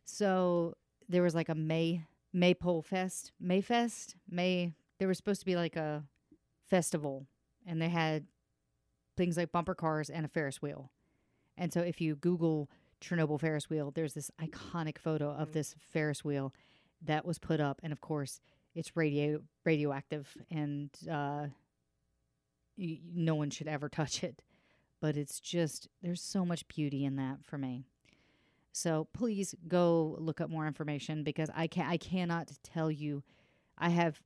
So 0.04 0.74
there 1.08 1.22
was 1.22 1.34
like 1.34 1.48
a 1.48 1.54
May 1.54 2.04
Maypole 2.32 2.82
Fest, 2.82 3.32
Mayfest, 3.42 4.14
May. 4.28 4.72
There 4.98 5.06
was 5.08 5.16
supposed 5.18 5.40
to 5.40 5.46
be 5.46 5.54
like 5.56 5.76
a 5.76 6.04
festival, 6.66 7.26
and 7.66 7.80
they 7.80 7.90
had 7.90 8.26
things 9.16 9.36
like 9.36 9.52
bumper 9.52 9.74
cars 9.74 10.08
and 10.08 10.24
a 10.24 10.28
Ferris 10.28 10.62
wheel. 10.62 10.90
And 11.56 11.72
so 11.72 11.80
if 11.80 12.00
you 12.00 12.16
Google 12.16 12.70
Chernobyl 13.00 13.40
Ferris 13.40 13.68
wheel, 13.68 13.90
there's 13.90 14.14
this 14.14 14.30
iconic 14.40 14.98
photo 14.98 15.30
of 15.30 15.50
Mhm. 15.50 15.52
this 15.52 15.74
Ferris 15.78 16.24
wheel 16.24 16.54
that 17.02 17.24
was 17.24 17.38
put 17.38 17.60
up, 17.60 17.80
and 17.82 17.92
of 17.92 18.00
course 18.00 18.40
it's 18.74 18.96
radio 18.96 19.42
radioactive, 19.64 20.36
and 20.50 20.90
uh, 21.10 21.48
y- 22.78 23.00
no 23.14 23.34
one 23.34 23.50
should 23.50 23.68
ever 23.68 23.88
touch 23.88 24.22
it. 24.24 24.42
But 25.00 25.16
it's 25.16 25.40
just 25.40 25.88
there's 26.00 26.22
so 26.22 26.44
much 26.44 26.66
beauty 26.68 27.04
in 27.04 27.16
that 27.16 27.44
for 27.44 27.58
me. 27.58 27.84
So 28.72 29.08
please 29.12 29.54
go 29.68 30.16
look 30.18 30.40
up 30.40 30.48
more 30.48 30.66
information 30.66 31.24
because 31.24 31.50
I 31.54 31.66
can 31.66 31.86
I 31.86 31.96
cannot 31.96 32.52
tell 32.62 32.90
you. 32.90 33.22
I 33.76 33.88
have, 33.88 34.22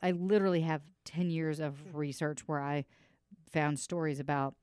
I 0.00 0.12
literally 0.12 0.60
have 0.60 0.82
ten 1.04 1.30
years 1.30 1.58
of 1.58 1.94
research 1.94 2.46
where 2.46 2.60
I 2.60 2.84
found 3.50 3.80
stories 3.80 4.20
about 4.20 4.54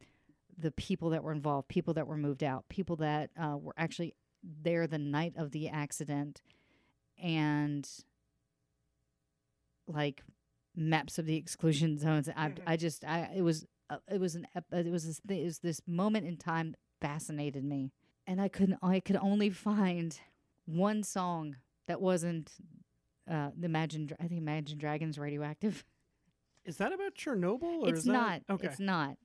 the 0.62 0.72
people 0.72 1.09
that 1.12 1.24
were 1.24 1.32
involved, 1.32 1.68
people 1.68 1.93
that 1.95 2.07
were 2.07 2.18
moved 2.18 2.43
out, 2.43 2.66
people 2.70 2.95
that 2.97 3.30
uh, 3.39 3.57
were 3.57 3.74
actually 3.78 4.16
there 4.43 4.88
the 4.88 4.97
night 4.97 5.34
of 5.38 5.51
the 5.51 5.68
accident, 5.70 6.41
and 7.22 7.88
like 9.88 10.24
maps 10.76 11.18
of 11.20 11.26
the 11.26 11.36
exclusion 11.36 11.97
zones. 11.97 12.30
I 12.30 12.49
Mhm. 12.49 12.57
I 12.66 12.78
just 12.78 13.03
I 13.05 13.32
it 13.36 13.41
was 13.41 13.66
uh, 13.89 13.97
it 14.09 14.20
was 14.20 14.36
an 14.36 14.47
it 14.72 14.91
was 14.91 15.05
this 15.05 15.20
thi- 15.28 15.41
it 15.41 15.45
was 15.45 15.59
this 15.59 15.82
moment 15.88 16.26
in 16.28 16.38
time 16.38 16.72
that 16.72 16.80
fascinated 17.01 17.64
me 17.64 17.91
and 18.28 18.39
I 18.39 18.47
couldn't 18.47 18.78
I 18.82 18.99
could 18.99 19.18
only 19.18 19.49
find 19.49 20.18
one 20.66 21.03
song 21.03 21.57
that 21.88 21.99
wasn't 21.99 22.51
uh 23.30 23.49
the 23.57 23.66
Imagine 23.66 24.09
I 24.20 24.28
think 24.28 24.39
Imagine 24.39 24.78
Dragons 24.78 25.18
radioactive. 25.18 25.84
Is 26.64 26.78
that 26.78 26.93
about 26.93 27.16
Chernobyl? 27.16 27.82
Or 27.82 27.89
it's 27.89 27.99
is 27.99 28.05
that, 28.05 28.12
not. 28.14 28.41
Okay. 28.49 28.68
It's 28.68 28.80
not. 28.80 29.18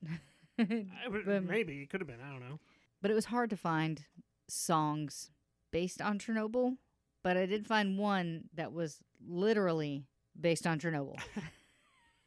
Would- 1.09 1.25
but- 1.25 1.43
maybe 1.43 1.81
it 1.81 1.89
could 1.89 2.01
have 2.01 2.07
been. 2.07 2.21
I 2.21 2.31
don't 2.31 2.41
know. 2.47 2.59
but 3.01 3.11
it 3.11 3.13
was 3.13 3.25
hard 3.25 3.49
to 3.51 3.57
find 3.57 4.05
songs 4.49 5.31
based 5.71 6.01
on 6.01 6.19
Chernobyl, 6.19 6.77
but 7.23 7.37
I 7.37 7.45
did 7.45 7.67
find 7.67 7.97
one 7.97 8.45
that 8.53 8.71
was 8.71 8.99
literally 9.27 10.05
based 10.39 10.65
on 10.65 10.79
Chernobyl. 10.79 11.17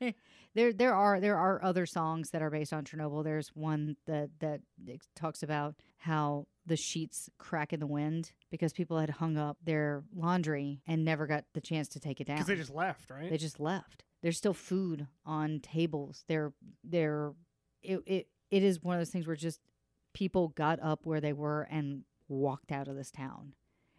there 0.55 0.73
there 0.73 0.95
are 0.95 1.21
there 1.21 1.37
are 1.37 1.63
other 1.63 1.87
songs 1.87 2.31
that 2.31 2.43
are 2.43 2.51
based 2.51 2.73
on 2.73 2.85
Chernobyl. 2.85 3.23
There's 3.25 3.49
one 3.55 3.97
that 4.07 4.31
that 4.41 4.61
talks 5.15 5.43
about 5.43 5.75
how 5.99 6.47
the 6.67 6.77
sheets 6.77 7.29
crack 7.39 7.73
in 7.73 7.81
the 7.81 7.87
wind 7.87 8.33
because 8.51 8.73
people 8.73 8.99
had 8.99 9.11
hung 9.11 9.37
up 9.37 9.57
their 9.65 10.05
laundry 10.15 10.81
and 10.87 11.05
never 11.05 11.27
got 11.27 11.45
the 11.55 11.61
chance 11.61 11.89
to 11.89 12.01
take 12.01 12.21
it 12.21 12.27
down. 12.27 12.37
Because 12.37 12.49
they 12.49 12.57
just 12.57 12.75
left, 12.75 13.11
right? 13.11 13.29
They 13.31 13.37
just 13.39 13.61
left. 13.61 14.05
There's 14.23 14.37
still 14.37 14.55
food 14.55 15.07
on 15.25 15.61
tables. 15.61 16.25
They're 16.29 16.53
they're 16.85 17.33
it 17.83 18.03
it, 18.07 18.27
it 18.51 18.63
is 18.63 18.83
one 18.83 18.97
of 18.97 19.01
those 19.01 19.11
things 19.11 19.27
where 19.27 19.37
just 19.37 19.61
people 20.13 20.49
got 20.49 20.81
up 20.83 21.01
where 21.05 21.21
they 21.21 21.33
were 21.33 21.63
and 21.71 22.03
walked 22.29 22.73
out 22.73 22.89
of 22.89 22.97
this 22.97 23.11
town. 23.11 23.55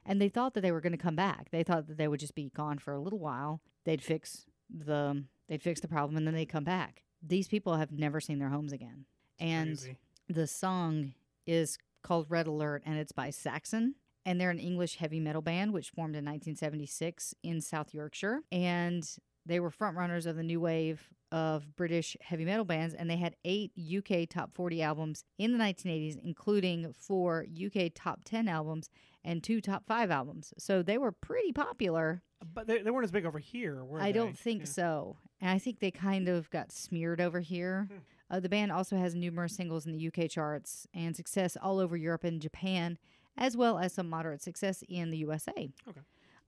And 0.06 0.20
they 0.20 0.30
thought 0.30 0.56
that 0.56 0.62
they 0.62 0.72
were 0.72 0.82
going 0.82 0.92
to 0.94 0.98
come 0.98 1.16
back. 1.16 1.50
They 1.52 1.64
thought 1.64 1.88
that 1.88 1.98
they 1.98 2.08
would 2.08 2.20
just 2.20 2.36
be 2.36 2.50
gone 2.56 2.80
for 2.80 2.94
a 2.94 3.00
little 3.00 3.20
while. 3.20 3.62
They'd 3.86 4.02
fix 4.02 4.46
the 4.70 5.26
they'd 5.48 5.62
fix 5.62 5.80
the 5.82 5.88
problem 5.88 6.18
and 6.18 6.26
then 6.26 6.34
they'd 6.34 6.48
come 6.48 6.64
back. 6.64 7.04
These 7.22 7.48
people 7.48 7.76
have 7.76 7.92
never 7.92 8.20
seen 8.20 8.40
their 8.40 8.50
homes 8.50 8.72
again. 8.72 9.06
And 9.40 9.78
Crazy. 9.78 9.98
the 10.28 10.48
song 10.48 11.14
is 11.46 11.78
called 12.04 12.26
Red 12.30 12.48
Alert 12.48 12.84
and 12.86 12.98
it's 12.98 13.12
by 13.12 13.30
Saxon. 13.30 13.96
And 14.26 14.40
they're 14.40 14.52
an 14.52 14.60
English 14.60 14.98
heavy 14.98 15.20
metal 15.20 15.42
band 15.42 15.74
which 15.74 15.90
formed 15.90 16.16
in 16.16 16.26
1976 16.26 17.36
in 17.44 17.62
South 17.62 17.94
Yorkshire. 17.94 18.42
And 18.52 19.08
they 19.46 19.60
were 19.60 19.72
frontrunners 19.72 20.26
of 20.26 20.36
the 20.36 20.44
new 20.44 20.60
wave 20.60 21.10
of 21.32 21.76
British 21.76 22.16
heavy 22.22 22.46
metal 22.46 22.66
bands. 22.66 22.94
And 22.94 23.10
they 23.10 23.18
had 23.18 23.36
eight 23.46 23.72
UK 23.78 24.28
top 24.30 24.54
40 24.54 24.82
albums 24.82 25.24
in 25.38 25.52
the 25.52 25.58
1980s, 25.64 26.18
including 26.24 26.94
four 26.98 27.46
UK 27.66 27.92
top 27.96 28.24
10 28.26 28.48
albums 28.48 28.90
and 29.24 29.44
two 29.44 29.62
top 29.62 29.86
five 29.88 30.10
albums. 30.12 30.54
So 30.58 30.82
they 30.82 30.98
were 30.98 31.12
pretty 31.12 31.52
popular. 31.52 32.22
But 32.54 32.66
they, 32.68 32.82
they 32.82 32.90
weren't 32.90 33.04
as 33.06 33.12
big 33.12 33.26
over 33.26 33.38
here, 33.40 33.84
were 33.86 34.00
I 34.02 34.06
they? 34.12 34.14
don't 34.14 34.38
think 34.38 34.62
Yeah. 34.62 34.66
so. 34.66 35.18
And 35.40 35.50
I 35.52 35.60
think 35.60 35.80
they 35.80 35.92
kind 35.92 36.28
of 36.28 36.50
got 36.50 36.72
smeared 36.72 37.22
over 37.22 37.40
here. 37.40 37.88
Hmm. 37.92 37.98
Uh, 38.30 38.40
the 38.40 38.50
band 38.50 38.72
also 38.72 38.96
has 38.98 39.14
numerous 39.14 39.56
singles 39.56 39.86
in 39.86 39.92
the 39.92 40.08
UK 40.08 40.30
charts 40.30 40.88
and 40.94 41.16
success 41.16 41.58
all 41.62 41.80
over 41.80 41.98
Europe 41.98 42.24
and 42.24 42.42
Japan, 42.42 42.98
as 43.38 43.56
well 43.58 43.78
as 43.78 43.94
some 43.94 44.10
moderate 44.10 44.42
success 44.42 44.84
in 44.88 45.10
the 45.12 45.18
USA. 45.18 45.52
Okay. 45.88 46.00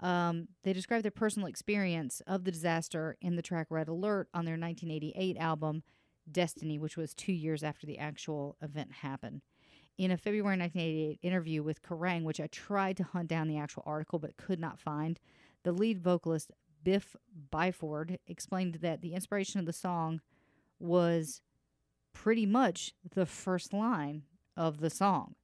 Um, 0.04 0.50
they 0.64 0.74
describe 0.74 1.02
their 1.02 1.12
personal 1.12 1.48
experience 1.48 2.22
of 2.28 2.44
the 2.44 2.52
disaster 2.52 3.16
in 3.22 3.38
the 3.38 3.42
track 3.42 3.68
Red 3.70 3.88
Alert 3.88 4.28
on 4.34 4.44
their 4.44 4.58
1988 4.58 5.38
album 5.38 5.82
Destiny, 6.30 6.78
which 6.78 6.98
was 6.98 7.14
two 7.14 7.34
years 7.34 7.64
after 7.64 7.88
the 7.88 7.98
actual 7.98 8.58
event 8.62 8.92
happened. 9.02 9.42
In 9.98 10.12
a 10.12 10.18
February 10.18 10.58
1988 10.58 11.20
interview 11.22 11.64
with 11.64 11.82
Kerrang, 11.82 12.24
which 12.24 12.40
I 12.40 12.48
tried 12.48 12.98
to 12.98 13.04
hunt 13.04 13.30
down 13.30 13.48
the 13.48 13.58
actual 13.58 13.84
article 13.86 14.20
but 14.20 14.38
could 14.38 14.60
not 14.60 14.80
find, 14.80 15.20
the 15.64 15.72
lead 15.72 16.02
vocalist 16.02 16.52
Biff 16.84 17.16
Byford 17.52 18.18
explained 18.28 18.76
that 18.76 19.02
the 19.02 19.14
inspiration 19.14 19.60
of 19.60 19.66
the 19.66 19.74
song 19.74 20.22
was 20.80 21.42
pretty 22.14 22.46
much 22.46 22.94
the 23.16 23.26
first 23.26 23.72
line 23.74 24.24
of 24.58 24.80
the 24.80 24.90
song. 24.90 25.36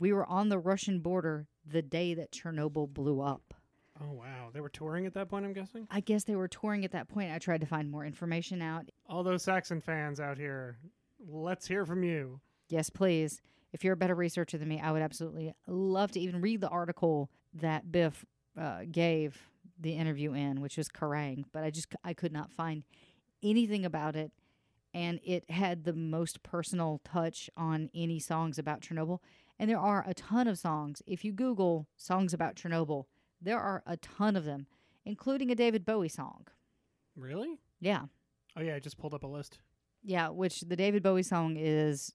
We 0.00 0.12
were 0.12 0.26
on 0.26 0.48
the 0.48 0.58
Russian 0.58 1.00
border 1.00 1.48
the 1.66 1.82
day 1.82 2.14
that 2.14 2.32
Chernobyl 2.32 2.92
blew 2.92 3.20
up. 3.20 3.53
Oh 4.02 4.12
wow, 4.12 4.50
they 4.52 4.60
were 4.60 4.68
touring 4.68 5.06
at 5.06 5.14
that 5.14 5.28
point. 5.28 5.44
I'm 5.44 5.52
guessing. 5.52 5.86
I 5.90 6.00
guess 6.00 6.24
they 6.24 6.34
were 6.34 6.48
touring 6.48 6.84
at 6.84 6.92
that 6.92 7.08
point. 7.08 7.32
I 7.32 7.38
tried 7.38 7.60
to 7.60 7.66
find 7.66 7.90
more 7.90 8.04
information 8.04 8.60
out. 8.60 8.88
All 9.08 9.22
those 9.22 9.42
Saxon 9.42 9.80
fans 9.80 10.18
out 10.18 10.36
here, 10.36 10.78
let's 11.26 11.66
hear 11.66 11.86
from 11.86 12.02
you. 12.02 12.40
Yes, 12.68 12.90
please. 12.90 13.40
If 13.72 13.84
you're 13.84 13.94
a 13.94 13.96
better 13.96 14.14
researcher 14.14 14.58
than 14.58 14.68
me, 14.68 14.80
I 14.80 14.90
would 14.92 15.02
absolutely 15.02 15.52
love 15.66 16.10
to 16.12 16.20
even 16.20 16.40
read 16.40 16.60
the 16.60 16.68
article 16.68 17.30
that 17.54 17.90
Biff 17.90 18.24
uh, 18.60 18.82
gave 18.90 19.40
the 19.78 19.92
interview 19.92 20.32
in, 20.32 20.60
which 20.60 20.76
was 20.76 20.88
Kerrang. 20.88 21.44
But 21.52 21.64
I 21.64 21.70
just 21.70 21.94
I 22.02 22.14
could 22.14 22.32
not 22.32 22.50
find 22.50 22.82
anything 23.42 23.84
about 23.84 24.16
it, 24.16 24.32
and 24.92 25.20
it 25.24 25.48
had 25.50 25.84
the 25.84 25.92
most 25.92 26.42
personal 26.42 27.00
touch 27.04 27.48
on 27.56 27.90
any 27.94 28.18
songs 28.18 28.58
about 28.58 28.80
Chernobyl. 28.80 29.20
And 29.58 29.70
there 29.70 29.78
are 29.78 30.04
a 30.06 30.14
ton 30.14 30.48
of 30.48 30.58
songs. 30.58 31.00
If 31.06 31.24
you 31.24 31.32
Google 31.32 31.86
songs 31.96 32.34
about 32.34 32.56
Chernobyl, 32.56 33.04
there 33.40 33.58
are 33.60 33.82
a 33.86 33.96
ton 33.96 34.36
of 34.36 34.44
them, 34.44 34.66
including 35.04 35.50
a 35.50 35.54
David 35.54 35.84
Bowie 35.84 36.08
song. 36.08 36.46
Really? 37.16 37.58
Yeah, 37.80 38.04
Oh 38.56 38.60
yeah, 38.62 38.76
I 38.76 38.78
just 38.78 38.98
pulled 38.98 39.14
up 39.14 39.24
a 39.24 39.26
list. 39.26 39.58
Yeah, 40.02 40.28
which 40.28 40.60
the 40.60 40.76
David 40.76 41.02
Bowie 41.02 41.22
song 41.24 41.56
is 41.58 42.14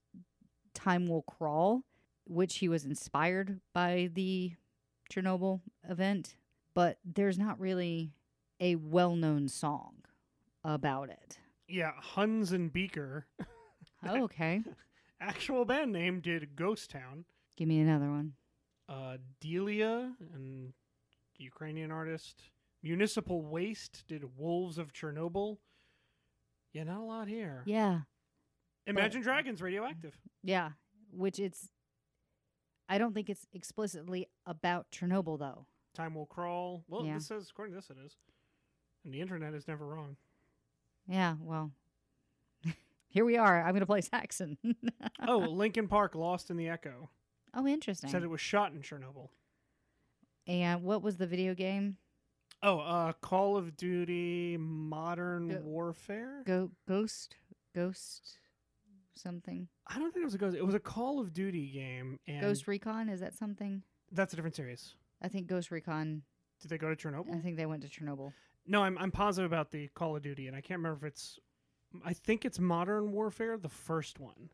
Time 0.74 1.08
Will 1.08 1.24
Crawl, 1.24 1.84
which 2.26 2.58
he 2.60 2.70
was 2.70 2.86
inspired 2.86 3.60
by 3.74 4.10
the 4.14 4.54
Chernobyl 5.12 5.62
event, 5.90 6.36
but 6.74 6.98
there's 7.04 7.38
not 7.38 7.60
really 7.60 8.14
a 8.60 8.76
well 8.76 9.16
known 9.16 9.48
song 9.50 9.96
about 10.64 11.10
it. 11.10 11.40
Yeah, 11.68 11.92
Huns 12.00 12.52
and 12.52 12.72
Beeker, 12.72 13.26
Oh, 14.08 14.24
okay. 14.24 14.62
actual 15.22 15.66
band 15.66 15.92
name, 15.92 16.22
did 16.22 16.56
Ghost 16.56 16.90
Town. 16.90 17.26
Give 17.58 17.68
me 17.68 17.80
another 17.82 18.10
one. 18.10 18.34
Uh, 18.88 19.18
Delia, 19.42 20.14
and 20.34 20.72
Ukrainian 21.40 21.92
artist. 21.92 22.44
Municipal 22.84 23.42
Waste 23.42 24.04
did 24.08 24.24
Wolves 24.38 24.78
of 24.78 24.94
Chernobyl. 24.94 25.58
Yeah, 26.74 26.84
not 26.84 27.00
a 27.00 27.04
lot 27.04 27.28
here. 27.28 27.64
Yeah, 27.66 28.02
Imagine 28.88 29.22
Dragons, 29.22 29.62
Radioactive. 29.62 30.16
yeah, 30.44 30.72
which 31.12 31.40
it's. 31.40 31.70
I 32.88 32.98
don't 32.98 33.14
think 33.14 33.30
it's 33.30 33.46
explicitly 33.54 34.28
about 34.48 34.88
Chernobyl, 34.92 35.38
though. 35.38 35.66
Time 35.94 36.16
Will 36.16 36.26
Crawl. 36.26 36.84
Well, 36.88 37.06
Yeah. 37.06 37.16
this 37.16 37.28
says, 37.28 37.50
according 37.52 37.74
to 37.74 37.78
this, 37.82 37.90
it 37.90 37.98
is. 38.04 38.16
And 39.06 39.14
the 39.14 39.22
internet 39.22 39.54
is 39.54 39.68
never 39.68 39.86
wrong. 39.86 40.16
Yeah, 41.08 41.36
well, 41.40 41.72
here 43.10 43.26
we 43.26 43.38
are. 43.38 43.60
I'm 43.62 43.72
going 43.72 43.80
to 43.82 43.86
play 43.86 44.02
Saxon. 44.02 44.58
oh, 45.28 45.38
Linkin 45.40 45.88
Park 45.88 46.16
Lost 46.16 46.50
in 46.50 46.58
the 46.58 46.70
Echo. 46.70 47.10
oh, 47.54 47.68
interesting. 47.68 48.10
Said 48.10 48.24
it 48.24 48.30
was 48.30 48.42
shot 48.42 48.72
in 48.74 48.82
Chernobyl. 48.82 49.30
And 50.50 50.84
what 50.84 51.02
was 51.02 51.16
the 51.18 51.28
video 51.28 51.54
game? 51.54 51.96
Oh, 52.62 52.80
uh, 52.80 53.14
Call 53.22 53.56
of 53.56 53.78
Duty 53.78 54.58
Modern 54.60 55.48
Go- 55.48 55.62
Warfare? 55.64 56.44
Go 56.46 56.72
Ghost 56.88 57.36
Ghost 57.74 58.38
something. 59.16 59.68
I 59.88 60.00
don't 60.00 60.14
think 60.14 60.24
it 60.24 60.26
was 60.26 60.36
a 60.36 60.40
Ghost. 60.40 60.58
It 60.58 60.66
was 60.66 60.76
a 60.76 60.80
Call 60.80 61.20
of 61.20 61.34
Duty 61.34 61.70
game. 61.72 62.20
And 62.28 62.42
Ghost 62.42 62.68
Recon 62.68 63.08
is 63.10 63.20
that 63.22 63.34
something? 63.36 63.84
That's 64.12 64.34
a 64.34 64.36
different 64.36 64.56
series. 64.56 64.96
I 65.22 65.28
think 65.28 65.48
Ghost 65.48 65.72
Recon. 65.72 66.24
Did 66.62 66.70
they 66.70 66.78
go 66.78 66.94
to 66.94 66.96
Chernobyl? 66.96 67.34
I 67.34 67.40
think 67.40 67.56
they 67.56 67.66
went 67.66 67.84
to 67.84 67.88
Chernobyl. 67.90 68.34
No, 68.68 68.84
I'm 68.84 68.98
I'm 68.98 69.12
positive 69.12 69.50
about 69.50 69.72
the 69.72 69.88
Call 69.96 70.16
of 70.18 70.22
Duty, 70.22 70.48
and 70.48 70.56
I 70.56 70.62
can't 70.62 70.80
remember 70.80 71.06
if 71.06 71.14
it's. 71.14 71.40
I 72.06 72.14
think 72.14 72.44
it's 72.46 72.60
Modern 72.60 73.12
Warfare, 73.14 73.58
the 73.58 73.70
first 73.70 74.20
one. 74.20 74.50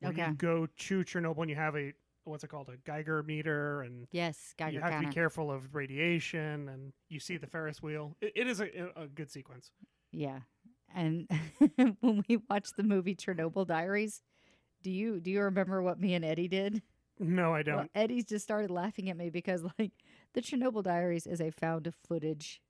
where 0.00 0.10
Okay. 0.12 0.26
You 0.26 0.34
go 0.34 0.66
to 0.66 0.98
Chernobyl 1.04 1.38
and 1.42 1.50
you 1.50 1.56
have 1.56 1.76
a 1.76 1.92
what's 2.24 2.44
it 2.44 2.48
called, 2.48 2.68
a 2.68 2.76
Geiger 2.78 3.22
meter, 3.22 3.82
and 3.82 4.06
Yes, 4.10 4.54
Geiger 4.58 4.74
you 4.74 4.80
have 4.80 5.00
to 5.00 5.08
be 5.08 5.12
careful 5.12 5.50
of 5.50 5.74
radiation, 5.74 6.68
and 6.68 6.92
you 7.08 7.20
see 7.20 7.36
the 7.36 7.46
Ferris 7.46 7.82
wheel. 7.82 8.16
It, 8.20 8.32
it 8.34 8.46
is 8.46 8.60
a, 8.60 8.68
a 8.96 9.06
good 9.06 9.30
sequence. 9.30 9.70
Yeah. 10.12 10.40
And 10.94 11.28
when 12.00 12.24
we 12.28 12.38
watched 12.48 12.76
the 12.76 12.82
movie 12.82 13.16
Chernobyl 13.16 13.66
Diaries, 13.66 14.22
do 14.82 14.90
you 14.90 15.20
do 15.20 15.30
you 15.30 15.42
remember 15.42 15.82
what 15.82 15.98
me 15.98 16.14
and 16.14 16.24
Eddie 16.24 16.48
did? 16.48 16.82
No, 17.18 17.54
I 17.54 17.62
don't. 17.62 17.76
Well, 17.76 17.88
Eddie's 17.94 18.24
just 18.24 18.44
started 18.44 18.70
laughing 18.70 19.08
at 19.10 19.16
me 19.16 19.30
because 19.30 19.64
like 19.78 19.92
the 20.34 20.42
Chernobyl 20.42 20.82
Diaries 20.82 21.26
is 21.26 21.40
a 21.40 21.50
found 21.50 21.92
footage 22.06 22.60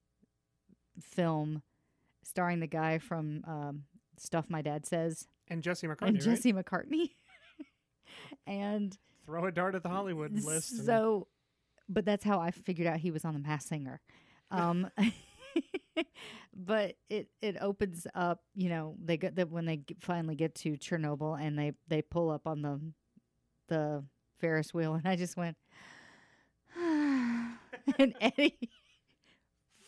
film 1.00 1.62
starring 2.22 2.60
the 2.60 2.66
guy 2.66 2.98
from 2.98 3.42
um, 3.46 3.84
Stuff 4.18 4.46
My 4.48 4.62
Dad 4.62 4.86
Says 4.86 5.26
and 5.48 5.62
Jesse 5.62 5.86
McCartney, 5.86 6.08
and 6.08 6.16
right? 6.16 6.36
Jesse 6.36 6.52
McCartney. 6.52 7.10
and 8.46 8.96
Throw 9.26 9.46
a 9.46 9.52
dart 9.52 9.74
at 9.74 9.82
the 9.82 9.88
Hollywood 9.88 10.32
list. 10.44 10.72
and- 10.72 10.84
so, 10.84 11.28
but 11.88 12.04
that's 12.04 12.24
how 12.24 12.40
I 12.40 12.50
figured 12.50 12.86
out 12.86 12.98
he 12.98 13.10
was 13.10 13.24
on 13.24 13.34
the 13.34 13.40
Masked 13.40 13.68
Singer. 13.68 14.00
Um, 14.50 14.90
but 16.54 16.96
it 17.08 17.28
it 17.42 17.56
opens 17.60 18.06
up. 18.14 18.40
You 18.54 18.68
know, 18.68 18.96
they 19.02 19.16
get 19.16 19.36
that 19.36 19.50
when 19.50 19.64
they 19.66 19.78
g- 19.78 19.96
finally 20.00 20.34
get 20.34 20.54
to 20.56 20.72
Chernobyl 20.76 21.40
and 21.40 21.58
they 21.58 21.72
they 21.88 22.02
pull 22.02 22.30
up 22.30 22.46
on 22.46 22.62
the 22.62 22.80
the 23.68 24.04
Ferris 24.38 24.72
wheel, 24.74 24.94
and 24.94 25.06
I 25.06 25.16
just 25.16 25.36
went, 25.36 25.56
and 26.76 27.56
Eddie, 28.20 28.70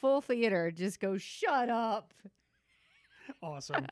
full 0.00 0.20
theater, 0.20 0.70
just 0.70 1.00
goes, 1.00 1.22
"Shut 1.22 1.68
up." 1.68 2.12
awesome. 3.42 3.86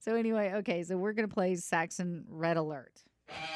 so 0.00 0.14
anyway, 0.14 0.52
okay, 0.56 0.82
so 0.84 0.96
we're 0.96 1.12
gonna 1.12 1.28
play 1.28 1.54
Saxon 1.56 2.24
Red 2.28 2.56
Alert. 2.56 3.02
Yeah. 3.28 3.55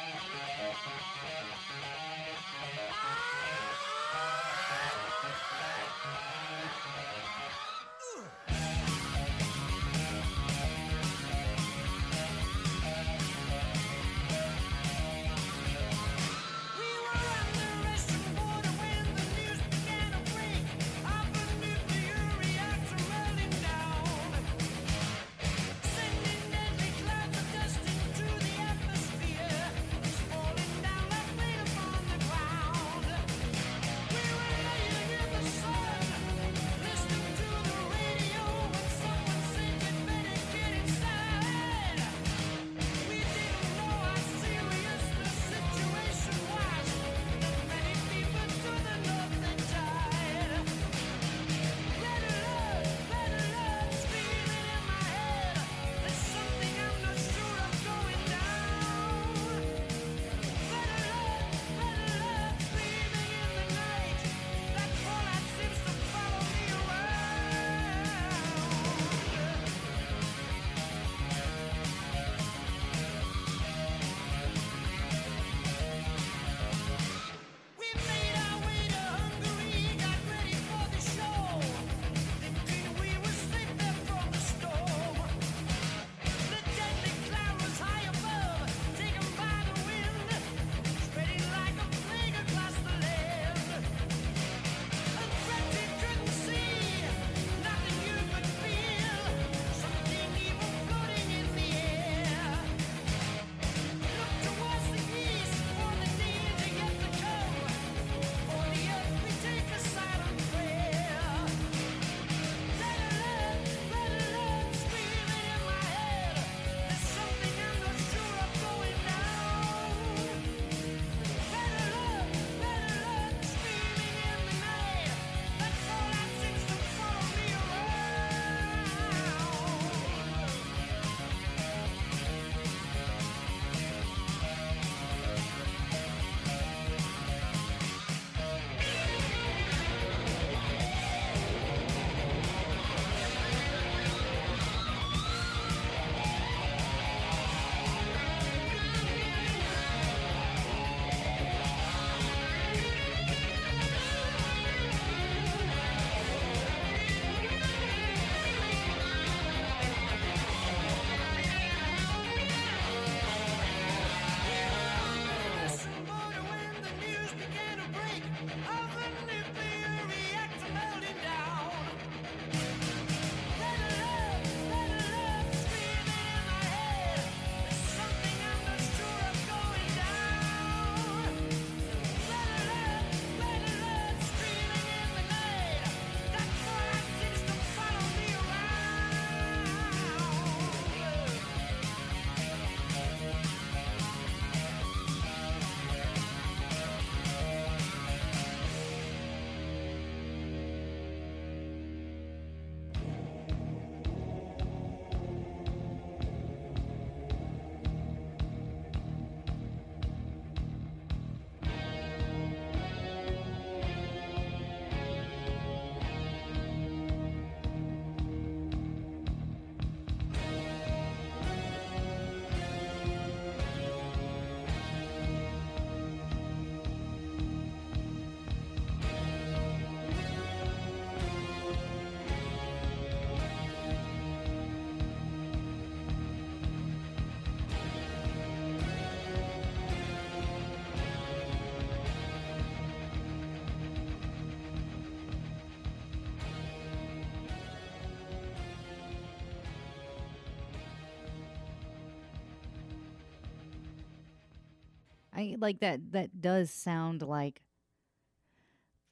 I 255.41 255.55
like 255.59 255.79
that. 255.79 256.11
That 256.11 256.39
does 256.41 256.69
sound 256.71 257.21
like 257.21 257.61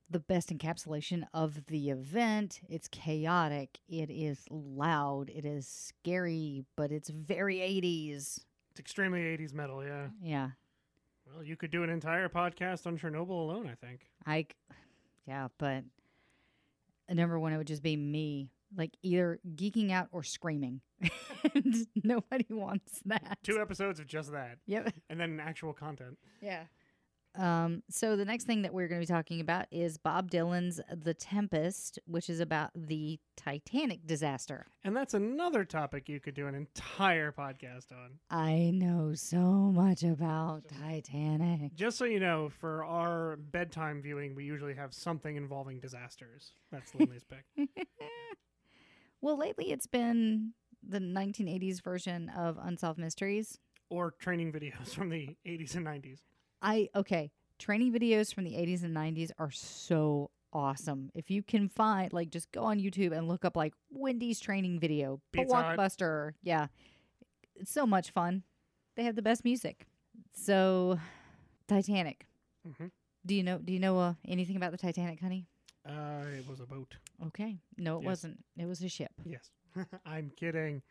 the 0.10 0.20
best 0.20 0.50
encapsulation 0.56 1.24
of 1.34 1.66
the 1.68 1.90
event. 1.90 2.62
It's 2.70 2.88
chaotic. 2.88 3.80
It 3.88 4.10
is 4.10 4.46
loud. 4.50 5.30
It 5.30 5.46
is 5.46 5.68
scary, 5.68 6.66
but 6.76 6.92
it's 6.92 7.10
very 7.10 7.58
80s. 7.58 8.40
It's 8.72 8.80
extremely 8.80 9.20
80s 9.22 9.54
metal, 9.54 9.84
yeah. 9.84 10.08
Yeah. 10.22 10.50
Well, 11.34 11.44
you 11.44 11.56
could 11.56 11.72
do 11.72 11.84
an 11.84 11.90
entire 11.90 12.28
podcast 12.30 12.88
on 12.88 12.98
Chernobyl 12.98 13.30
alone, 13.30 13.68
I 13.72 13.76
think. 13.86 14.10
I, 14.26 14.42
c- 14.44 14.76
yeah, 15.28 15.48
but 15.60 15.84
number 17.12 17.40
one, 17.40 17.54
it 17.54 17.58
would 17.58 17.68
just 17.68 17.84
be 17.84 17.96
me, 17.96 18.50
like 18.76 18.92
either 19.02 19.40
geeking 19.56 19.92
out 19.92 20.08
or 20.12 20.24
screaming. 20.24 20.82
and 21.56 21.88
nobody 22.04 22.46
wants 22.50 23.02
that. 23.06 23.38
Two 23.44 23.60
episodes 23.60 24.00
of 24.00 24.08
just 24.08 24.32
that, 24.32 24.58
Yep. 24.68 24.94
and 25.10 25.20
then 25.20 25.40
actual 25.40 25.74
content. 25.74 26.18
Yeah. 26.42 26.64
Um, 27.38 27.84
so 27.92 28.16
the 28.18 28.26
next 28.26 28.46
thing 28.46 28.64
that 28.64 28.74
we're 28.74 28.88
going 28.88 29.00
to 29.00 29.08
be 29.08 29.14
talking 29.14 29.40
about 29.40 29.68
is 29.72 29.98
Bob 30.00 30.32
Dylan's 30.32 30.82
The 30.92 31.14
Tempest, 31.14 32.00
which 32.08 32.28
is 32.28 32.40
about 32.40 32.72
the 32.76 33.20
Titanic 33.38 34.06
disaster. 34.08 34.66
And 34.84 34.98
that's 34.98 35.14
another 35.14 35.64
topic 35.64 36.10
you 36.10 36.20
could 36.20 36.34
do 36.34 36.48
an 36.48 36.56
entire 36.56 37.32
podcast 37.32 37.92
on. 37.92 38.14
I 38.32 38.72
know 38.74 39.14
so 39.14 39.38
much 39.38 40.02
about 40.04 40.64
Titanic. 40.68 41.76
Just 41.76 42.00
so 42.00 42.06
you 42.06 42.20
know, 42.20 42.50
for 42.50 42.84
our 42.84 43.38
bedtime 43.38 44.02
viewing, 44.02 44.34
we 44.34 44.44
usually 44.44 44.74
have 44.74 44.94
something 44.94 45.36
involving 45.36 45.80
disasters. 45.80 46.52
That's 46.72 46.94
Linley's 46.96 47.24
pick. 47.56 47.70
Well, 49.22 49.38
lately 49.38 49.72
it's 49.72 49.88
been 49.88 50.54
the 50.88 51.00
1980s 51.00 51.82
version 51.84 52.30
of 52.30 52.58
Unsolved 52.62 53.00
Mysteries. 53.00 53.60
Or 53.90 54.12
training 54.20 54.52
videos 54.52 54.90
from 54.96 55.10
the 55.10 55.36
80s 55.46 55.76
and 55.76 55.86
90s. 55.86 56.20
I 56.62 56.90
okay, 56.96 57.32
training 57.58 57.94
videos 57.94 58.34
from 58.34 58.44
the 58.44 58.54
80s 58.54 58.84
and 58.84 58.96
90s 58.96 59.32
are 59.38 59.52
so 59.52 60.30
awesome. 60.52 61.10
If 61.14 61.30
you 61.30 61.44
can 61.44 61.70
find 61.70 62.12
like 62.14 62.30
just 62.30 62.52
go 62.52 62.64
on 62.64 62.80
YouTube 62.80 63.16
and 63.16 63.28
look 63.28 63.46
up 63.46 63.56
like 63.56 63.74
Wendy's 63.92 64.40
training 64.40 64.80
video, 64.80 65.22
Pizza. 65.32 65.54
Blockbuster. 65.54 66.34
Yeah. 66.44 66.68
It's 67.56 67.72
so 67.72 67.86
much 67.86 68.12
fun. 68.12 68.44
They 68.96 69.04
have 69.04 69.16
the 69.16 69.22
best 69.22 69.44
music. 69.44 69.86
So 70.34 71.00
Titanic. 71.68 72.26
Mhm. 72.68 72.92
Do 73.26 73.36
you 73.36 73.44
know 73.44 73.58
do 73.58 73.74
you 73.74 73.80
know 73.80 74.00
uh, 74.00 74.14
anything 74.28 74.56
about 74.56 74.72
the 74.72 74.78
Titanic, 74.78 75.20
honey? 75.20 75.46
Uh, 75.88 76.24
it 76.38 76.48
was 76.48 76.60
a 76.60 76.66
boat. 76.66 76.96
Okay. 77.28 77.58
No, 77.78 77.98
it 77.98 78.02
Yes. 78.04 78.06
wasn't. 78.08 78.44
It 78.58 78.66
was 78.66 78.82
a 78.84 78.90
ship. 78.90 79.12
Yes. 79.26 79.50
I'm 80.06 80.32
kidding. 80.36 80.82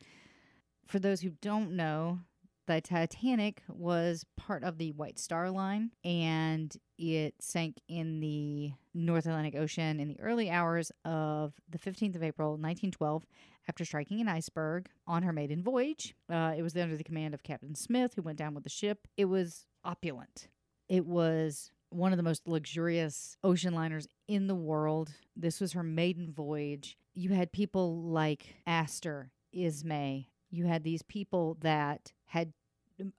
For 0.87 0.99
those 0.99 1.21
who 1.21 1.31
don't 1.43 1.73
know, 1.73 2.21
the 2.67 2.81
Titanic 2.81 3.63
was 3.69 4.25
part 4.37 4.63
of 4.65 4.79
the 4.79 4.93
White 4.93 5.19
Star 5.19 5.51
Line 5.51 5.91
and 6.05 6.75
it 6.99 7.35
sank 7.41 7.77
in 7.89 8.21
the 8.21 8.73
North 8.95 9.27
Atlantic 9.27 9.55
Ocean 9.55 10.01
in 10.01 10.09
the 10.09 10.21
early 10.21 10.51
hours 10.51 10.91
of 11.05 11.55
the 11.69 11.79
15th 11.79 12.17
of 12.17 12.23
April, 12.23 12.51
1912, 12.53 13.25
after 13.69 13.85
striking 13.85 14.21
an 14.21 14.29
iceberg 14.29 14.89
on 15.07 15.23
her 15.23 15.33
maiden 15.33 15.63
voyage. 15.63 16.15
Uh, 16.31 16.55
it 16.57 16.63
was 16.63 16.77
under 16.77 16.97
the 16.97 17.05
command 17.05 17.33
of 17.35 17.43
Captain 17.43 17.75
Smith, 17.75 18.15
who 18.15 18.23
went 18.23 18.39
down 18.39 18.55
with 18.55 18.65
the 18.65 18.71
ship. 18.71 19.07
It 19.17 19.27
was 19.27 19.67
opulent. 19.85 20.49
It 20.89 21.07
was 21.07 21.71
one 21.91 22.13
of 22.13 22.17
the 22.17 22.23
most 22.23 22.47
luxurious 22.47 23.37
ocean 23.43 23.75
liners 23.75 24.07
in 24.27 24.47
the 24.47 24.55
world. 24.55 25.11
This 25.37 25.61
was 25.61 25.73
her 25.73 25.83
maiden 25.83 26.33
voyage. 26.33 26.97
You 27.15 27.31
had 27.31 27.53
people 27.53 28.03
like 28.03 28.57
Astor, 28.67 29.31
Ismay. 29.53 30.27
You 30.51 30.67
had 30.67 30.85
these 30.85 31.03
people 31.03 31.57
that 31.61 32.13
had 32.27 32.53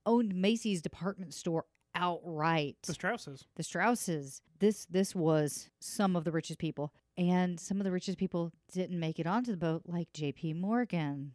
owned 0.06 0.36
Macy's 0.36 0.82
department 0.82 1.34
store 1.34 1.66
outright. 1.96 2.78
The 2.86 2.94
Strausses. 2.94 3.46
the 3.56 3.64
Strausses. 3.64 4.42
This 4.60 4.86
this 4.86 5.16
was 5.16 5.70
some 5.80 6.16
of 6.16 6.24
the 6.24 6.32
richest 6.32 6.60
people, 6.60 6.94
and 7.18 7.60
some 7.60 7.80
of 7.80 7.84
the 7.86 7.92
richest 7.92 8.18
people 8.18 8.52
didn't 8.74 9.00
make 9.00 9.20
it 9.20 9.28
onto 9.28 9.52
the 9.52 9.58
boat, 9.58 9.84
like 9.86 10.12
J.P. 10.14 10.54
Morgan. 10.54 11.34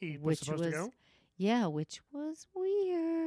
He 0.00 0.16
was 0.18 0.22
Which 0.22 0.38
supposed 0.40 0.64
was- 0.64 0.72
to 0.74 0.78
go. 0.78 0.92
Yeah, 1.36 1.66
which 1.66 2.00
was 2.12 2.46
weird. 2.54 3.17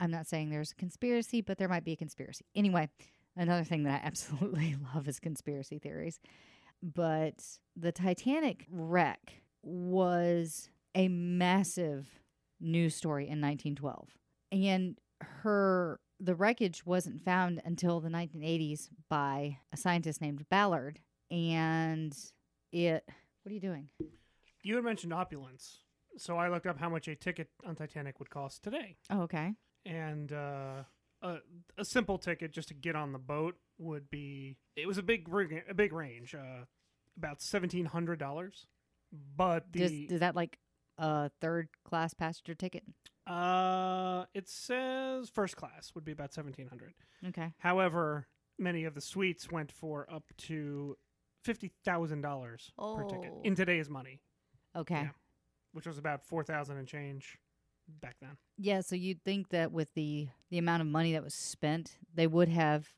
I'm 0.00 0.10
not 0.10 0.26
saying 0.26 0.50
there's 0.50 0.72
a 0.72 0.76
conspiracy, 0.76 1.42
but 1.42 1.58
there 1.58 1.68
might 1.68 1.84
be 1.84 1.92
a 1.92 1.96
conspiracy. 1.96 2.46
Anyway, 2.54 2.88
another 3.36 3.64
thing 3.64 3.84
that 3.84 4.02
I 4.02 4.06
absolutely 4.06 4.76
love 4.94 5.06
is 5.06 5.20
conspiracy 5.20 5.78
theories. 5.78 6.18
But 6.82 7.44
the 7.76 7.92
Titanic 7.92 8.66
wreck 8.70 9.42
was 9.62 10.70
a 10.94 11.08
massive 11.08 12.08
news 12.58 12.94
story 12.94 13.24
in 13.24 13.40
1912. 13.40 14.08
And 14.52 14.98
her 15.42 16.00
the 16.18 16.34
wreckage 16.34 16.84
wasn't 16.84 17.22
found 17.22 17.62
until 17.64 18.00
the 18.00 18.08
1980s 18.08 18.88
by 19.08 19.58
a 19.72 19.76
scientist 19.76 20.20
named 20.20 20.46
Ballard 20.50 21.00
and 21.30 22.14
it 22.72 23.04
what 23.42 23.50
are 23.50 23.54
you 23.54 23.60
doing? 23.60 23.88
You 24.62 24.74
had 24.76 24.84
mentioned 24.84 25.14
opulence. 25.14 25.78
So 26.18 26.36
I 26.36 26.48
looked 26.48 26.66
up 26.66 26.78
how 26.78 26.90
much 26.90 27.08
a 27.08 27.14
ticket 27.14 27.48
on 27.64 27.74
Titanic 27.74 28.18
would 28.18 28.28
cost 28.28 28.62
today. 28.62 28.96
Oh, 29.08 29.22
okay. 29.22 29.54
And 29.86 30.32
uh, 30.32 30.82
a, 31.22 31.36
a 31.78 31.84
simple 31.84 32.18
ticket 32.18 32.52
just 32.52 32.68
to 32.68 32.74
get 32.74 32.96
on 32.96 33.12
the 33.12 33.18
boat 33.18 33.56
would 33.78 34.10
be 34.10 34.56
it 34.76 34.86
was 34.86 34.98
a 34.98 35.02
big 35.02 35.28
rig- 35.28 35.64
a 35.68 35.74
big 35.74 35.92
range 35.92 36.34
uh, 36.34 36.64
about 37.16 37.40
seventeen 37.40 37.86
hundred 37.86 38.18
dollars 38.18 38.66
but 39.36 39.72
the 39.72 39.80
Does, 39.80 39.90
is 39.92 40.20
that 40.20 40.36
like 40.36 40.58
a 40.98 41.30
third 41.40 41.68
class 41.84 42.14
passenger 42.14 42.54
ticket? 42.54 42.84
uh 43.26 44.24
it 44.34 44.48
says 44.48 45.28
first 45.30 45.56
class 45.56 45.92
would 45.94 46.04
be 46.04 46.12
about 46.12 46.32
seventeen 46.32 46.66
hundred 46.68 46.94
Okay. 47.26 47.52
however 47.58 48.26
many 48.58 48.84
of 48.84 48.94
the 48.94 49.00
suites 49.00 49.50
went 49.50 49.70
for 49.72 50.06
up 50.12 50.24
to 50.36 50.96
fifty 51.44 51.70
thousand 51.84 52.20
dollars 52.22 52.72
per 52.78 53.04
ticket 53.04 53.30
Oh. 53.34 53.40
in 53.44 53.54
today's 53.54 53.88
money 53.90 54.20
Okay. 54.76 55.02
Yeah. 55.02 55.08
which 55.72 55.86
was 55.86 55.98
about 55.98 56.24
four 56.24 56.42
thousand 56.44 56.76
and 56.78 56.86
change 56.88 57.38
back 58.00 58.16
then. 58.20 58.36
Yeah, 58.58 58.80
so 58.80 58.96
you'd 58.96 59.24
think 59.24 59.48
that 59.50 59.72
with 59.72 59.92
the 59.94 60.28
the 60.50 60.58
amount 60.58 60.82
of 60.82 60.88
money 60.88 61.12
that 61.12 61.24
was 61.24 61.34
spent, 61.34 61.96
they 62.14 62.26
would 62.26 62.48
have 62.48 62.88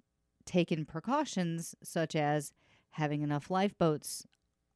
taken 0.44 0.84
precautions 0.84 1.74
such 1.82 2.16
as 2.16 2.52
having 2.90 3.22
enough 3.22 3.50
lifeboats, 3.50 4.26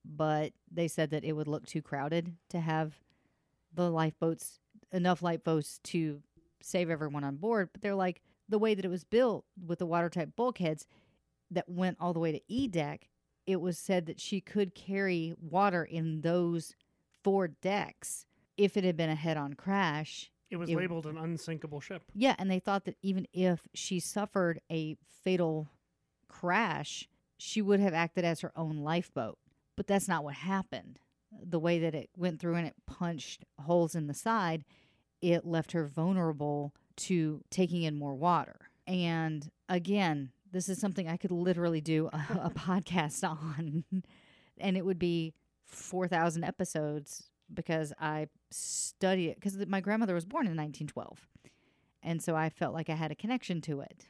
but 0.04 0.52
they 0.70 0.88
said 0.88 1.10
that 1.10 1.24
it 1.24 1.32
would 1.32 1.48
look 1.48 1.66
too 1.66 1.82
crowded 1.82 2.34
to 2.50 2.60
have 2.60 2.94
the 3.74 3.90
lifeboats 3.90 4.60
enough 4.92 5.22
lifeboats 5.22 5.80
to 5.84 6.22
save 6.62 6.90
everyone 6.90 7.24
on 7.24 7.36
board, 7.36 7.70
but 7.72 7.82
they're 7.82 7.94
like 7.94 8.22
the 8.48 8.58
way 8.58 8.74
that 8.74 8.84
it 8.84 8.88
was 8.88 9.04
built 9.04 9.44
with 9.66 9.78
the 9.78 9.86
watertight 9.86 10.36
bulkheads 10.36 10.86
that 11.50 11.68
went 11.68 11.96
all 12.00 12.12
the 12.12 12.20
way 12.20 12.32
to 12.32 12.40
E 12.48 12.68
deck, 12.68 13.08
it 13.46 13.60
was 13.60 13.78
said 13.78 14.06
that 14.06 14.20
she 14.20 14.40
could 14.40 14.74
carry 14.74 15.34
water 15.40 15.84
in 15.84 16.20
those 16.22 16.74
four 17.22 17.48
decks 17.48 18.26
if 18.56 18.76
it 18.76 18.84
had 18.84 18.96
been 18.96 19.10
a 19.10 19.14
head-on 19.14 19.54
crash 19.54 20.30
it 20.50 20.56
was 20.56 20.70
It- 20.70 20.76
labeled 20.76 21.06
an 21.06 21.18
unsinkable 21.18 21.80
ship 21.80 22.02
yeah, 22.14 22.34
and 22.38 22.50
they 22.50 22.60
thought 22.60 22.84
that 22.84 22.96
even 23.02 23.26
if 23.32 23.66
she 23.74 23.98
suffered 24.00 24.60
a 24.70 24.96
fatal 25.22 25.68
crash, 26.28 27.08
she 27.38 27.60
would 27.62 27.80
have 27.80 27.94
acted 27.94 28.24
as 28.24 28.40
her 28.40 28.52
own 28.56 28.78
lifeboat. 28.78 29.38
But 29.76 29.86
that's 29.86 30.08
not 30.08 30.24
what 30.24 30.34
happened. 30.34 31.00
The 31.42 31.58
way 31.58 31.78
that 31.80 31.94
it 31.94 32.10
went 32.16 32.40
through 32.40 32.54
and 32.54 32.66
it 32.66 32.76
punched 32.86 33.44
holes 33.60 33.94
in 33.94 34.06
the 34.06 34.14
side, 34.14 34.64
it 35.20 35.44
left 35.44 35.72
her 35.72 35.86
vulnerable 35.86 36.74
to 36.96 37.42
taking 37.50 37.82
in 37.82 37.96
more 37.98 38.14
water. 38.14 38.70
And 38.86 39.50
again, 39.68 40.30
this 40.52 40.68
is 40.68 40.78
something 40.78 41.08
I 41.08 41.16
could 41.16 41.32
literally 41.32 41.80
do 41.80 42.08
a, 42.12 42.16
a 42.44 42.50
podcast 42.54 43.28
on, 43.28 43.84
and 44.58 44.76
it 44.76 44.86
would 44.86 44.98
be 44.98 45.34
4,000 45.64 46.44
episodes 46.44 47.24
because 47.52 47.92
I 48.00 48.28
study 48.50 49.28
it 49.28 49.36
because 49.36 49.56
my 49.66 49.80
grandmother 49.80 50.14
was 50.14 50.24
born 50.24 50.46
in 50.46 50.56
1912. 50.56 51.26
And 52.02 52.22
so 52.22 52.36
I 52.36 52.50
felt 52.50 52.74
like 52.74 52.88
I 52.88 52.94
had 52.94 53.10
a 53.10 53.16
connection 53.16 53.60
to 53.62 53.80
it 53.80 54.06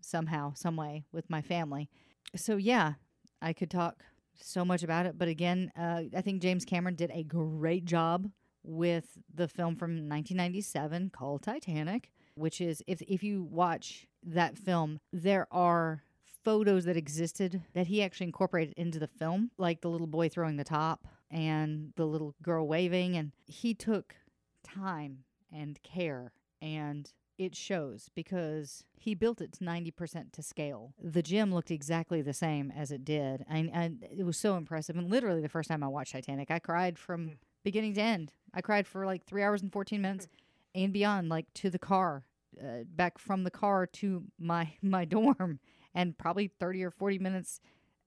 somehow, 0.00 0.54
some 0.54 0.76
way 0.76 1.04
with 1.12 1.28
my 1.28 1.42
family. 1.42 1.88
So 2.36 2.56
yeah, 2.56 2.94
I 3.42 3.52
could 3.52 3.70
talk 3.70 4.04
so 4.34 4.64
much 4.64 4.82
about 4.82 5.06
it. 5.06 5.18
But 5.18 5.28
again, 5.28 5.72
uh, 5.76 6.02
I 6.16 6.20
think 6.20 6.42
James 6.42 6.64
Cameron 6.64 6.94
did 6.94 7.10
a 7.12 7.24
great 7.24 7.84
job 7.84 8.30
with 8.62 9.18
the 9.34 9.48
film 9.48 9.76
from 9.76 9.90
1997 10.08 11.10
called 11.10 11.42
Titanic, 11.42 12.10
which 12.34 12.60
is 12.60 12.82
if 12.86 13.02
if 13.02 13.22
you 13.22 13.42
watch 13.42 14.06
that 14.22 14.58
film, 14.58 15.00
there 15.12 15.46
are 15.50 16.02
photos 16.44 16.84
that 16.84 16.96
existed 16.96 17.62
that 17.74 17.86
he 17.86 18.02
actually 18.02 18.26
incorporated 18.26 18.74
into 18.76 18.98
the 18.98 19.08
film, 19.08 19.50
like 19.58 19.80
the 19.80 19.90
little 19.90 20.06
boy 20.06 20.28
throwing 20.28 20.56
the 20.56 20.64
top 20.64 21.06
and 21.30 21.92
the 21.96 22.06
little 22.06 22.34
girl 22.42 22.66
waving. 22.66 23.16
And 23.16 23.32
he 23.46 23.74
took 23.74 24.14
time 24.62 25.24
and 25.52 25.82
care, 25.82 26.32
and 26.60 27.12
it 27.38 27.56
shows 27.56 28.10
because 28.14 28.84
he 28.98 29.14
built 29.14 29.40
it 29.40 29.52
to 29.52 29.64
90% 29.64 30.32
to 30.32 30.42
scale. 30.42 30.92
The 31.02 31.22
gym 31.22 31.54
looked 31.54 31.70
exactly 31.70 32.20
the 32.20 32.34
same 32.34 32.70
as 32.70 32.90
it 32.90 33.04
did. 33.04 33.44
And, 33.48 33.70
and 33.72 34.04
it 34.10 34.24
was 34.24 34.36
so 34.36 34.56
impressive. 34.56 34.96
And 34.96 35.10
literally, 35.10 35.40
the 35.40 35.48
first 35.48 35.70
time 35.70 35.82
I 35.82 35.88
watched 35.88 36.12
Titanic, 36.12 36.50
I 36.50 36.58
cried 36.58 36.98
from 36.98 37.38
beginning 37.64 37.94
to 37.94 38.02
end. 38.02 38.32
I 38.52 38.60
cried 38.60 38.86
for 38.86 39.06
like 39.06 39.24
three 39.24 39.42
hours 39.42 39.62
and 39.62 39.72
14 39.72 40.00
minutes 40.02 40.28
and 40.74 40.92
beyond, 40.92 41.28
like 41.28 41.46
to 41.54 41.70
the 41.70 41.78
car 41.78 42.24
uh, 42.60 42.84
back 42.84 43.18
from 43.18 43.44
the 43.44 43.50
car 43.50 43.86
to 43.86 44.24
my 44.38 44.72
my 44.82 45.04
dorm, 45.04 45.60
and 45.94 46.16
probably 46.18 46.48
thirty 46.48 46.82
or 46.82 46.90
forty 46.90 47.18
minutes 47.18 47.60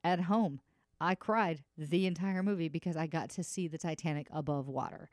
at 0.03 0.21
home. 0.21 0.59
I 1.01 1.15
cried 1.15 1.63
the 1.77 2.05
entire 2.05 2.43
movie 2.43 2.69
because 2.69 2.95
I 2.95 3.07
got 3.07 3.29
to 3.31 3.43
see 3.43 3.67
the 3.67 3.77
Titanic 3.77 4.27
above 4.31 4.67
water. 4.67 5.09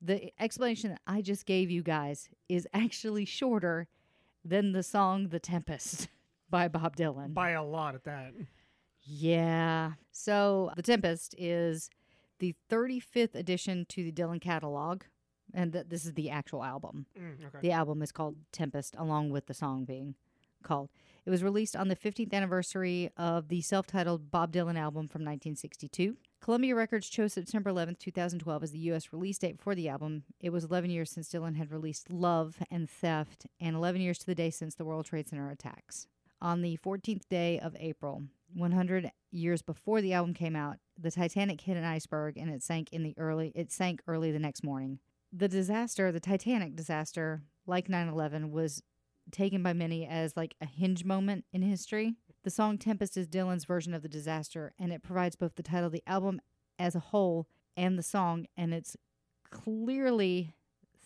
The 0.00 0.32
explanation 0.40 0.90
that 0.90 1.00
I 1.06 1.22
just 1.22 1.44
gave 1.46 1.70
you 1.70 1.82
guys 1.82 2.28
is 2.48 2.66
actually 2.72 3.24
shorter 3.24 3.88
than 4.44 4.72
the 4.72 4.82
song 4.82 5.28
"The 5.28 5.40
Tempest" 5.40 6.08
by 6.50 6.68
Bob 6.68 6.96
Dylan. 6.96 7.34
By 7.34 7.50
a 7.50 7.62
lot 7.64 7.94
at 7.94 8.04
that. 8.04 8.32
Yeah. 9.02 9.92
So 10.12 10.70
The 10.76 10.82
Tempest 10.82 11.34
is 11.38 11.90
the 12.38 12.54
35th 12.70 13.34
addition 13.34 13.86
to 13.90 14.04
the 14.04 14.12
Dylan 14.12 14.40
catalog. 14.40 15.02
And 15.54 15.72
th- 15.72 15.86
this 15.88 16.04
is 16.04 16.12
the 16.12 16.28
actual 16.30 16.62
album. 16.62 17.06
Mm, 17.18 17.46
okay. 17.46 17.58
The 17.62 17.72
album 17.72 18.02
is 18.02 18.12
called 18.12 18.36
Tempest, 18.52 18.94
along 18.98 19.30
with 19.30 19.46
the 19.46 19.54
song 19.54 19.84
being 19.86 20.14
called. 20.62 20.90
It 21.26 21.30
was 21.30 21.42
released 21.42 21.76
on 21.76 21.88
the 21.88 21.96
15th 21.96 22.32
anniversary 22.32 23.10
of 23.16 23.48
the 23.48 23.60
self 23.60 23.86
titled 23.86 24.30
Bob 24.30 24.52
Dylan 24.52 24.78
album 24.78 25.08
from 25.08 25.20
1962. 25.22 26.16
Columbia 26.40 26.74
Records 26.74 27.08
chose 27.08 27.34
September 27.34 27.70
11, 27.70 27.96
2012 27.96 28.62
as 28.62 28.70
the 28.70 28.78
U.S. 28.78 29.12
release 29.12 29.38
date 29.38 29.60
for 29.60 29.74
the 29.74 29.88
album. 29.88 30.22
It 30.40 30.50
was 30.50 30.64
11 30.64 30.88
years 30.90 31.10
since 31.10 31.28
Dylan 31.28 31.56
had 31.56 31.70
released 31.70 32.10
Love 32.10 32.56
and 32.70 32.88
Theft, 32.88 33.46
and 33.60 33.76
11 33.76 34.00
years 34.00 34.18
to 34.20 34.26
the 34.26 34.34
day 34.34 34.50
since 34.50 34.74
the 34.74 34.84
World 34.84 35.04
Trade 35.06 35.28
Center 35.28 35.50
attacks. 35.50 36.06
On 36.40 36.62
the 36.62 36.78
14th 36.78 37.28
day 37.28 37.58
of 37.58 37.76
April, 37.78 38.22
100 38.54 39.10
years 39.30 39.60
before 39.60 40.00
the 40.00 40.12
album 40.12 40.32
came 40.32 40.56
out, 40.56 40.76
the 40.98 41.10
Titanic 41.10 41.60
hit 41.60 41.76
an 41.76 41.84
iceberg 41.84 42.36
and 42.36 42.48
it 42.50 42.62
sank 42.62 42.88
in 42.92 43.02
the 43.02 43.14
early 43.18 43.52
it 43.54 43.70
sank 43.70 44.00
early 44.06 44.32
the 44.32 44.38
next 44.38 44.64
morning. 44.64 44.98
The 45.32 45.48
disaster, 45.48 46.10
the 46.10 46.20
Titanic 46.20 46.74
disaster, 46.74 47.42
like 47.66 47.88
9/11 47.88 48.50
was 48.50 48.82
taken 49.30 49.62
by 49.62 49.72
many 49.72 50.06
as 50.06 50.36
like 50.36 50.54
a 50.60 50.66
hinge 50.66 51.04
moment 51.04 51.44
in 51.52 51.62
history. 51.62 52.14
The 52.44 52.50
song 52.50 52.78
Tempest 52.78 53.16
is 53.16 53.26
Dylan's 53.26 53.64
version 53.64 53.94
of 53.94 54.02
the 54.02 54.08
disaster 54.08 54.72
and 54.78 54.92
it 54.92 55.02
provides 55.02 55.36
both 55.36 55.56
the 55.56 55.62
title 55.62 55.86
of 55.86 55.92
the 55.92 56.02
album 56.06 56.40
as 56.78 56.94
a 56.94 57.00
whole 57.00 57.48
and 57.76 57.98
the 57.98 58.02
song 58.02 58.46
and 58.56 58.72
it's 58.72 58.96
clearly 59.50 60.54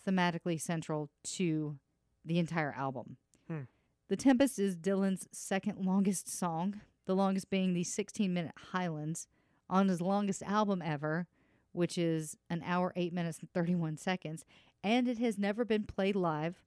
thematically 0.07 0.59
central 0.59 1.09
to 1.23 1.77
the 2.25 2.39
entire 2.39 2.73
album. 2.73 3.17
Hmm. 3.47 3.61
The 4.09 4.15
Tempest 4.15 4.59
is 4.59 4.77
Dylan's 4.77 5.27
second 5.31 5.83
longest 5.83 6.29
song, 6.29 6.81
the 7.05 7.15
longest 7.15 7.49
being 7.49 7.73
the 7.73 7.83
16 7.83 8.33
minute 8.33 8.53
Highlands 8.71 9.27
on 9.69 9.87
his 9.87 10.01
longest 10.01 10.43
album 10.43 10.81
ever, 10.83 11.27
which 11.71 11.97
is 11.97 12.37
an 12.49 12.61
hour, 12.65 12.93
8 12.95 13.13
minutes, 13.13 13.39
and 13.39 13.51
31 13.53 13.97
seconds. 13.97 14.45
And 14.83 15.07
it 15.07 15.17
has 15.19 15.37
never 15.37 15.65
been 15.65 15.85
played 15.85 16.15
live. 16.15 16.61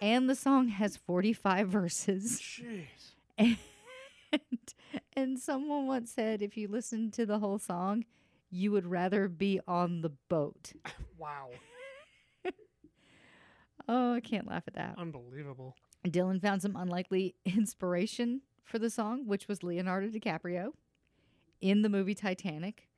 And 0.00 0.28
the 0.28 0.34
song 0.34 0.68
has 0.68 0.96
45 0.96 1.68
verses. 1.68 2.40
Jeez. 2.40 2.86
And, 3.38 3.56
and 5.14 5.38
someone 5.38 5.86
once 5.86 6.10
said 6.12 6.42
if 6.42 6.56
you 6.56 6.68
listen 6.68 7.10
to 7.12 7.24
the 7.24 7.38
whole 7.38 7.58
song, 7.58 8.04
you 8.50 8.70
would 8.72 8.86
rather 8.86 9.28
be 9.28 9.60
on 9.66 10.02
the 10.02 10.12
boat. 10.28 10.72
Wow. 11.18 11.50
Oh, 13.88 14.14
I 14.14 14.20
can't 14.20 14.46
laugh 14.48 14.64
at 14.66 14.74
that. 14.74 14.94
Unbelievable. 14.98 15.76
Dylan 16.06 16.40
found 16.40 16.62
some 16.62 16.74
unlikely 16.74 17.34
inspiration 17.44 18.40
for 18.64 18.78
the 18.78 18.90
song, 18.90 19.26
which 19.26 19.46
was 19.46 19.62
Leonardo 19.62 20.08
DiCaprio 20.08 20.72
in 21.60 21.82
the 21.82 21.88
movie 21.88 22.14
Titanic. 22.14 22.88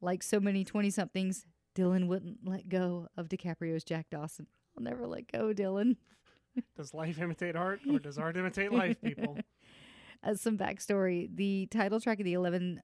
Like 0.00 0.22
so 0.22 0.38
many 0.40 0.64
20 0.64 0.90
somethings, 0.90 1.46
Dylan 1.74 2.06
wouldn't 2.08 2.46
let 2.46 2.68
go 2.68 3.08
of 3.16 3.28
DiCaprio's 3.28 3.84
Jack 3.84 4.06
Dawson. 4.10 4.46
I'll 4.76 4.84
never 4.84 5.06
let 5.06 5.30
go, 5.30 5.52
Dylan. 5.54 5.96
Does 6.76 6.94
life 6.94 7.18
imitate 7.18 7.56
art 7.56 7.80
or 7.90 7.98
does 7.98 8.18
art 8.18 8.36
imitate 8.36 8.72
life, 8.72 9.00
people? 9.02 9.38
As 10.22 10.40
some 10.42 10.56
backstory, 10.58 11.28
the 11.34 11.66
title 11.66 12.00
track 12.00 12.18
of 12.20 12.24
the 12.24 12.32
11 12.34 12.80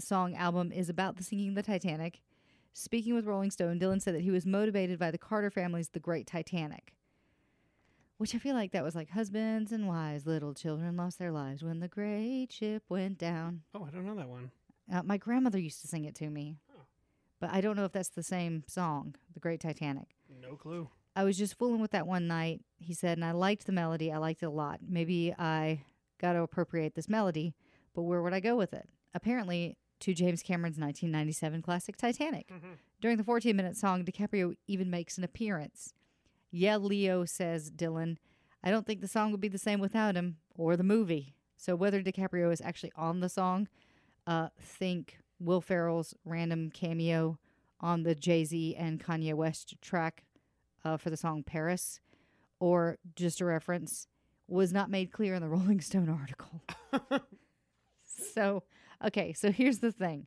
song 0.00 0.34
album 0.36 0.70
is 0.72 0.88
about 0.88 1.16
the 1.16 1.24
sinking 1.24 1.50
of 1.50 1.54
the 1.54 1.62
Titanic. 1.62 2.20
Speaking 2.72 3.14
with 3.14 3.24
Rolling 3.26 3.50
Stone, 3.50 3.80
Dylan 3.80 4.00
said 4.00 4.14
that 4.14 4.20
he 4.22 4.30
was 4.30 4.46
motivated 4.46 4.98
by 4.98 5.10
the 5.10 5.18
Carter 5.18 5.50
family's 5.50 5.88
The 5.88 5.98
Great 6.00 6.26
Titanic. 6.26 6.94
Which 8.18 8.34
I 8.34 8.38
feel 8.38 8.54
like 8.54 8.72
that 8.72 8.84
was 8.84 8.94
like 8.94 9.10
husbands 9.10 9.70
and 9.72 9.86
wives, 9.88 10.26
little 10.26 10.52
children 10.54 10.96
lost 10.96 11.18
their 11.18 11.30
lives 11.32 11.62
when 11.62 11.80
the 11.80 11.88
great 11.88 12.48
ship 12.52 12.82
went 12.88 13.16
down. 13.18 13.62
Oh, 13.74 13.84
I 13.84 13.90
don't 13.90 14.04
know 14.06 14.16
that 14.16 14.28
one. 14.28 14.50
Uh, 14.92 15.02
my 15.02 15.16
grandmother 15.18 15.58
used 15.58 15.80
to 15.82 15.86
sing 15.88 16.04
it 16.04 16.14
to 16.16 16.28
me, 16.28 16.56
Oh. 16.76 16.82
but 17.40 17.50
I 17.52 17.60
don't 17.60 17.76
know 17.76 17.84
if 17.84 17.92
that's 17.92 18.08
the 18.08 18.22
same 18.22 18.64
song, 18.66 19.14
The 19.34 19.40
Great 19.40 19.60
Titanic. 19.60 20.08
No 20.40 20.56
clue. 20.56 20.88
I 21.18 21.24
was 21.24 21.36
just 21.36 21.58
fooling 21.58 21.80
with 21.80 21.90
that 21.90 22.06
one 22.06 22.28
night, 22.28 22.60
he 22.78 22.94
said, 22.94 23.18
and 23.18 23.24
I 23.24 23.32
liked 23.32 23.66
the 23.66 23.72
melody. 23.72 24.12
I 24.12 24.18
liked 24.18 24.44
it 24.44 24.46
a 24.46 24.50
lot. 24.50 24.78
Maybe 24.88 25.34
I 25.36 25.82
got 26.20 26.34
to 26.34 26.42
appropriate 26.42 26.94
this 26.94 27.08
melody, 27.08 27.56
but 27.92 28.02
where 28.02 28.22
would 28.22 28.32
I 28.32 28.38
go 28.38 28.54
with 28.54 28.72
it? 28.72 28.88
Apparently, 29.14 29.76
to 29.98 30.14
James 30.14 30.44
Cameron's 30.44 30.78
1997 30.78 31.60
classic 31.60 31.96
Titanic. 31.96 32.48
During 33.00 33.16
the 33.16 33.24
14 33.24 33.56
minute 33.56 33.76
song, 33.76 34.04
DiCaprio 34.04 34.54
even 34.68 34.90
makes 34.90 35.18
an 35.18 35.24
appearance. 35.24 35.92
Yeah, 36.52 36.76
Leo, 36.76 37.24
says 37.24 37.72
Dylan. 37.72 38.18
I 38.62 38.70
don't 38.70 38.86
think 38.86 39.00
the 39.00 39.08
song 39.08 39.32
would 39.32 39.40
be 39.40 39.48
the 39.48 39.58
same 39.58 39.80
without 39.80 40.14
him 40.14 40.36
or 40.54 40.76
the 40.76 40.84
movie. 40.84 41.34
So, 41.56 41.74
whether 41.74 42.00
DiCaprio 42.00 42.52
is 42.52 42.60
actually 42.60 42.92
on 42.94 43.18
the 43.18 43.28
song, 43.28 43.66
uh, 44.24 44.50
think 44.56 45.18
Will 45.40 45.60
Ferrell's 45.60 46.14
random 46.24 46.70
cameo 46.70 47.40
on 47.80 48.04
the 48.04 48.14
Jay 48.14 48.44
Z 48.44 48.76
and 48.76 49.02
Kanye 49.02 49.34
West 49.34 49.74
track 49.82 50.22
uh, 50.84 50.96
for 50.96 51.10
the 51.10 51.16
song 51.16 51.42
Paris, 51.42 52.00
or 52.60 52.98
just 53.16 53.40
a 53.40 53.44
reference, 53.44 54.06
was 54.46 54.72
not 54.72 54.90
made 54.90 55.12
clear 55.12 55.34
in 55.34 55.42
the 55.42 55.48
Rolling 55.56 55.80
Stone 55.80 56.08
article. 56.08 56.62
so, 58.34 58.62
okay, 59.04 59.32
so 59.32 59.50
here's 59.52 59.78
the 59.78 59.92
thing 59.92 60.26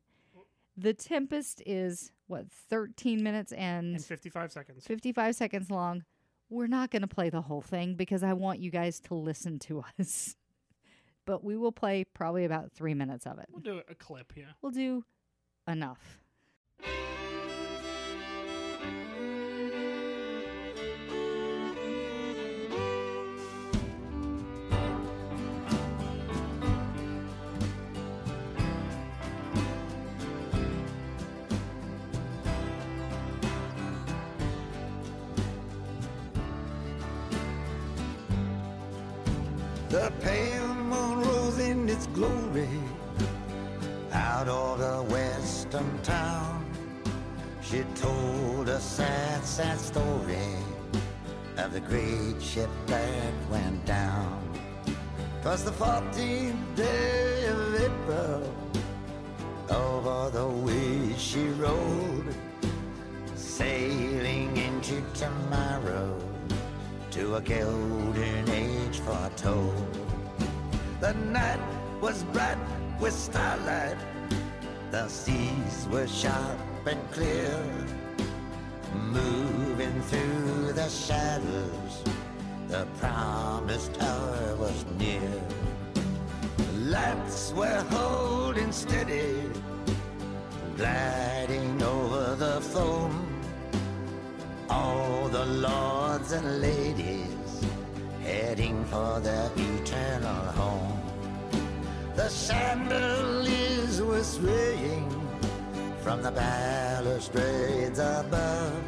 The 0.76 0.94
Tempest 0.94 1.62
is 1.66 2.12
what, 2.26 2.50
13 2.70 3.22
minutes 3.22 3.52
and 3.52 3.96
In 3.96 4.00
55 4.02 4.52
seconds. 4.52 4.86
55 4.86 5.34
seconds 5.34 5.70
long. 5.70 6.04
We're 6.48 6.66
not 6.66 6.90
going 6.90 7.02
to 7.02 7.08
play 7.08 7.30
the 7.30 7.40
whole 7.42 7.62
thing 7.62 7.94
because 7.94 8.22
I 8.22 8.34
want 8.34 8.60
you 8.60 8.70
guys 8.70 9.00
to 9.00 9.14
listen 9.14 9.58
to 9.60 9.82
us. 10.00 10.36
But 11.24 11.44
we 11.44 11.56
will 11.56 11.72
play 11.72 12.04
probably 12.04 12.44
about 12.44 12.72
three 12.72 12.94
minutes 12.94 13.26
of 13.26 13.38
it. 13.38 13.46
We'll 13.50 13.60
do 13.60 13.80
a 13.88 13.94
clip, 13.94 14.32
yeah. 14.36 14.44
We'll 14.60 14.72
do 14.72 15.04
enough. 15.68 16.18
Out 44.42 44.48
of 44.48 44.78
the 44.78 45.14
western 45.14 46.02
town. 46.02 46.64
She 47.60 47.84
told 47.94 48.68
a 48.68 48.80
sad, 48.80 49.44
sad 49.44 49.78
story 49.78 50.56
of 51.56 51.72
the 51.72 51.80
great 51.80 52.42
ship 52.42 52.70
that 52.86 53.32
went 53.48 53.84
down. 53.84 54.42
'Twas 55.42 55.62
the 55.64 55.70
14th 55.70 56.74
day 56.74 57.46
of 57.54 57.60
April. 57.86 58.42
Over 59.70 60.30
the 60.38 60.48
way 60.66 61.14
she 61.16 61.44
rode, 61.66 62.34
sailing 63.36 64.56
into 64.56 64.96
tomorrow 65.14 66.18
to 67.12 67.36
a 67.36 67.40
golden 67.40 68.50
age 68.50 68.98
foretold. 69.06 69.98
The 71.00 71.14
night 71.38 71.62
was 72.00 72.24
bright 72.34 72.58
with 73.00 73.14
starlight, 73.14 73.98
the 74.92 75.08
seas 75.08 75.88
were 75.90 76.06
sharp 76.06 76.58
and 76.84 77.00
clear, 77.12 77.64
moving 78.94 80.02
through 80.02 80.72
the 80.74 80.88
shadows. 80.90 82.04
The 82.68 82.86
promised 83.00 83.96
hour 84.02 84.54
was 84.56 84.84
near. 84.98 85.32
Lights 86.74 87.54
were 87.56 87.82
holding 87.88 88.70
steady, 88.70 89.50
gliding 90.76 91.82
over 91.82 92.36
the 92.36 92.60
foam 92.60 93.14
all 94.68 95.28
the 95.28 95.46
lords 95.46 96.32
and 96.32 96.60
ladies 96.60 97.64
heading 98.22 98.84
for 98.86 99.20
their 99.20 99.50
eternal 99.56 100.44
home. 100.60 101.01
The 102.14 102.28
chandeliers 102.28 104.02
were 104.02 104.22
swaying 104.22 105.10
from 106.02 106.22
the 106.22 106.30
balustrades 106.30 107.98
above. 107.98 108.82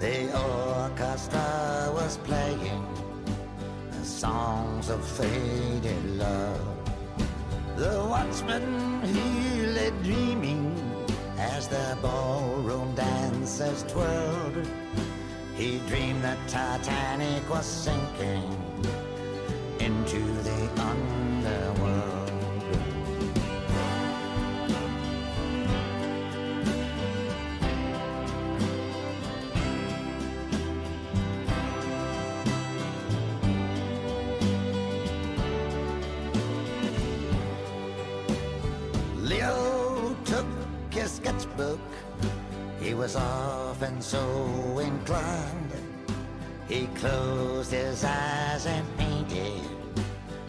The 0.00 0.28
orchestra 0.38 1.90
was 1.94 2.18
playing 2.18 2.86
the 3.90 4.04
songs 4.04 4.90
of 4.90 5.02
faded 5.02 6.04
love. 6.18 6.80
The 7.76 8.04
watchman 8.06 9.02
he 9.02 9.66
lay 9.66 9.90
dreaming 10.02 10.76
as 11.38 11.68
the 11.68 11.96
ballroom 12.02 12.94
dancers 12.94 13.82
twirled. 13.84 14.68
He 15.56 15.78
dreamed 15.88 16.22
that 16.22 16.38
Titanic 16.48 17.48
was 17.48 17.64
sinking 17.64 18.44
into 19.78 20.20
the 20.42 20.82
underworld. 20.82 21.79
Often 43.80 44.02
so 44.02 44.78
inclined. 44.78 45.72
He 46.68 46.86
closed 46.96 47.72
his 47.72 48.04
eyes 48.04 48.66
and 48.66 48.86
painted 48.98 49.62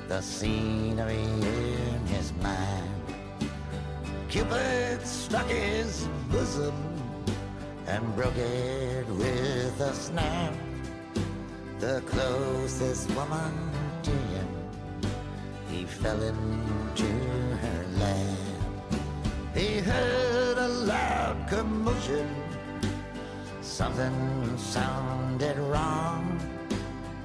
the 0.09 0.21
scenery 0.21 1.23
in 1.23 2.05
his 2.07 2.33
mind. 2.43 2.89
Cupid 4.27 5.07
struck 5.07 5.47
his 5.47 6.09
bosom 6.29 6.75
and 7.87 8.03
broke 8.17 8.35
it 8.35 9.07
with 9.07 9.79
a 9.79 9.93
snap. 9.93 10.53
The 11.79 12.01
closest 12.07 13.09
woman 13.15 13.53
to 14.03 14.11
him, 14.11 14.47
he 15.69 15.85
fell 15.85 16.21
into 16.21 17.11
her 17.63 17.85
lap. 17.97 18.37
He 19.55 19.79
heard 19.79 20.57
a 20.57 20.67
loud 20.67 21.47
commotion. 21.47 22.50
Something 23.81 24.57
sounded 24.59 25.57
wrong. 25.57 26.39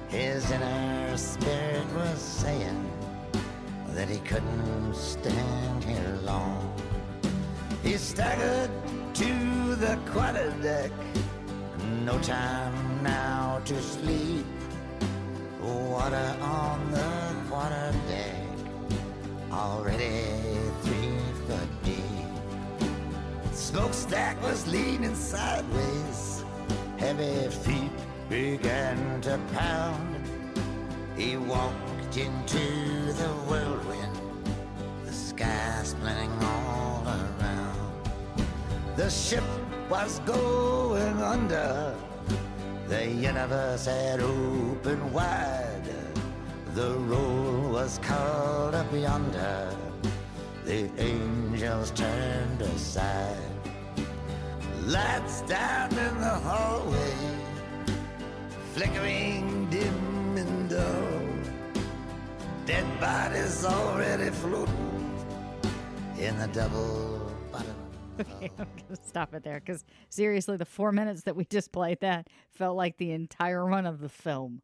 His 0.07 0.49
inner 0.49 1.15
spirit 1.15 1.85
was 1.93 2.19
saying 2.19 2.83
that 3.89 4.09
he 4.09 4.17
couldn't 4.21 4.95
stand 4.95 5.83
here 5.83 6.17
long. 6.23 6.73
He 7.83 7.95
staggered 7.97 8.71
to 9.13 9.75
the 9.75 9.99
quarterdeck. 10.11 10.89
No 12.03 12.17
time 12.21 13.03
now 13.03 13.61
to 13.65 13.79
sleep. 13.79 14.47
Water 15.61 16.35
on 16.41 16.91
the 16.91 17.35
quarterdeck. 17.51 18.47
Already 19.51 20.25
three 20.81 21.19
foot 21.45 21.69
deep. 21.83 22.89
Smokestack 23.53 24.41
was 24.41 24.65
leaning 24.65 25.13
sideways. 25.13 26.36
Heavy 26.97 27.47
feet 27.49 27.91
began 28.27 29.21
to 29.21 29.39
pound. 29.53 30.15
He 31.15 31.37
walked 31.37 32.17
into 32.17 33.13
the 33.13 33.29
whirlwind, 33.47 34.19
the 35.05 35.13
sky 35.13 35.81
splitting 35.83 36.31
all 36.41 37.03
around. 37.05 38.09
The 38.95 39.09
ship 39.09 39.43
was 39.89 40.19
going 40.25 41.21
under. 41.21 41.95
The 42.87 43.07
universe 43.07 43.85
had 43.85 44.19
opened 44.19 45.13
wide. 45.13 45.89
The 46.73 46.93
roll 46.93 47.69
was 47.69 47.99
called 47.99 48.73
up 48.73 48.91
yonder. 48.91 49.75
The 50.65 50.89
angels 50.99 51.91
turned 51.91 52.61
aside. 52.61 53.56
Lights 54.87 55.41
down 55.41 55.91
in 55.91 56.17
the 56.21 56.29
hallway, 56.29 57.13
flickering 58.73 59.69
dim 59.69 60.37
and 60.37 60.69
dull. 60.69 61.27
Dead 62.65 62.85
bodies 62.97 63.65
already 63.65 64.29
floating 64.29 65.11
in 66.17 66.37
the 66.39 66.47
double 66.47 67.29
bottom. 67.51 67.75
Okay, 68.21 68.49
I'm 68.57 68.67
gonna 68.77 68.99
stop 69.05 69.33
it 69.35 69.43
there 69.43 69.59
because 69.59 69.83
seriously, 70.09 70.55
the 70.55 70.63
four 70.65 70.93
minutes 70.93 71.23
that 71.23 71.35
we 71.35 71.43
just 71.43 71.73
played 71.73 71.99
that 71.99 72.27
felt 72.49 72.77
like 72.77 72.95
the 72.97 73.11
entire 73.11 73.65
run 73.65 73.85
of 73.85 73.99
the 73.99 74.09
film. 74.09 74.61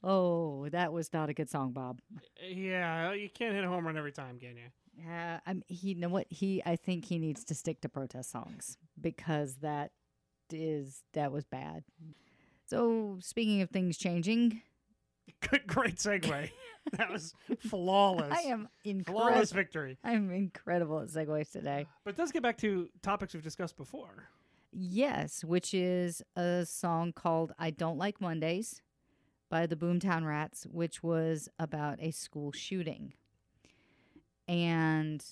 Oh, 0.00 0.68
that 0.68 0.92
was 0.92 1.12
not 1.12 1.28
a 1.28 1.34
good 1.34 1.50
song, 1.50 1.72
Bob. 1.72 2.00
Yeah, 2.40 3.12
you 3.14 3.28
can't 3.28 3.52
hit 3.52 3.64
a 3.64 3.68
home 3.68 3.84
run 3.84 3.98
every 3.98 4.12
time, 4.12 4.38
can 4.38 4.56
you? 4.56 4.68
Yeah, 4.96 5.40
I'm. 5.46 5.62
He, 5.66 5.88
you 5.88 5.94
know 5.96 6.08
what? 6.08 6.26
He, 6.30 6.62
I 6.64 6.76
think 6.76 7.04
he 7.04 7.18
needs 7.18 7.44
to 7.44 7.54
stick 7.54 7.80
to 7.82 7.88
protest 7.88 8.30
songs 8.30 8.78
because 9.00 9.56
that 9.56 9.90
is 10.50 11.02
that 11.12 11.32
was 11.32 11.44
bad. 11.44 11.84
So 12.64 13.18
speaking 13.20 13.62
of 13.62 13.70
things 13.70 13.96
changing, 13.98 14.62
Good, 15.40 15.66
great 15.66 15.96
segue. 15.96 16.50
that 16.92 17.10
was 17.10 17.34
flawless. 17.68 18.32
I 18.32 18.42
am 18.42 18.68
flawless 19.04 19.52
victory. 19.52 19.98
I'm 20.04 20.30
incredible 20.30 21.00
at 21.00 21.08
segues 21.08 21.50
today. 21.50 21.86
But 22.04 22.14
it 22.14 22.16
does 22.16 22.32
get 22.32 22.42
back 22.42 22.58
to 22.58 22.88
topics 23.02 23.34
we've 23.34 23.42
discussed 23.42 23.76
before. 23.76 24.28
Yes, 24.72 25.44
which 25.44 25.72
is 25.74 26.22
a 26.36 26.66
song 26.66 27.12
called 27.12 27.52
I 27.58 27.70
Don't 27.70 27.98
Like 27.98 28.20
Mondays 28.20 28.82
by 29.48 29.66
the 29.66 29.76
Boomtown 29.76 30.26
Rats, 30.26 30.66
which 30.70 31.02
was 31.02 31.48
about 31.58 31.98
a 32.00 32.10
school 32.10 32.52
shooting. 32.52 33.14
And 34.48 35.24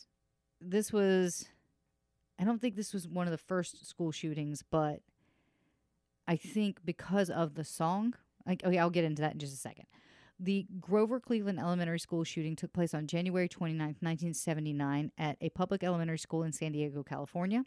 this 0.60 0.92
was, 0.92 1.46
I 2.38 2.44
don't 2.44 2.60
think 2.60 2.76
this 2.76 2.92
was 2.92 3.06
one 3.06 3.26
of 3.26 3.30
the 3.30 3.38
first 3.38 3.86
school 3.86 4.12
shootings, 4.12 4.62
but 4.68 5.00
I 6.26 6.36
think 6.36 6.78
because 6.84 7.30
of 7.30 7.54
the 7.54 7.64
song, 7.64 8.14
like, 8.46 8.64
okay, 8.64 8.78
I'll 8.78 8.90
get 8.90 9.04
into 9.04 9.22
that 9.22 9.34
in 9.34 9.38
just 9.38 9.54
a 9.54 9.58
second. 9.58 9.86
The 10.40 10.66
Grover 10.80 11.20
Cleveland 11.20 11.60
Elementary 11.60 12.00
School 12.00 12.24
shooting 12.24 12.56
took 12.56 12.72
place 12.72 12.92
on 12.92 13.06
January 13.06 13.48
29, 13.48 13.78
1979, 14.00 15.12
at 15.16 15.36
a 15.40 15.50
public 15.50 15.84
elementary 15.84 16.18
school 16.18 16.42
in 16.42 16.52
San 16.52 16.72
Diego, 16.72 17.04
California. 17.04 17.64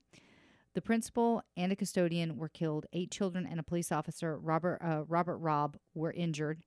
The 0.73 0.81
principal 0.81 1.41
and 1.55 1.71
a 1.71 1.75
custodian 1.75 2.37
were 2.37 2.49
killed. 2.49 2.85
Eight 2.93 3.09
children 3.09 3.47
and 3.49 3.59
a 3.59 3.63
police 3.63 3.91
officer, 3.91 4.37
Robert 4.37 4.79
uh, 4.83 5.03
Robert 5.07 5.37
Robb, 5.37 5.77
were 5.95 6.11
injured. 6.11 6.61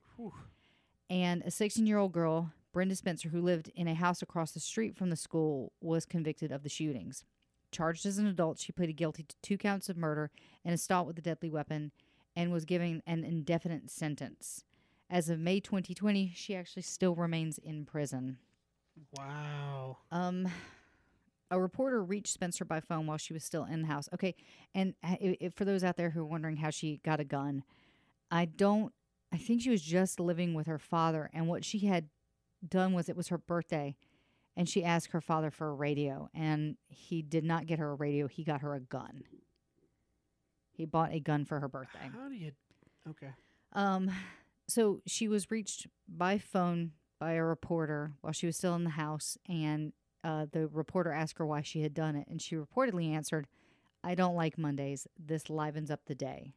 And 1.09 1.43
a 1.43 1.51
16 1.51 1.87
year 1.87 1.99
old 1.99 2.13
girl, 2.13 2.51
Brenda 2.73 2.95
Spencer, 2.95 3.29
who 3.29 3.41
lived 3.41 3.71
in 3.75 3.89
a 3.89 3.95
house 3.95 4.23
across 4.23 4.53
the 4.53 4.61
street 4.61 4.97
from 4.97 5.11
the 5.11 5.17
school, 5.17 5.73
was 5.81 6.05
convicted 6.05 6.53
of 6.53 6.63
the 6.63 6.69
shootings. 6.69 7.25
Charged 7.73 8.07
as 8.07 8.19
an 8.19 8.27
adult, 8.27 8.59
she 8.59 8.73
pleaded 8.73 8.95
guilty 8.95 9.25
to 9.25 9.37
two 9.43 9.59
counts 9.59 9.89
of 9.89 9.97
murder 9.97 10.31
and 10.65 10.75
assault 10.75 11.07
with 11.07 11.19
a 11.19 11.23
deadly 11.23 11.51
weapon 11.51 11.93
and 12.37 12.53
was 12.53 12.65
given 12.65 13.03
an 13.07 13.25
indefinite 13.25 13.91
sentence. 13.91 14.65
As 15.09 15.29
of 15.29 15.41
May 15.41 15.61
2020, 15.61 16.33
she 16.35 16.55
actually 16.55 16.83
still 16.83 17.15
remains 17.15 17.59
in 17.59 17.85
prison. 17.85 18.39
Wow. 19.17 19.99
Um, 20.11 20.49
a 21.51 21.61
reporter 21.61 22.03
reached 22.03 22.33
Spencer 22.33 22.65
by 22.65 22.81
phone 22.81 23.07
while 23.07 23.19
she 23.19 23.33
was 23.33 23.45
still 23.45 23.65
in 23.65 23.83
the 23.83 23.89
house. 23.89 24.09
Okay, 24.15 24.35
and 24.75 24.95
uh, 25.03 25.17
for 25.55 25.65
those 25.65 25.83
out 25.83 25.97
there 25.97 26.11
who 26.11 26.21
are 26.21 26.27
wondering 26.27 26.57
how 26.57 26.71
she 26.71 27.01
got 27.05 27.21
a 27.21 27.25
gun, 27.25 27.65
I 28.31 28.45
don't. 28.45 28.93
I 29.33 29.37
think 29.37 29.63
she 29.63 29.71
was 29.71 29.83
just 29.83 30.19
living 30.19 30.55
with 30.55 30.67
her 30.67 30.79
father, 30.79 31.31
and 31.33 31.49
what 31.49 31.65
she 31.65 31.81
had 31.81 32.09
done 32.67 32.93
was 32.93 33.09
it 33.09 33.17
was 33.17 33.29
her 33.29 33.39
birthday, 33.39 33.97
and 34.57 34.69
she 34.69 34.85
asked 34.85 35.13
her 35.13 35.21
father 35.21 35.51
for 35.51 35.69
a 35.69 35.75
radio, 35.75 36.29
and 36.35 36.77
he 36.89 37.23
did 37.23 37.45
not 37.45 37.67
get 37.67 37.79
her 37.79 37.91
a 37.91 37.95
radio. 37.95 38.27
He 38.27 38.45
got 38.45 38.61
her 38.61 38.75
a 38.75 38.81
gun. 38.81 39.25
He 40.73 40.85
bought 40.85 41.13
a 41.13 41.21
gun 41.21 41.45
for 41.45 41.61
her 41.61 41.69
birthday. 41.69 42.11
How 42.13 42.29
do 42.29 42.35
you? 42.35 42.53
Okay. 43.09 43.31
Um, 43.73 44.11
so 44.69 45.01
she 45.07 45.29
was 45.29 45.51
reached 45.51 45.87
by 46.09 46.39
phone 46.39 46.93
by 47.19 47.33
a 47.33 47.45
reporter 47.45 48.13
while 48.23 48.33
she 48.33 48.47
was 48.47 48.57
still 48.57 48.75
in 48.75 48.85
the 48.85 48.91
house, 48.91 49.37
and 49.49 49.93
uh, 50.25 50.47
the 50.51 50.69
reporter 50.69 51.13
asked 51.13 51.39
her 51.39 51.47
why 51.47 51.63
she 51.63 51.83
had 51.83 51.95
done 51.95 52.17
it, 52.17 52.27
and 52.29 52.41
she 52.41 52.57
reportedly 52.57 53.11
answered, 53.11 53.47
"I 54.03 54.15
don't 54.15 54.37
like 54.37 54.59
Mondays. 54.59 55.07
This 55.19 55.51
livens 55.51 55.91
up 55.91 56.07
the 56.07 56.15
day." 56.15 56.53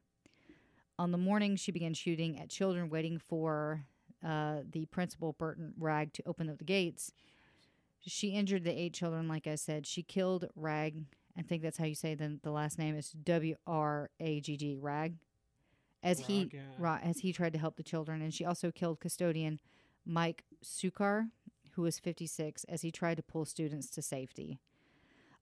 On 0.99 1.11
the 1.11 1.17
morning, 1.17 1.55
she 1.55 1.71
began 1.71 1.93
shooting 1.93 2.39
at 2.39 2.49
children 2.49 2.89
waiting 2.89 3.17
for 3.17 3.85
uh, 4.25 4.57
the 4.69 4.85
principal, 4.85 5.33
Burton 5.33 5.73
Wragg, 5.77 6.13
to 6.13 6.23
open 6.25 6.49
up 6.49 6.57
the 6.57 6.63
gates. 6.63 7.11
She 8.01 8.29
injured 8.29 8.63
the 8.63 8.77
eight 8.77 8.93
children, 8.93 9.27
like 9.27 9.47
I 9.47 9.55
said. 9.55 9.87
She 9.87 10.03
killed 10.03 10.49
Wragg. 10.55 11.05
I 11.37 11.41
think 11.41 11.61
that's 11.61 11.77
how 11.77 11.85
you 11.85 11.95
say 11.95 12.15
the, 12.15 12.39
the 12.43 12.51
last 12.51 12.77
name 12.77 12.95
is 12.95 13.11
W 13.11 13.55
R 13.65 14.09
A 14.19 14.41
G 14.41 14.57
G, 14.57 14.77
Wragg. 14.79 15.15
As 16.03 16.19
he 16.19 16.49
yeah. 16.53 16.59
ra- 16.77 16.99
as 17.01 17.19
he 17.19 17.31
tried 17.31 17.53
to 17.53 17.59
help 17.59 17.77
the 17.77 17.83
children, 17.83 18.21
and 18.21 18.33
she 18.33 18.43
also 18.43 18.71
killed 18.71 18.99
custodian 18.99 19.59
Mike 20.05 20.43
Suchar, 20.63 21.29
who 21.71 21.81
was 21.81 21.99
56, 21.99 22.65
as 22.65 22.81
he 22.81 22.91
tried 22.91 23.17
to 23.17 23.23
pull 23.23 23.45
students 23.45 23.89
to 23.91 24.01
safety. 24.01 24.59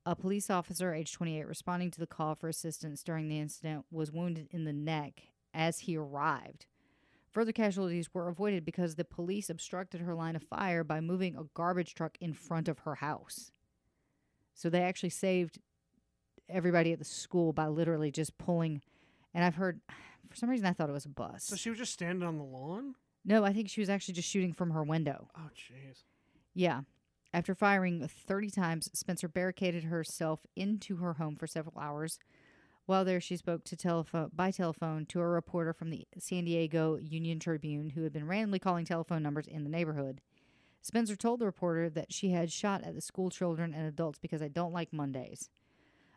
A 0.05 0.15
police 0.15 0.49
officer, 0.49 0.93
age 0.93 1.13
28, 1.13 1.47
responding 1.47 1.91
to 1.91 1.99
the 1.99 2.07
call 2.07 2.35
for 2.35 2.47
assistance 2.47 3.03
during 3.03 3.27
the 3.27 3.39
incident, 3.39 3.85
was 3.91 4.11
wounded 4.11 4.47
in 4.51 4.65
the 4.65 4.73
neck 4.73 5.23
as 5.53 5.79
he 5.79 5.95
arrived. 5.95 6.65
Further 7.31 7.53
casualties 7.53 8.13
were 8.13 8.27
avoided 8.27 8.65
because 8.65 8.95
the 8.95 9.05
police 9.05 9.49
obstructed 9.49 10.01
her 10.01 10.13
line 10.13 10.35
of 10.35 10.43
fire 10.43 10.83
by 10.83 10.99
moving 10.99 11.35
a 11.37 11.45
garbage 11.53 11.93
truck 11.93 12.17
in 12.19 12.33
front 12.33 12.67
of 12.67 12.79
her 12.79 12.95
house. 12.95 13.51
So 14.53 14.69
they 14.69 14.81
actually 14.81 15.11
saved 15.11 15.59
everybody 16.49 16.91
at 16.91 16.99
the 16.99 17.05
school 17.05 17.53
by 17.53 17.67
literally 17.67 18.11
just 18.11 18.37
pulling. 18.37 18.81
And 19.33 19.45
I've 19.45 19.55
heard, 19.55 19.79
for 20.29 20.35
some 20.35 20.49
reason, 20.49 20.65
I 20.65 20.73
thought 20.73 20.89
it 20.89 20.93
was 20.93 21.05
a 21.05 21.09
bus. 21.09 21.45
So 21.45 21.55
she 21.55 21.69
was 21.69 21.79
just 21.79 21.93
standing 21.93 22.27
on 22.27 22.37
the 22.37 22.43
lawn. 22.43 22.95
no, 23.23 23.45
I 23.45 23.53
think 23.53 23.69
she 23.69 23.79
was 23.81 23.89
actually 23.89 24.15
just 24.15 24.29
shooting 24.29 24.51
from 24.53 24.71
her 24.71 24.83
window. 24.83 25.29
Oh, 25.37 25.49
jeez. 25.55 26.03
Yeah. 26.53 26.81
After 27.33 27.55
firing 27.55 28.05
30 28.05 28.49
times, 28.49 28.89
Spencer 28.93 29.29
barricaded 29.29 29.85
herself 29.85 30.41
into 30.57 30.97
her 30.97 31.13
home 31.13 31.37
for 31.37 31.47
several 31.47 31.79
hours. 31.79 32.19
While 32.85 33.05
there, 33.05 33.21
she 33.21 33.37
spoke 33.37 33.63
to 33.65 33.75
telephone 33.75 34.31
by 34.33 34.51
telephone 34.51 35.05
to 35.07 35.19
a 35.19 35.27
reporter 35.27 35.73
from 35.73 35.91
the 35.91 36.07
San 36.17 36.45
Diego 36.45 36.97
Union 36.97 37.39
Tribune 37.39 37.91
who 37.91 38.03
had 38.03 38.11
been 38.11 38.27
randomly 38.27 38.59
calling 38.59 38.85
telephone 38.85 39.23
numbers 39.23 39.47
in 39.47 39.63
the 39.63 39.69
neighborhood. 39.69 40.21
Spencer 40.81 41.15
told 41.15 41.39
the 41.39 41.45
reporter 41.45 41.89
that 41.89 42.11
she 42.11 42.31
had 42.31 42.51
shot 42.51 42.83
at 42.83 42.95
the 42.95 43.01
school 43.01 43.29
children 43.29 43.73
and 43.73 43.87
adults 43.87 44.17
because 44.19 44.41
I 44.41 44.47
don't 44.47 44.73
like 44.73 44.91
Mondays. 44.91 45.49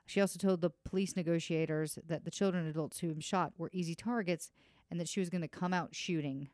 She 0.06 0.20
also 0.20 0.38
told 0.38 0.60
the 0.60 0.70
police 0.70 1.16
negotiators 1.16 1.98
that 2.06 2.24
the 2.24 2.30
children 2.30 2.64
and 2.64 2.70
adults 2.70 3.00
whom 3.00 3.20
shot 3.20 3.52
were 3.58 3.70
easy 3.72 3.94
targets 3.94 4.50
and 4.90 4.98
that 5.00 5.08
she 5.08 5.20
was 5.20 5.30
going 5.30 5.42
to 5.42 5.48
come 5.48 5.72
out 5.72 5.94
shooting. 5.94 6.48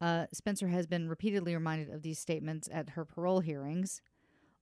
Uh, 0.00 0.26
Spencer 0.32 0.68
has 0.68 0.86
been 0.86 1.08
repeatedly 1.08 1.54
reminded 1.54 1.90
of 1.90 2.02
these 2.02 2.18
statements 2.18 2.68
at 2.72 2.90
her 2.90 3.04
parole 3.04 3.40
hearings. 3.40 4.02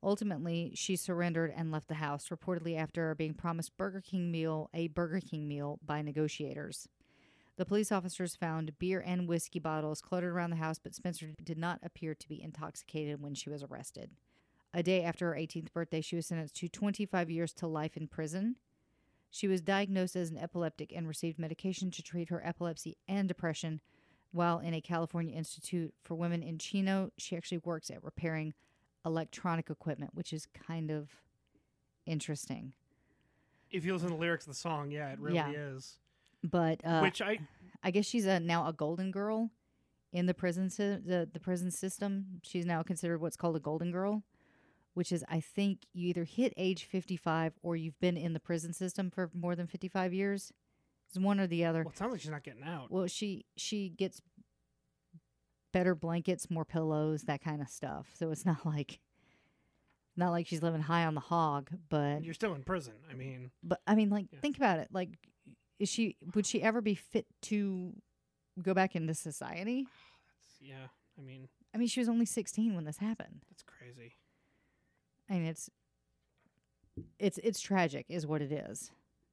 Ultimately, 0.02 0.72
she 0.74 0.97
surrendered 0.97 1.52
and 1.55 1.70
left 1.70 1.89
the 1.89 1.94
house, 1.94 2.28
reportedly 2.28 2.77
after 2.77 3.14
being 3.14 3.35
promised 3.35 3.77
Burger 3.77 4.01
King 4.01 4.31
meal, 4.31 4.70
a 4.72 4.89
Burger 4.89 5.20
King 5.20 5.47
meal 5.47 5.78
by 5.85 6.01
negotiators. 6.01 6.89
The 7.56 7.66
police 7.66 7.93
officers 7.93 8.35
found 8.35 8.78
beer 8.78 9.02
and 9.05 9.28
whiskey 9.28 9.59
bottles 9.59 10.01
cluttered 10.01 10.32
around 10.32 10.51
the 10.51 10.56
house, 10.56 10.78
but 10.78 10.94
Spencer 10.94 11.32
did 11.44 11.59
not 11.59 11.81
appear 11.82 12.14
to 12.14 12.28
be 12.28 12.43
intoxicated 12.43 13.20
when 13.20 13.35
she 13.35 13.51
was 13.51 13.62
arrested. 13.62 14.12
A 14.72 14.82
day 14.82 15.02
after 15.02 15.27
her 15.27 15.39
18th 15.39 15.70
birthday, 15.72 16.01
she 16.01 16.16
was 16.16 16.27
sentenced 16.27 16.56
to 16.56 16.68
25 16.68 17.28
years 17.28 17.52
to 17.55 17.66
life 17.66 17.98
in 17.98 18.06
prison. 18.06 18.56
She 19.28 19.47
was 19.47 19.60
diagnosed 19.60 20.16
as 20.16 20.31
an 20.31 20.39
epileptic 20.39 20.93
and 20.97 21.06
received 21.06 21.39
medication 21.39 21.90
to 21.90 22.02
treat 22.02 22.31
her 22.31 22.44
epilepsy 22.47 22.97
and 23.06 23.28
depression. 23.28 23.82
While 24.32 24.60
in 24.60 24.72
a 24.72 24.81
California 24.81 25.36
Institute 25.36 25.93
for 26.02 26.14
Women 26.14 26.43
in 26.43 26.56
Chino, 26.59 27.10
she 27.18 27.36
actually 27.36 27.59
works 27.59 27.90
at 27.90 28.02
repairing 28.02 28.55
electronic 29.05 29.70
equipment, 29.70 30.12
which 30.14 30.32
is 30.32 30.47
kind 30.47 30.90
of 30.90 31.09
interesting. 32.06 32.72
If 33.70 33.85
you 33.85 33.93
listen 33.93 34.09
to 34.09 34.14
the 34.14 34.20
lyrics 34.20 34.47
of 34.47 34.52
the 34.52 34.59
song, 34.59 34.90
yeah, 34.90 35.10
it 35.12 35.20
really 35.20 35.36
Yeah. 35.36 35.51
is. 35.51 35.98
But 36.43 36.85
uh, 36.85 37.01
Which 37.01 37.20
I 37.20 37.39
I 37.82 37.90
guess 37.90 38.06
she's 38.06 38.27
a, 38.27 38.40
now 38.40 38.66
a 38.66 38.72
golden 38.72 39.10
girl 39.10 39.51
in 40.12 40.27
the 40.27 40.35
prison 40.35 40.70
sy- 40.70 40.98
the 41.05 41.28
the 41.31 41.40
prison 41.40 41.70
system. 41.70 42.40
She's 42.43 42.64
now 42.66 42.82
considered 42.82 43.20
what's 43.20 43.36
called 43.36 43.56
a 43.56 43.60
golden 43.60 43.93
girl, 43.93 44.22
which 44.94 45.12
is 45.12 45.24
I 45.28 45.40
think 45.40 45.81
you 45.93 46.09
either 46.09 46.24
hit 46.24 46.55
age 46.56 46.85
55 46.85 47.52
or 47.62 47.77
you've 47.77 48.01
been 48.01 48.16
in 48.16 48.32
the 48.32 48.40
prison 48.40 48.72
system 48.72 49.10
for 49.10 49.31
more 49.35 49.55
than 49.55 49.66
55 49.66 50.14
years. 50.14 50.52
It's 51.09 51.18
one 51.18 51.39
or 51.40 51.47
the 51.47 51.64
other. 51.64 51.82
well, 51.85 51.90
it 51.93 51.98
sounds 51.98 52.12
like 52.12 52.20
she's 52.22 52.31
not 52.31 52.44
getting 52.44 52.62
out. 52.64 52.90
Well, 52.90 53.06
she 53.06 53.44
she 53.56 53.90
gets 53.90 54.22
better 55.72 55.94
blankets, 55.94 56.51
more 56.51 56.64
pillows, 56.64 57.22
that 57.22 57.42
kind 57.42 57.60
of 57.60 57.68
stuff. 57.68 58.09
So 58.18 58.30
it's 58.30 58.44
not 58.47 58.64
like 58.66 59.01
not 60.16 60.30
like 60.30 60.47
she's 60.47 60.62
living 60.62 60.82
high 60.82 61.05
on 61.06 61.14
the 61.14 61.20
hog, 61.20 61.70
but 61.88 62.22
You're 62.24 62.34
still 62.34 62.55
in 62.55 62.62
prison. 62.62 62.94
I 63.10 63.14
mean, 63.14 63.51
but 63.62 63.80
I 63.86 63.94
mean 63.94 64.10
like 64.10 64.26
Yeah. 64.32 64.40
think 64.40 64.56
about 64.56 64.78
it. 64.78 64.88
Like 64.92 65.10
is 65.78 65.88
she 65.88 66.16
would 66.34 66.44
she 66.47 66.62
ever 66.62 66.80
be 66.80 66.94
fit 66.94 67.26
to 67.42 67.92
go 68.62 68.74
back 68.74 68.94
into 68.97 69.14
society? 69.14 69.86
yeah. 70.60 70.88
I 71.18 71.22
mean, 71.22 71.48
I 71.74 71.78
mean, 71.78 71.88
she 71.88 72.01
was 72.01 72.09
only 72.09 72.24
16 72.26 72.74
when 72.74 72.84
this 72.84 72.98
happened. 72.98 73.42
that's 73.51 73.62
crazy. 73.62 74.14
I 75.28 75.34
mean, 75.34 75.44
it's 75.44 75.70
it's 77.18 77.38
it's 77.38 77.60
tragic, 77.60 78.06
is 78.09 78.26
what 78.26 78.42
it 78.42 78.52
is. 78.52 78.90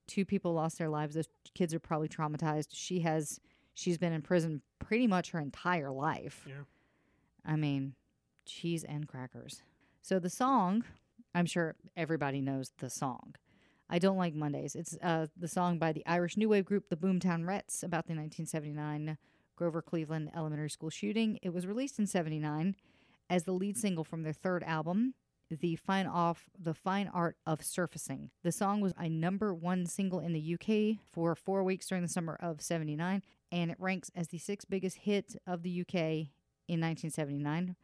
Two 0.07 0.23
people 0.25 0.53
lost 0.53 0.77
their 0.77 0.89
lives. 0.89 1.15
Those 1.15 1.27
kids 1.55 1.73
are 1.73 1.79
probably 1.79 2.07
traumatized. 2.07 2.67
She 2.71 2.99
has 3.01 3.39
she's 3.77 3.99
been 3.99 4.11
in 4.11 4.23
prison 4.23 4.61
pretty 4.79 5.05
much 5.05 5.29
her 5.31 5.39
entire 5.39 5.91
life. 5.91 6.43
Yeah. 6.47 6.63
I 7.45 7.55
mean, 7.55 7.93
cheese 8.45 8.83
and 8.83 9.07
crackers. 9.07 9.61
So 10.01 10.17
the 10.17 10.31
song, 10.31 10.83
I'm 11.35 11.45
sure 11.45 11.75
everybody 11.95 12.41
knows 12.41 12.71
the 12.79 12.89
song. 12.89 13.35
I 13.87 13.99
don't 13.99 14.17
like 14.17 14.33
Mondays. 14.33 14.75
It's 14.75 14.97
uh, 15.01 15.27
the 15.37 15.47
song 15.47 15.77
by 15.77 15.93
the 15.93 16.05
Irish 16.07 16.37
New 16.37 16.49
Wave 16.49 16.65
group, 16.65 16.89
the 16.89 16.97
Boomtown 16.97 17.47
Rats, 17.47 17.83
about 17.83 18.07
the 18.07 18.13
1979 18.13 19.17
Grover 19.55 19.81
Cleveland 19.81 20.31
Elementary 20.35 20.69
School 20.71 20.89
shooting. 20.89 21.39
It 21.41 21.53
was 21.53 21.67
released 21.67 21.99
in 21.99 22.07
'79 22.07 22.75
as 23.29 23.43
the 23.43 23.53
lead 23.53 23.77
single 23.77 24.03
from 24.03 24.23
their 24.23 24.33
third 24.33 24.63
album, 24.63 25.13
the 25.49 25.75
fine 25.75 26.07
off 26.07 26.49
the 26.57 26.73
fine 26.73 27.09
art 27.13 27.37
of 27.45 27.63
surfacing. 27.63 28.31
The 28.43 28.51
song 28.51 28.81
was 28.81 28.93
a 28.99 29.09
number 29.09 29.53
one 29.53 29.85
single 29.85 30.19
in 30.19 30.33
the 30.33 30.53
UK 30.55 30.99
for 31.11 31.35
four 31.35 31.63
weeks 31.63 31.87
during 31.87 32.03
the 32.03 32.09
summer 32.09 32.37
of 32.39 32.61
'79, 32.61 33.23
and 33.51 33.71
it 33.71 33.77
ranks 33.79 34.11
as 34.15 34.27
the 34.27 34.37
sixth 34.37 34.69
biggest 34.69 34.97
hit 34.97 35.35
of 35.45 35.63
the 35.63 35.81
UK 35.81 35.95
in 36.67 36.81
1979. 36.81 37.75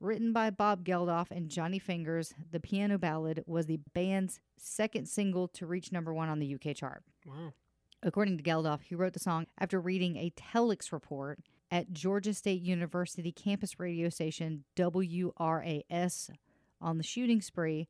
Written 0.00 0.32
by 0.32 0.50
Bob 0.50 0.84
Geldof 0.84 1.30
and 1.30 1.48
Johnny 1.48 1.78
Fingers, 1.78 2.34
the 2.50 2.58
piano 2.58 2.98
ballad 2.98 3.44
was 3.46 3.66
the 3.66 3.78
band's 3.94 4.40
second 4.56 5.06
single 5.08 5.46
to 5.48 5.64
reach 5.64 5.92
number 5.92 6.12
one 6.12 6.28
on 6.28 6.40
the 6.40 6.54
UK 6.54 6.74
chart. 6.74 7.04
Wow. 7.24 7.52
According 8.02 8.36
to 8.38 8.42
Geldof, 8.42 8.82
he 8.82 8.96
wrote 8.96 9.12
the 9.12 9.20
song 9.20 9.46
after 9.60 9.80
reading 9.80 10.16
a 10.16 10.30
telex 10.30 10.90
report 10.90 11.38
at 11.70 11.92
Georgia 11.92 12.34
State 12.34 12.62
University 12.62 13.30
campus 13.30 13.78
radio 13.78 14.08
station 14.08 14.64
WRAS 14.76 16.30
on 16.82 16.98
the 16.98 17.04
shooting 17.04 17.40
spree 17.40 17.88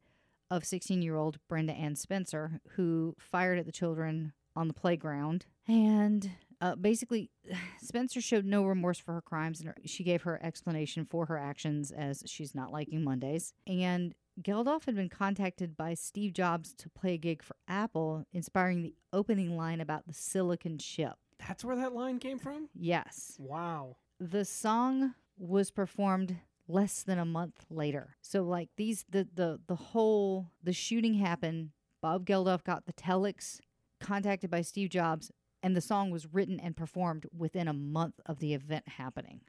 of 0.50 0.64
16 0.64 1.02
year 1.02 1.16
old 1.16 1.38
Brenda 1.48 1.72
Ann 1.72 1.96
Spencer, 1.96 2.60
who 2.76 3.16
fired 3.18 3.58
at 3.58 3.66
the 3.66 3.72
children 3.72 4.32
on 4.54 4.68
the 4.68 4.74
playground. 4.74 5.46
And 5.66 6.30
uh, 6.60 6.76
basically, 6.76 7.30
Spencer 7.82 8.20
showed 8.20 8.44
no 8.44 8.64
remorse 8.64 8.98
for 8.98 9.14
her 9.14 9.22
crimes, 9.22 9.60
and 9.60 9.72
she 9.84 10.04
gave 10.04 10.22
her 10.22 10.42
explanation 10.42 11.06
for 11.08 11.26
her 11.26 11.38
actions 11.38 11.90
as 11.90 12.22
she's 12.26 12.54
not 12.54 12.70
liking 12.70 13.02
Mondays. 13.02 13.54
And 13.66 14.14
Geldof 14.40 14.84
had 14.86 14.94
been 14.94 15.08
contacted 15.08 15.76
by 15.76 15.94
Steve 15.94 16.32
Jobs 16.32 16.74
to 16.74 16.88
play 16.88 17.14
a 17.14 17.18
gig 17.18 17.42
for 17.42 17.56
Apple, 17.68 18.24
inspiring 18.32 18.82
the 18.82 18.94
opening 19.12 19.56
line 19.56 19.80
about 19.80 20.06
the 20.06 20.14
silicon 20.14 20.78
chip. 20.78 21.14
That's 21.46 21.64
where 21.64 21.76
that 21.76 21.94
line 21.94 22.18
came 22.18 22.38
from? 22.38 22.68
Yes. 22.74 23.36
Wow. 23.38 23.96
The 24.20 24.44
song 24.44 25.14
was 25.36 25.70
performed 25.70 26.36
less 26.72 27.02
than 27.02 27.18
a 27.18 27.24
month 27.24 27.66
later. 27.70 28.16
So 28.22 28.42
like 28.42 28.70
these 28.76 29.04
the 29.08 29.28
the 29.34 29.60
the 29.66 29.76
whole 29.76 30.50
the 30.62 30.72
shooting 30.72 31.14
happened, 31.14 31.70
Bob 32.00 32.26
Geldof 32.26 32.64
got 32.64 32.86
the 32.86 32.92
telex 32.92 33.60
contacted 34.00 34.50
by 34.50 34.62
Steve 34.62 34.90
Jobs 34.90 35.30
and 35.62 35.76
the 35.76 35.80
song 35.80 36.10
was 36.10 36.32
written 36.32 36.58
and 36.58 36.76
performed 36.76 37.26
within 37.36 37.68
a 37.68 37.72
month 37.72 38.18
of 38.26 38.40
the 38.40 38.52
event 38.54 38.88
happening. 38.88 39.40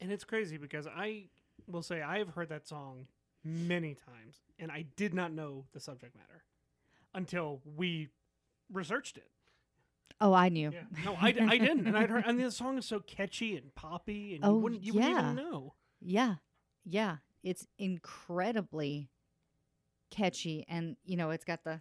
And 0.00 0.10
it's 0.10 0.24
crazy 0.24 0.56
because 0.56 0.86
I 0.86 1.24
will 1.66 1.82
say 1.82 2.00
I 2.00 2.18
have 2.18 2.30
heard 2.30 2.48
that 2.48 2.66
song 2.66 3.06
many 3.44 3.94
times 3.94 4.40
and 4.58 4.70
I 4.70 4.86
did 4.96 5.12
not 5.12 5.32
know 5.32 5.66
the 5.72 5.80
subject 5.80 6.16
matter 6.16 6.44
until 7.14 7.60
we 7.76 8.08
researched 8.72 9.18
it. 9.18 9.30
Oh, 10.20 10.32
I 10.32 10.50
knew. 10.50 10.70
Yeah. 10.70 10.82
No, 11.04 11.16
I 11.20 11.32
didn't. 11.32 11.86
And 11.86 11.96
I'd 11.96 12.10
heard, 12.10 12.24
and 12.26 12.38
the 12.38 12.50
song 12.50 12.76
is 12.78 12.84
so 12.86 13.00
catchy 13.00 13.56
and 13.56 13.74
poppy 13.74 14.34
and 14.34 14.44
Oh, 14.44 14.54
you 14.54 14.58
wouldn't, 14.60 14.82
you 14.82 14.92
wouldn't 14.94 15.18
even 15.18 15.36
know. 15.36 15.74
Yeah. 16.00 16.36
Yeah. 16.84 17.16
It's 17.42 17.66
incredibly 17.78 19.08
catchy 20.10 20.64
and 20.68 20.96
you 21.04 21.16
know, 21.16 21.30
it's 21.30 21.44
got 21.44 21.64
the 21.64 21.80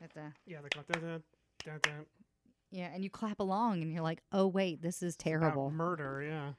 got 0.00 0.14
the 0.14 0.32
Yeah, 0.46 0.58
they 0.62 0.68
go 0.68 0.82
dun, 0.92 1.02
dun, 1.02 1.22
dun, 1.64 1.80
dun. 1.82 2.06
yeah, 2.70 2.90
and 2.94 3.02
you 3.02 3.10
clap 3.10 3.40
along 3.40 3.82
and 3.82 3.92
you're 3.92 4.02
like, 4.02 4.22
"Oh 4.32 4.46
wait, 4.46 4.82
this 4.82 5.02
is 5.02 5.14
About 5.14 5.24
terrible." 5.24 5.70
murder, 5.70 6.22
yeah. 6.22 6.52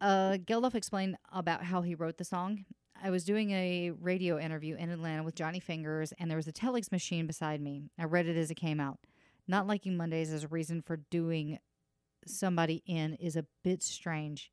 Uh, 0.00 0.36
Geldof 0.38 0.74
explained 0.74 1.16
about 1.32 1.64
how 1.64 1.82
he 1.82 1.94
wrote 1.94 2.18
the 2.18 2.24
song. 2.24 2.64
I 3.02 3.10
was 3.10 3.24
doing 3.24 3.50
a 3.50 3.90
radio 3.90 4.38
interview 4.38 4.76
in 4.76 4.90
Atlanta 4.90 5.22
with 5.22 5.34
Johnny 5.34 5.60
Fingers, 5.60 6.12
and 6.18 6.30
there 6.30 6.36
was 6.36 6.46
a 6.48 6.52
telex 6.52 6.92
machine 6.92 7.26
beside 7.26 7.60
me. 7.60 7.90
I 7.98 8.04
read 8.04 8.26
it 8.26 8.36
as 8.36 8.50
it 8.50 8.54
came 8.56 8.80
out. 8.80 8.98
Not 9.48 9.66
liking 9.66 9.96
Mondays 9.96 10.32
as 10.32 10.44
a 10.44 10.48
reason 10.48 10.82
for 10.82 10.96
doing 10.96 11.58
somebody 12.26 12.82
in 12.86 13.14
is 13.14 13.36
a 13.36 13.44
bit 13.62 13.82
strange. 13.82 14.50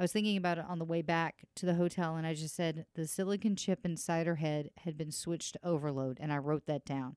I 0.00 0.02
was 0.02 0.12
thinking 0.12 0.38
about 0.38 0.58
it 0.58 0.64
on 0.66 0.78
the 0.78 0.84
way 0.84 1.02
back 1.02 1.44
to 1.56 1.66
the 1.66 1.74
hotel, 1.74 2.16
and 2.16 2.26
I 2.26 2.32
just 2.32 2.56
said 2.56 2.86
the 2.94 3.06
silicon 3.06 3.54
chip 3.54 3.84
inside 3.84 4.26
her 4.26 4.36
head 4.36 4.70
had 4.78 4.96
been 4.96 5.12
switched 5.12 5.52
to 5.52 5.60
overload, 5.62 6.18
and 6.20 6.32
I 6.32 6.38
wrote 6.38 6.64
that 6.66 6.86
down. 6.86 7.16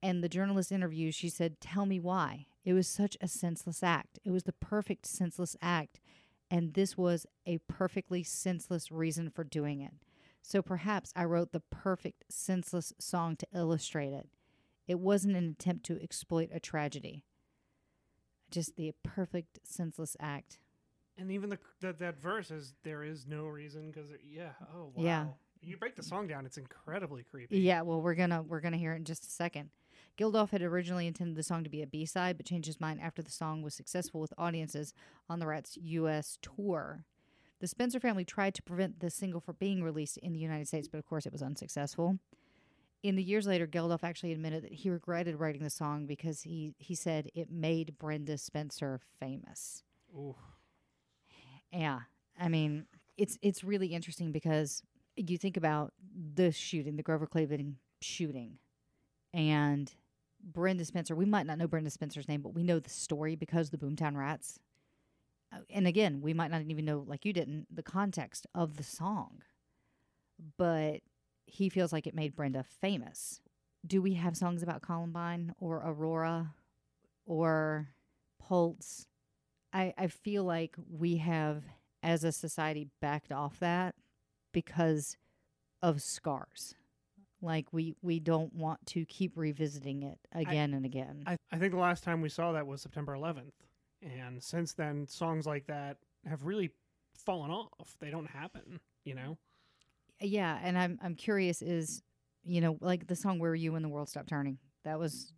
And 0.00 0.22
the 0.22 0.28
journalist 0.28 0.70
interview, 0.70 1.10
she 1.10 1.28
said, 1.28 1.60
Tell 1.60 1.84
me 1.84 1.98
why. 1.98 2.46
It 2.64 2.72
was 2.72 2.86
such 2.86 3.16
a 3.20 3.26
senseless 3.26 3.82
act. 3.82 4.20
It 4.24 4.30
was 4.30 4.44
the 4.44 4.52
perfect 4.52 5.06
senseless 5.06 5.56
act 5.60 6.00
and 6.52 6.74
this 6.74 6.98
was 6.98 7.26
a 7.46 7.56
perfectly 7.66 8.22
senseless 8.22 8.92
reason 8.92 9.30
for 9.30 9.42
doing 9.42 9.80
it. 9.80 9.94
So 10.42 10.60
perhaps 10.60 11.10
I 11.16 11.24
wrote 11.24 11.52
the 11.52 11.62
perfect 11.70 12.24
senseless 12.28 12.92
song 12.98 13.36
to 13.36 13.46
illustrate 13.54 14.12
it. 14.12 14.28
It 14.86 15.00
wasn't 15.00 15.36
an 15.36 15.48
attempt 15.48 15.86
to 15.86 16.02
exploit 16.02 16.50
a 16.52 16.60
tragedy. 16.60 17.24
just 18.50 18.76
the 18.76 18.92
perfect 19.02 19.60
senseless 19.64 20.14
act. 20.20 20.58
And 21.18 21.30
even 21.30 21.50
the 21.50 21.58
that 21.80 21.98
that 21.98 22.20
verse 22.20 22.50
is 22.50 22.74
there 22.82 23.02
is 23.04 23.26
no 23.26 23.46
reason 23.46 23.90
because 23.90 24.08
yeah 24.24 24.52
oh 24.74 24.92
wow 24.94 25.02
Yeah. 25.02 25.26
you 25.60 25.76
break 25.76 25.94
the 25.94 26.02
song 26.02 26.26
down 26.26 26.46
it's 26.46 26.56
incredibly 26.58 27.22
creepy 27.22 27.58
Yeah, 27.58 27.82
well, 27.82 28.00
we're 28.00 28.14
gonna 28.14 28.42
we're 28.42 28.60
gonna 28.60 28.76
hear 28.78 28.92
it 28.94 28.96
in 28.96 29.04
just 29.04 29.24
a 29.24 29.30
second. 29.30 29.70
Geldof 30.18 30.50
had 30.50 30.62
originally 30.62 31.06
intended 31.06 31.36
the 31.36 31.42
song 31.42 31.64
to 31.64 31.70
be 31.70 31.82
a 31.82 31.86
B 31.86 32.04
side, 32.06 32.36
but 32.36 32.44
changed 32.46 32.66
his 32.66 32.80
mind 32.80 33.00
after 33.00 33.22
the 33.22 33.30
song 33.30 33.62
was 33.62 33.74
successful 33.74 34.20
with 34.20 34.32
audiences 34.36 34.92
on 35.28 35.38
the 35.38 35.46
Rats' 35.46 35.78
U.S. 35.80 36.38
tour. 36.42 37.04
The 37.60 37.66
Spencer 37.66 38.00
family 38.00 38.24
tried 38.24 38.54
to 38.56 38.62
prevent 38.62 39.00
the 39.00 39.08
single 39.08 39.40
from 39.40 39.56
being 39.58 39.82
released 39.82 40.18
in 40.18 40.32
the 40.32 40.38
United 40.38 40.66
States, 40.68 40.88
but 40.88 40.98
of 40.98 41.06
course 41.06 41.24
it 41.24 41.32
was 41.32 41.42
unsuccessful. 41.42 42.18
In 43.02 43.16
the 43.16 43.22
years 43.22 43.46
later, 43.46 43.66
Geldof 43.66 44.02
actually 44.04 44.32
admitted 44.32 44.64
that 44.64 44.72
he 44.72 44.90
regretted 44.90 45.36
writing 45.40 45.62
the 45.62 45.70
song 45.70 46.06
because 46.06 46.42
he, 46.42 46.74
he 46.78 46.94
said 46.94 47.30
it 47.34 47.50
made 47.50 47.96
Brenda 47.98 48.36
Spencer 48.38 49.00
famous. 49.18 49.82
Ooh. 50.14 50.36
Yeah, 51.72 52.00
I 52.38 52.48
mean, 52.48 52.86
it's 53.16 53.38
it's 53.42 53.64
really 53.64 53.88
interesting 53.88 54.32
because 54.32 54.82
you 55.16 55.38
think 55.38 55.56
about 55.56 55.92
the 56.34 56.52
shooting, 56.52 56.96
the 56.96 57.02
Grover 57.02 57.26
Cleveland 57.26 57.76
shooting, 58.00 58.58
and 59.34 59.92
Brenda 60.42 60.84
Spencer. 60.84 61.14
We 61.16 61.26
might 61.26 61.46
not 61.46 61.58
know 61.58 61.68
Brenda 61.68 61.90
Spencer's 61.90 62.28
name, 62.28 62.42
but 62.42 62.54
we 62.54 62.64
know 62.64 62.78
the 62.80 62.90
story 62.90 63.36
because 63.36 63.70
the 63.70 63.78
Boomtown 63.78 64.16
Rats. 64.16 64.58
Uh, 65.52 65.58
And 65.70 65.86
again, 65.86 66.20
we 66.22 66.34
might 66.34 66.50
not 66.50 66.62
even 66.62 66.84
know, 66.84 67.04
like 67.06 67.24
you 67.24 67.32
didn't, 67.32 67.66
the 67.74 67.82
context 67.82 68.46
of 68.54 68.76
the 68.76 68.82
song. 68.84 69.42
But 70.56 71.00
he 71.46 71.68
feels 71.68 71.92
like 71.92 72.06
it 72.06 72.14
made 72.14 72.34
Brenda 72.34 72.62
famous. 72.64 73.40
Do 73.86 74.00
we 74.00 74.14
have 74.14 74.36
songs 74.36 74.62
about 74.62 74.82
Columbine 74.82 75.54
or 75.58 75.76
Aurora 75.78 76.54
or 77.26 77.90
Pulse? 78.38 79.06
I, 79.72 79.94
I 79.96 80.06
feel 80.08 80.44
like 80.44 80.76
we 80.90 81.16
have, 81.18 81.62
as 82.02 82.24
a 82.24 82.32
society, 82.32 82.88
backed 83.00 83.32
off 83.32 83.58
that 83.60 83.94
because 84.52 85.16
of 85.82 86.02
scars. 86.02 86.74
Like 87.40 87.66
we 87.72 87.96
we 88.02 88.20
don't 88.20 88.54
want 88.54 88.86
to 88.86 89.04
keep 89.04 89.32
revisiting 89.36 90.04
it 90.04 90.18
again 90.32 90.74
and 90.74 90.84
again. 90.84 91.24
I, 91.26 91.36
I 91.50 91.58
think 91.58 91.72
the 91.72 91.80
last 91.80 92.04
time 92.04 92.20
we 92.20 92.28
saw 92.28 92.52
that 92.52 92.68
was 92.68 92.80
September 92.80 93.16
11th 93.16 93.50
and 94.00 94.40
since 94.40 94.74
then 94.74 95.08
songs 95.08 95.44
like 95.44 95.66
that 95.66 95.96
have 96.24 96.44
really 96.44 96.70
fallen 97.16 97.50
off. 97.50 97.96
They 97.98 98.10
don't 98.10 98.30
happen 98.30 98.78
you 99.04 99.14
know? 99.14 99.38
Yeah, 100.20 100.58
and 100.62 100.78
I'm 100.78 100.98
I'm 101.02 101.14
curious 101.14 101.62
is 101.62 102.02
you 102.44 102.60
know 102.60 102.78
like 102.80 103.06
the 103.06 103.16
song 103.16 103.38
"Where 103.38 103.50
Were 103.50 103.56
You 103.56 103.72
When 103.72 103.82
the 103.82 103.88
World 103.88 104.08
Stopped 104.08 104.28
Turning" 104.28 104.58
that 104.84 104.98
was 104.98 105.32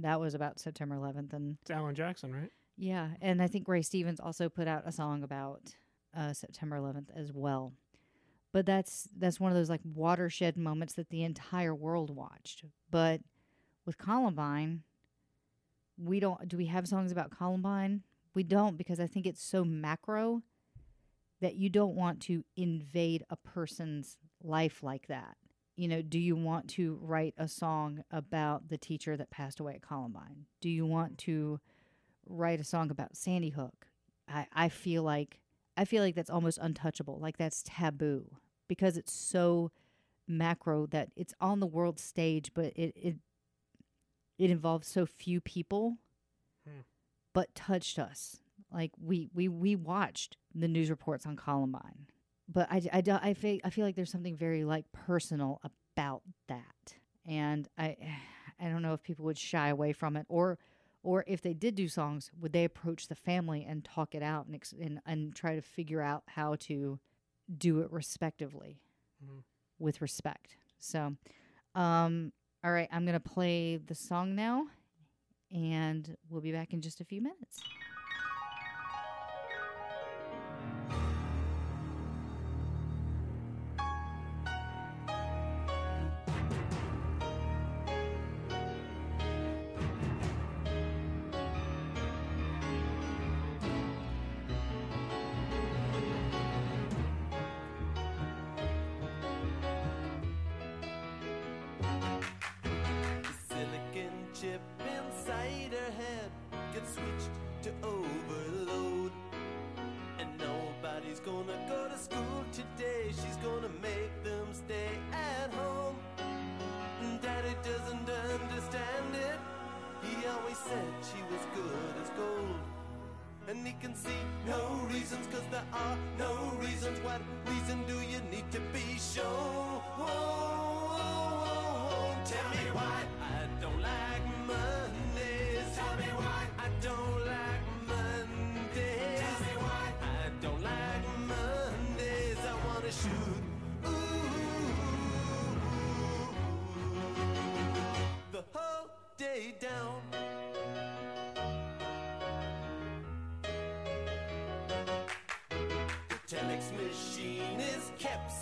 that 0.00 0.18
was 0.20 0.34
about 0.34 0.58
September 0.58 0.96
11th 0.96 1.32
and 1.32 1.58
it's 1.60 1.70
Alan 1.70 1.94
Jackson 1.94 2.34
right 2.34 2.50
yeah, 2.76 3.10
and 3.20 3.42
I 3.42 3.46
think 3.46 3.68
Ray 3.68 3.82
Stevens 3.82 4.20
also 4.20 4.48
put 4.48 4.68
out 4.68 4.82
a 4.86 4.92
song 4.92 5.22
about 5.22 5.74
uh, 6.16 6.32
September 6.32 6.76
11th 6.76 7.08
as 7.14 7.32
well. 7.32 7.72
But 8.52 8.64
that's 8.64 9.08
that's 9.16 9.38
one 9.40 9.50
of 9.50 9.56
those 9.56 9.68
like 9.68 9.82
watershed 9.84 10.56
moments 10.56 10.94
that 10.94 11.10
the 11.10 11.24
entire 11.24 11.74
world 11.74 12.14
watched. 12.14 12.64
But 12.90 13.20
with 13.84 13.98
Columbine, 13.98 14.82
we 15.98 16.20
don't. 16.20 16.48
Do 16.48 16.56
we 16.56 16.66
have 16.66 16.88
songs 16.88 17.12
about 17.12 17.30
Columbine? 17.30 18.02
We 18.34 18.42
don't 18.42 18.76
because 18.76 19.00
I 19.00 19.06
think 19.06 19.26
it's 19.26 19.42
so 19.42 19.64
macro 19.64 20.42
that 21.40 21.56
you 21.56 21.68
don't 21.68 21.94
want 21.94 22.20
to 22.22 22.44
invade 22.56 23.24
a 23.28 23.36
person's 23.36 24.16
life 24.42 24.82
like 24.82 25.06
that. 25.08 25.36
You 25.76 25.88
know, 25.88 26.00
do 26.00 26.18
you 26.18 26.34
want 26.34 26.68
to 26.70 26.98
write 27.02 27.34
a 27.36 27.48
song 27.48 28.04
about 28.10 28.68
the 28.68 28.78
teacher 28.78 29.16
that 29.16 29.30
passed 29.30 29.60
away 29.60 29.74
at 29.74 29.82
Columbine? 29.82 30.46
Do 30.62 30.70
you 30.70 30.86
want 30.86 31.18
to 31.18 31.60
write 32.26 32.60
a 32.60 32.64
song 32.64 32.90
about 32.90 33.16
Sandy 33.16 33.50
Hook? 33.50 33.86
I, 34.28 34.46
I 34.52 34.68
feel 34.68 35.02
like 35.02 35.40
I 35.76 35.84
feel 35.84 36.02
like 36.02 36.14
that's 36.14 36.30
almost 36.30 36.58
untouchable. 36.60 37.18
Like 37.20 37.36
that's 37.36 37.62
taboo 37.64 38.36
because 38.68 38.96
it's 38.96 39.12
so 39.12 39.70
macro 40.26 40.86
that 40.86 41.10
it's 41.16 41.34
on 41.40 41.60
the 41.60 41.66
world 41.66 41.98
stage, 41.98 42.50
but 42.54 42.72
it 42.76 42.92
it 42.96 43.16
it 44.38 44.50
involves 44.50 44.88
so 44.88 45.06
few 45.06 45.40
people, 45.40 45.98
Hmm. 46.66 46.80
but 47.32 47.54
touched 47.54 47.98
us. 47.98 48.40
Like 48.72 48.90
we 49.00 49.28
we 49.32 49.48
we 49.48 49.76
watched 49.76 50.36
the 50.54 50.68
news 50.68 50.90
reports 50.90 51.24
on 51.26 51.36
Columbine, 51.36 52.06
but 52.48 52.66
I 52.70 52.82
I, 52.92 53.02
I 53.22 53.34
feel 53.34 53.58
I 53.64 53.70
feel 53.70 53.84
like 53.84 53.94
there's 53.94 54.10
something 54.10 54.36
very 54.36 54.64
like 54.64 54.90
personal 54.92 55.60
about 55.94 56.22
that, 56.48 56.96
and 57.24 57.68
I 57.78 57.96
I 58.60 58.68
don't 58.68 58.82
know 58.82 58.94
if 58.94 59.02
people 59.02 59.24
would 59.26 59.38
shy 59.38 59.68
away 59.68 59.92
from 59.92 60.16
it 60.16 60.26
or 60.28 60.58
or 61.06 61.22
if 61.28 61.40
they 61.40 61.54
did 61.54 61.76
do 61.76 61.86
songs, 61.88 62.32
would 62.40 62.52
they 62.52 62.64
approach 62.64 63.06
the 63.06 63.14
family 63.14 63.64
and 63.64 63.84
talk 63.84 64.12
it 64.12 64.24
out 64.24 64.46
and 64.46 64.56
ex- 64.56 64.74
and, 64.80 65.00
and 65.06 65.36
try 65.36 65.54
to 65.54 65.62
figure 65.62 66.02
out 66.02 66.24
how 66.26 66.56
to 66.56 66.98
do 67.56 67.78
it 67.80 67.92
respectively 67.92 68.80
Mhm. 69.24 69.44
with 69.78 70.00
respect. 70.02 70.56
So, 70.80 71.14
um, 71.76 72.32
all 72.64 72.72
right, 72.72 72.88
I'm 72.90 73.06
gonna 73.06 73.20
play 73.20 73.76
the 73.76 73.94
song 73.94 74.34
now, 74.34 74.66
and 75.52 76.16
we'll 76.28 76.40
be 76.40 76.50
back 76.50 76.72
in 76.72 76.80
just 76.82 77.00
a 77.00 77.04
few 77.04 77.22
minutes. 77.22 77.60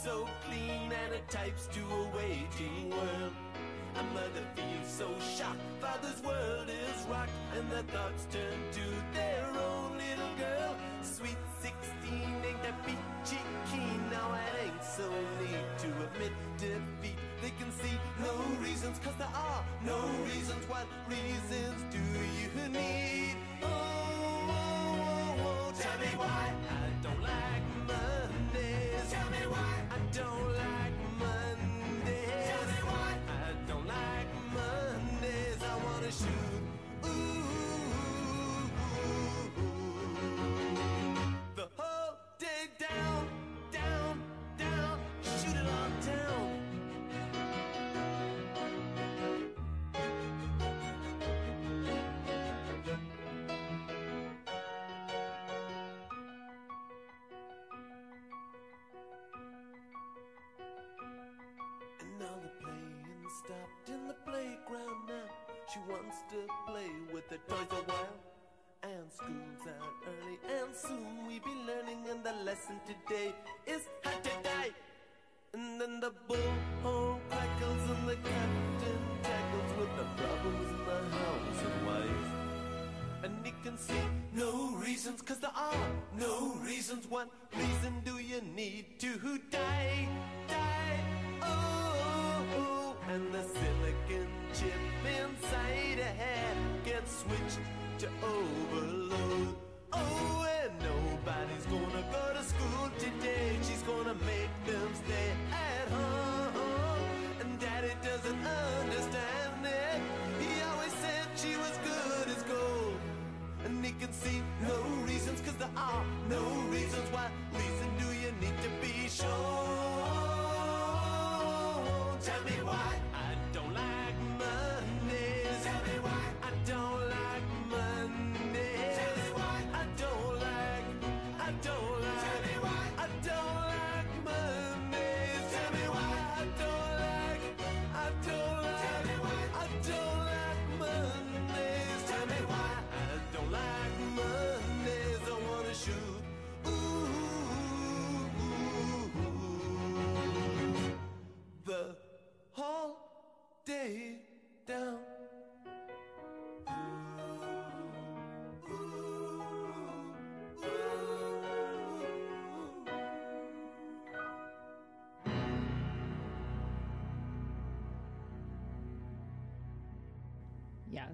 So 0.05 0.29
clean 0.47 0.93
and 0.93 1.15
it 1.15 1.27
types 1.31 1.67
to 1.69 1.81
a 1.81 2.03
waiting 2.15 2.91
world. 2.91 3.33
A 3.97 4.03
mother 4.13 4.45
feels 4.55 4.87
so 4.87 5.09
shocked, 5.37 5.65
father's 5.81 6.23
world 6.23 6.69
is 6.69 7.07
rocked, 7.09 7.31
and 7.57 7.71
their 7.73 7.85
thoughts 7.85 8.27
turn 8.31 8.59
to 8.73 8.87
their 9.15 9.47
own 9.57 9.97
little 9.97 10.35
girl. 10.37 10.77
Sweet 11.01 11.41
16 11.63 12.13
ain't 12.13 12.63
that 12.65 12.85
peachy 12.85 13.41
keen, 13.71 14.01
now 14.11 14.29
it 14.35 14.67
ain't 14.67 14.85
so 14.85 15.09
neat 15.41 15.65
to 15.79 15.87
admit 16.05 16.33
defeat. 16.59 17.19
They 17.41 17.53
can 17.59 17.73
see 17.73 17.97
no 18.21 18.35
reasons, 18.63 18.99
cause 18.99 19.15
there 19.17 19.35
are 19.35 19.65
no 19.87 20.01
reasons. 20.27 20.69
What 20.69 20.87
reasons 21.09 21.81
do 21.91 22.05
you 22.41 22.69
need? 22.69 23.37
Oh, 23.63 23.67
oh, 23.67 25.39
oh, 25.41 25.47
oh, 25.47 25.73
tell 25.81 25.99
me 25.99 26.11
why 26.19 26.53
I 26.69 27.03
don't 27.03 27.23
like 27.23 27.44
don't 30.15 30.54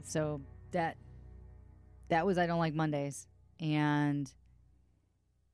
Yeah, 0.01 0.11
so 0.11 0.41
that 0.73 0.97
that 2.09 2.27
was 2.27 2.39
I 2.39 2.47
don't 2.47 2.59
like 2.59 2.75
Mondays. 2.75 3.27
And 3.59 4.33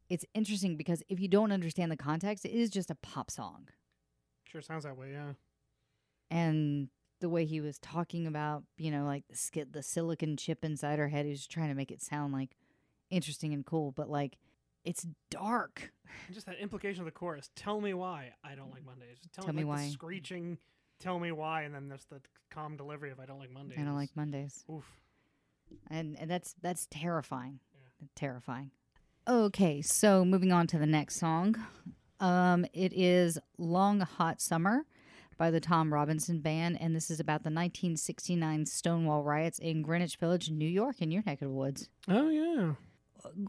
it's 0.08 0.24
interesting 0.34 0.76
because 0.76 1.02
if 1.08 1.20
you 1.20 1.28
don't 1.28 1.52
understand 1.52 1.90
the 1.90 1.96
context, 1.96 2.44
it 2.44 2.52
is 2.52 2.70
just 2.70 2.90
a 2.90 2.94
pop 2.96 3.30
song. 3.30 3.68
Sure 4.44 4.60
sounds 4.60 4.84
that 4.84 4.96
way, 4.96 5.12
yeah. 5.12 5.32
And 6.30 6.88
the 7.20 7.28
way 7.28 7.44
he 7.44 7.60
was 7.60 7.78
talking 7.78 8.26
about, 8.26 8.64
you 8.76 8.90
know, 8.90 9.04
like 9.04 9.24
the 9.28 9.64
the 9.70 9.82
silicon 9.82 10.36
chip 10.36 10.64
inside 10.64 10.98
her 10.98 11.08
head, 11.08 11.24
he 11.24 11.30
was 11.30 11.46
trying 11.46 11.68
to 11.68 11.74
make 11.74 11.90
it 11.90 12.02
sound 12.02 12.32
like 12.32 12.56
interesting 13.10 13.52
and 13.52 13.64
cool, 13.64 13.92
but 13.92 14.08
like 14.08 14.38
it's 14.84 15.06
dark. 15.30 15.92
Just 16.32 16.46
that 16.46 16.58
implication 16.60 17.00
of 17.00 17.06
the 17.06 17.10
chorus. 17.10 17.50
Tell 17.56 17.80
me 17.80 17.92
why 17.92 18.32
I 18.44 18.54
don't 18.54 18.70
like 18.70 18.80
mm-hmm. 18.80 18.90
Mondays. 18.90 19.18
Tell, 19.34 19.44
Tell 19.44 19.54
me, 19.54 19.62
me 19.62 19.68
like, 19.68 19.78
why. 19.78 19.86
The 19.86 19.92
screeching. 19.92 20.58
Tell 21.00 21.18
me 21.18 21.30
why, 21.32 21.62
and 21.62 21.74
then 21.74 21.88
there's 21.88 22.04
the 22.10 22.20
calm 22.50 22.76
delivery 22.76 23.10
of 23.10 23.20
I 23.20 23.26
don't 23.26 23.38
like 23.38 23.52
Mondays. 23.52 23.78
I 23.78 23.82
don't 23.82 23.94
like 23.96 24.10
Mondays. 24.16 24.64
Oof. 24.70 24.84
and 25.90 26.16
and 26.18 26.30
that's 26.30 26.54
that's 26.62 26.86
terrifying 26.90 27.58
terrifying 28.14 28.70
okay 29.26 29.80
so 29.82 30.24
moving 30.24 30.52
on 30.52 30.66
to 30.66 30.78
the 30.78 30.86
next 30.86 31.16
song 31.16 31.56
um 32.20 32.64
it 32.72 32.92
is 32.92 33.38
long 33.58 34.00
hot 34.00 34.40
summer 34.40 34.84
by 35.38 35.50
the 35.50 35.58
tom 35.60 35.92
robinson 35.92 36.40
band 36.40 36.78
and 36.80 36.94
this 36.94 37.10
is 37.10 37.18
about 37.18 37.42
the 37.42 37.48
1969 37.50 38.66
stonewall 38.66 39.22
riots 39.24 39.58
in 39.58 39.82
greenwich 39.82 40.16
village 40.18 40.50
new 40.50 40.68
york 40.68 41.00
in 41.02 41.10
your 41.10 41.22
neck 41.26 41.40
of 41.42 41.48
the 41.48 41.54
woods 41.54 41.88
Oh 42.06 42.28
yeah. 42.28 42.74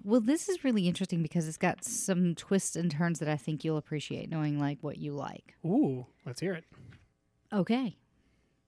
well 0.04 0.22
this 0.22 0.48
is 0.50 0.64
really 0.64 0.88
interesting 0.88 1.22
because 1.22 1.48
it's 1.48 1.58
got 1.58 1.84
some 1.84 2.34
twists 2.36 2.76
and 2.78 2.90
turns 2.90 3.20
that 3.20 3.28
i 3.30 3.36
think 3.38 3.64
you'll 3.64 3.78
appreciate 3.78 4.30
knowing 4.30 4.58
like 4.60 4.80
what 4.82 4.98
you 4.98 5.12
like 5.14 5.56
Ooh, 5.66 6.06
let's 6.26 6.40
hear 6.40 6.54
it. 6.54 6.64
Okay 7.52 7.98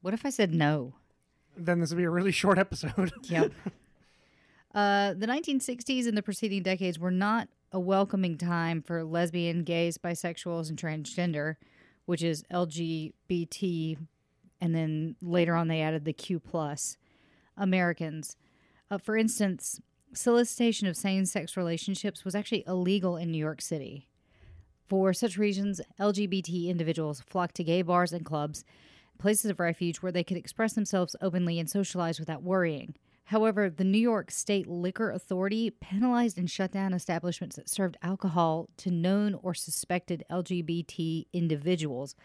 what 0.02 0.14
if 0.14 0.26
i 0.26 0.30
said 0.30 0.54
no 0.54 0.94
Then 1.58 1.80
this 1.80 1.90
would 1.90 1.98
be 1.98 2.04
a 2.06 2.10
really 2.10 2.32
short 2.44 2.58
episode. 2.58 3.12
Yep. 3.30 3.52
uh, 4.74 5.14
the 5.14 5.28
1960s 5.28 6.08
and 6.08 6.18
the 6.18 6.22
preceding 6.24 6.64
decades 6.64 6.98
were 7.00 7.12
not 7.12 7.50
a 7.72 7.80
welcoming 7.80 8.38
time 8.38 8.82
for 8.82 9.04
lesbian, 9.04 9.64
gays, 9.64 9.98
bisexuals, 9.98 10.70
and 10.70 10.78
transgender, 10.80 11.56
which 12.06 12.24
is 12.24 12.44
LGBT, 12.52 13.98
and 14.62 14.74
then 14.76 15.16
later 15.22 15.54
on 15.56 15.68
they 15.68 15.82
added 15.82 16.06
the 16.06 16.14
Q 16.14 16.40
plus 16.40 16.98
Americans. 17.58 18.36
Uh, 18.90 18.98
for 18.98 19.16
instance, 19.18 19.80
solicitation 20.14 20.88
of 20.88 20.98
same-sex 20.98 21.56
relationships 21.56 22.26
was 22.26 22.34
actually 22.34 22.64
illegal 22.66 23.18
in 23.18 23.32
New 23.32 23.38
York 23.38 23.62
City. 23.62 24.09
For 24.90 25.14
such 25.14 25.38
reasons, 25.38 25.80
LGBT 26.00 26.68
individuals 26.68 27.22
flocked 27.22 27.56
to 27.58 27.64
gay 27.64 27.84
bars 27.84 28.12
and 28.12 28.26
clubs, 28.26 28.66
places 29.20 29.52
of 29.52 29.60
refuge 29.60 29.98
where 29.98 30.12
they 30.12 30.24
could 30.24 30.38
express 30.38 30.74
themselves 30.74 31.16
openly 31.22 31.60
and 31.60 31.70
socialize 31.70 32.20
without 32.20 32.42
worrying. 32.42 32.96
However, 33.26 33.70
the 33.70 33.84
New 33.84 34.00
York 34.00 34.32
State 34.32 34.66
Liquor 34.66 35.12
Authority 35.12 35.70
penalized 35.70 36.40
and 36.40 36.50
shut 36.50 36.72
down 36.72 36.96
establishments 36.96 37.56
that 37.58 37.70
served 37.70 37.98
alcohol 38.02 38.68
to 38.78 38.90
known 38.90 39.36
or 39.36 39.54
suspected 39.54 40.24
LGBT 40.32 41.28
individuals, 41.34 42.16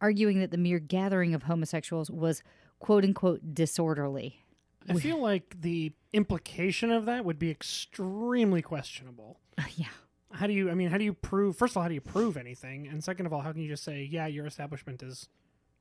arguing 0.00 0.40
that 0.40 0.50
the 0.50 0.58
mere 0.58 0.80
gathering 0.80 1.32
of 1.32 1.44
homosexuals 1.44 2.10
was 2.10 2.42
quote 2.80 3.04
unquote 3.04 3.54
disorderly. 3.54 4.42
I 4.88 4.94
feel 4.94 5.22
like 5.22 5.60
the 5.60 5.92
implication 6.12 6.90
of 6.90 7.06
that 7.06 7.24
would 7.24 7.38
be 7.38 7.50
extremely 7.50 8.62
questionable. 8.62 9.38
yeah. 9.76 9.86
How 10.32 10.46
do 10.46 10.52
you? 10.52 10.70
I 10.70 10.74
mean, 10.74 10.90
how 10.90 10.98
do 10.98 11.04
you 11.04 11.14
prove? 11.14 11.56
First 11.56 11.72
of 11.72 11.78
all, 11.78 11.82
how 11.82 11.88
do 11.88 11.94
you 11.94 12.00
prove 12.00 12.36
anything? 12.36 12.86
And 12.86 13.02
second 13.02 13.26
of 13.26 13.32
all, 13.32 13.40
how 13.40 13.52
can 13.52 13.62
you 13.62 13.68
just 13.68 13.84
say, 13.84 14.06
yeah, 14.10 14.26
your 14.26 14.46
establishment 14.46 15.02
is 15.02 15.28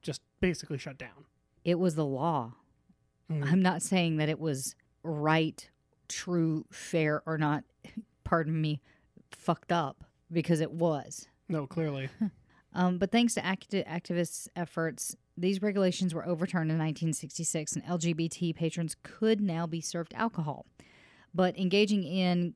just 0.02 0.22
basically 0.40 0.78
shut 0.78 0.98
down? 0.98 1.26
It 1.66 1.80
was 1.80 1.96
the 1.96 2.06
law. 2.06 2.54
Mm. 3.32 3.52
I'm 3.52 3.62
not 3.62 3.82
saying 3.82 4.18
that 4.18 4.30
it 4.30 4.40
was 4.40 4.76
right, 5.04 5.70
true, 6.08 6.66
fair, 6.72 7.24
or 7.26 7.38
not, 7.38 7.66
pardon 8.24 8.62
me, 8.62 8.82
fucked 9.32 9.72
up, 9.72 10.06
because 10.32 10.62
it 10.62 10.72
was. 10.72 11.28
No, 11.50 11.68
clearly. 11.68 12.10
Um, 12.74 13.00
but 13.00 13.12
thanks 13.12 13.34
to 13.34 13.44
acti- 13.44 13.84
activists' 13.84 14.48
efforts, 14.56 15.16
these 15.36 15.64
regulations 15.64 16.14
were 16.14 16.28
overturned 16.28 16.70
in 16.70 16.78
1966, 16.78 17.74
and 17.74 17.84
LGBT 17.86 18.56
patrons 18.56 18.96
could 19.02 19.42
now 19.42 19.66
be 19.66 19.82
served 19.82 20.14
alcohol. 20.14 20.68
But 21.38 21.58
engaging 21.58 22.04
in 22.04 22.54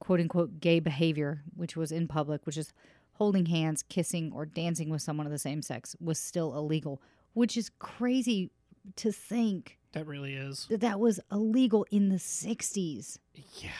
quote 0.00 0.20
unquote 0.20 0.60
gay 0.60 0.80
behavior, 0.80 1.42
which 1.56 1.76
was 1.76 1.90
in 1.90 2.06
public, 2.08 2.44
which 2.46 2.58
is 2.58 2.72
holding 3.14 3.46
hands, 3.46 3.82
kissing, 3.88 4.30
or 4.34 4.44
dancing 4.46 4.90
with 4.90 5.00
someone 5.02 5.26
of 5.26 5.32
the 5.32 5.38
same 5.38 5.62
sex, 5.62 5.96
was 5.98 6.18
still 6.20 6.54
illegal, 6.56 7.00
which 7.32 7.56
is 7.56 7.70
crazy 7.78 8.50
to 8.96 9.10
think 9.10 9.78
that 9.92 10.06
really 10.06 10.34
is. 10.34 10.66
that 10.68 10.80
that 10.82 11.00
was 11.00 11.18
illegal 11.32 11.86
in 11.90 12.10
the 12.10 12.16
60s. 12.18 13.18
Yeah. 13.56 13.70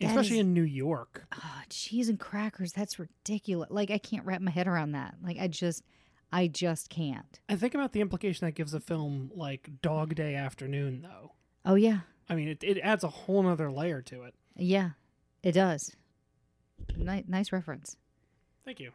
That 0.00 0.08
Especially 0.08 0.36
is- 0.38 0.46
in 0.46 0.54
New 0.54 0.62
York. 0.62 1.26
Oh, 1.36 1.60
cheese 1.68 2.08
and 2.08 2.18
crackers, 2.18 2.72
that's 2.72 2.98
ridiculous. 2.98 3.68
Like, 3.70 3.90
I 3.90 3.98
can't 3.98 4.24
wrap 4.24 4.40
my 4.40 4.50
head 4.50 4.66
around 4.66 4.92
that. 4.92 5.16
Like, 5.22 5.38
I 5.38 5.46
just, 5.46 5.84
I 6.32 6.46
just 6.46 6.88
can't. 6.88 7.38
I 7.50 7.56
think 7.56 7.74
about 7.74 7.92
the 7.92 8.00
implication 8.00 8.46
that 8.46 8.52
gives 8.52 8.72
a 8.72 8.80
film 8.80 9.30
like 9.34 9.68
Dog 9.82 10.14
Day 10.14 10.34
Afternoon, 10.34 11.02
though. 11.02 11.32
Oh, 11.66 11.74
yeah. 11.74 12.00
I 12.30 12.36
mean, 12.36 12.48
it, 12.48 12.62
it 12.62 12.78
adds 12.78 13.02
a 13.02 13.08
whole 13.08 13.42
nother 13.42 13.70
layer 13.70 14.00
to 14.02 14.22
it. 14.22 14.34
Yeah, 14.56 14.90
it 15.42 15.52
does. 15.52 15.94
Ni- 16.96 17.24
nice 17.26 17.52
reference. 17.52 17.96
Thank 18.64 18.78
you. 18.78 18.92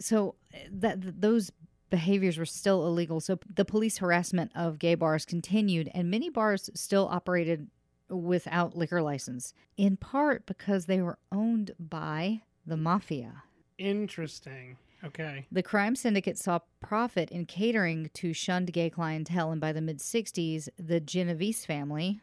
So 0.00 0.36
uh, 0.54 0.58
that 0.72 1.02
th- 1.02 1.14
those 1.18 1.52
behaviors 1.90 2.38
were 2.38 2.46
still 2.46 2.86
illegal. 2.86 3.20
So 3.20 3.38
the 3.54 3.64
police 3.64 3.98
harassment 3.98 4.52
of 4.54 4.78
gay 4.78 4.94
bars 4.94 5.24
continued, 5.24 5.90
and 5.94 6.10
many 6.10 6.30
bars 6.30 6.70
still 6.74 7.08
operated 7.10 7.68
without 8.08 8.74
liquor 8.74 9.02
license, 9.02 9.52
in 9.76 9.98
part 9.98 10.46
because 10.46 10.86
they 10.86 11.02
were 11.02 11.18
owned 11.30 11.72
by 11.78 12.40
the 12.66 12.76
mafia. 12.76 13.42
Interesting. 13.76 14.78
Okay. 15.04 15.46
The 15.52 15.62
crime 15.62 15.94
syndicate 15.94 16.38
saw 16.38 16.60
profit 16.80 17.30
in 17.30 17.46
catering 17.46 18.10
to 18.14 18.32
shunned 18.32 18.72
gay 18.72 18.90
clientele, 18.90 19.52
and 19.52 19.60
by 19.60 19.72
the 19.72 19.80
mid 19.80 19.98
60s, 19.98 20.68
the 20.78 21.00
Genovese 21.00 21.64
family, 21.64 22.20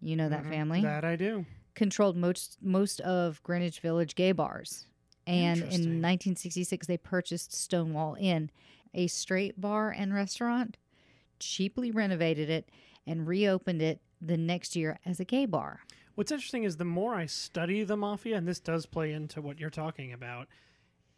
you 0.00 0.16
know 0.16 0.28
that 0.28 0.44
Mhm. 0.44 0.48
family, 0.48 0.82
That 0.82 1.04
I 1.04 1.16
do. 1.16 1.44
controlled 1.74 2.16
most 2.16 2.58
most 2.62 3.00
of 3.00 3.42
Greenwich 3.42 3.80
Village 3.80 4.14
gay 4.14 4.32
bars. 4.32 4.86
And 5.26 5.62
in 5.62 6.00
1966, 6.00 6.86
they 6.86 6.96
purchased 6.96 7.52
Stonewall 7.52 8.16
Inn, 8.18 8.50
a 8.94 9.06
straight 9.08 9.60
bar 9.60 9.90
and 9.90 10.14
restaurant, 10.14 10.78
cheaply 11.38 11.90
renovated 11.90 12.48
it, 12.48 12.70
and 13.06 13.26
reopened 13.26 13.82
it 13.82 14.00
the 14.20 14.36
next 14.38 14.74
year 14.74 14.98
as 15.04 15.20
a 15.20 15.24
gay 15.24 15.44
bar. 15.46 15.80
What's 16.14 16.32
interesting 16.32 16.64
is 16.64 16.78
the 16.78 16.84
more 16.84 17.14
I 17.14 17.26
study 17.26 17.84
the 17.84 17.96
mafia, 17.96 18.36
and 18.36 18.48
this 18.48 18.58
does 18.58 18.86
play 18.86 19.12
into 19.12 19.40
what 19.40 19.60
you're 19.60 19.70
talking 19.70 20.12
about, 20.12 20.48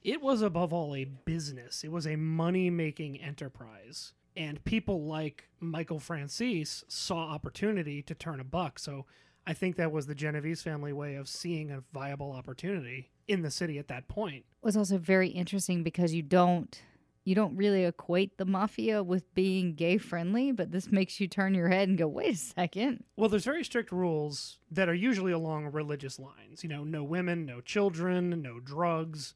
it 0.02 0.20
was 0.20 0.43
above 0.43 0.73
all 0.73 0.94
a 0.94 1.05
business. 1.05 1.85
It 1.85 1.93
was 1.93 2.07
a 2.07 2.16
money 2.16 2.69
making 2.69 3.20
enterprise. 3.20 4.12
And 4.36 4.65
people 4.65 5.05
like 5.05 5.48
Michael 5.59 5.98
Franzese 5.98 6.85
saw 6.89 7.19
opportunity 7.19 8.02
to 8.02 8.15
turn 8.15 8.40
a 8.40 8.44
buck. 8.44 8.78
So 8.78 9.07
I 9.47 9.52
think 9.52 9.77
that 9.77 9.93
was 9.93 10.07
the 10.07 10.15
Genovese 10.15 10.62
family 10.62 10.93
way 10.93 11.16
of 11.16 11.28
seeing 11.28 11.70
a 11.70 11.82
viable 11.93 12.32
opportunity 12.32 13.11
in 13.27 13.43
the 13.43 13.51
city 13.51 13.78
at 13.78 13.89
that 13.89 14.09
point. 14.09 14.44
It 14.62 14.66
was 14.66 14.77
also 14.77 14.98
very 14.98 15.28
interesting 15.28 15.82
because 15.82 16.12
you 16.12 16.23
don't 16.23 16.81
you 17.24 17.35
don't 17.35 17.57
really 17.57 17.85
equate 17.85 18.39
the 18.39 18.44
mafia 18.44 19.02
with 19.02 19.32
being 19.35 19.74
gay 19.74 19.98
friendly, 19.98 20.52
but 20.52 20.73
this 20.73 20.90
makes 20.90 21.20
you 21.20 21.28
turn 21.28 21.55
your 21.55 21.69
head 21.69 21.89
and 21.89 21.98
go, 21.98 22.09
wait 22.09 22.35
a 22.35 22.36
second. 22.36 23.05
Well, 23.16 23.28
there's 23.28 23.44
very 23.44 23.62
strict 23.62 23.93
rules 23.93 24.59
that 24.70 24.89
are 24.89 24.94
usually 24.94 25.32
along 25.32 25.70
religious 25.73 26.19
lines. 26.19 26.62
You 26.62 26.70
know, 26.70 26.82
no 26.82 27.05
women, 27.05 27.44
no 27.44 27.61
children, 27.61 28.40
no 28.43 28.59
drugs. 28.59 29.35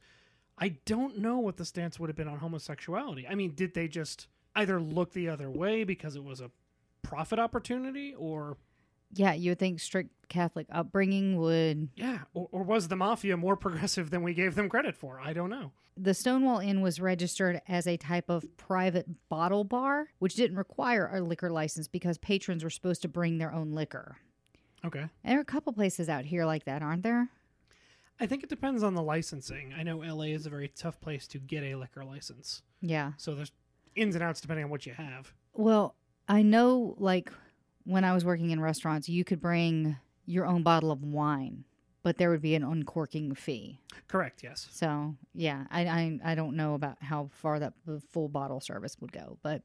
I 0.57 0.69
don't 0.85 1.19
know 1.19 1.37
what 1.37 1.57
the 1.57 1.65
stance 1.65 1.99
would 1.99 2.09
have 2.09 2.15
been 2.15 2.27
on 2.27 2.39
homosexuality. 2.39 3.27
I 3.27 3.35
mean, 3.35 3.53
did 3.53 3.73
they 3.75 3.87
just 3.87 4.27
either 4.55 4.79
look 4.79 5.13
the 5.13 5.29
other 5.29 5.49
way 5.49 5.83
because 5.83 6.15
it 6.15 6.23
was 6.23 6.41
a 6.41 6.51
profit 7.01 7.39
opportunity 7.39 8.13
or 8.15 8.57
Yeah, 9.13 9.33
you 9.33 9.51
would 9.51 9.59
think 9.59 9.79
strict 9.79 10.09
Catholic 10.29 10.65
upbringing 10.71 11.37
would 11.37 11.89
yeah, 11.95 12.19
or, 12.33 12.47
or 12.51 12.63
was 12.63 12.87
the 12.87 12.95
mafia 12.95 13.37
more 13.37 13.55
progressive 13.65 14.09
than 14.09 14.23
we 14.23 14.33
gave 14.33 14.55
them 14.55 14.69
credit 14.69 14.95
for? 14.95 15.19
I 15.19 15.33
don't 15.33 15.49
know. 15.49 15.71
the 15.97 16.13
Stonewall 16.13 16.59
Inn 16.59 16.81
was 16.81 16.99
registered 16.99 17.61
as 17.67 17.85
a 17.87 17.95
type 17.97 18.29
of 18.29 18.45
private 18.57 19.07
bottle 19.29 19.63
bar, 19.63 20.07
which 20.19 20.35
didn't 20.35 20.57
require 20.57 21.09
a 21.13 21.21
liquor 21.21 21.49
license 21.51 21.87
because 21.87 22.17
patrons 22.17 22.63
were 22.63 22.69
supposed 22.69 23.01
to 23.03 23.07
bring 23.07 23.37
their 23.37 23.53
own 23.53 23.71
liquor. 23.71 24.17
Okay. 24.83 24.99
And 24.99 25.09
there 25.23 25.37
are 25.37 25.41
a 25.41 25.45
couple 25.45 25.73
places 25.73 26.09
out 26.09 26.25
here 26.25 26.45
like 26.45 26.65
that, 26.65 26.81
aren't 26.81 27.03
there? 27.03 27.29
I 28.19 28.27
think 28.27 28.43
it 28.43 28.49
depends 28.49 28.81
on 28.83 28.93
the 28.93 29.01
licensing. 29.01 29.73
I 29.77 29.83
know 29.83 29.97
LA 29.97 30.25
is 30.25 30.45
a 30.45 30.49
very 30.49 30.69
tough 30.69 30.99
place 31.01 31.27
to 31.27 31.37
get 31.39 31.63
a 31.63 31.75
liquor 31.75 32.03
license. 32.05 32.61
Yeah. 32.81 33.11
So 33.17 33.35
there's 33.35 33.51
ins 33.95 34.15
and 34.15 34.23
outs 34.23 34.41
depending 34.41 34.65
on 34.65 34.69
what 34.69 34.85
you 34.85 34.93
have. 34.93 35.33
Well, 35.53 35.95
I 36.27 36.41
know 36.41 36.95
like 36.97 37.31
when 37.85 38.03
I 38.03 38.13
was 38.13 38.25
working 38.25 38.51
in 38.51 38.59
restaurants, 38.59 39.07
you 39.07 39.23
could 39.23 39.39
bring 39.39 39.97
your 40.25 40.45
own 40.45 40.63
bottle 40.63 40.91
of 40.91 41.03
wine, 41.03 41.65
but 42.03 42.17
there 42.17 42.29
would 42.29 42.41
be 42.41 42.55
an 42.55 42.63
uncorking 42.63 43.35
fee. 43.35 43.79
Correct, 44.07 44.43
yes. 44.43 44.67
So 44.71 45.15
yeah, 45.33 45.65
I 45.71 45.85
I, 45.85 46.19
I 46.23 46.35
don't 46.35 46.55
know 46.55 46.73
about 46.73 46.97
how 47.01 47.29
far 47.31 47.59
that 47.59 47.73
the 47.85 48.01
full 48.11 48.27
bottle 48.27 48.59
service 48.59 48.97
would 48.99 49.11
go, 49.11 49.37
but 49.43 49.61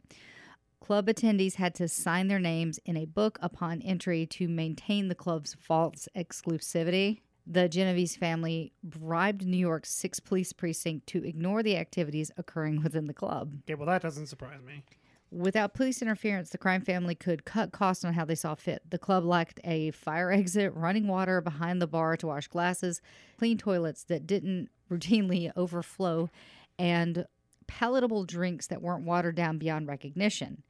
club 0.81 1.07
attendees 1.07 1.55
had 1.55 1.75
to 1.77 1.89
sign 1.89 2.29
their 2.29 2.39
names 2.39 2.79
in 2.85 2.97
a 2.97 3.05
book 3.05 3.39
upon 3.43 3.83
entry 3.83 4.27
to 4.27 4.49
maintain 4.49 5.09
the 5.09 5.15
club's 5.15 5.57
false 5.59 6.09
exclusivity. 6.17 7.21
The 7.53 7.69
Genovese 7.69 8.15
family 8.15 8.73
bribed 8.85 9.45
New 9.45 9.57
York's 9.57 9.91
sixth 9.91 10.25
police 10.25 10.53
precinct 10.53 11.09
to 11.09 11.25
ignore 11.25 11.65
the 11.65 11.77
activities 11.77 12.31
occurring 12.37 12.81
within 12.81 13.07
the 13.07 13.13
club. 13.13 13.57
Okay, 13.65 13.75
well 13.75 13.89
that 13.89 14.03
doesn't 14.03 14.29
surprise 14.29 14.63
me. 14.65 14.85
Without 15.33 15.75
police 15.75 16.01
interference, 16.01 16.51
the 16.51 16.59
crime 16.59 16.81
family 16.81 17.17
could 17.17 17.45
cut 17.45 17.73
costs 17.73 18.05
on 18.05 18.13
how 18.13 18.25
they 18.25 18.37
saw 18.37 18.55
fit. 18.55 18.83
The 18.89 18.99
club 18.99 19.25
lacked 19.25 19.59
a 19.65 19.91
fire 19.91 20.31
exit, 20.33 20.73
running 20.75 21.09
water 21.09 21.41
behind 21.41 21.83
the 21.83 21.89
bar 21.89 22.17
to 22.19 22.29
wash 22.29 22.47
glasses, 22.47 23.01
clean 23.37 23.59
toilets 23.59 24.05
that 24.05 24.29
didn't 24.29 24.69
routinely 24.91 25.51
overflow, 25.57 26.31
and 26.79 27.27
palatable 27.67 28.27
drinks 28.27 28.69
that 28.69 28.81
weren't 28.81 29.05
watered 29.05 29.35
down 29.35 29.59
beyond 29.59 29.89
recognition. 29.89 30.63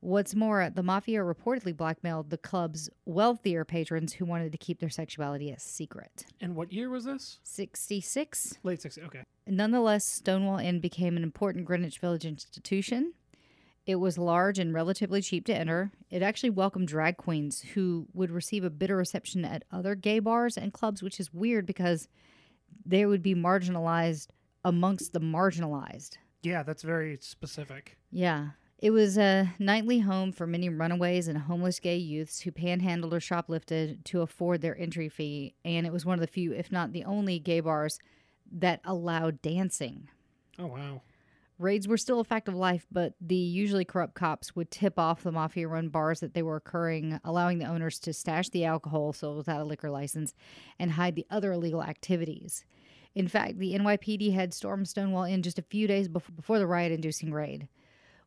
What's 0.00 0.34
more, 0.34 0.70
the 0.70 0.82
mafia 0.82 1.20
reportedly 1.20 1.76
blackmailed 1.76 2.30
the 2.30 2.38
club's 2.38 2.88
wealthier 3.04 3.64
patrons 3.64 4.14
who 4.14 4.24
wanted 4.24 4.52
to 4.52 4.58
keep 4.58 4.80
their 4.80 4.90
sexuality 4.90 5.50
a 5.50 5.58
secret. 5.58 6.26
And 6.40 6.54
what 6.54 6.72
year 6.72 6.88
was 6.88 7.04
this? 7.04 7.38
66? 7.42 8.58
Late 8.62 8.80
60s. 8.80 9.04
Okay. 9.06 9.22
Nonetheless, 9.46 10.04
Stonewall 10.04 10.58
Inn 10.58 10.80
became 10.80 11.16
an 11.16 11.22
important 11.22 11.64
Greenwich 11.64 11.98
Village 11.98 12.24
institution. 12.24 13.12
It 13.86 13.96
was 13.96 14.18
large 14.18 14.58
and 14.58 14.74
relatively 14.74 15.22
cheap 15.22 15.46
to 15.46 15.54
enter. 15.54 15.92
It 16.10 16.22
actually 16.22 16.50
welcomed 16.50 16.88
drag 16.88 17.16
queens 17.16 17.60
who 17.74 18.08
would 18.14 18.32
receive 18.32 18.64
a 18.64 18.70
bitter 18.70 18.96
reception 18.96 19.44
at 19.44 19.64
other 19.70 19.94
gay 19.94 20.18
bars 20.18 20.58
and 20.58 20.72
clubs, 20.72 21.02
which 21.02 21.20
is 21.20 21.32
weird 21.32 21.66
because 21.66 22.08
they 22.84 23.06
would 23.06 23.22
be 23.22 23.34
marginalized 23.34 24.28
amongst 24.64 25.12
the 25.12 25.20
marginalized. 25.20 26.16
Yeah, 26.42 26.64
that's 26.64 26.82
very 26.82 27.18
specific. 27.20 27.96
Yeah. 28.10 28.50
It 28.78 28.90
was 28.90 29.16
a 29.16 29.54
nightly 29.58 30.00
home 30.00 30.32
for 30.32 30.46
many 30.46 30.68
runaways 30.68 31.28
and 31.28 31.38
homeless 31.38 31.80
gay 31.80 31.96
youths 31.96 32.40
who 32.40 32.52
panhandled 32.52 33.14
or 33.14 33.20
shoplifted 33.20 34.04
to 34.04 34.20
afford 34.20 34.60
their 34.60 34.78
entry 34.78 35.08
fee. 35.08 35.54
And 35.64 35.86
it 35.86 35.92
was 35.92 36.04
one 36.04 36.14
of 36.14 36.20
the 36.20 36.26
few, 36.26 36.52
if 36.52 36.70
not 36.70 36.92
the 36.92 37.04
only, 37.04 37.38
gay 37.38 37.60
bars 37.60 37.98
that 38.52 38.80
allowed 38.84 39.40
dancing. 39.40 40.08
Oh 40.58 40.66
wow. 40.66 41.00
Raids 41.58 41.88
were 41.88 41.96
still 41.96 42.20
a 42.20 42.24
fact 42.24 42.48
of 42.48 42.54
life, 42.54 42.86
but 42.92 43.14
the 43.18 43.34
usually 43.34 43.86
corrupt 43.86 44.12
cops 44.12 44.54
would 44.54 44.70
tip 44.70 44.98
off 44.98 45.22
the 45.22 45.32
mafia 45.32 45.66
run 45.68 45.88
bars 45.88 46.20
that 46.20 46.34
they 46.34 46.42
were 46.42 46.56
occurring, 46.56 47.18
allowing 47.24 47.58
the 47.58 47.64
owners 47.64 47.98
to 48.00 48.12
stash 48.12 48.50
the 48.50 48.66
alcohol 48.66 49.14
sold 49.14 49.38
without 49.38 49.62
a 49.62 49.64
liquor 49.64 49.88
license 49.88 50.34
and 50.78 50.92
hide 50.92 51.14
the 51.14 51.26
other 51.30 51.52
illegal 51.52 51.82
activities. 51.82 52.66
In 53.14 53.26
fact, 53.26 53.58
the 53.58 53.72
NYPD 53.72 54.34
had 54.34 54.52
stormed 54.52 54.86
Stonewall 54.86 55.24
Inn 55.24 55.42
just 55.42 55.58
a 55.58 55.62
few 55.62 55.86
days 55.88 56.08
before 56.08 56.58
the 56.58 56.66
riot 56.66 56.92
inducing 56.92 57.32
raid. 57.32 57.68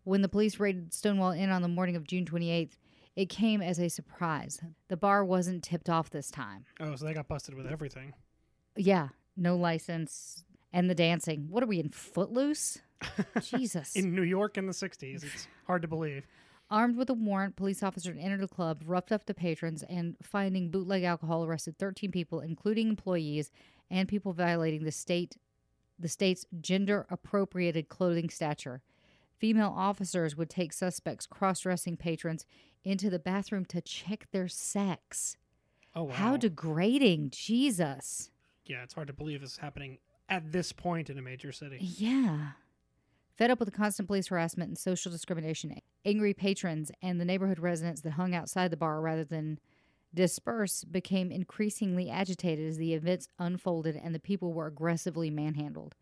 When 0.03 0.21
the 0.21 0.29
police 0.29 0.59
raided 0.59 0.93
Stonewall 0.93 1.31
Inn 1.31 1.49
on 1.49 1.61
the 1.61 1.67
morning 1.67 1.95
of 1.95 2.07
June 2.07 2.25
28th, 2.25 2.77
it 3.15 3.29
came 3.29 3.61
as 3.61 3.79
a 3.79 3.89
surprise. 3.89 4.61
The 4.87 4.97
bar 4.97 5.25
wasn't 5.25 5.63
tipped 5.63 5.89
off 5.89 6.09
this 6.09 6.31
time. 6.31 6.65
Oh, 6.79 6.95
so 6.95 7.05
they 7.05 7.13
got 7.13 7.27
busted 7.27 7.55
with 7.55 7.67
everything. 7.67 8.13
Yeah, 8.75 9.09
no 9.35 9.55
license. 9.55 10.45
And 10.71 10.89
the 10.89 10.95
dancing. 10.95 11.47
What 11.49 11.63
are 11.63 11.67
we 11.67 11.79
in 11.79 11.89
Footloose? 11.89 12.79
Jesus. 13.41 13.95
In 13.95 14.13
New 14.13 14.23
York 14.23 14.57
in 14.57 14.67
the 14.67 14.73
60s. 14.73 15.23
It's 15.23 15.47
hard 15.65 15.81
to 15.81 15.87
believe. 15.87 16.25
Armed 16.71 16.95
with 16.97 17.09
a 17.09 17.13
warrant, 17.13 17.55
police 17.55 17.81
officers 17.81 18.15
entered 18.19 18.41
the 18.41 18.47
club, 18.47 18.83
roughed 18.85 19.11
up 19.11 19.25
the 19.25 19.33
patrons, 19.33 19.83
and 19.89 20.15
finding 20.21 20.69
bootleg 20.69 21.03
alcohol, 21.03 21.43
arrested 21.43 21.79
13 21.79 22.11
people, 22.11 22.41
including 22.41 22.89
employees 22.89 23.51
and 23.89 24.07
people 24.07 24.33
violating 24.33 24.83
the 24.83 24.91
state, 24.91 25.35
the 25.97 26.07
state's 26.07 26.45
gender-appropriated 26.61 27.89
clothing 27.89 28.29
stature. 28.29 28.83
Female 29.39 29.73
officers 29.75 30.35
would 30.35 30.49
take 30.49 30.73
suspects, 30.73 31.25
cross-dressing 31.25 31.97
patrons, 31.97 32.45
into 32.83 33.09
the 33.09 33.19
bathroom 33.19 33.65
to 33.65 33.81
check 33.81 34.27
their 34.31 34.47
sex. 34.47 35.37
Oh 35.95 36.03
wow. 36.03 36.13
How 36.13 36.37
degrading! 36.37 37.31
Jesus. 37.31 38.29
yeah, 38.65 38.83
it's 38.83 38.93
hard 38.93 39.07
to 39.07 39.13
believe 39.13 39.41
this 39.41 39.53
is 39.53 39.57
happening 39.57 39.97
at 40.29 40.51
this 40.51 40.71
point 40.71 41.09
in 41.09 41.17
a 41.17 41.21
major 41.21 41.51
city. 41.51 41.77
Yeah. 41.79 42.51
Fed 43.37 43.49
up 43.49 43.59
with 43.59 43.67
the 43.67 43.75
constant 43.75 44.07
police 44.07 44.27
harassment 44.27 44.67
and 44.67 44.77
social 44.77 45.11
discrimination, 45.11 45.79
angry 46.05 46.33
patrons 46.33 46.91
and 47.01 47.19
the 47.19 47.25
neighborhood 47.25 47.59
residents 47.59 48.01
that 48.01 48.11
hung 48.11 48.35
outside 48.35 48.69
the 48.69 48.77
bar 48.77 49.01
rather 49.01 49.23
than 49.23 49.59
disperse 50.13 50.83
became 50.83 51.31
increasingly 51.31 52.09
agitated 52.09 52.67
as 52.67 52.77
the 52.77 52.93
events 52.93 53.27
unfolded 53.39 53.95
and 53.95 54.13
the 54.13 54.19
people 54.19 54.53
were 54.53 54.67
aggressively 54.67 55.29
manhandled. 55.29 55.95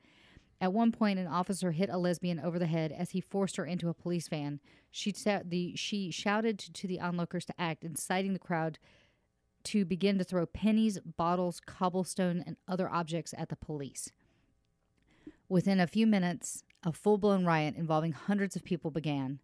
At 0.60 0.74
one 0.74 0.92
point, 0.92 1.20
an 1.20 1.28
officer 1.28 1.72
hit 1.72 1.90
a 1.90 1.98
lesbian 1.98 2.40
over 2.40 2.58
the 2.58 2.66
head 2.66 2.92
as 2.92 3.12
he 3.12 3.22
forced 3.22 3.58
her 3.58 3.66
into 3.66 3.90
a 3.90 3.94
police 3.94 4.28
van. 4.28 4.60
She, 4.90 5.12
the, 5.12 5.76
she 5.76 6.10
shouted 6.10 6.58
to, 6.58 6.88
the 6.88 7.00
onlookers 7.00 7.46
to 7.46 7.62
act, 7.62 7.84
inciting 7.84 8.34
the 8.34 8.40
crowd 8.40 8.80
to 9.66 9.86
begin 9.86 10.18
to 10.18 10.24
throw 10.24 10.46
pennies, 10.46 10.98
bottles, 11.00 11.60
cobblestone, 11.60 12.44
and 12.46 12.58
other 12.68 12.90
objects 12.90 13.34
at 13.38 13.50
the 13.50 13.56
police. 13.56 14.12
Within 15.50 15.80
a 15.80 15.88
few 15.88 16.08
minutes, 16.08 16.64
a 16.84 16.92
full 16.92 17.18
blown 17.18 17.46
riot 17.46 17.76
involving 17.76 18.14
hundreds 18.14 18.56
of 18.56 18.64
people 18.64 18.92
began. 18.92 19.40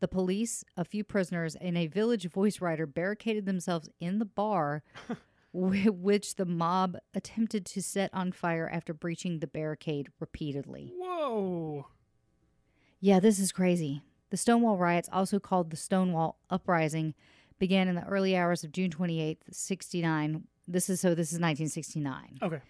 The 0.00 0.08
police, 0.08 0.64
a 0.76 0.84
few 0.84 1.04
prisoners, 1.04 1.56
and 1.56 1.76
a 1.76 1.86
village 1.86 2.28
voice 2.28 2.60
writer 2.60 2.86
barricaded 2.86 3.46
themselves 3.46 3.88
in 4.00 4.18
the 4.18 4.24
bar, 4.24 4.82
which 5.52 6.36
the 6.36 6.44
mob 6.44 6.96
attempted 7.14 7.66
to 7.66 7.82
set 7.82 8.10
on 8.12 8.32
fire 8.32 8.68
after 8.72 8.94
breaching 8.94 9.38
the 9.38 9.46
barricade 9.46 10.08
repeatedly. 10.20 10.92
Whoa. 10.96 11.86
Yeah, 13.00 13.20
this 13.20 13.38
is 13.38 13.50
crazy. 13.52 14.02
The 14.30 14.36
Stonewall 14.36 14.76
riots, 14.76 15.08
also 15.12 15.40
called 15.40 15.70
the 15.70 15.76
Stonewall 15.76 16.38
Uprising, 16.50 17.14
began 17.58 17.88
in 17.88 17.96
the 17.96 18.06
early 18.06 18.36
hours 18.36 18.62
of 18.62 18.72
June 18.72 18.90
28th, 18.90 19.38
69. 19.50 20.44
This 20.68 20.88
is 20.88 21.00
so 21.00 21.10
this 21.10 21.32
is 21.32 21.40
1969. 21.40 22.38
Okay. 22.42 22.60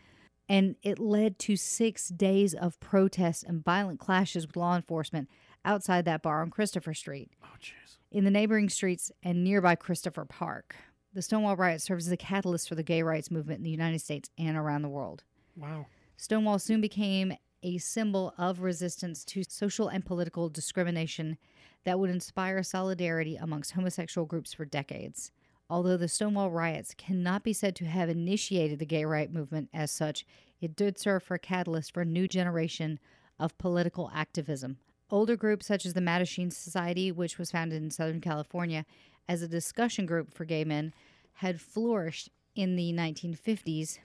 And 0.49 0.77
it 0.83 0.99
led 0.99 1.39
to 1.41 1.57
six 1.57 2.09
days 2.09 2.55
of 2.55 2.81
protests 2.81 3.43
and 3.43 3.63
violent 3.65 4.01
clashes 4.01 4.47
with 4.47 4.57
law 4.57 4.75
enforcement 4.75 5.29
outside 5.65 6.07
that 6.07 6.23
bar 6.23 6.43
on 6.43 6.51
Christopher 6.51 6.95
Street. 6.95 7.31
Oh, 7.43 7.57
jeez. 7.61 7.99
In 8.11 8.25
the 8.25 8.31
neighboring 8.31 8.69
streets 8.69 9.13
and 9.23 9.45
nearby 9.45 9.77
Christopher 9.77 10.25
Park, 10.25 10.75
the 11.13 11.23
Stonewall 11.23 11.57
riot 11.57 11.83
serves 11.83 12.07
as 12.07 12.13
a 12.13 12.17
catalyst 12.17 12.69
for 12.69 12.75
the 12.75 12.83
gay 12.83 13.03
rights 13.03 13.31
movement 13.31 13.59
in 13.59 13.65
the 13.65 13.71
United 13.71 14.01
States 14.01 14.31
and 14.39 14.57
around 14.57 14.83
the 14.83 14.89
world. 14.89 15.25
Wow. 15.57 15.87
Stonewall 16.17 16.59
soon 16.59 16.81
became 16.81 17.33
a 17.63 17.79
symbol 17.79 18.33
of 18.39 18.61
resistance 18.61 19.25
to 19.25 19.43
social 19.45 19.89
and 19.89 20.05
political 20.05 20.49
discrimination 20.49 21.37
that 21.85 21.99
would 21.99 22.11
inspire 22.11 22.63
solidarity 22.63 23.37
amongst 23.37 23.73
homosexual 23.73 24.27
groups 24.27 24.53
for 24.53 24.65
decades. 24.65 25.31
Although 25.69 25.97
the 25.97 26.09
Stonewall 26.09 26.51
riots 26.51 26.95
cannot 26.97 27.45
be 27.45 27.53
said 27.53 27.77
to 27.77 27.85
have 27.85 28.09
initiated 28.09 28.79
the 28.79 28.87
gay 28.87 29.05
right 29.05 29.33
movement 29.33 29.69
as 29.73 29.91
such, 29.91 30.27
it 30.61 30.75
did 30.75 30.99
serve 30.99 31.23
for 31.23 31.35
a 31.35 31.39
catalyst 31.39 31.93
for 31.93 32.03
a 32.03 32.07
new 32.07 32.27
generation 32.27 32.99
of 33.39 33.57
political 33.57 34.11
activism. 34.15 34.79
Older 35.11 35.37
groups 35.37 35.67
such 35.67 35.85
as 35.85 35.95
the 35.95 36.01
Mattachine 36.01 36.53
Society, 36.53 37.11
which 37.11 37.39
was 37.39 37.51
founded 37.51 37.83
in 37.83 37.91
Southern 37.91 38.21
California 38.21 38.85
as 39.29 39.43
a 39.43 39.49
discussion 39.49 40.07
group 40.07 40.33
for 40.33 40.45
gay 40.45 40.65
men, 40.65 40.95
had 41.35 41.61
flourished 41.61 42.31
in 42.55 42.77
the 42.77 42.93
1950s 42.93 43.99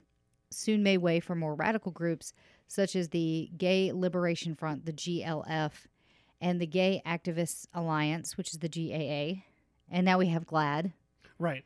soon 0.50 0.82
made 0.82 0.98
way 0.98 1.20
for 1.20 1.34
more 1.34 1.54
radical 1.54 1.92
groups 1.92 2.32
such 2.68 2.96
as 2.96 3.10
the 3.10 3.50
Gay 3.56 3.92
Liberation 3.92 4.54
Front, 4.54 4.86
the 4.86 4.92
GLF, 4.92 5.72
and 6.40 6.60
the 6.60 6.66
Gay 6.66 7.02
Activists 7.06 7.66
Alliance, 7.72 8.36
which 8.36 8.52
is 8.52 8.58
the 8.58 8.68
GAA. 8.68 9.42
And 9.90 10.04
now 10.04 10.18
we 10.18 10.26
have 10.28 10.46
GLAAD. 10.46 10.92
Right. 11.38 11.64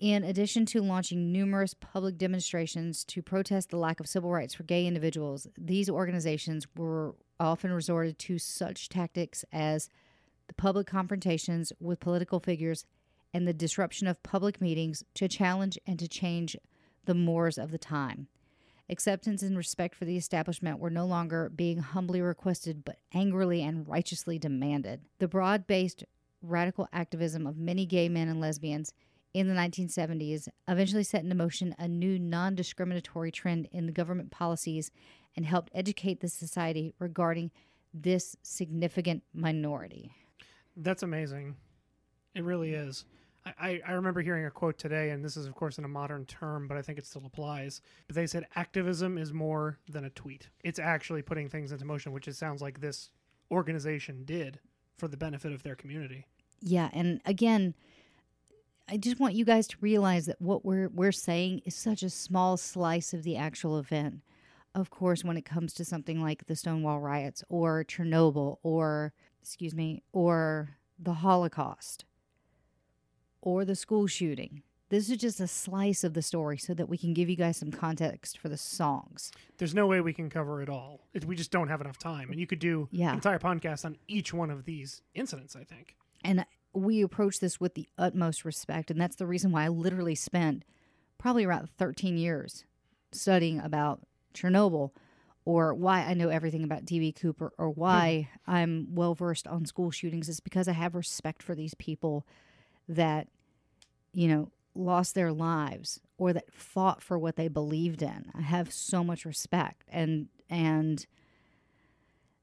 In 0.00 0.24
addition 0.24 0.64
to 0.66 0.80
launching 0.80 1.30
numerous 1.30 1.74
public 1.74 2.16
demonstrations 2.16 3.04
to 3.04 3.20
protest 3.20 3.68
the 3.68 3.76
lack 3.76 4.00
of 4.00 4.08
civil 4.08 4.30
rights 4.30 4.54
for 4.54 4.62
gay 4.62 4.86
individuals, 4.86 5.46
these 5.58 5.90
organizations 5.90 6.66
were 6.74 7.14
often 7.38 7.70
resorted 7.70 8.18
to 8.20 8.38
such 8.38 8.88
tactics 8.88 9.44
as 9.52 9.90
the 10.48 10.54
public 10.54 10.86
confrontations 10.86 11.70
with 11.78 12.00
political 12.00 12.40
figures 12.40 12.86
and 13.34 13.46
the 13.46 13.52
disruption 13.52 14.06
of 14.06 14.22
public 14.22 14.58
meetings 14.58 15.04
to 15.12 15.28
challenge 15.28 15.78
and 15.86 15.98
to 15.98 16.08
change 16.08 16.56
the 17.04 17.14
mores 17.14 17.58
of 17.58 17.70
the 17.70 17.78
time. 17.78 18.26
Acceptance 18.88 19.42
and 19.42 19.54
respect 19.54 19.94
for 19.94 20.06
the 20.06 20.16
establishment 20.16 20.78
were 20.78 20.88
no 20.88 21.04
longer 21.04 21.50
being 21.54 21.78
humbly 21.78 22.22
requested, 22.22 22.86
but 22.86 23.00
angrily 23.12 23.62
and 23.62 23.86
righteously 23.86 24.38
demanded. 24.38 25.02
The 25.18 25.28
broad 25.28 25.66
based 25.66 26.04
radical 26.40 26.88
activism 26.90 27.46
of 27.46 27.58
many 27.58 27.84
gay 27.84 28.08
men 28.08 28.28
and 28.28 28.40
lesbians 28.40 28.94
in 29.32 29.48
the 29.48 29.54
1970s 29.54 30.48
eventually 30.68 31.04
set 31.04 31.22
into 31.22 31.34
motion 31.34 31.74
a 31.78 31.86
new 31.86 32.18
non 32.18 32.54
discriminatory 32.54 33.30
trend 33.30 33.68
in 33.72 33.86
the 33.86 33.92
government 33.92 34.30
policies 34.30 34.90
and 35.36 35.46
helped 35.46 35.70
educate 35.74 36.20
the 36.20 36.28
society 36.28 36.94
regarding 36.98 37.50
this 37.94 38.36
significant 38.42 39.22
minority. 39.32 40.10
That's 40.76 41.02
amazing. 41.02 41.56
It 42.34 42.44
really 42.44 42.74
is. 42.74 43.04
I, 43.44 43.52
I, 43.58 43.80
I 43.88 43.92
remember 43.92 44.20
hearing 44.20 44.46
a 44.46 44.50
quote 44.50 44.78
today, 44.78 45.10
and 45.10 45.24
this 45.24 45.36
is, 45.36 45.46
of 45.46 45.54
course, 45.54 45.78
in 45.78 45.84
a 45.84 45.88
modern 45.88 46.26
term, 46.26 46.68
but 46.68 46.76
I 46.76 46.82
think 46.82 46.98
it 46.98 47.06
still 47.06 47.24
applies. 47.24 47.80
But 48.06 48.16
they 48.16 48.26
said 48.26 48.46
activism 48.54 49.18
is 49.18 49.32
more 49.32 49.78
than 49.88 50.04
a 50.04 50.10
tweet. 50.10 50.48
It's 50.64 50.78
actually 50.78 51.22
putting 51.22 51.48
things 51.48 51.72
into 51.72 51.84
motion, 51.84 52.12
which 52.12 52.28
it 52.28 52.36
sounds 52.36 52.62
like 52.62 52.80
this 52.80 53.10
organization 53.50 54.24
did 54.24 54.60
for 54.98 55.08
the 55.08 55.16
benefit 55.16 55.52
of 55.52 55.62
their 55.62 55.74
community. 55.74 56.26
Yeah, 56.60 56.90
and 56.92 57.20
again, 57.24 57.74
I 58.90 58.96
just 58.96 59.20
want 59.20 59.34
you 59.34 59.44
guys 59.44 59.68
to 59.68 59.76
realize 59.80 60.26
that 60.26 60.40
what 60.40 60.64
we're 60.64 60.88
we're 60.88 61.12
saying 61.12 61.62
is 61.64 61.74
such 61.76 62.02
a 62.02 62.10
small 62.10 62.56
slice 62.56 63.14
of 63.14 63.22
the 63.22 63.36
actual 63.36 63.78
event. 63.78 64.22
Of 64.74 64.90
course, 64.90 65.24
when 65.24 65.36
it 65.36 65.44
comes 65.44 65.72
to 65.74 65.84
something 65.84 66.20
like 66.22 66.46
the 66.46 66.56
Stonewall 66.56 67.00
riots 67.00 67.44
or 67.48 67.84
Chernobyl 67.84 68.56
or 68.62 69.12
excuse 69.42 69.74
me, 69.74 70.02
or 70.12 70.70
the 70.98 71.14
Holocaust 71.14 72.04
or 73.40 73.64
the 73.64 73.74
school 73.76 74.06
shooting. 74.06 74.62
This 74.90 75.08
is 75.08 75.18
just 75.18 75.38
a 75.40 75.46
slice 75.46 76.02
of 76.02 76.14
the 76.14 76.20
story 76.22 76.58
so 76.58 76.74
that 76.74 76.88
we 76.88 76.98
can 76.98 77.14
give 77.14 77.30
you 77.30 77.36
guys 77.36 77.56
some 77.58 77.70
context 77.70 78.36
for 78.38 78.48
the 78.48 78.56
songs. 78.56 79.30
There's 79.58 79.72
no 79.74 79.86
way 79.86 80.00
we 80.00 80.12
can 80.12 80.28
cover 80.28 80.60
it 80.62 80.68
all. 80.68 81.06
We 81.24 81.36
just 81.36 81.52
don't 81.52 81.68
have 81.68 81.80
enough 81.80 81.96
time. 81.96 82.30
And 82.30 82.40
you 82.40 82.46
could 82.48 82.58
do 82.58 82.88
Yeah. 82.90 83.10
an 83.10 83.14
entire 83.14 83.38
podcast 83.38 83.84
on 83.84 83.96
each 84.08 84.34
one 84.34 84.50
of 84.50 84.64
these 84.64 85.02
incidents, 85.14 85.54
I 85.54 85.62
think. 85.62 85.96
And 86.24 86.44
we 86.72 87.02
approach 87.02 87.40
this 87.40 87.60
with 87.60 87.74
the 87.74 87.88
utmost 87.98 88.44
respect. 88.44 88.90
And 88.90 89.00
that's 89.00 89.16
the 89.16 89.26
reason 89.26 89.52
why 89.52 89.64
I 89.64 89.68
literally 89.68 90.14
spent 90.14 90.64
probably 91.18 91.44
around 91.44 91.68
13 91.78 92.16
years 92.16 92.64
studying 93.12 93.60
about 93.60 94.00
Chernobyl 94.34 94.90
or 95.44 95.74
why 95.74 96.02
I 96.02 96.14
know 96.14 96.28
everything 96.28 96.62
about 96.62 96.84
DB 96.84 97.14
Cooper 97.14 97.52
or 97.58 97.70
why 97.70 98.28
hmm. 98.44 98.50
I'm 98.50 98.94
well 98.94 99.14
versed 99.14 99.46
on 99.46 99.66
school 99.66 99.90
shootings 99.90 100.28
is 100.28 100.40
because 100.40 100.68
I 100.68 100.72
have 100.72 100.94
respect 100.94 101.42
for 101.42 101.54
these 101.54 101.74
people 101.74 102.26
that, 102.88 103.28
you 104.12 104.28
know, 104.28 104.50
lost 104.74 105.14
their 105.14 105.32
lives 105.32 106.00
or 106.18 106.32
that 106.32 106.52
fought 106.52 107.02
for 107.02 107.18
what 107.18 107.36
they 107.36 107.48
believed 107.48 108.02
in. 108.02 108.30
I 108.34 108.42
have 108.42 108.72
so 108.72 109.02
much 109.02 109.24
respect 109.24 109.84
and 109.88 110.28
and 110.48 111.06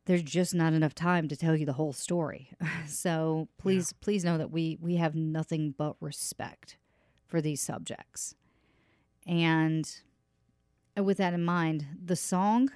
there's 0.08 0.24
just 0.24 0.56
not 0.56 0.74
enough 0.74 0.96
time 0.96 1.28
to 1.28 1.36
tell 1.36 1.56
you 1.56 1.66
the 1.66 1.74
whole 1.74 1.94
story. 1.94 2.50
so 2.88 3.48
please 3.58 3.94
please 3.94 4.26
know 4.26 4.38
that 4.38 4.52
we 4.52 4.78
we 4.82 4.96
have 4.96 5.14
nothing 5.14 5.76
but 5.78 5.96
respect 6.00 6.78
for 7.28 7.42
these 7.42 7.62
subjects. 7.62 8.34
And 9.28 9.90
with 10.96 11.18
that 11.18 11.34
in 11.34 11.44
mind, 11.44 11.86
the 12.04 12.16
song 12.16 12.72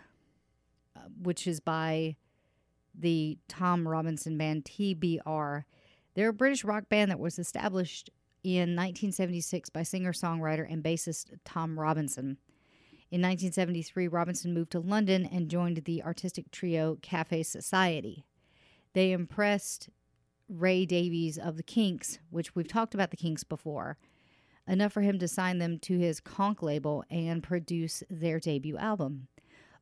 uh, 0.95 1.07
which 1.21 1.47
is 1.47 1.61
by 1.61 2.17
the 2.93 3.37
Tom 3.47 3.87
Robinson 3.87 4.37
band 4.37 4.65
TBR. 4.65 5.63
They're 6.13 6.29
a 6.29 6.33
British 6.33 6.65
rock 6.65 6.89
band 6.89 7.09
that 7.09 7.19
was 7.19 7.39
established 7.39 8.09
in 8.43 8.75
1976 8.75 9.69
by 9.69 9.83
singer 9.83 10.11
songwriter 10.11 10.69
and 10.69 10.83
bassist 10.83 11.27
Tom 11.45 11.79
Robinson. 11.79 12.37
In 13.11 13.19
1973, 13.19 14.07
Robinson 14.07 14.53
moved 14.53 14.71
to 14.71 14.79
London 14.79 15.25
and 15.25 15.49
joined 15.49 15.83
the 15.83 16.01
artistic 16.01 16.49
trio 16.49 16.97
Cafe 17.01 17.43
Society. 17.43 18.23
They 18.93 19.11
impressed 19.11 19.89
Ray 20.47 20.85
Davies 20.85 21.37
of 21.37 21.57
the 21.57 21.63
Kinks, 21.63 22.19
which 22.29 22.55
we've 22.55 22.69
talked 22.69 22.93
about 22.93 23.11
the 23.11 23.17
Kinks 23.17 23.43
before, 23.43 23.97
enough 24.65 24.93
for 24.93 25.01
him 25.01 25.19
to 25.19 25.27
sign 25.27 25.57
them 25.57 25.77
to 25.79 25.99
his 25.99 26.21
Konk 26.21 26.61
label 26.61 27.03
and 27.09 27.43
produce 27.43 28.01
their 28.09 28.39
debut 28.39 28.77
album. 28.77 29.27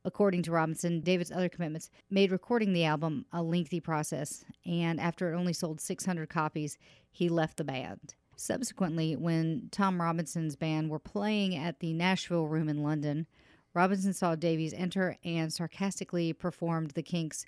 According 0.03 0.41
to 0.43 0.51
Robinson, 0.51 1.01
David's 1.01 1.31
other 1.31 1.49
commitments 1.49 1.91
made 2.09 2.31
recording 2.31 2.73
the 2.73 2.85
album 2.85 3.27
a 3.31 3.43
lengthy 3.43 3.79
process, 3.79 4.43
and 4.65 4.99
after 4.99 5.31
it 5.31 5.37
only 5.37 5.53
sold 5.53 5.81
600 5.81 6.29
copies, 6.29 6.79
he 7.11 7.29
left 7.29 7.57
the 7.57 7.63
band. 7.63 8.15
Subsequently, 8.39 9.17
when 9.17 9.67
Tom 9.69 10.01
Robinson's 10.01 10.55
band 10.55 10.89
were 10.89 10.97
playing 10.97 11.57
at 11.57 11.81
the 11.81 11.91
Nashville 11.91 12.47
Room 12.47 12.69
in 12.69 12.81
London, 12.81 13.27
Robinson 13.73 14.13
saw 14.13 14.35
Davies 14.35 14.73
enter 14.73 15.17
and 15.25 15.51
sarcastically 15.51 16.31
performed 16.31 16.91
the 16.91 17.03
Kinks' 17.03 17.45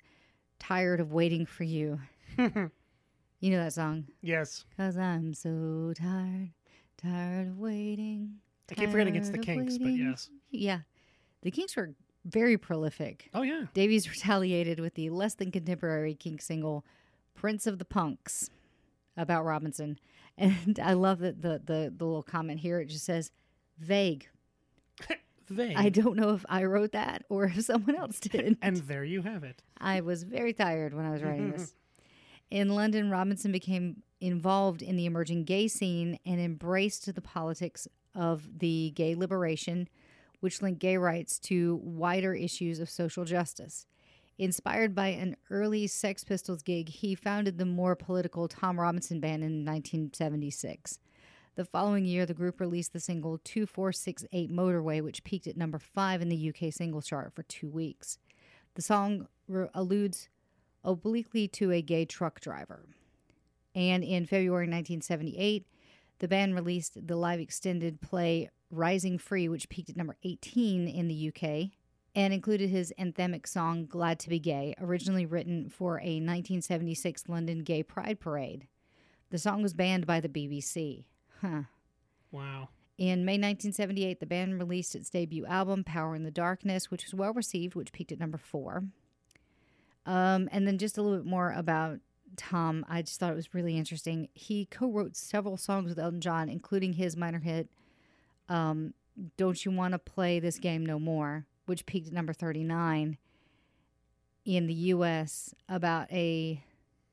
Tired 0.58 1.00
of 1.00 1.10
Waiting 1.10 1.46
for 1.46 1.64
You. 1.64 1.98
you 2.36 2.70
know 3.40 3.64
that 3.64 3.72
song? 3.72 4.06
Yes. 4.20 4.66
Cause 4.76 4.98
I'm 4.98 5.32
so 5.32 5.94
tired, 5.96 6.50
tired 6.98 7.48
of 7.48 7.58
waiting. 7.58 8.34
I 8.70 8.74
keep 8.74 8.90
forgetting 8.90 9.16
it's 9.16 9.30
the 9.30 9.38
tired 9.38 9.60
Kinks, 9.60 9.78
but 9.78 9.88
yes. 9.88 10.28
Yeah. 10.50 10.80
The 11.40 11.50
Kinks 11.50 11.74
were 11.74 11.94
very 12.26 12.58
prolific. 12.58 13.30
Oh, 13.32 13.42
yeah. 13.42 13.64
Davies 13.72 14.10
retaliated 14.10 14.78
with 14.78 14.92
the 14.92 15.08
less 15.08 15.32
than 15.32 15.50
contemporary 15.50 16.14
Kink 16.14 16.42
single 16.42 16.84
Prince 17.34 17.66
of 17.66 17.78
the 17.78 17.86
Punks 17.86 18.50
about 19.16 19.44
Robinson. 19.44 19.98
And 20.38 20.80
I 20.82 20.94
love 20.94 21.18
that 21.18 21.42
the, 21.42 21.60
the, 21.62 21.92
the 21.94 22.04
little 22.06 22.22
comment 22.22 22.60
here. 22.60 22.80
It 22.80 22.86
just 22.86 23.04
says 23.04 23.30
vague. 23.78 24.26
Vague. 25.48 25.76
I 25.76 25.90
don't 25.90 26.16
know 26.16 26.30
if 26.30 26.46
I 26.48 26.64
wrote 26.64 26.92
that 26.92 27.24
or 27.28 27.44
if 27.44 27.62
someone 27.62 27.96
else 27.96 28.18
did. 28.20 28.56
and 28.62 28.76
there 28.78 29.04
you 29.04 29.20
have 29.22 29.44
it. 29.44 29.62
I 29.78 30.00
was 30.00 30.22
very 30.22 30.54
tired 30.54 30.94
when 30.94 31.04
I 31.04 31.10
was 31.10 31.22
writing 31.22 31.50
this. 31.50 31.74
In 32.50 32.70
London, 32.70 33.10
Robinson 33.10 33.52
became 33.52 34.02
involved 34.22 34.80
in 34.80 34.96
the 34.96 35.04
emerging 35.04 35.44
gay 35.44 35.68
scene 35.68 36.18
and 36.24 36.40
embraced 36.40 37.12
the 37.12 37.20
politics 37.20 37.86
of 38.14 38.58
the 38.60 38.92
gay 38.94 39.14
liberation, 39.14 39.88
which 40.40 40.62
linked 40.62 40.80
gay 40.80 40.96
rights 40.96 41.38
to 41.40 41.80
wider 41.82 42.32
issues 42.34 42.78
of 42.78 42.88
social 42.88 43.24
justice. 43.24 43.86
Inspired 44.38 44.94
by 44.94 45.08
an 45.08 45.36
early 45.50 45.86
Sex 45.86 46.24
Pistols 46.24 46.62
gig, 46.62 46.88
he 46.88 47.14
founded 47.14 47.58
the 47.58 47.66
more 47.66 47.94
political 47.94 48.48
Tom 48.48 48.80
Robinson 48.80 49.20
Band 49.20 49.44
in 49.44 49.64
1976. 49.64 50.98
The 51.54 51.64
following 51.66 52.06
year, 52.06 52.24
the 52.24 52.32
group 52.32 52.60
released 52.60 52.94
the 52.94 53.00
single 53.00 53.38
2468 53.44 54.50
Motorway, 54.50 55.02
which 55.02 55.22
peaked 55.22 55.46
at 55.46 55.56
number 55.56 55.78
five 55.78 56.22
in 56.22 56.30
the 56.30 56.48
UK 56.48 56.72
singles 56.72 57.06
chart 57.06 57.34
for 57.34 57.42
two 57.42 57.68
weeks. 57.68 58.18
The 58.74 58.82
song 58.82 59.28
re- 59.46 59.68
alludes 59.74 60.30
obliquely 60.82 61.46
to 61.48 61.70
a 61.70 61.82
gay 61.82 62.06
truck 62.06 62.40
driver. 62.40 62.86
And 63.74 64.02
in 64.02 64.24
February 64.24 64.64
1978, 64.64 65.66
the 66.20 66.28
band 66.28 66.54
released 66.54 67.06
the 67.06 67.16
live 67.16 67.40
extended 67.40 68.00
play 68.00 68.48
Rising 68.70 69.18
Free, 69.18 69.48
which 69.48 69.68
peaked 69.68 69.90
at 69.90 69.96
number 69.96 70.16
18 70.24 70.88
in 70.88 71.08
the 71.08 71.28
UK, 71.28 71.70
and 72.14 72.34
included 72.34 72.68
his 72.68 72.92
anthemic 72.98 73.46
song 73.46 73.86
Glad 73.86 74.18
to 74.20 74.28
Be 74.28 74.38
Gay, 74.38 74.74
originally 74.80 75.26
written 75.26 75.68
for 75.68 75.98
a 75.98 76.20
1976 76.20 77.24
London 77.28 77.60
Gay 77.60 77.82
Pride 77.82 78.20
Parade. 78.20 78.66
The 79.30 79.38
song 79.38 79.62
was 79.62 79.72
banned 79.72 80.06
by 80.06 80.20
the 80.20 80.28
BBC. 80.28 81.04
Huh. 81.40 81.62
Wow. 82.30 82.68
In 82.98 83.24
May 83.24 83.32
1978, 83.32 84.20
the 84.20 84.26
band 84.26 84.58
released 84.58 84.94
its 84.94 85.10
debut 85.10 85.46
album, 85.46 85.84
Power 85.84 86.14
in 86.14 86.24
the 86.24 86.30
Darkness, 86.30 86.90
which 86.90 87.04
was 87.04 87.14
well 87.14 87.32
received, 87.32 87.74
which 87.74 87.92
peaked 87.92 88.12
at 88.12 88.20
number 88.20 88.38
four. 88.38 88.84
Um, 90.04 90.48
and 90.52 90.66
then 90.66 90.78
just 90.78 90.98
a 90.98 91.02
little 91.02 91.18
bit 91.18 91.26
more 91.26 91.52
about 91.52 92.00
Tom. 92.36 92.84
I 92.88 93.02
just 93.02 93.18
thought 93.18 93.32
it 93.32 93.36
was 93.36 93.54
really 93.54 93.76
interesting. 93.76 94.28
He 94.34 94.66
co 94.66 94.90
wrote 94.90 95.16
several 95.16 95.56
songs 95.56 95.88
with 95.88 95.98
Elton 95.98 96.20
John, 96.20 96.48
including 96.48 96.94
his 96.94 97.16
minor 97.16 97.40
hit, 97.40 97.68
um, 98.48 98.94
Don't 99.36 99.64
You 99.64 99.72
Want 99.72 99.92
to 99.92 99.98
Play 99.98 100.38
This 100.38 100.58
Game 100.58 100.84
No 100.84 100.98
More, 100.98 101.46
which 101.72 101.86
peaked 101.86 102.08
at 102.08 102.12
number 102.12 102.34
39 102.34 103.16
in 104.44 104.66
the 104.66 104.74
U.S. 104.74 105.54
about 105.70 106.12
a. 106.12 106.62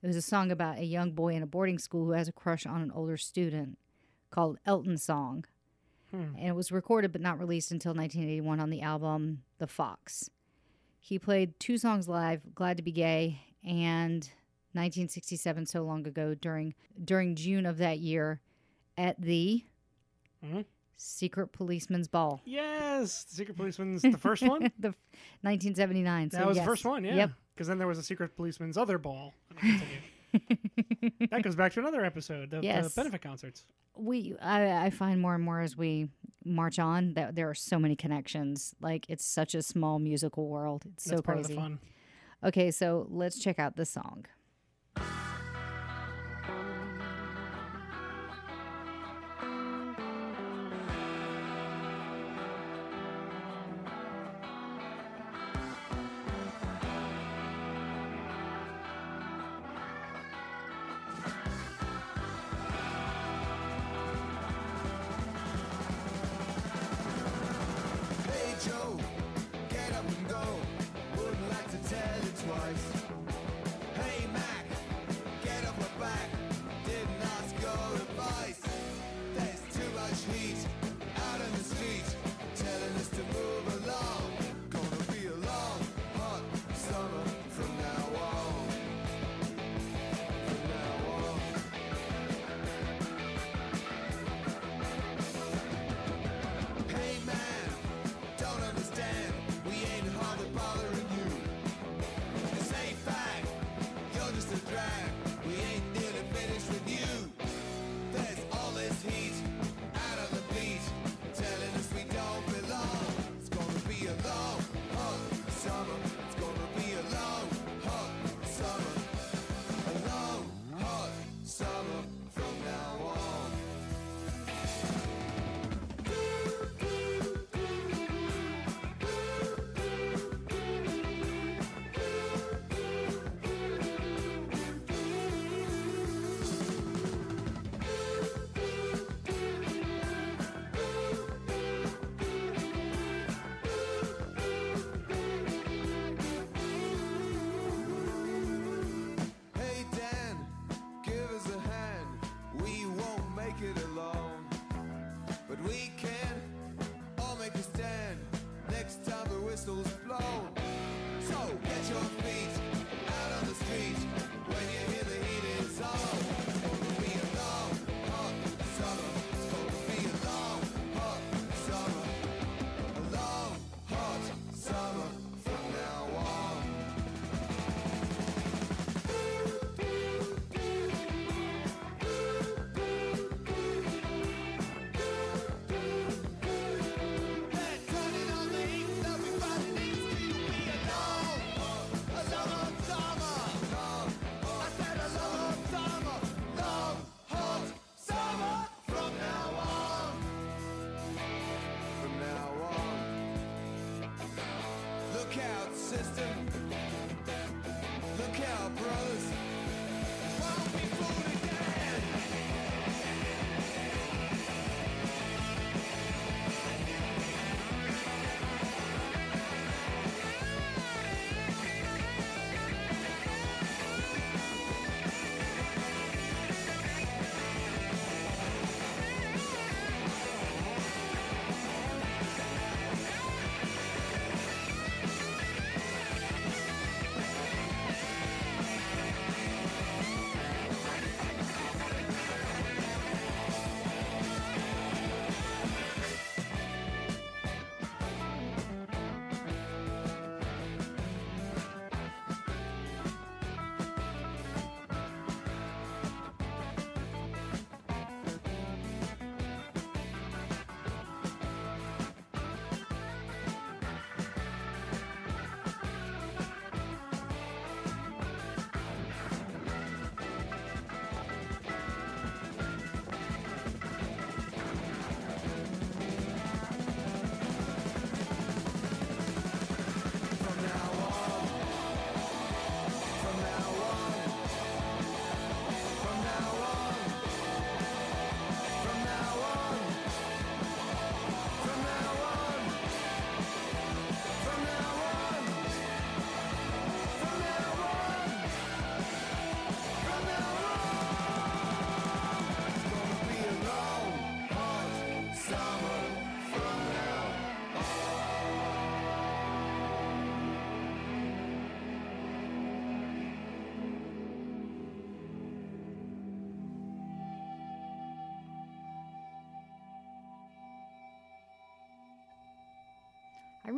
It 0.04 0.08
was 0.08 0.18
a 0.18 0.22
song 0.22 0.52
about 0.52 0.80
a 0.80 0.84
young 0.84 1.12
boy 1.12 1.34
in 1.34 1.42
a 1.44 1.48
boarding 1.48 1.80
school 1.80 2.04
who 2.04 2.12
has 2.12 2.28
a 2.28 2.34
crush 2.34 2.66
on 2.66 2.82
an 2.82 2.92
older 2.92 3.16
student 3.16 3.78
called 4.32 4.58
Elton 4.66 4.98
Song. 4.98 5.46
And 6.12 6.48
it 6.50 6.56
was 6.56 6.74
recorded 6.74 7.14
but 7.14 7.22
not 7.22 7.40
released 7.40 7.72
until 7.72 7.92
1981 7.94 8.60
on 8.60 8.70
the 8.70 8.82
album 8.82 9.44
The 9.60 9.68
Fox. 9.68 10.30
He 11.00 11.18
played 11.18 11.58
two 11.58 11.78
songs 11.78 12.10
live, 12.10 12.54
Glad 12.54 12.76
to 12.78 12.84
Be 12.84 12.92
Gay 12.92 13.40
and 13.64 14.24
1967 14.74 15.68
so 15.68 15.84
long 15.84 16.06
ago 16.06 16.34
during 16.34 16.74
during 17.02 17.36
June 17.36 17.66
of 17.66 17.78
that 17.78 18.00
year 18.00 18.42
at 18.98 19.22
the 19.22 19.64
Mhm. 20.44 20.66
Secret 21.02 21.54
Policeman's 21.54 22.10
Ball. 22.10 22.42
Yes, 22.44 23.26
Secret 23.30 23.56
Policeman's 23.56 24.02
the 24.02 24.18
first 24.18 24.44
one. 24.44 24.64
the 24.80 24.94
1979. 25.42 26.30
That 26.30 26.42
so 26.42 26.48
was 26.48 26.58
yes. 26.58 26.66
the 26.66 26.70
first 26.70 26.84
one, 26.86 27.06
yeah. 27.06 27.16
Yep. 27.16 27.32
Because 27.56 27.68
then 27.68 27.78
there 27.78 27.88
was 27.88 27.98
a 27.98 28.04
Secret 28.04 28.36
Policeman's 28.36 28.78
other 28.78 28.98
ball. 28.98 29.34
That 31.32 31.42
goes 31.42 31.56
back 31.56 31.74
to 31.74 31.80
another 31.80 32.06
episode 32.06 32.54
of 32.54 32.64
Yes. 32.64 32.94
the 32.94 33.02
benefit 33.02 33.22
concerts. 33.24 33.64
we 33.96 34.36
I, 34.40 34.86
I 34.86 34.90
find 34.92 35.20
more 35.20 35.34
and 35.34 35.44
more 35.44 35.60
as 35.60 35.76
we 35.76 36.10
march 36.46 36.78
on 36.78 37.14
that 37.16 37.34
there 37.36 37.50
are 37.50 37.56
so 37.56 37.80
many 37.80 37.96
connections. 37.96 38.76
Like 38.80 39.06
it's 39.10 39.26
such 39.26 39.56
a 39.56 39.64
small 39.64 39.98
musical 39.98 40.48
world. 40.48 40.84
It's 40.94 41.06
That's 41.06 41.18
so 41.18 41.24
part 41.24 41.38
crazy. 41.40 41.54
of 41.54 41.58
the 41.58 41.62
fun. 41.64 41.80
Okay, 42.44 42.70
so 42.70 43.08
let's 43.10 43.40
check 43.40 43.58
out 43.58 43.76
this 43.76 43.90
song. 43.90 44.26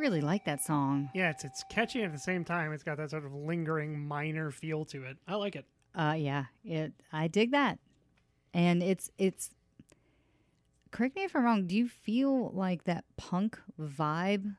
Really 0.02 0.22
like 0.22 0.44
that 0.46 0.62
song. 0.62 1.10
Yeah, 1.14 1.30
it's 1.30 1.46
it's 1.46 1.64
catchy 1.70 2.04
at 2.04 2.12
the 2.12 2.20
same 2.20 2.44
time 2.44 2.74
it's 2.74 2.84
got 2.84 2.98
that 2.98 3.12
sort 3.12 3.26
of 3.26 3.34
lingering 3.34 4.06
minor 4.06 4.52
feel 4.52 4.84
to 4.86 5.04
it. 5.06 5.18
I 5.28 5.36
like 5.36 5.56
it. 5.56 5.66
Uh, 5.96 6.16
yeah, 6.18 6.46
it. 6.66 6.94
I 7.14 7.28
dig 7.28 7.52
that, 7.52 7.80
and 8.54 8.84
it's 8.84 9.10
it's. 9.18 9.52
Correct 10.92 11.16
me 11.16 11.24
if 11.24 11.36
I'm 11.36 11.44
wrong. 11.44 11.68
Do 11.68 11.78
you 11.78 11.88
feel 11.88 12.52
like 12.52 12.84
that 12.84 13.06
punk 13.16 13.58
vibe, 13.80 14.58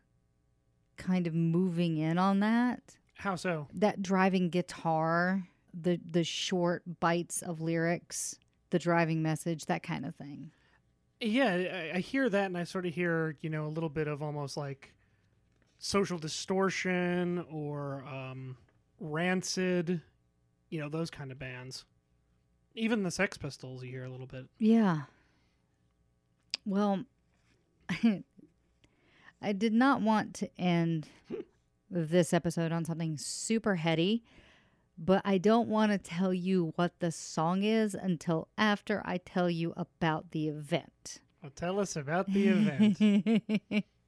kind 0.97 1.27
of 1.27 1.35
moving 1.35 1.99
in 1.99 2.17
on 2.17 2.41
that? 2.41 2.81
How 3.19 3.37
so? 3.37 3.69
That 3.75 4.03
driving 4.03 4.49
guitar, 4.49 5.47
the 5.75 6.01
the 6.11 6.25
short 6.25 6.83
bites 7.01 7.43
of 7.43 7.61
lyrics, 7.61 8.39
the 8.71 8.79
driving 8.79 9.23
message, 9.23 9.67
that 9.67 9.83
kind 9.83 10.07
of 10.07 10.15
thing. 10.15 10.53
Yeah, 11.21 11.91
I, 11.95 11.97
I 11.97 12.01
hear 12.01 12.29
that, 12.29 12.47
and 12.47 12.59
I 12.59 12.65
sort 12.65 12.87
of 12.87 12.95
hear 12.95 13.37
you 13.43 13.51
know 13.51 13.67
a 13.67 13.69
little 13.69 13.91
bit 13.91 14.09
of 14.09 14.23
almost 14.23 14.57
like 14.57 14.93
social 15.83 16.17
distortion 16.17 17.45
or 17.51 18.05
um, 18.05 18.57
rancid, 19.01 20.01
you 20.71 20.81
know 20.81 20.89
those 20.89 21.11
kind 21.11 21.31
of 21.33 21.39
bands. 21.39 21.85
Even 22.75 23.03
the 23.03 23.11
Sex 23.11 23.37
Pistols, 23.37 23.83
you 23.83 23.91
hear 23.91 24.05
a 24.05 24.11
little 24.11 24.27
bit. 24.27 24.47
Yeah. 24.59 25.03
Well, 26.65 27.05
I 29.43 29.53
did 29.53 29.75
not 29.75 30.01
want 30.01 30.33
to 30.35 30.49
end 30.59 31.09
this 31.91 32.33
episode 32.33 32.73
on 32.73 32.85
something 32.85 33.19
super 33.19 33.75
heady, 33.75 34.23
but 34.97 35.21
I 35.25 35.37
don't 35.37 35.69
want 35.69 35.93
to 35.93 35.99
tell 35.99 36.33
you 36.33 36.73
what 36.77 37.01
the 37.01 37.11
song 37.11 37.65
is 37.65 37.95
until 37.95 38.49
after 38.57 39.03
I 39.05 39.19
tell 39.19 39.51
you 39.51 39.75
about 39.77 40.31
the 40.31 40.49
event. 40.49 41.21
Well, 41.43 41.53
tell 41.55 41.81
us 41.81 41.97
about 41.97 42.33
the 42.33 42.49
event. 42.49 43.85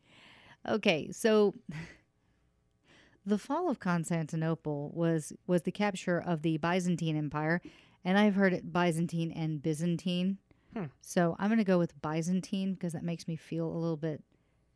okay, 0.68 1.10
so 1.12 1.54
the 3.26 3.38
fall 3.38 3.70
of 3.70 3.78
Constantinople 3.78 4.90
was 4.94 5.32
was 5.46 5.62
the 5.62 5.72
capture 5.72 6.20
of 6.20 6.42
the 6.42 6.58
Byzantine 6.58 7.16
Empire, 7.16 7.60
and 8.04 8.18
I've 8.18 8.34
heard 8.34 8.52
it 8.52 8.72
Byzantine 8.72 9.32
and 9.32 9.62
Byzantine. 9.62 10.38
Hmm. 10.74 10.84
So 11.00 11.36
I'm 11.38 11.48
going 11.48 11.58
to 11.58 11.64
go 11.64 11.78
with 11.78 12.00
Byzantine 12.02 12.74
because 12.74 12.92
that 12.92 13.04
makes 13.04 13.28
me 13.28 13.36
feel 13.36 13.66
a 13.66 13.78
little 13.78 13.96
bit 13.96 14.22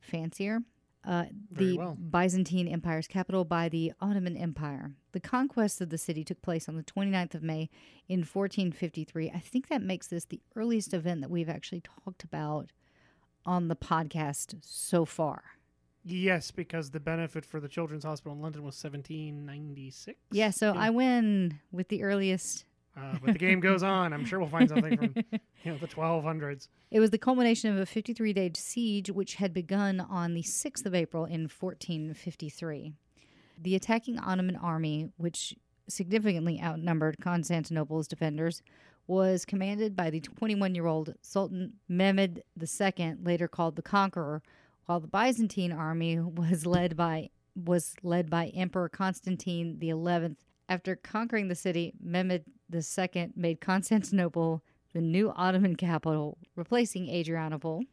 fancier. 0.00 0.60
Uh, 1.06 1.24
the 1.50 1.78
well. 1.78 1.94
Byzantine 1.94 2.68
Empire's 2.68 3.06
capital 3.06 3.44
by 3.44 3.68
the 3.68 3.92
Ottoman 4.00 4.36
Empire. 4.36 4.92
The 5.12 5.20
conquest 5.20 5.80
of 5.80 5.90
the 5.90 5.96
city 5.96 6.22
took 6.24 6.42
place 6.42 6.68
on 6.68 6.76
the 6.76 6.82
29th 6.82 7.34
of 7.34 7.42
May 7.42 7.70
in 8.08 8.20
1453. 8.20 9.30
I 9.30 9.38
think 9.38 9.68
that 9.68 9.80
makes 9.80 10.08
this 10.08 10.24
the 10.26 10.42
earliest 10.54 10.92
event 10.92 11.20
that 11.22 11.30
we've 11.30 11.48
actually 11.48 11.82
talked 12.04 12.24
about 12.24 12.72
on 13.46 13.68
the 13.68 13.76
podcast 13.76 14.56
so 14.60 15.04
far. 15.04 15.42
Yes, 16.10 16.50
because 16.50 16.90
the 16.90 17.00
benefit 17.00 17.44
for 17.44 17.60
the 17.60 17.68
Children's 17.68 18.04
Hospital 18.04 18.34
in 18.34 18.42
London 18.42 18.62
was 18.62 18.82
1796. 18.82 20.18
Yeah, 20.30 20.50
so 20.50 20.74
I 20.74 20.90
win 20.90 21.60
with 21.72 21.88
the 21.88 22.02
earliest. 22.02 22.64
Uh, 22.96 23.16
but 23.24 23.32
the 23.32 23.38
game 23.38 23.60
goes 23.60 23.82
on. 23.82 24.12
I'm 24.12 24.24
sure 24.24 24.40
we'll 24.40 24.48
find 24.48 24.68
something 24.68 24.96
from 24.96 25.14
you 25.62 25.72
know 25.72 25.78
the 25.78 25.86
1200s. 25.86 26.68
It 26.90 27.00
was 27.00 27.10
the 27.10 27.18
culmination 27.18 27.70
of 27.70 27.78
a 27.78 27.86
53 27.86 28.32
day 28.32 28.50
siege, 28.54 29.10
which 29.10 29.36
had 29.36 29.52
begun 29.54 30.00
on 30.00 30.34
the 30.34 30.42
6th 30.42 30.84
of 30.84 30.94
April 30.94 31.24
in 31.24 31.42
1453. 31.42 32.92
The 33.60 33.74
attacking 33.74 34.18
Ottoman 34.18 34.56
army, 34.56 35.10
which 35.16 35.54
significantly 35.88 36.60
outnumbered 36.62 37.18
Constantinople's 37.20 38.08
defenders, 38.08 38.62
was 39.06 39.44
commanded 39.44 39.96
by 39.96 40.10
the 40.10 40.20
21 40.20 40.74
year 40.74 40.86
old 40.86 41.14
Sultan 41.22 41.74
Mehmed 41.88 42.42
II, 42.60 43.14
later 43.22 43.48
called 43.48 43.76
the 43.76 43.82
Conqueror, 43.82 44.42
while 44.88 44.98
the 45.00 45.06
Byzantine 45.06 45.70
army 45.70 46.18
was 46.18 46.64
led 46.64 46.96
by 46.96 47.28
was 47.54 47.94
led 48.02 48.30
by 48.30 48.46
Emperor 48.46 48.88
Constantine 48.88 49.78
XI. 49.78 50.34
After 50.66 50.96
conquering 50.96 51.48
the 51.48 51.54
city, 51.54 51.92
Mehmed 52.00 52.44
II 52.72 53.32
made 53.36 53.60
Constantinople 53.60 54.62
the 54.94 55.02
new 55.02 55.30
Ottoman 55.36 55.76
capital, 55.76 56.38
replacing 56.56 57.10
Adrianople. 57.10 57.84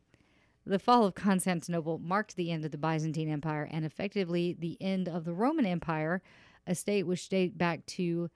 The 0.66 0.80
fall 0.80 1.04
of 1.04 1.16
Constantinople 1.16 2.00
marked 2.00 2.38
the 2.38 2.50
end 2.50 2.64
of 2.64 2.72
the 2.72 2.78
Byzantine 2.78 3.30
Empire 3.30 3.68
and 3.70 3.84
effectively 3.84 4.56
the 4.58 4.78
end 4.80 5.10
of 5.10 5.26
the 5.26 5.34
Roman 5.34 5.66
Empire, 5.66 6.22
a 6.66 6.76
state 6.76 7.04
which 7.04 7.28
dated 7.28 7.58
back 7.58 7.86
to 7.88 8.30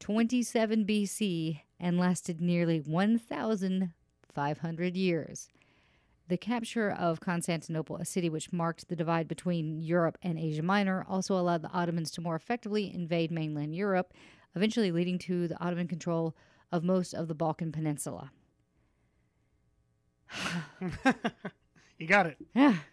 27 0.00 0.86
BC 0.86 1.60
and 1.78 1.98
lasted 1.98 2.40
nearly 2.40 2.78
1,500 2.78 4.96
years. 4.96 5.50
The 6.28 6.36
capture 6.36 6.90
of 6.90 7.20
Constantinople, 7.20 7.96
a 7.96 8.04
city 8.04 8.28
which 8.28 8.52
marked 8.52 8.88
the 8.88 8.96
divide 8.96 9.28
between 9.28 9.80
Europe 9.80 10.18
and 10.22 10.38
Asia 10.38 10.62
Minor, 10.62 11.04
also 11.08 11.38
allowed 11.38 11.62
the 11.62 11.72
Ottomans 11.72 12.10
to 12.12 12.20
more 12.20 12.36
effectively 12.36 12.92
invade 12.92 13.30
mainland 13.30 13.74
Europe, 13.74 14.12
eventually 14.54 14.92
leading 14.92 15.18
to 15.20 15.48
the 15.48 15.58
Ottoman 15.58 15.88
control 15.88 16.36
of 16.70 16.84
most 16.84 17.14
of 17.14 17.28
the 17.28 17.34
Balkan 17.34 17.72
Peninsula. 17.72 18.30
You 21.98 22.06
got 22.06 22.26
it. 22.26 22.36
Yeah. 22.54 22.76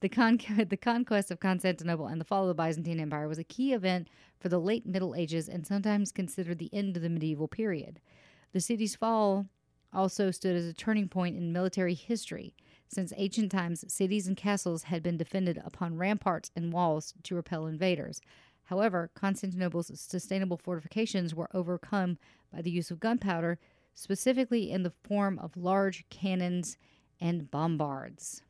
The, 0.00 0.08
con- 0.08 0.40
the 0.70 0.78
conquest 0.78 1.30
of 1.30 1.40
Constantinople 1.40 2.06
and 2.06 2.18
the 2.18 2.24
fall 2.24 2.44
of 2.44 2.48
the 2.48 2.54
Byzantine 2.54 2.98
Empire 2.98 3.28
was 3.28 3.36
a 3.36 3.44
key 3.44 3.74
event 3.74 4.08
for 4.38 4.48
the 4.48 4.58
late 4.58 4.86
Middle 4.86 5.14
Ages 5.14 5.46
and 5.46 5.66
sometimes 5.66 6.10
considered 6.10 6.58
the 6.58 6.72
end 6.72 6.96
of 6.96 7.02
the 7.02 7.10
medieval 7.10 7.48
period. 7.48 8.00
The 8.54 8.62
city's 8.62 8.96
fall 8.96 9.44
also 9.92 10.30
stood 10.30 10.56
as 10.56 10.64
a 10.64 10.72
turning 10.72 11.06
point 11.06 11.36
in 11.36 11.52
military 11.52 11.92
history. 11.92 12.54
Since 12.92 13.12
ancient 13.16 13.52
times, 13.52 13.84
cities 13.86 14.26
and 14.26 14.36
castles 14.36 14.84
had 14.84 15.00
been 15.00 15.16
defended 15.16 15.62
upon 15.64 15.96
ramparts 15.96 16.50
and 16.56 16.72
walls 16.72 17.14
to 17.22 17.36
repel 17.36 17.68
invaders. 17.68 18.20
However, 18.64 19.12
Constantinople's 19.14 19.92
sustainable 20.00 20.56
fortifications 20.56 21.32
were 21.32 21.48
overcome 21.54 22.18
by 22.52 22.62
the 22.62 22.70
use 22.70 22.90
of 22.90 22.98
gunpowder, 22.98 23.60
specifically 23.94 24.72
in 24.72 24.82
the 24.82 24.92
form 25.04 25.38
of 25.38 25.56
large 25.56 26.04
cannons 26.10 26.76
and 27.20 27.48
bombards. 27.48 28.42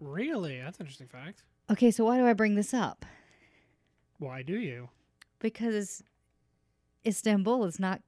Really? 0.00 0.58
That's 0.58 0.78
an 0.78 0.86
interesting 0.86 1.08
fact. 1.08 1.42
Okay, 1.70 1.90
so 1.90 2.06
why 2.06 2.16
do 2.16 2.26
I 2.26 2.32
bring 2.32 2.54
this 2.54 2.72
up? 2.72 3.04
Why 4.18 4.40
do 4.42 4.58
you? 4.58 4.88
Because 5.38 6.02
Istanbul 7.04 7.66
is 7.66 7.78
not 7.78 8.00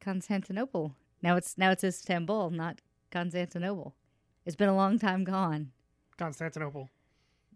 Constantinople. 0.00 0.94
Now 1.22 1.36
it's 1.36 1.58
now 1.58 1.72
it's 1.72 1.84
Istanbul, 1.84 2.50
not 2.50 2.80
Constantinople. 3.10 3.94
It's 4.46 4.56
been 4.56 4.68
a 4.68 4.76
long 4.76 4.98
time 4.98 5.24
gone. 5.24 5.72
Constantinople. 6.16 6.88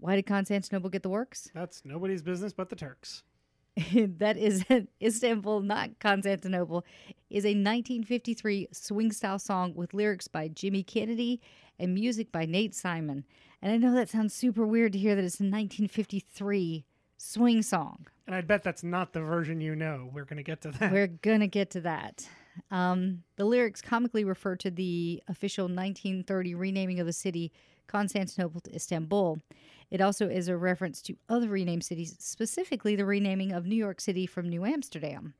Why 0.00 0.16
did 0.16 0.26
Constantinople 0.26 0.90
get 0.90 1.04
the 1.04 1.08
works? 1.08 1.50
That's 1.54 1.84
nobody's 1.84 2.20
business 2.20 2.52
but 2.52 2.68
the 2.68 2.76
Turks. 2.76 3.22
that 3.94 4.36
is 4.36 4.64
Istanbul, 5.00 5.60
not 5.60 6.00
Constantinople, 6.00 6.84
is 7.30 7.44
a 7.44 7.54
1953 7.54 8.68
swing 8.72 9.12
style 9.12 9.38
song 9.38 9.72
with 9.74 9.94
lyrics 9.94 10.26
by 10.26 10.48
Jimmy 10.48 10.82
Kennedy 10.82 11.40
and 11.78 11.94
music 11.94 12.32
by 12.32 12.44
Nate 12.44 12.74
Simon. 12.74 13.24
And 13.62 13.72
I 13.72 13.76
know 13.76 13.94
that 13.94 14.08
sounds 14.08 14.34
super 14.34 14.66
weird 14.66 14.92
to 14.94 14.98
hear 14.98 15.14
that 15.14 15.24
it's 15.24 15.38
a 15.38 15.44
1953 15.44 16.84
swing 17.16 17.62
song. 17.62 18.06
And 18.26 18.34
I 18.34 18.40
bet 18.40 18.64
that's 18.64 18.82
not 18.82 19.12
the 19.12 19.20
version 19.20 19.60
you 19.60 19.76
know. 19.76 20.10
We're 20.12 20.24
going 20.24 20.38
to 20.38 20.42
get 20.42 20.62
to 20.62 20.72
that. 20.72 20.92
We're 20.92 21.06
gonna 21.06 21.46
get 21.46 21.70
to 21.70 21.80
that. 21.82 22.28
Um, 22.70 23.22
the 23.36 23.44
lyrics 23.44 23.80
comically 23.80 24.24
refer 24.24 24.56
to 24.56 24.70
the 24.70 25.22
official 25.28 25.64
1930 25.64 26.54
renaming 26.54 27.00
of 27.00 27.06
the 27.06 27.12
city 27.12 27.52
Constantinople 27.86 28.60
to 28.62 28.74
Istanbul. 28.74 29.38
It 29.90 30.00
also 30.00 30.28
is 30.28 30.48
a 30.48 30.56
reference 30.56 31.02
to 31.02 31.16
other 31.28 31.48
renamed 31.48 31.84
cities, 31.84 32.14
specifically 32.20 32.94
the 32.94 33.04
renaming 33.04 33.52
of 33.52 33.66
New 33.66 33.76
York 33.76 34.00
City 34.00 34.26
from 34.26 34.48
New 34.48 34.64
Amsterdam. 34.64 35.34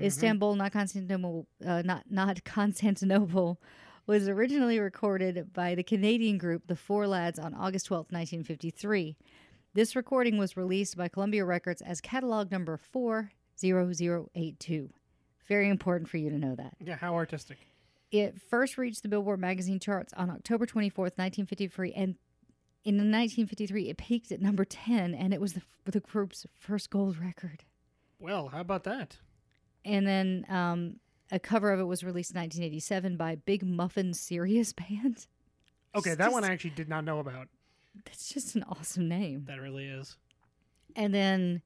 Istanbul, 0.00 0.54
not 0.54 0.72
Constantinople, 0.72 1.46
uh, 1.66 1.82
not 1.84 2.04
not 2.10 2.42
Constantinople, 2.56 3.60
was 4.06 4.28
originally 4.28 4.78
recorded 4.78 5.52
by 5.52 5.74
the 5.74 5.82
Canadian 5.82 6.38
group 6.38 6.66
The 6.66 6.76
Four 6.76 7.06
Lads 7.06 7.38
on 7.38 7.52
August 7.52 7.84
12, 7.86 8.06
1953. 8.10 9.16
This 9.74 9.94
recording 9.94 10.38
was 10.38 10.56
released 10.56 10.96
by 10.96 11.08
Columbia 11.08 11.44
Records 11.44 11.82
as 11.82 12.00
catalog 12.00 12.50
number 12.50 12.78
40082. 12.78 14.90
Very 15.48 15.68
important 15.68 16.08
for 16.10 16.18
you 16.18 16.30
to 16.30 16.38
know 16.38 16.54
that. 16.54 16.74
yeah, 16.84 16.96
how 16.96 17.14
artistic. 17.14 17.58
It 18.10 18.40
first 18.48 18.78
reached 18.78 19.02
the 19.02 19.08
Billboard 19.08 19.40
magazine 19.40 19.80
charts 19.80 20.12
on 20.14 20.30
October 20.30 20.66
24th, 20.66 21.16
1953, 21.16 21.92
and 21.92 22.14
in 22.84 22.94
1953 22.96 23.90
it 23.90 23.98
peaked 23.98 24.32
at 24.32 24.40
number 24.40 24.64
10 24.64 25.14
and 25.14 25.34
it 25.34 25.40
was 25.40 25.52
the, 25.52 25.62
the 25.84 26.00
group's 26.00 26.46
first 26.54 26.88
gold 26.90 27.18
record. 27.18 27.64
Well, 28.18 28.48
how 28.48 28.60
about 28.60 28.84
that? 28.84 29.18
And 29.84 30.06
then 30.06 30.46
um, 30.48 30.96
a 31.30 31.38
cover 31.38 31.70
of 31.72 31.80
it 31.80 31.84
was 31.84 32.02
released 32.02 32.30
in 32.30 32.40
1987 32.40 33.16
by 33.16 33.34
Big 33.34 33.62
Muffin 33.62 34.14
Serious 34.14 34.72
Band. 34.88 35.26
Okay, 35.94 36.10
It's 36.10 36.18
that 36.18 36.32
one 36.32 36.44
I 36.44 36.52
actually 36.52 36.70
did 36.70 36.88
not 36.88 37.04
know 37.04 37.18
about. 37.18 37.48
That's 38.04 38.28
just 38.28 38.54
an 38.54 38.64
awesome 38.68 39.08
name. 39.08 39.44
That 39.48 39.60
really 39.60 39.86
is. 39.86 40.16
And 40.96 41.12
then 41.12 41.62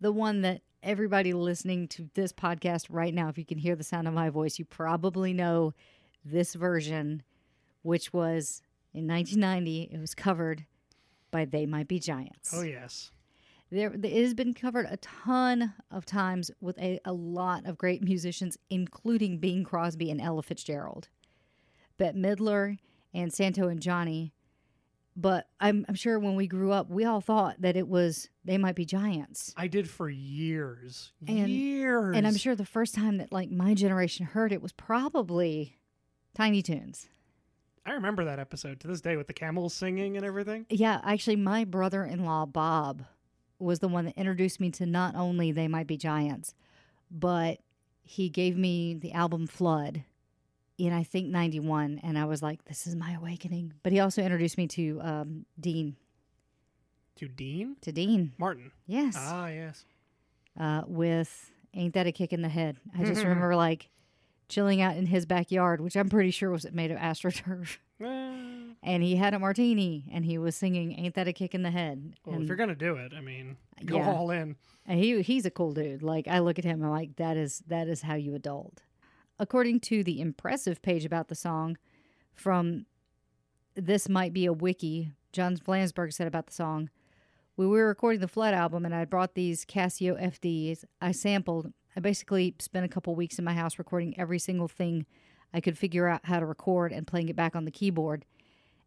the 0.00 0.12
one 0.12 0.42
that 0.42 0.62
everybody 0.86 1.32
listening 1.32 1.88
to 1.88 2.08
this 2.14 2.32
podcast 2.32 2.86
right 2.88 3.12
now, 3.12 3.28
if 3.28 3.36
you 3.36 3.44
can 3.44 3.58
hear 3.58 3.74
the 3.74 3.82
sound 3.82 4.06
of 4.06 4.14
my 4.14 4.30
voice, 4.30 4.56
you 4.56 4.64
probably 4.64 5.32
know 5.32 5.74
this 6.24 6.54
version, 6.54 7.24
which 7.82 8.12
was 8.12 8.62
in 8.94 9.08
1990. 9.08 9.90
It 9.92 10.00
was 10.00 10.14
covered 10.14 10.64
by 11.32 11.44
They 11.44 11.66
Might 11.66 11.88
Be 11.88 11.98
Giants. 11.98 12.52
Oh 12.54 12.62
yes. 12.62 13.10
There, 13.68 13.92
it 13.92 14.04
has 14.04 14.32
been 14.32 14.54
covered 14.54 14.86
a 14.88 14.96
ton 14.98 15.74
of 15.90 16.06
times 16.06 16.52
with 16.60 16.78
a, 16.78 17.00
a 17.04 17.12
lot 17.12 17.66
of 17.66 17.76
great 17.76 18.00
musicians, 18.00 18.56
including 18.70 19.38
Bing 19.38 19.64
Crosby 19.64 20.08
and 20.08 20.20
Ella 20.20 20.44
Fitzgerald, 20.44 21.08
Bette 21.98 22.16
Midler 22.16 22.78
and 23.12 23.32
Santo 23.32 23.66
and 23.66 23.82
Johnny. 23.82 24.34
But 25.16 25.48
I'm, 25.58 25.86
I'm 25.88 25.94
sure 25.94 26.18
when 26.18 26.36
we 26.36 26.46
grew 26.46 26.72
up, 26.72 26.90
we 26.90 27.04
all 27.06 27.22
thought 27.22 27.56
that 27.62 27.74
it 27.76 27.88
was 27.88 28.28
They 28.44 28.58
Might 28.58 28.74
Be 28.74 28.84
Giants. 28.84 29.54
I 29.56 29.66
did 29.66 29.88
for 29.88 30.10
years. 30.10 31.12
And- 31.26 31.48
years. 31.48 32.14
And 32.16 32.26
I'm 32.26 32.36
sure 32.36 32.54
the 32.54 32.66
first 32.66 32.94
time 32.94 33.16
that 33.16 33.32
like 33.32 33.50
my 33.50 33.72
generation 33.74 34.26
heard 34.26 34.52
it 34.52 34.60
was 34.60 34.72
probably 34.72 35.78
Tiny 36.34 36.60
Toons. 36.60 37.08
I 37.86 37.92
remember 37.92 38.24
that 38.24 38.38
episode 38.38 38.80
to 38.80 38.88
this 38.88 39.00
day 39.00 39.16
with 39.16 39.26
the 39.28 39.32
camels 39.32 39.72
singing 39.72 40.16
and 40.16 40.26
everything. 40.26 40.66
Yeah, 40.68 41.00
actually, 41.04 41.36
my 41.36 41.64
brother 41.64 42.04
in 42.04 42.24
law, 42.24 42.44
Bob, 42.44 43.04
was 43.58 43.78
the 43.78 43.88
one 43.88 44.06
that 44.06 44.18
introduced 44.18 44.60
me 44.60 44.70
to 44.72 44.86
not 44.86 45.14
only 45.14 45.52
They 45.52 45.68
Might 45.68 45.86
Be 45.86 45.96
Giants, 45.96 46.52
but 47.10 47.60
he 48.02 48.28
gave 48.28 48.56
me 48.56 48.94
the 48.94 49.12
album 49.12 49.46
Flood 49.46 50.02
in, 50.78 50.92
I 50.92 51.02
think, 51.02 51.28
91. 51.28 52.00
And 52.02 52.18
I 52.18 52.24
was 52.26 52.42
like, 52.42 52.64
this 52.66 52.86
is 52.86 52.94
my 52.96 53.12
awakening. 53.14 53.72
But 53.82 53.92
he 53.92 54.00
also 54.00 54.22
introduced 54.22 54.58
me 54.58 54.66
to 54.68 55.00
um, 55.02 55.46
Dean. 55.58 55.96
To 57.16 57.28
Dean 57.28 57.76
To 57.80 57.92
Dean. 57.92 58.32
Martin. 58.38 58.72
Yes. 58.86 59.14
Ah, 59.18 59.48
yes. 59.48 59.84
uh, 60.60 60.82
with 60.86 61.50
Ain't 61.74 61.94
That 61.94 62.06
a 62.06 62.12
Kick 62.12 62.32
in 62.32 62.42
the 62.42 62.48
Head. 62.48 62.76
I 62.98 63.04
just 63.04 63.22
remember 63.22 63.56
like 63.56 63.88
chilling 64.48 64.80
out 64.82 64.96
in 64.96 65.06
his 65.06 65.24
backyard, 65.26 65.80
which 65.80 65.96
I'm 65.96 66.08
pretty 66.10 66.30
sure 66.30 66.50
was 66.50 66.70
made 66.72 66.90
of 66.90 66.98
AstroTurf. 66.98 67.78
And 68.82 69.02
he 69.02 69.16
had 69.16 69.32
a 69.34 69.38
martini 69.38 70.04
and 70.12 70.24
he 70.24 70.36
was 70.38 70.54
singing 70.54 70.92
Ain't 70.98 71.14
That 71.14 71.26
a 71.26 71.32
Kick 71.32 71.54
in 71.54 71.62
the 71.62 71.70
Head. 71.70 72.12
well, 72.24 72.34
and 72.34 72.42
if 72.44 72.48
you're 72.48 72.56
gonna 72.56 72.74
do 72.76 72.96
it, 72.96 73.12
I 73.16 73.20
mean, 73.22 73.56
go 73.84 73.96
Yeah. 73.96 74.12
all 74.12 74.30
in. 74.30 74.54
and 74.86 75.00
he 75.00 75.22
he's 75.22 75.46
a 75.46 75.50
cool 75.50 75.72
dude. 75.72 76.02
Like 76.02 76.28
I 76.28 76.38
look 76.40 76.58
at 76.58 76.64
him, 76.64 76.82
I'm 76.84 76.90
like, 76.90 77.16
that 77.16 77.36
is 77.38 77.62
that 77.68 77.88
is 77.88 78.02
how 78.02 78.14
you 78.14 78.34
adult. 78.34 78.82
According 79.38 79.80
to 79.80 80.02
the 80.02 80.20
impressive 80.20 80.80
page 80.82 81.04
about 81.04 81.28
the 81.28 81.34
song 81.34 81.76
from 82.34 82.86
this 83.74 84.08
might 84.08 84.32
be 84.32 84.46
a 84.46 84.52
wiki, 84.52 85.12
John 85.32 85.56
Flansburgh 85.56 86.12
said 86.12 86.26
about 86.26 86.46
the 86.46 86.54
song. 86.54 86.88
We 87.56 87.66
were 87.66 87.86
recording 87.86 88.20
the 88.20 88.28
Flood 88.28 88.54
album 88.54 88.84
and 88.84 88.94
I 88.94 89.04
brought 89.04 89.34
these 89.34 89.64
Casio 89.64 90.20
FZs, 90.20 90.84
I 91.00 91.12
sampled. 91.12 91.72
I 91.96 92.00
basically 92.00 92.54
spent 92.58 92.84
a 92.84 92.88
couple 92.88 93.14
weeks 93.14 93.38
in 93.38 93.44
my 93.44 93.54
house 93.54 93.78
recording 93.78 94.18
every 94.18 94.38
single 94.38 94.68
thing 94.68 95.06
I 95.52 95.60
could 95.60 95.78
figure 95.78 96.06
out 96.06 96.24
how 96.24 96.40
to 96.40 96.46
record 96.46 96.92
and 96.92 97.06
playing 97.06 97.28
it 97.28 97.36
back 97.36 97.56
on 97.56 97.64
the 97.64 97.70
keyboard. 97.70 98.24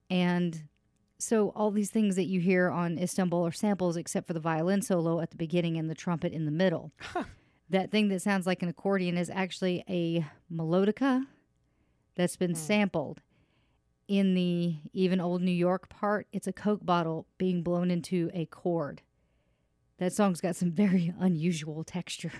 And 0.09 0.63
so 1.17 1.49
all 1.49 1.71
these 1.71 1.89
things 1.91 2.15
that 2.15 2.25
you 2.25 2.39
hear 2.39 2.69
on 2.69 2.97
Istanbul 2.97 3.45
are 3.45 3.51
samples 3.51 3.97
except 3.97 4.27
for 4.27 4.33
the 4.33 4.39
violin 4.39 4.81
solo 4.81 5.19
at 5.19 5.31
the 5.31 5.37
beginning 5.37 5.77
and 5.77 5.89
the 5.89 5.95
trumpet 5.95 6.31
in 6.31 6.45
the 6.45 6.51
middle. 6.51 6.91
That 7.69 7.91
thing 7.91 8.09
that 8.09 8.21
sounds 8.21 8.47
like 8.47 8.63
an 8.63 8.69
accordion 8.69 9.17
is 9.17 9.29
actually 9.29 9.83
a 9.89 10.25
melodica 10.51 11.25
that's 12.15 12.35
been 12.35 12.51
hmm. 12.51 12.57
sampled. 12.57 13.21
In 14.07 14.33
the 14.33 14.77
even 14.91 15.21
old 15.21 15.43
New 15.43 15.51
York 15.51 15.87
part, 15.87 16.25
it's 16.33 16.47
a 16.47 16.53
Coke 16.53 16.83
bottle 16.83 17.27
being 17.37 17.61
blown 17.61 17.91
into 17.91 18.31
a 18.33 18.45
chord. 18.45 19.03
That 19.99 20.13
song's 20.13 20.41
got 20.41 20.55
some 20.55 20.71
very 20.73 21.13
unusual 21.19 21.83
texture. 21.83 22.31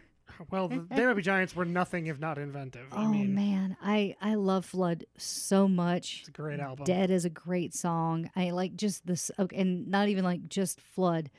Well, 0.49 0.69
the 0.69 1.13
Be 1.15 1.21
Giants 1.21 1.55
were 1.55 1.65
nothing 1.65 2.07
if 2.07 2.19
not 2.19 2.37
inventive. 2.37 2.87
I 2.91 3.03
oh 3.03 3.07
mean, 3.07 3.35
man, 3.35 3.75
I 3.81 4.15
I 4.21 4.35
love 4.35 4.65
Flood 4.65 5.05
so 5.17 5.67
much. 5.67 6.19
it's 6.21 6.29
a 6.29 6.31
great 6.31 6.59
album. 6.59 6.85
Dead 6.85 7.11
is 7.11 7.25
a 7.25 7.29
great 7.29 7.73
song. 7.73 8.29
I 8.35 8.51
like 8.51 8.75
just 8.75 9.05
this, 9.05 9.31
okay, 9.37 9.57
and 9.57 9.87
not 9.87 10.07
even 10.07 10.23
like 10.23 10.47
just 10.47 10.79
Flood, 10.79 11.29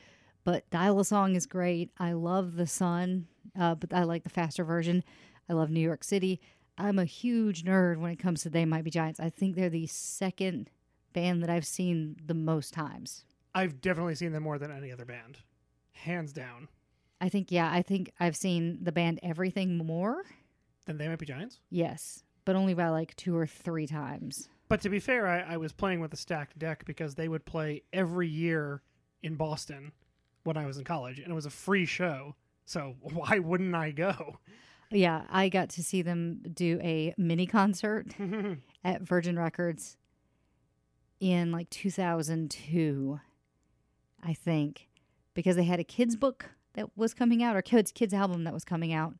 but 0.43 0.69
Dial 0.69 0.99
a 0.99 1.05
Song 1.05 1.35
is 1.35 1.45
great. 1.45 1.91
I 1.97 2.13
love 2.13 2.55
The 2.55 2.67
Sun, 2.67 3.27
uh, 3.59 3.75
but 3.75 3.93
I 3.93 4.03
like 4.03 4.23
the 4.23 4.29
faster 4.29 4.63
version. 4.63 5.03
I 5.49 5.53
love 5.53 5.69
New 5.69 5.81
York 5.81 6.03
City. 6.03 6.39
I'm 6.77 6.97
a 6.97 7.05
huge 7.05 7.63
nerd 7.63 7.97
when 7.97 8.11
it 8.11 8.19
comes 8.19 8.41
to 8.43 8.49
They 8.49 8.65
Might 8.65 8.83
Be 8.83 8.89
Giants. 8.89 9.19
I 9.19 9.29
think 9.29 9.55
they're 9.55 9.69
the 9.69 9.87
second 9.87 10.69
band 11.13 11.43
that 11.43 11.49
I've 11.49 11.65
seen 11.65 12.15
the 12.25 12.33
most 12.33 12.73
times. 12.73 13.25
I've 13.53 13.81
definitely 13.81 14.15
seen 14.15 14.31
them 14.31 14.43
more 14.43 14.57
than 14.57 14.71
any 14.71 14.91
other 14.91 15.05
band, 15.05 15.39
hands 15.93 16.31
down. 16.31 16.69
I 17.19 17.29
think, 17.29 17.51
yeah, 17.51 17.69
I 17.71 17.81
think 17.81 18.11
I've 18.19 18.35
seen 18.35 18.79
the 18.81 18.91
band 18.91 19.19
Everything 19.21 19.77
more. 19.77 20.23
Then 20.85 20.97
They 20.97 21.07
Might 21.07 21.19
Be 21.19 21.25
Giants. 21.25 21.59
Yes, 21.69 22.23
but 22.45 22.55
only 22.55 22.73
by 22.73 22.87
like 22.89 23.15
two 23.15 23.35
or 23.37 23.45
three 23.45 23.85
times. 23.85 24.49
But 24.69 24.81
to 24.81 24.89
be 24.89 24.99
fair, 24.99 25.27
I, 25.27 25.53
I 25.53 25.57
was 25.57 25.73
playing 25.73 25.99
with 25.99 26.13
a 26.13 26.17
stacked 26.17 26.57
deck 26.57 26.85
because 26.85 27.15
they 27.15 27.27
would 27.27 27.45
play 27.45 27.83
every 27.91 28.27
year 28.27 28.81
in 29.21 29.35
Boston 29.35 29.91
when 30.43 30.57
I 30.57 30.65
was 30.65 30.77
in 30.77 30.83
college, 30.83 31.19
and 31.19 31.31
it 31.31 31.35
was 31.35 31.45
a 31.45 31.51
free 31.51 31.85
show. 31.85 32.35
So 32.65 32.95
why 33.01 33.39
wouldn't 33.39 33.75
I 33.75 33.91
go? 33.91 34.37
Yeah, 34.91 35.23
I 35.29 35.49
got 35.49 35.69
to 35.71 35.83
see 35.83 36.01
them 36.01 36.41
do 36.53 36.79
a 36.83 37.13
mini 37.17 37.47
concert 37.47 38.07
at 38.83 39.01
Virgin 39.01 39.39
Records 39.39 39.95
in 41.21 41.51
like 41.51 41.69
2002, 41.69 43.19
I 44.21 44.33
think, 44.33 44.89
because 45.33 45.55
they 45.55 45.63
had 45.63 45.79
a 45.79 45.85
kids 45.85 46.15
book 46.15 46.49
that 46.73 46.89
was 46.97 47.13
coming 47.13 47.41
out 47.43 47.55
or 47.55 47.61
kids 47.61 47.91
kids 47.91 48.13
album 48.13 48.43
that 48.43 48.53
was 48.53 48.65
coming 48.65 48.91
out, 48.91 49.15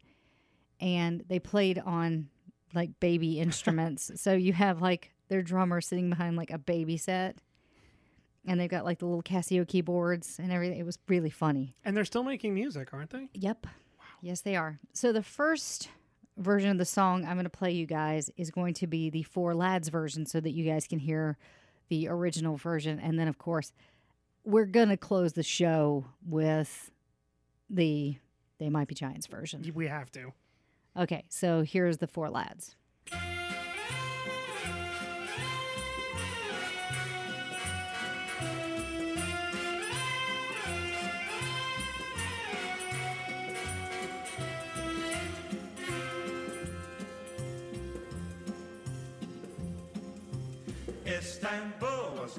and 0.80 1.23
they 1.27 1.39
played 1.39 1.80
on 1.80 2.27
like 2.73 2.99
baby 2.99 3.39
instruments. 3.39 4.11
so 4.15 4.34
you 4.34 4.53
have 4.53 4.81
like 4.81 5.11
their 5.30 5.41
drummer 5.41 5.80
sitting 5.80 6.10
behind 6.10 6.35
like 6.35 6.52
a 6.52 6.57
baby 6.57 6.98
set, 6.98 7.38
and 8.45 8.59
they've 8.59 8.69
got 8.69 8.85
like 8.85 8.99
the 8.99 9.05
little 9.05 9.23
Casio 9.23 9.68
keyboards 9.68 10.39
and 10.39 10.51
everything. 10.51 10.80
It 10.80 10.85
was 10.85 10.97
really 11.07 11.30
funny. 11.30 11.76
And 11.85 11.95
they're 11.95 12.05
still 12.05 12.23
making 12.23 12.53
music, 12.53 12.93
aren't 12.93 13.11
they? 13.11 13.30
Yep. 13.34 13.68
Yes, 14.22 14.41
they 14.41 14.55
are. 14.55 14.80
So 14.93 15.11
the 15.11 15.23
first 15.23 15.89
version 16.38 16.69
of 16.69 16.77
the 16.77 16.85
song 16.85 17.26
I'm 17.26 17.34
going 17.34 17.43
to 17.43 17.49
play 17.49 17.72
you 17.72 17.85
guys 17.85 18.30
is 18.38 18.51
going 18.51 18.73
to 18.76 18.88
be 18.88 19.09
the 19.09 19.23
Four 19.23 19.53
Lads 19.53 19.89
version 19.89 20.26
so 20.26 20.39
that 20.39 20.51
you 20.51 20.65
guys 20.65 20.88
can 20.88 20.99
hear 20.99 21.38
the 21.89 22.07
original 22.07 22.55
version. 22.57 22.99
And 22.99 23.19
then, 23.19 23.27
of 23.27 23.38
course, 23.38 23.73
we're 24.43 24.65
going 24.65 24.89
to 24.89 24.97
close 24.97 25.34
the 25.34 25.43
show 25.43 26.05
with 26.26 26.91
the 27.69 28.18
They 28.59 28.69
Might 28.69 28.88
Be 28.88 28.95
Giants 28.95 29.27
version. 29.27 29.69
We 29.73 29.88
have 29.88 30.11
to. 30.13 30.34
Okay, 30.97 31.26
so 31.30 31.61
here's 31.61 31.97
the 31.97 32.07
Four 32.07 32.30
Lads. 32.30 32.76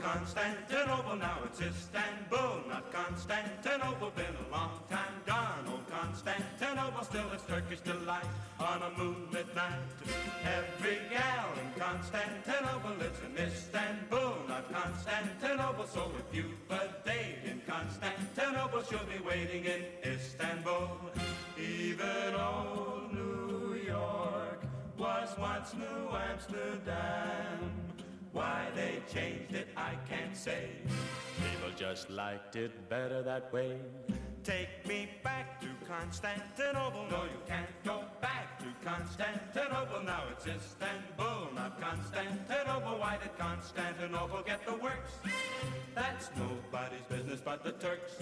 Constantinople, 0.02 1.16
now 1.16 1.38
it's 1.44 1.60
Istanbul, 1.60 2.62
not 2.68 2.92
Constantinople. 2.92 4.10
Been 4.10 4.34
a 4.48 4.50
long 4.50 4.80
time 4.90 5.14
gone, 5.24 5.64
old 5.70 5.88
Constantinople, 5.88 7.04
still 7.04 7.30
it's 7.32 7.44
Turkish 7.44 7.78
delight 7.80 8.26
on 8.58 8.82
a 8.82 8.90
moonlit 8.98 9.54
night. 9.54 9.78
Every 10.44 10.98
gal 11.08 11.50
in 11.62 11.80
Constantinople 11.80 12.96
lives 12.98 13.20
in 13.24 13.44
Istanbul, 13.44 14.34
not 14.48 14.72
Constantinople. 14.72 15.86
So 15.86 16.10
if 16.18 16.36
you've 16.36 16.70
a 16.70 16.88
date 17.06 17.38
in 17.44 17.62
Constantinople, 17.66 18.82
she'll 18.82 19.06
be 19.06 19.22
waiting 19.24 19.64
in 19.66 19.84
Istanbul. 20.04 20.98
Even 21.56 22.34
old 22.34 23.12
New 23.12 23.76
York 23.86 24.64
was 24.98 25.28
once 25.38 25.74
New 25.74 26.08
Amsterdam. 26.28 27.91
Why 28.32 28.68
they 28.74 29.02
changed 29.12 29.54
it, 29.54 29.68
I 29.76 29.92
can't 30.08 30.36
say. 30.36 30.70
People 31.36 31.70
just 31.76 32.08
liked 32.08 32.56
it 32.56 32.88
better 32.88 33.22
that 33.22 33.52
way. 33.52 33.76
Take 34.42 34.86
me 34.88 35.08
back 35.22 35.60
to 35.60 35.68
Constantinople. 35.86 37.06
No, 37.10 37.24
you 37.24 37.40
can't 37.46 37.68
go 37.84 38.04
back 38.20 38.58
to 38.58 38.66
Constantinople. 38.84 40.02
Now 40.02 40.22
it's 40.32 40.46
Istanbul, 40.46 41.54
not 41.54 41.80
Constantinople. 41.80 42.98
Why 42.98 43.18
did 43.22 43.38
Constantinople 43.38 44.42
get 44.42 44.66
the 44.66 44.74
works? 44.74 45.12
That's 45.94 46.30
nobody's 46.36 47.04
business 47.08 47.40
but 47.44 47.62
the 47.62 47.72
Turks. 47.72 48.16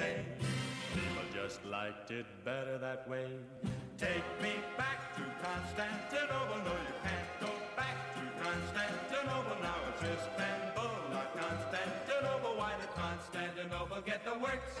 Say. 0.00 0.24
People 0.94 1.26
just 1.34 1.64
liked 1.66 2.10
it 2.10 2.26
better 2.44 2.78
that 2.78 3.08
way. 3.08 3.28
Take 3.98 4.28
me 4.42 4.52
back 4.78 5.14
to 5.16 5.22
Constantinople. 5.44 6.60
No, 6.68 6.74
you 6.88 6.96
can't 7.04 7.30
go 7.44 7.52
back 7.76 7.98
to 8.16 8.22
Constantinople. 8.44 9.56
Now 9.66 9.78
it's 9.90 10.02
Istanbul, 10.16 10.94
not 11.16 11.28
Constantinople. 11.44 12.52
Why 12.60 12.72
did 12.80 12.92
Constantinople 13.04 14.00
get 14.10 14.24
the 14.24 14.36
works? 14.38 14.72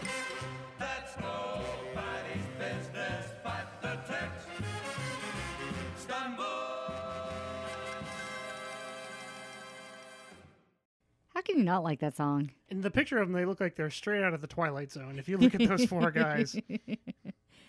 That's 0.78 1.12
nobody's 1.20 2.48
business 2.64 3.24
but 3.44 3.66
the 3.82 3.94
Turks. 4.08 4.44
Istanbul. 5.98 6.69
Can 11.50 11.58
you 11.58 11.64
not 11.64 11.82
like 11.82 11.98
that 12.00 12.16
song? 12.16 12.50
In 12.68 12.80
the 12.80 12.90
picture 12.90 13.18
of 13.18 13.26
them, 13.28 13.32
they 13.36 13.44
look 13.44 13.60
like 13.60 13.74
they're 13.74 13.90
straight 13.90 14.22
out 14.22 14.34
of 14.34 14.40
the 14.40 14.46
Twilight 14.46 14.92
Zone. 14.92 15.18
If 15.18 15.28
you 15.28 15.36
look 15.36 15.52
at 15.54 15.66
those 15.68 15.84
four 15.86 16.12
guys, 16.12 16.52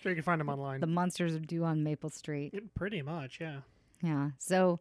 sure 0.02 0.12
you 0.12 0.16
can 0.16 0.22
find 0.22 0.40
them 0.40 0.50
online. 0.50 0.82
The 0.82 0.88
monsters 0.88 1.34
are 1.34 1.40
due 1.40 1.64
on 1.64 1.84
Maple 1.84 2.12
Street. 2.12 2.54
It- 2.54 2.76
pretty 2.76 3.02
much, 3.02 3.40
yeah. 3.42 3.62
Yeah. 4.04 4.30
So 4.38 4.80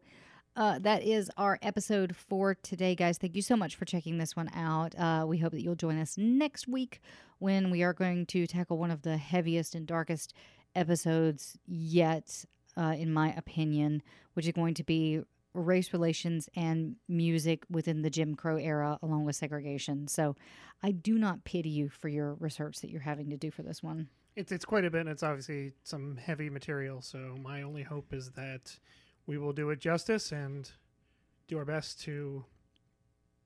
uh, 0.55 0.77
that 0.79 1.01
is 1.03 1.31
our 1.35 1.57
episode 1.63 2.15
for 2.15 2.53
today, 2.53 2.93
guys. 2.93 3.17
Thank 3.17 3.35
you 3.35 3.41
so 3.41 3.55
much 3.55 3.75
for 3.75 3.85
checking 3.85 4.19
this 4.19 4.35
one 4.35 4.49
out. 4.53 4.93
Uh, 4.97 5.25
we 5.27 5.39
hope 5.39 5.53
that 5.53 5.63
you'll 5.63 5.73
join 5.75 5.97
us 5.99 6.15
next 6.17 6.67
week 6.67 7.01
when 7.39 7.71
we 7.71 7.81
are 7.81 7.93
going 7.93 8.27
to 8.27 8.45
tackle 8.45 8.77
one 8.77 8.91
of 8.91 9.01
the 9.01 9.17
heaviest 9.17 9.73
and 9.73 9.87
darkest 9.87 10.35
episodes 10.75 11.57
yet, 11.65 12.45
uh, 12.77 12.93
in 12.97 13.11
my 13.11 13.33
opinion, 13.33 14.03
which 14.35 14.45
is 14.45 14.53
going 14.53 14.75
to 14.75 14.83
be 14.83 15.21
race 15.53 15.93
relations 15.93 16.49
and 16.55 16.95
music 17.07 17.63
within 17.69 18.01
the 18.01 18.09
Jim 18.09 18.35
Crow 18.35 18.57
era, 18.57 18.97
along 19.01 19.25
with 19.25 19.35
segregation. 19.35 20.07
So 20.07 20.35
I 20.81 20.91
do 20.91 21.17
not 21.17 21.43
pity 21.43 21.69
you 21.69 21.89
for 21.89 22.07
your 22.07 22.35
research 22.35 22.81
that 22.81 22.89
you're 22.89 23.01
having 23.01 23.29
to 23.29 23.37
do 23.37 23.51
for 23.51 23.63
this 23.63 23.83
one. 23.83 24.09
It's 24.35 24.51
it's 24.51 24.65
quite 24.65 24.85
a 24.85 24.89
bit, 24.89 25.01
and 25.01 25.09
it's 25.09 25.23
obviously 25.23 25.73
some 25.83 26.15
heavy 26.15 26.49
material. 26.49 27.01
So 27.01 27.35
my 27.41 27.63
only 27.63 27.83
hope 27.83 28.13
is 28.13 28.31
that 28.31 28.77
we 29.25 29.37
will 29.37 29.53
do 29.53 29.69
it 29.69 29.79
justice 29.79 30.31
and 30.31 30.69
do 31.47 31.57
our 31.57 31.65
best 31.65 32.01
to, 32.03 32.45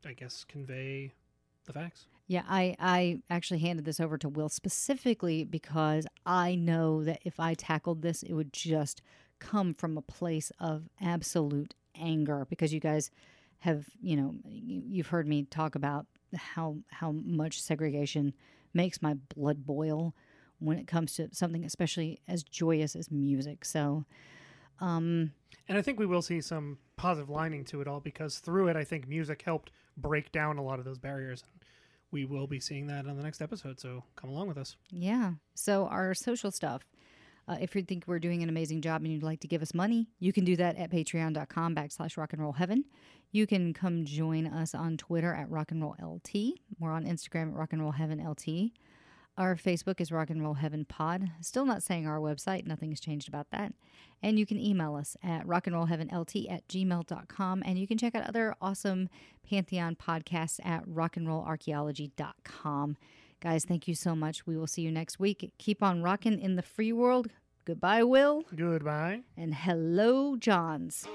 I 0.05 0.13
guess, 0.13 0.43
convey 0.43 1.13
the 1.65 1.73
facts. 1.73 2.05
Yeah, 2.27 2.43
I, 2.47 2.75
I 2.79 3.21
actually 3.29 3.59
handed 3.59 3.85
this 3.85 3.99
over 3.99 4.17
to 4.17 4.29
Will 4.29 4.49
specifically 4.49 5.43
because 5.43 6.07
I 6.25 6.55
know 6.55 7.03
that 7.03 7.19
if 7.23 7.39
I 7.39 7.53
tackled 7.53 8.01
this, 8.01 8.23
it 8.23 8.33
would 8.33 8.51
just 8.51 9.01
come 9.39 9.73
from 9.73 9.97
a 9.97 10.01
place 10.01 10.51
of 10.59 10.89
absolute 10.99 11.75
anger 11.99 12.45
because 12.49 12.73
you 12.73 12.79
guys 12.79 13.11
have, 13.59 13.85
you 14.01 14.15
know, 14.15 14.35
you- 14.45 14.83
you've 14.85 15.07
heard 15.07 15.27
me 15.27 15.43
talk 15.43 15.75
about 15.75 16.05
how 16.35 16.77
how 16.89 17.11
much 17.11 17.61
segregation 17.61 18.33
makes 18.73 19.01
my 19.01 19.13
blood 19.13 19.65
boil 19.65 20.13
when 20.59 20.77
it 20.77 20.87
comes 20.87 21.13
to 21.15 21.29
something 21.33 21.63
especially 21.63 22.19
as 22.27 22.43
joyous 22.43 22.95
as 22.95 23.09
music. 23.11 23.63
So, 23.65 24.05
um 24.79 25.31
And 25.67 25.77
I 25.77 25.81
think 25.81 25.99
we 25.99 26.05
will 26.05 26.21
see 26.21 26.41
some 26.41 26.77
positive 26.97 27.29
lining 27.29 27.63
to 27.65 27.81
it 27.81 27.87
all 27.87 27.99
because 27.99 28.39
through 28.39 28.67
it, 28.67 28.75
I 28.75 28.83
think 28.83 29.07
music 29.07 29.41
helped 29.41 29.71
break 29.97 30.31
down 30.31 30.57
a 30.57 30.63
lot 30.63 30.79
of 30.79 30.85
those 30.85 30.99
barriers. 30.99 31.43
We 32.11 32.25
will 32.25 32.47
be 32.47 32.59
seeing 32.59 32.87
that 32.87 33.07
on 33.07 33.17
the 33.17 33.23
next 33.23 33.41
episode, 33.41 33.79
so 33.79 34.03
come 34.15 34.29
along 34.29 34.47
with 34.47 34.57
us. 34.57 34.75
Yeah. 34.91 35.33
So 35.55 35.87
our 35.87 36.13
social 36.13 36.51
stuff. 36.51 36.85
Uh, 37.47 37.57
if 37.61 37.75
you 37.75 37.83
think 37.83 38.05
we're 38.07 38.19
doing 38.19 38.41
an 38.41 38.49
amazing 38.49 38.81
job 38.81 39.03
and 39.03 39.13
you'd 39.13 39.23
like 39.23 39.39
to 39.39 39.47
give 39.47 39.61
us 39.61 39.73
money, 39.73 40.07
you 40.19 40.33
can 40.33 40.45
do 40.45 40.55
that 40.55 40.77
at 40.77 40.91
patreon.com 40.91 41.75
backslash 41.75 42.17
rock 42.17 42.33
and 42.33 42.41
roll 42.41 42.53
heaven. 42.53 42.85
You 43.31 43.45
can 43.45 43.73
come 43.73 44.05
join 44.05 44.47
us 44.47 44.73
on 44.73 44.97
Twitter 44.97 45.33
at 45.33 45.49
rock 45.49 45.71
and 45.71 45.81
roll 45.81 45.95
LT. 46.01 46.53
We're 46.79 46.91
on 46.91 47.05
Instagram 47.05 47.49
at 47.49 47.55
rock 47.55 47.73
and 47.73 47.81
roll 47.81 47.91
heaven 47.91 48.25
LT. 48.25 48.71
Our 49.37 49.57
Facebook 49.57 49.99
is 49.99 50.13
Rock 50.13 50.29
and 50.29 50.41
Roll 50.41 50.53
Heaven 50.53 50.85
Pod. 50.85 51.29
Still 51.41 51.65
not 51.65 51.83
saying 51.83 52.07
our 52.07 52.19
website. 52.19 52.65
Nothing 52.65 52.91
has 52.91 53.01
changed 53.01 53.27
about 53.27 53.47
that. 53.51 53.73
And 54.23 54.39
you 54.39 54.45
can 54.45 54.57
email 54.57 54.95
us 54.95 55.17
at 55.21 55.45
rock 55.45 55.67
and 55.67 55.75
roll 55.75 55.87
heaven 55.87 56.07
LT 56.07 56.47
at 56.49 56.65
gmail.com. 56.69 57.61
And 57.65 57.77
you 57.77 57.85
can 57.85 57.97
check 57.97 58.15
out 58.15 58.29
other 58.29 58.55
awesome 58.61 59.09
Pantheon 59.47 59.97
podcasts 59.97 60.65
at 60.65 60.87
rockandrollarchaeology.com. 60.87 62.97
Guys, 63.45 63.63
thank 63.63 63.87
you 63.87 63.93
so 63.93 64.15
much. 64.15 64.47
We 64.47 64.57
will 64.57 64.65
see 64.65 64.81
you 64.81 64.91
next 64.91 65.19
week. 65.19 65.51
Keep 65.59 65.83
on 65.83 66.01
rocking 66.01 66.39
in 66.39 66.55
the 66.55 66.63
free 66.63 66.91
world. 66.91 67.27
Goodbye, 67.63 68.01
Will. 68.01 68.43
Goodbye. 68.55 69.21
And 69.37 69.53
hello, 69.53 70.35
Johns. 70.35 71.07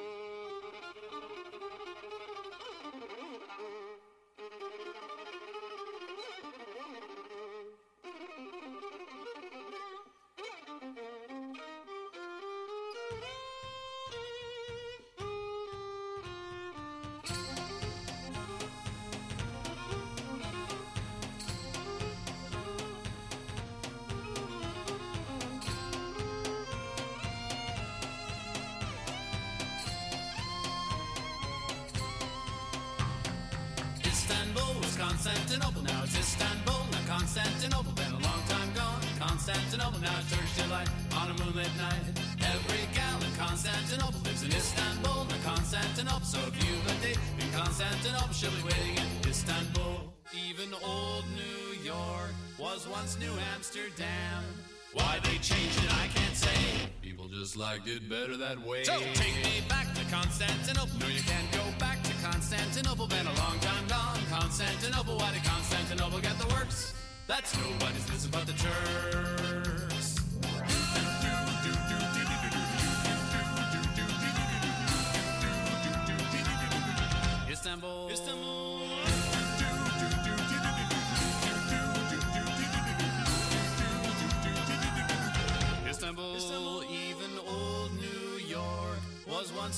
Constantinople, 35.01 35.83
now 35.83 36.03
it's 36.05 36.19
Istanbul, 36.19 36.85
now 36.93 37.01
Constantinople. 37.09 37.93
Been 37.93 38.13
a 38.13 38.21
long 38.21 38.43
time 38.49 38.71
gone. 38.75 39.01
Constantinople, 39.19 39.99
now 40.01 40.13
it's 40.21 40.31
Turkish 40.31 40.57
delight 40.57 40.89
on 41.17 41.31
a 41.31 41.35
moonlit 41.43 41.73
night. 41.79 42.05
Every 42.45 42.85
gal 42.95 43.17
in 43.25 43.33
Constantinople 43.35 44.21
lives 44.21 44.43
in 44.43 44.53
Istanbul, 44.53 45.25
now 45.25 45.41
Constantinople. 45.43 46.27
So 46.27 46.39
if 46.49 46.55
you've 46.61 46.87
a 46.87 46.95
date 47.03 47.19
in 47.41 47.51
Constantinople, 47.51 48.35
she'll 48.35 48.51
be 48.51 48.63
waiting 48.63 48.97
in 49.01 49.29
Istanbul. 49.31 50.13
Even 50.49 50.69
old 50.85 51.25
New 51.33 51.81
York 51.83 52.35
was 52.59 52.87
once 52.87 53.19
New 53.19 53.33
Amsterdam. 53.55 54.45
Why 54.93 55.19
they 55.25 55.39
changed 55.39 55.79
it, 55.83 55.93
I 55.97 56.09
can't 56.09 56.37
say. 56.37 56.91
People 57.01 57.29
just 57.29 57.57
liked 57.57 57.89
it 57.89 58.07
better 58.11 58.37
that 58.37 58.61
way. 58.61 58.85
So 58.85 58.99
take 59.15 59.37
me 59.45 59.63
back 59.67 59.90
Constantinople. 60.11 60.99
No, 60.99 61.07
you 61.07 61.23
can't 61.23 61.51
go 61.53 61.63
back 61.79 62.03
to 62.03 62.13
Constantinople. 62.23 63.07
Been 63.07 63.27
a 63.27 63.35
long 63.35 63.59
time 63.61 63.87
gone. 63.87 64.19
Constantinople. 64.29 65.17
Why 65.17 65.33
did 65.33 65.45
Constantinople 65.45 66.21
get 66.21 66.37
the 66.39 66.49
works? 66.49 66.95
That's 67.29 67.57
nobody's 67.57 68.11
business 68.11 68.27
but 68.27 68.47
the 68.47 68.53
Turks. 68.55 69.70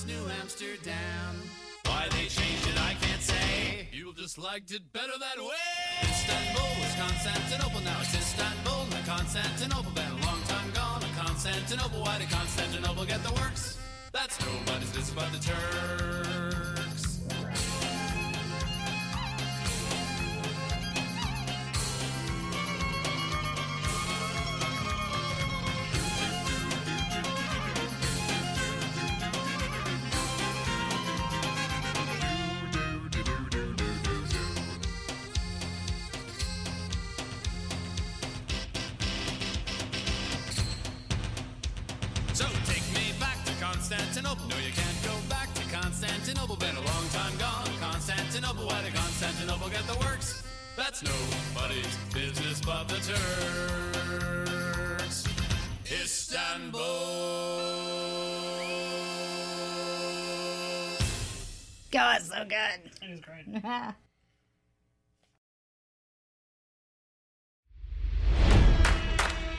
New 0.06 0.28
Amsterdam. 0.40 1.36
Why 1.86 2.08
they 2.10 2.26
changed 2.26 2.66
it, 2.66 2.80
I 2.80 2.94
can't 3.00 3.22
say. 3.22 3.88
People 3.92 4.12
just 4.12 4.38
liked 4.38 4.72
it 4.72 4.92
better 4.92 5.12
that 5.18 5.38
way. 5.38 6.02
Istanbul 6.02 6.70
was 6.80 6.94
Constantinople, 6.94 7.80
now 7.82 7.98
it's 8.00 8.14
Istanbul, 8.14 8.86
not 8.90 9.04
Constantinople. 9.06 9.92
Been 9.92 10.10
a 10.10 10.26
long 10.26 10.42
time 10.48 10.70
gone. 10.72 11.02
a 11.02 11.20
Constantinople, 11.20 12.02
why 12.02 12.18
did 12.18 12.30
Constantinople 12.30 13.04
get 13.04 13.22
the 13.22 13.32
works? 13.32 13.78
That's 14.12 14.38
nobody's 14.40 14.90
business 14.90 15.10
but 15.14 15.30
the 15.32 15.38
Turks. 15.38 16.51